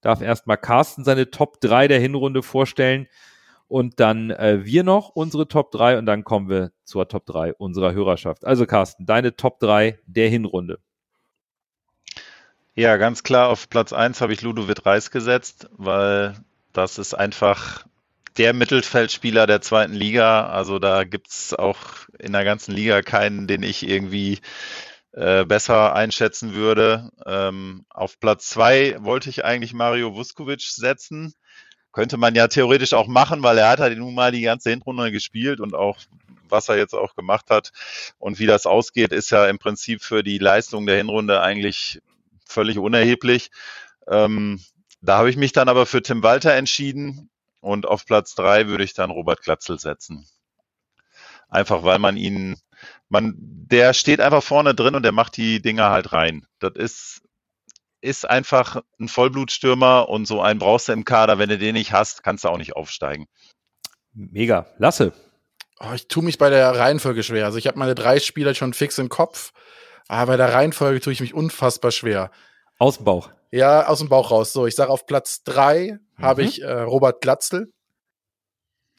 darf 0.00 0.20
erstmal 0.20 0.58
Carsten 0.58 1.04
seine 1.04 1.30
Top 1.30 1.60
3 1.60 1.88
der 1.88 2.00
Hinrunde 2.00 2.42
vorstellen 2.42 3.08
und 3.72 4.00
dann 4.00 4.28
äh, 4.28 4.66
wir 4.66 4.84
noch 4.84 5.08
unsere 5.08 5.48
Top 5.48 5.70
3 5.70 5.96
und 5.96 6.04
dann 6.04 6.24
kommen 6.24 6.50
wir 6.50 6.72
zur 6.84 7.08
Top 7.08 7.24
3 7.24 7.54
unserer 7.54 7.94
Hörerschaft. 7.94 8.44
Also 8.44 8.66
Carsten, 8.66 9.06
deine 9.06 9.34
Top 9.34 9.60
3 9.60 9.98
der 10.04 10.28
Hinrunde. 10.28 10.78
Ja, 12.74 12.98
ganz 12.98 13.22
klar 13.22 13.48
auf 13.48 13.70
Platz 13.70 13.94
1 13.94 14.20
habe 14.20 14.34
ich 14.34 14.42
Ludovic 14.42 14.84
Reis 14.84 15.10
gesetzt, 15.10 15.70
weil 15.72 16.34
das 16.74 16.98
ist 16.98 17.14
einfach 17.14 17.86
der 18.36 18.52
Mittelfeldspieler 18.52 19.46
der 19.46 19.62
zweiten 19.62 19.94
Liga. 19.94 20.48
Also 20.48 20.78
da 20.78 21.04
gibt's 21.04 21.54
auch 21.54 21.78
in 22.18 22.32
der 22.32 22.44
ganzen 22.44 22.74
Liga 22.74 23.00
keinen, 23.00 23.46
den 23.46 23.62
ich 23.62 23.88
irgendwie 23.88 24.40
äh, 25.12 25.46
besser 25.46 25.94
einschätzen 25.94 26.52
würde. 26.52 27.10
Ähm, 27.24 27.86
auf 27.88 28.20
Platz 28.20 28.50
zwei 28.50 28.96
wollte 29.00 29.30
ich 29.30 29.46
eigentlich 29.46 29.72
Mario 29.72 30.14
Vuskovic 30.14 30.60
setzen. 30.60 31.32
Könnte 31.92 32.16
man 32.16 32.34
ja 32.34 32.48
theoretisch 32.48 32.94
auch 32.94 33.06
machen, 33.06 33.42
weil 33.42 33.58
er 33.58 33.68
hat 33.68 33.80
halt 33.80 33.98
nun 33.98 34.14
mal 34.14 34.32
die 34.32 34.42
ganze 34.42 34.70
Hinrunde 34.70 35.12
gespielt 35.12 35.60
und 35.60 35.74
auch 35.74 35.98
was 36.48 36.68
er 36.68 36.76
jetzt 36.76 36.94
auch 36.94 37.14
gemacht 37.14 37.50
hat 37.50 37.72
und 38.18 38.38
wie 38.38 38.46
das 38.46 38.66
ausgeht, 38.66 39.12
ist 39.12 39.30
ja 39.30 39.46
im 39.46 39.58
Prinzip 39.58 40.02
für 40.02 40.22
die 40.22 40.38
Leistung 40.38 40.86
der 40.86 40.96
Hinrunde 40.96 41.40
eigentlich 41.40 42.00
völlig 42.46 42.78
unerheblich. 42.78 43.50
Ähm, 44.06 44.60
da 45.00 45.18
habe 45.18 45.30
ich 45.30 45.36
mich 45.36 45.52
dann 45.52 45.68
aber 45.68 45.86
für 45.86 46.02
Tim 46.02 46.22
Walter 46.22 46.52
entschieden, 46.54 47.30
und 47.62 47.86
auf 47.86 48.04
Platz 48.04 48.34
drei 48.34 48.66
würde 48.66 48.84
ich 48.84 48.92
dann 48.92 49.10
Robert 49.10 49.40
Glatzel 49.40 49.78
setzen. 49.78 50.26
Einfach 51.48 51.84
weil 51.84 52.00
man 52.00 52.16
ihn, 52.16 52.56
man, 53.08 53.34
der 53.38 53.94
steht 53.94 54.20
einfach 54.20 54.42
vorne 54.42 54.74
drin 54.74 54.96
und 54.96 55.04
der 55.04 55.12
macht 55.12 55.36
die 55.36 55.62
Dinger 55.62 55.90
halt 55.90 56.12
rein. 56.12 56.44
Das 56.58 56.72
ist, 56.74 57.22
ist 58.02 58.28
einfach 58.28 58.82
ein 59.00 59.08
Vollblutstürmer 59.08 60.08
und 60.08 60.26
so 60.26 60.42
einen 60.42 60.58
brauchst 60.58 60.88
du 60.88 60.92
im 60.92 61.04
Kader. 61.04 61.38
Wenn 61.38 61.48
du 61.48 61.56
den 61.56 61.74
nicht 61.74 61.92
hast, 61.92 62.22
kannst 62.22 62.44
du 62.44 62.48
auch 62.48 62.58
nicht 62.58 62.74
aufsteigen. 62.74 63.26
Mega. 64.12 64.66
Lasse. 64.78 65.12
Oh, 65.80 65.92
ich 65.94 66.08
tue 66.08 66.22
mich 66.22 66.36
bei 66.36 66.50
der 66.50 66.76
Reihenfolge 66.76 67.22
schwer. 67.22 67.44
Also 67.44 67.58
ich 67.58 67.66
habe 67.66 67.78
meine 67.78 67.94
drei 67.94 68.20
Spieler 68.20 68.54
schon 68.54 68.74
fix 68.74 68.98
im 68.98 69.08
Kopf, 69.08 69.52
aber 70.08 70.32
bei 70.32 70.36
der 70.36 70.52
Reihenfolge 70.52 71.00
tue 71.00 71.12
ich 71.12 71.20
mich 71.20 71.32
unfassbar 71.32 71.92
schwer. 71.92 72.30
Aus 72.78 72.96
dem 72.96 73.04
Bauch. 73.04 73.30
Ja, 73.50 73.86
aus 73.86 74.00
dem 74.00 74.08
Bauch 74.08 74.30
raus. 74.30 74.52
So, 74.52 74.66
ich 74.66 74.74
sage 74.74 74.90
auf 74.90 75.06
Platz 75.06 75.44
drei 75.44 75.98
mhm. 76.16 76.22
habe 76.22 76.42
ich 76.42 76.62
äh, 76.62 76.70
Robert 76.70 77.20
Glatzel. 77.20 77.72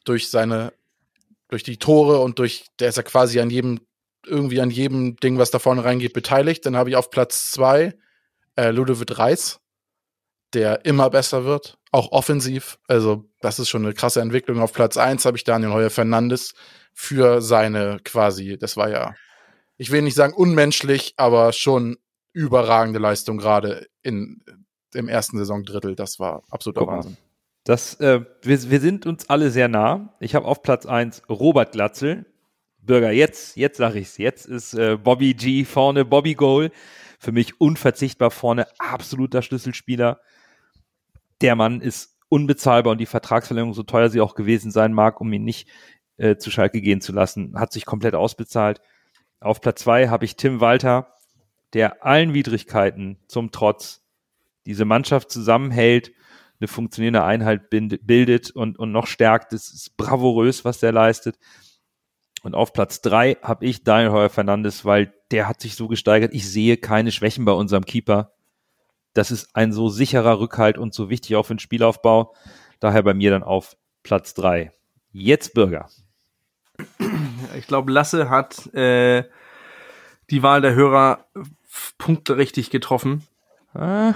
Durch 0.06 0.30
seine, 0.30 0.74
durch 1.48 1.64
die 1.64 1.78
Tore 1.78 2.20
und 2.20 2.40
durch, 2.40 2.66
der 2.80 2.90
ist 2.90 2.98
ja 2.98 3.04
quasi 3.04 3.40
an 3.40 3.50
jedem, 3.50 3.80
irgendwie 4.26 4.60
an 4.60 4.70
jedem 4.70 5.16
Ding, 5.18 5.38
was 5.38 5.52
da 5.52 5.60
vorne 5.60 5.84
reingeht, 5.84 6.14
beteiligt. 6.14 6.66
Dann 6.66 6.76
habe 6.76 6.90
ich 6.90 6.96
auf 6.96 7.10
Platz 7.10 7.52
zwei 7.52 7.94
äh, 8.56 8.72
Ludovic 8.72 9.18
Reis, 9.18 9.60
der 10.54 10.86
immer 10.86 11.10
besser 11.10 11.46
wird, 11.46 11.78
auch 11.92 12.12
offensiv. 12.12 12.80
Also, 12.88 13.26
das 13.42 13.60
ist 13.60 13.70
schon 13.70 13.86
eine 13.86 13.94
krasse 13.94 14.22
Entwicklung. 14.22 14.62
Auf 14.62 14.74
Platz 14.74 14.98
eins 14.98 15.26
habe 15.26 15.38
ich 15.38 15.44
Daniel 15.44 15.74
Heuer 15.74 15.90
Fernandes 15.90 16.54
für 16.94 17.42
seine 17.42 18.00
quasi, 18.04 18.58
das 18.58 18.78
war 18.78 18.90
ja, 18.90 19.16
ich 19.78 19.92
will 19.92 20.04
nicht 20.04 20.16
sagen 20.16 20.34
unmenschlich, 20.34 21.14
aber 21.18 21.54
schon 21.54 21.98
überragende 22.34 23.00
Leistung 23.00 23.38
gerade 23.38 23.88
in 24.02 24.44
im 24.96 25.08
ersten 25.08 25.38
Saisondrittel. 25.38 25.96
Das 25.96 26.20
war 26.20 26.44
absoluter 26.50 26.88
Wahnsinn. 26.88 27.18
Das, 27.64 27.96
äh, 28.00 28.22
wir, 28.42 28.70
wir 28.70 28.80
sind 28.80 29.06
uns 29.06 29.30
alle 29.30 29.50
sehr 29.50 29.68
nah. 29.68 30.14
Ich 30.20 30.36
habe 30.36 30.46
auf 30.46 30.62
Platz 30.62 30.86
1 30.86 31.24
Robert 31.30 31.72
Glatzel. 31.72 32.26
Bürger, 32.80 33.12
jetzt, 33.12 33.56
jetzt 33.56 33.78
sage 33.78 34.00
ich's. 34.00 34.18
Jetzt 34.18 34.46
ist 34.46 34.74
äh, 34.74 34.98
Bobby 34.98 35.34
G 35.34 35.64
vorne, 35.64 36.04
Bobby 36.04 36.34
Goal. 36.34 36.72
Für 37.24 37.32
mich 37.32 37.62
unverzichtbar 37.62 38.32
vorne, 38.32 38.68
absoluter 38.80 39.42
Schlüsselspieler. 39.42 40.20
Der 41.40 41.56
Mann 41.56 41.80
ist 41.80 42.18
unbezahlbar 42.28 42.92
und 42.92 42.98
die 42.98 43.06
Vertragsverlängerung, 43.06 43.74
so 43.74 43.84
teuer 43.84 44.10
sie 44.10 44.20
auch 44.20 44.36
gewesen 44.36 44.72
sein 44.72 44.92
mag, 44.92 45.22
um 45.22 45.32
ihn 45.32 45.46
nicht 45.46 45.70
äh, 46.18 46.36
zu 46.36 46.52
Schalke 46.52 46.82
gehen 46.82 47.00
zu 47.00 47.14
lassen, 47.14 47.58
hat 47.58 47.72
sich 47.72 47.86
komplett 47.86 48.14
ausbezahlt. 48.14 48.82
Auf 49.40 49.62
Platz 49.62 49.84
2 49.84 50.10
habe 50.10 50.26
ich 50.26 50.36
Tim 50.36 50.60
Walter, 50.60 51.16
der 51.72 52.06
allen 52.06 52.34
Widrigkeiten 52.34 53.18
zum 53.30 53.52
Trotz 53.52 54.02
diese 54.66 54.84
Mannschaft 54.84 55.32
zusammenhält, 55.32 56.12
eine 56.60 56.68
funktionierende 56.68 57.24
Einheit 57.24 57.70
bildet 57.70 58.52
und, 58.52 58.78
und 58.78 58.92
noch 58.92 59.08
stärkt. 59.08 59.54
Das 59.54 59.72
ist 59.72 59.96
bravourös, 59.96 60.66
was 60.66 60.82
der 60.82 60.92
leistet. 60.92 61.40
Und 62.44 62.56
auf 62.56 62.74
Platz 62.74 63.02
drei 63.02 63.38
habe 63.42 63.66
ich 63.66 63.84
Daniel 63.84 64.12
Heuer 64.12 64.30
Fernandes, 64.30 64.84
weil 64.84 65.14
der 65.32 65.48
hat 65.48 65.62
sich 65.62 65.76
so 65.76 65.88
gesteigert. 65.88 66.34
Ich 66.34 66.50
sehe 66.50 66.78
keine 66.78 67.12
Schwächen 67.12 67.46
bei 67.46 67.54
unserem 67.54 67.86
Keeper. 67.86 68.34
Das 69.14 69.32
ist 69.32 69.56
ein 69.56 69.72
so 69.72 69.90
sicherer 69.90 70.40
Rückhalt 70.40 70.78
und 70.78 70.94
so 70.94 71.10
wichtig 71.10 71.36
auch 71.38 71.44
für 71.44 71.56
den 71.56 71.60
Spielaufbau. 71.60 72.36
Daher 72.80 73.02
bei 73.02 73.14
mir 73.14 73.32
dann 73.32 73.44
auf 73.44 73.78
Platz 74.04 74.34
drei. 74.34 74.72
Jetzt 75.12 75.54
Bürger. 75.54 75.90
Ich 77.58 77.68
glaube, 77.68 77.92
Lasse 77.92 78.30
hat 78.30 78.74
äh, 78.74 79.24
die 80.30 80.44
Wahl 80.44 80.62
der 80.62 80.76
Hörer 80.76 81.26
Punkte 81.98 82.38
richtig 82.38 82.70
getroffen. 82.70 83.26
Ah, 83.74 84.16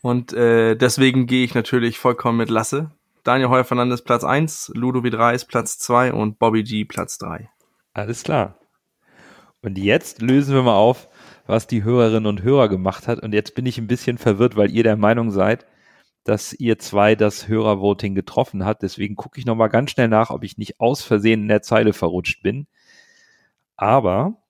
Und 0.00 0.32
äh, 0.32 0.76
deswegen 0.76 1.26
gehe 1.26 1.44
ich 1.44 1.54
natürlich 1.54 1.98
vollkommen 1.98 2.38
mit 2.38 2.50
Lasse. 2.50 2.92
Daniel 3.26 3.48
Heuer 3.48 3.64
Fernandes 3.64 4.02
Platz 4.02 4.22
1, 4.22 4.70
Ludovic 4.76 5.14
Reis 5.14 5.44
Platz 5.44 5.78
2 5.78 6.12
und 6.12 6.38
Bobby 6.38 6.62
G 6.62 6.84
Platz 6.84 7.18
3. 7.18 7.50
alles 7.92 8.22
klar. 8.22 8.60
Und 9.62 9.78
jetzt 9.78 10.22
lösen 10.22 10.54
wir 10.54 10.62
mal 10.62 10.76
auf, 10.76 11.08
was 11.44 11.66
die 11.66 11.82
Hörerinnen 11.82 12.26
und 12.26 12.44
Hörer 12.44 12.68
gemacht 12.68 13.08
hat. 13.08 13.20
Und 13.20 13.34
jetzt 13.34 13.56
bin 13.56 13.66
ich 13.66 13.78
ein 13.78 13.88
bisschen 13.88 14.16
verwirrt, 14.16 14.56
weil 14.56 14.70
ihr 14.70 14.84
der 14.84 14.94
Meinung 14.94 15.32
seid, 15.32 15.66
dass 16.22 16.52
ihr 16.52 16.78
zwei 16.78 17.16
das 17.16 17.48
Hörervoting 17.48 18.14
getroffen 18.14 18.64
habt. 18.64 18.84
Deswegen 18.84 19.16
gucke 19.16 19.40
ich 19.40 19.44
noch 19.44 19.56
mal 19.56 19.66
ganz 19.66 19.90
schnell 19.90 20.06
nach, 20.06 20.30
ob 20.30 20.44
ich 20.44 20.56
nicht 20.56 20.78
aus 20.78 21.02
Versehen 21.02 21.42
in 21.42 21.48
der 21.48 21.62
Zeile 21.62 21.94
verrutscht 21.94 22.44
bin. 22.44 22.68
Aber 23.76 24.40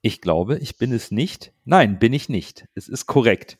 ich 0.00 0.22
glaube, 0.22 0.56
ich 0.56 0.78
bin 0.78 0.90
es 0.90 1.10
nicht. 1.10 1.52
Nein, 1.66 1.98
bin 1.98 2.14
ich 2.14 2.30
nicht. 2.30 2.66
Es 2.74 2.88
ist 2.88 3.04
korrekt. 3.04 3.58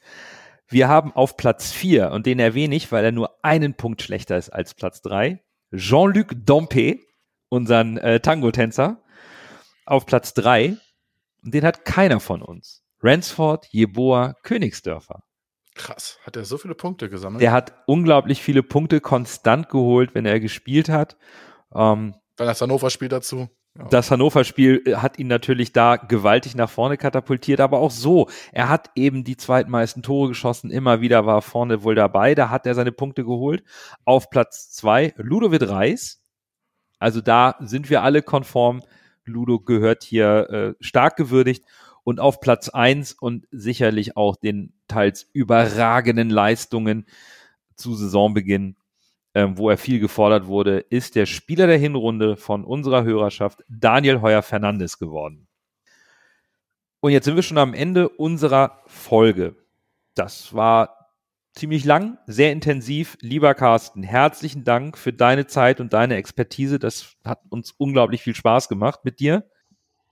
Wir 0.71 0.89
haben 0.89 1.13
auf 1.13 1.37
Platz 1.37 1.73
4, 1.73 2.11
und 2.11 2.27
den 2.27 2.39
erwähne 2.39 2.75
ich, 2.75 2.93
weil 2.93 3.05
er 3.05 3.13
nur 3.13 3.43
einen 3.43 3.75
Punkt 3.75 4.03
schlechter 4.03 4.37
ist 4.37 4.51
als 4.51 4.75
Platz 4.75 5.01
3, 5.01 5.43
Jean-Luc 5.75 6.33
Dompe, 6.45 6.99
unseren 7.49 7.97
äh, 7.97 8.21
Tango-Tänzer, 8.21 9.03
auf 9.87 10.05
Platz 10.05 10.35
3. 10.35 10.77
Und 11.43 11.55
den 11.55 11.65
hat 11.65 11.85
keiner 11.87 12.21
von 12.21 12.43
uns. 12.43 12.83
Ransford, 13.03 13.67
Jeboa, 13.71 14.35
Königsdörfer. 14.43 15.23
Krass. 15.75 16.19
Hat 16.25 16.37
er 16.37 16.45
so 16.45 16.59
viele 16.59 16.75
Punkte 16.75 17.09
gesammelt? 17.09 17.41
Der 17.41 17.53
hat 17.53 17.73
unglaublich 17.87 18.43
viele 18.43 18.63
Punkte 18.63 19.01
konstant 19.01 19.69
geholt, 19.71 20.15
wenn 20.15 20.27
er 20.27 20.41
gespielt 20.41 20.89
hat. 20.89 21.17
Ähm, 21.75 22.15
Dann 22.37 22.47
das 22.47 22.61
Hannover-Spiel 22.61 23.09
dazu. 23.09 23.49
Das 23.91 24.11
Hannover-Spiel 24.11 24.83
äh, 24.87 24.95
hat 24.97 25.19
ihn 25.19 25.29
natürlich 25.29 25.73
da 25.73 25.97
gewaltig 25.97 26.57
nach 26.57 26.69
vorne 26.69 26.97
katapultiert, 26.97 27.61
aber 27.61 27.79
auch 27.79 27.93
so. 27.93 28.29
Er 28.53 28.69
hat 28.69 28.91
eben 28.97 29.23
die 29.23 29.37
zweitmeisten 29.37 30.03
Tore 30.03 30.29
geschossen, 30.29 30.71
immer 30.71 31.01
wieder 31.01 31.27
war 31.27 31.43
vorne 31.43 31.85
wohl 31.85 31.95
dabei, 31.95 32.35
da 32.35 32.51
hat 32.51 32.67
er 32.67 32.75
seine 32.75 32.91
Punkte 32.91 33.25
geholt. 33.25 33.63
Auf 34.05 34.31
Platz 34.31 34.73
zwei 34.73 35.15
Ludovic 35.17 35.69
Reis. 35.69 36.21
Also 36.99 37.21
da 37.21 37.55
sind 37.61 37.89
wir 37.89 38.03
alle 38.03 38.23
konform. 38.23 38.83
Ludo 39.25 39.61
gehört 39.61 40.03
hier 40.03 40.51
äh, 40.51 40.75
stark 40.81 41.17
gewürdigt. 41.17 41.65
Und 42.03 42.21
auf 42.21 42.41
Platz 42.41 42.71
eins 42.71 43.13
und 43.13 43.47
sicherlich 43.51 44.17
auch 44.17 44.37
den 44.37 44.73
teils 44.89 45.29
überragenden 45.35 46.31
Leistungen 46.31 47.05
zu 47.77 47.95
Saisonbeginn 47.95 48.77
ähm, 49.35 49.59
wo 49.59 49.71
er 49.71 49.77
viel 49.77 50.01
gefordert 50.01 50.47
wurde, 50.47 50.79
ist 50.79 51.15
der 51.15 51.27
Spieler 51.27 51.67
der 51.67 51.79
Hinrunde 51.79 52.37
von 52.37 52.65
unserer 52.65 53.05
Hörerschaft 53.05 53.63
Daniel 53.69 54.21
Heuer 54.21 54.43
Fernandes 54.43 54.99
geworden. 54.99 55.49
Und 57.01 57.13
jetzt 57.13 57.27
sind 57.27 57.37
wir 57.37 57.43
schon 57.43 57.59
am 57.59 57.75
Ende 57.75 58.09
unserer 58.09 58.83
Folge. 58.87 59.55
Das 60.15 60.53
war 60.55 61.13
ziemlich 61.55 61.85
lang, 61.85 62.19
sehr 62.27 62.53
intensiv. 62.53 63.17
Lieber 63.21 63.55
Carsten, 63.55 64.03
herzlichen 64.03 64.65
Dank 64.65 64.99
für 64.99 65.13
deine 65.13 65.47
Zeit 65.47 65.81
und 65.81 65.93
deine 65.93 66.17
Expertise. 66.17 66.79
Das 66.79 67.17
hat 67.25 67.41
uns 67.51 67.73
unglaublich 67.73 68.23
viel 68.23 68.35
Spaß 68.35 68.69
gemacht 68.69 69.01
mit 69.05 69.21
dir. 69.21 69.45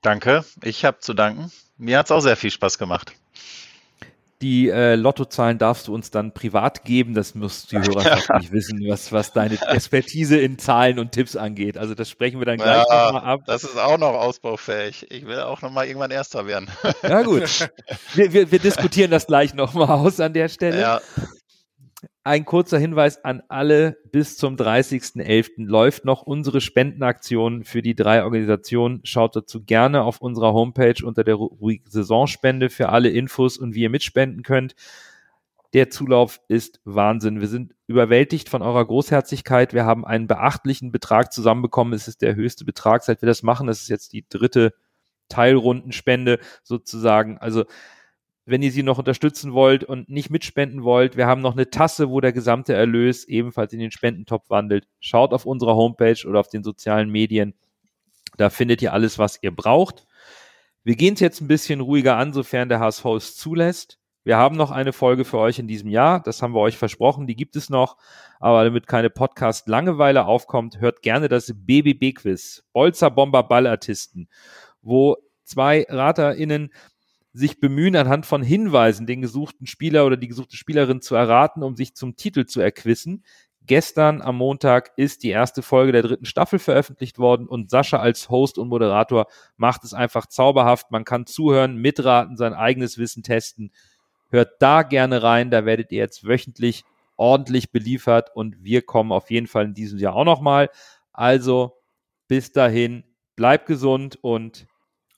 Danke, 0.03 0.45
ich 0.63 0.85
habe 0.85 0.99
zu 1.01 1.15
danken. 1.15 1.51
Mir 1.77 1.99
hat 1.99 2.07
es 2.07 2.13
auch 2.13 2.21
sehr 2.21 2.37
viel 2.37 2.51
Spaß 2.51 2.79
gemacht. 2.79 3.13
Die 4.43 4.69
äh, 4.69 4.97
Lottozahlen 4.97 5.57
darfst 5.57 5.89
du 5.89 5.95
uns 5.95 6.11
dann 6.11 6.33
privat 6.35 6.85
geben. 6.85 7.15
Das 7.15 7.35
muss 7.35 7.67
die 7.67 7.79
Hörerschaft 7.79 8.29
nicht 8.39 8.53
wissen, 8.53 8.81
was, 8.87 9.11
was 9.11 9.33
deine 9.33 9.59
Expertise 9.69 10.39
in 10.39 10.59
Zahlen 10.59 10.99
und 10.99 11.13
Tipps 11.13 11.37
angeht. 11.37 11.79
Also 11.79 11.95
das 11.95 12.11
sprechen 12.11 12.39
wir 12.39 12.45
dann 12.45 12.59
gleich 12.59 12.85
Ja, 12.89 13.07
nochmal 13.13 13.25
ab. 13.33 13.41
das 13.47 13.65
ist 13.65 13.79
auch 13.79 13.97
noch 13.97 14.13
ausbaufähig. 14.15 15.07
Ich 15.11 15.27
will 15.27 15.41
auch 15.41 15.63
noch 15.63 15.71
mal 15.71 15.87
irgendwann 15.87 16.11
Erster 16.11 16.47
werden. 16.47 16.69
Ja 17.03 17.23
gut. 17.23 17.71
Wir, 18.15 18.33
wir, 18.33 18.51
wir 18.51 18.59
diskutieren 18.59 19.11
das 19.11 19.27
gleich 19.27 19.53
nochmal 19.55 19.89
aus 19.89 20.21
an 20.21 20.33
der 20.33 20.49
Stelle. 20.49 20.81
Ja, 20.81 21.01
Ein 22.27 22.45
kurzer 22.45 22.79
Hinweis 22.81 23.25
an 23.25 23.41
alle, 23.47 23.99
bis 24.11 24.37
zum 24.37 24.57
30.11. 24.57 25.65
läuft 25.65 26.05
noch 26.05 26.23
unsere 26.23 26.61
Spendenaktion 26.61 27.63
für 27.63 27.83
die 27.83 27.95
drei 27.95 28.25
Organisationen. 28.25 28.99
Schaut 29.05 29.37
dazu 29.37 29.63
gerne 29.63 30.03
auf 30.03 30.21
unserer 30.21 30.53
Homepage 30.53 31.07
unter 31.07 31.23
der 31.23 31.37
Rubrik 31.37 31.85
Saisonspende 31.89 32.69
für 32.69 32.89
alle 32.89 33.11
Infos 33.11 33.59
und 33.59 33.77
wie 33.77 33.83
ihr 33.83 33.91
mitspenden 33.91 34.43
könnt. 34.43 34.75
Der 35.73 35.89
Zulauf 35.89 36.41
ist 36.49 36.81
Wahnsinn. 36.85 37.41
Wir 37.41 37.47
sind 37.47 37.77
überwältigt 37.87 38.49
von 38.49 38.61
eurer 38.61 38.85
Großherzigkeit. 38.85 39.73
Wir 39.73 39.85
haben 39.85 40.05
einen 40.05 40.27
beachtlichen 40.27 40.91
Betrag 40.91 41.33
zusammenbekommen. 41.33 41.93
Es 41.93 42.09
ist 42.09 42.23
der 42.23 42.35
höchste 42.35 42.65
Betrag, 42.65 43.05
seit 43.05 43.23
wir 43.23 43.29
das 43.29 43.45
machen. 43.45 43.69
Das 43.69 43.83
ist 43.83 43.89
jetzt 43.89 44.13
die 44.13 44.27
dritte 44.29 44.75
Teilrundenspende 45.29 46.41
sozusagen. 46.65 47.39
Also 47.39 47.67
wenn 48.47 48.63
ihr 48.63 48.71
sie 48.71 48.85
noch 48.85 48.99
unterstützen 48.99 49.53
wollt 49.53 49.83
und 49.83 50.09
nicht 50.09 50.31
mitspenden 50.31 50.85
wollt, 50.85 51.17
wir 51.17 51.27
haben 51.27 51.43
noch 51.43 51.55
eine 51.55 51.69
Tasse, 51.69 52.11
wo 52.11 52.21
der 52.21 52.33
gesamte 52.33 52.75
Erlös 52.75 53.25
ebenfalls 53.25 53.73
in 53.73 53.81
den 53.81 53.91
Spendentopf 53.91 54.49
wandelt. 54.49 54.87
Schaut 55.01 55.33
auf 55.33 55.47
unserer 55.47 55.75
Homepage 55.75 56.27
oder 56.27 56.39
auf 56.39 56.49
den 56.49 56.63
sozialen 56.63 57.11
Medien. 57.11 57.55
Da 58.37 58.49
findet 58.49 58.83
ihr 58.83 58.93
alles, 58.93 59.19
was 59.19 59.43
ihr 59.43 59.55
braucht. 59.55 60.07
Wir 60.85 60.95
gehen 60.95 61.15
es 61.15 61.21
jetzt 61.21 61.41
ein 61.41 61.49
bisschen 61.49 61.81
ruhiger 61.81 62.17
an, 62.17 62.33
sofern 62.33 62.69
der 62.69 62.79
HSV 62.79 63.05
es 63.17 63.37
zulässt. 63.37 63.99
Wir 64.23 64.37
haben 64.37 64.57
noch 64.57 64.71
eine 64.71 64.93
Folge 64.93 65.25
für 65.25 65.39
euch 65.39 65.59
in 65.59 65.67
diesem 65.67 65.89
Jahr. 65.89 66.21
Das 66.21 66.43
haben 66.43 66.55
wir 66.55 66.61
euch 66.61 66.77
versprochen. 66.77 67.27
Die 67.27 67.37
gibt 67.37 67.57
es 67.57 67.71
noch. 67.71 67.97
Aber 68.39 68.63
damit 68.63 68.87
keine 68.87 69.11
Podcast-Langeweile 69.11 70.25
aufkommt, 70.27 70.81
hört 70.81 71.03
gerne 71.03 71.29
das 71.29 71.53
BBB-Quiz. 71.53 72.65
Bolzer 72.73 73.11
Bomber 73.11 73.43
Ballartisten, 73.43 74.29
wo 74.83 75.17
zwei 75.43 75.87
RaterInnen 75.89 76.73
sich 77.37 77.61
bemühen, 77.61 77.97
anhand 77.97 78.25
von 78.25 78.43
Hinweisen 78.43 79.07
den 79.07 79.21
gesuchten 79.21 79.67
Spieler 79.67 80.07
oder 80.07 80.17
die 80.17 80.29
gesuchte 80.29 80.57
Spielerin 80.57 81.03
zu 81.03 81.15
erraten, 81.15 81.63
um 81.63 81.77
sich 81.77 81.95
zum 81.95 82.17
Titel 82.17 82.47
zu 82.47 82.61
erquissen. 82.61 83.25
Gestern 83.67 84.23
am 84.23 84.37
Montag 84.37 84.93
ist 84.97 85.23
die 85.23 85.31
erste 85.31 85.61
Folge 85.61 85.93
der 85.93 86.03
dritten 86.03 86.25
Staffel 86.25 86.59
veröffentlicht 86.59 87.19
worden 87.19 87.47
und 87.47 87.69
Sascha 87.69 87.99
als 87.99 88.31
Host 88.31 88.57
und 88.57 88.69
Moderator 88.69 89.27
macht 89.57 89.85
es 89.85 89.93
einfach 89.93 90.27
zauberhaft. 90.27 90.91
Man 90.91 91.05
kann 91.05 91.27
zuhören, 91.27 91.77
mitraten, 91.77 92.37
sein 92.37 92.55
eigenes 92.55 92.97
Wissen 92.97 93.23
testen. 93.23 93.71
Hört 94.31 94.53
da 94.61 94.83
gerne 94.83 95.23
rein, 95.23 95.51
da 95.51 95.67
werdet 95.67 95.93
ihr 95.93 95.99
jetzt 95.99 96.27
wöchentlich 96.27 96.85
ordentlich 97.17 97.71
beliefert 97.71 98.31
und 98.35 98.63
wir 98.63 98.83
kommen 98.83 99.13
auf 99.13 99.31
jeden 99.31 99.47
Fall 99.47 99.67
in 99.67 99.75
diesem 99.75 99.99
Jahr 99.99 100.15
auch 100.15 100.25
nochmal. 100.25 100.71
Also 101.13 101.77
bis 102.29 102.53
dahin, 102.53 103.05
bleibt 103.35 103.67
gesund 103.67 104.19
und 104.23 104.67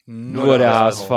nur, 0.06 0.58
der 0.58 0.74
HSV. 0.80 1.10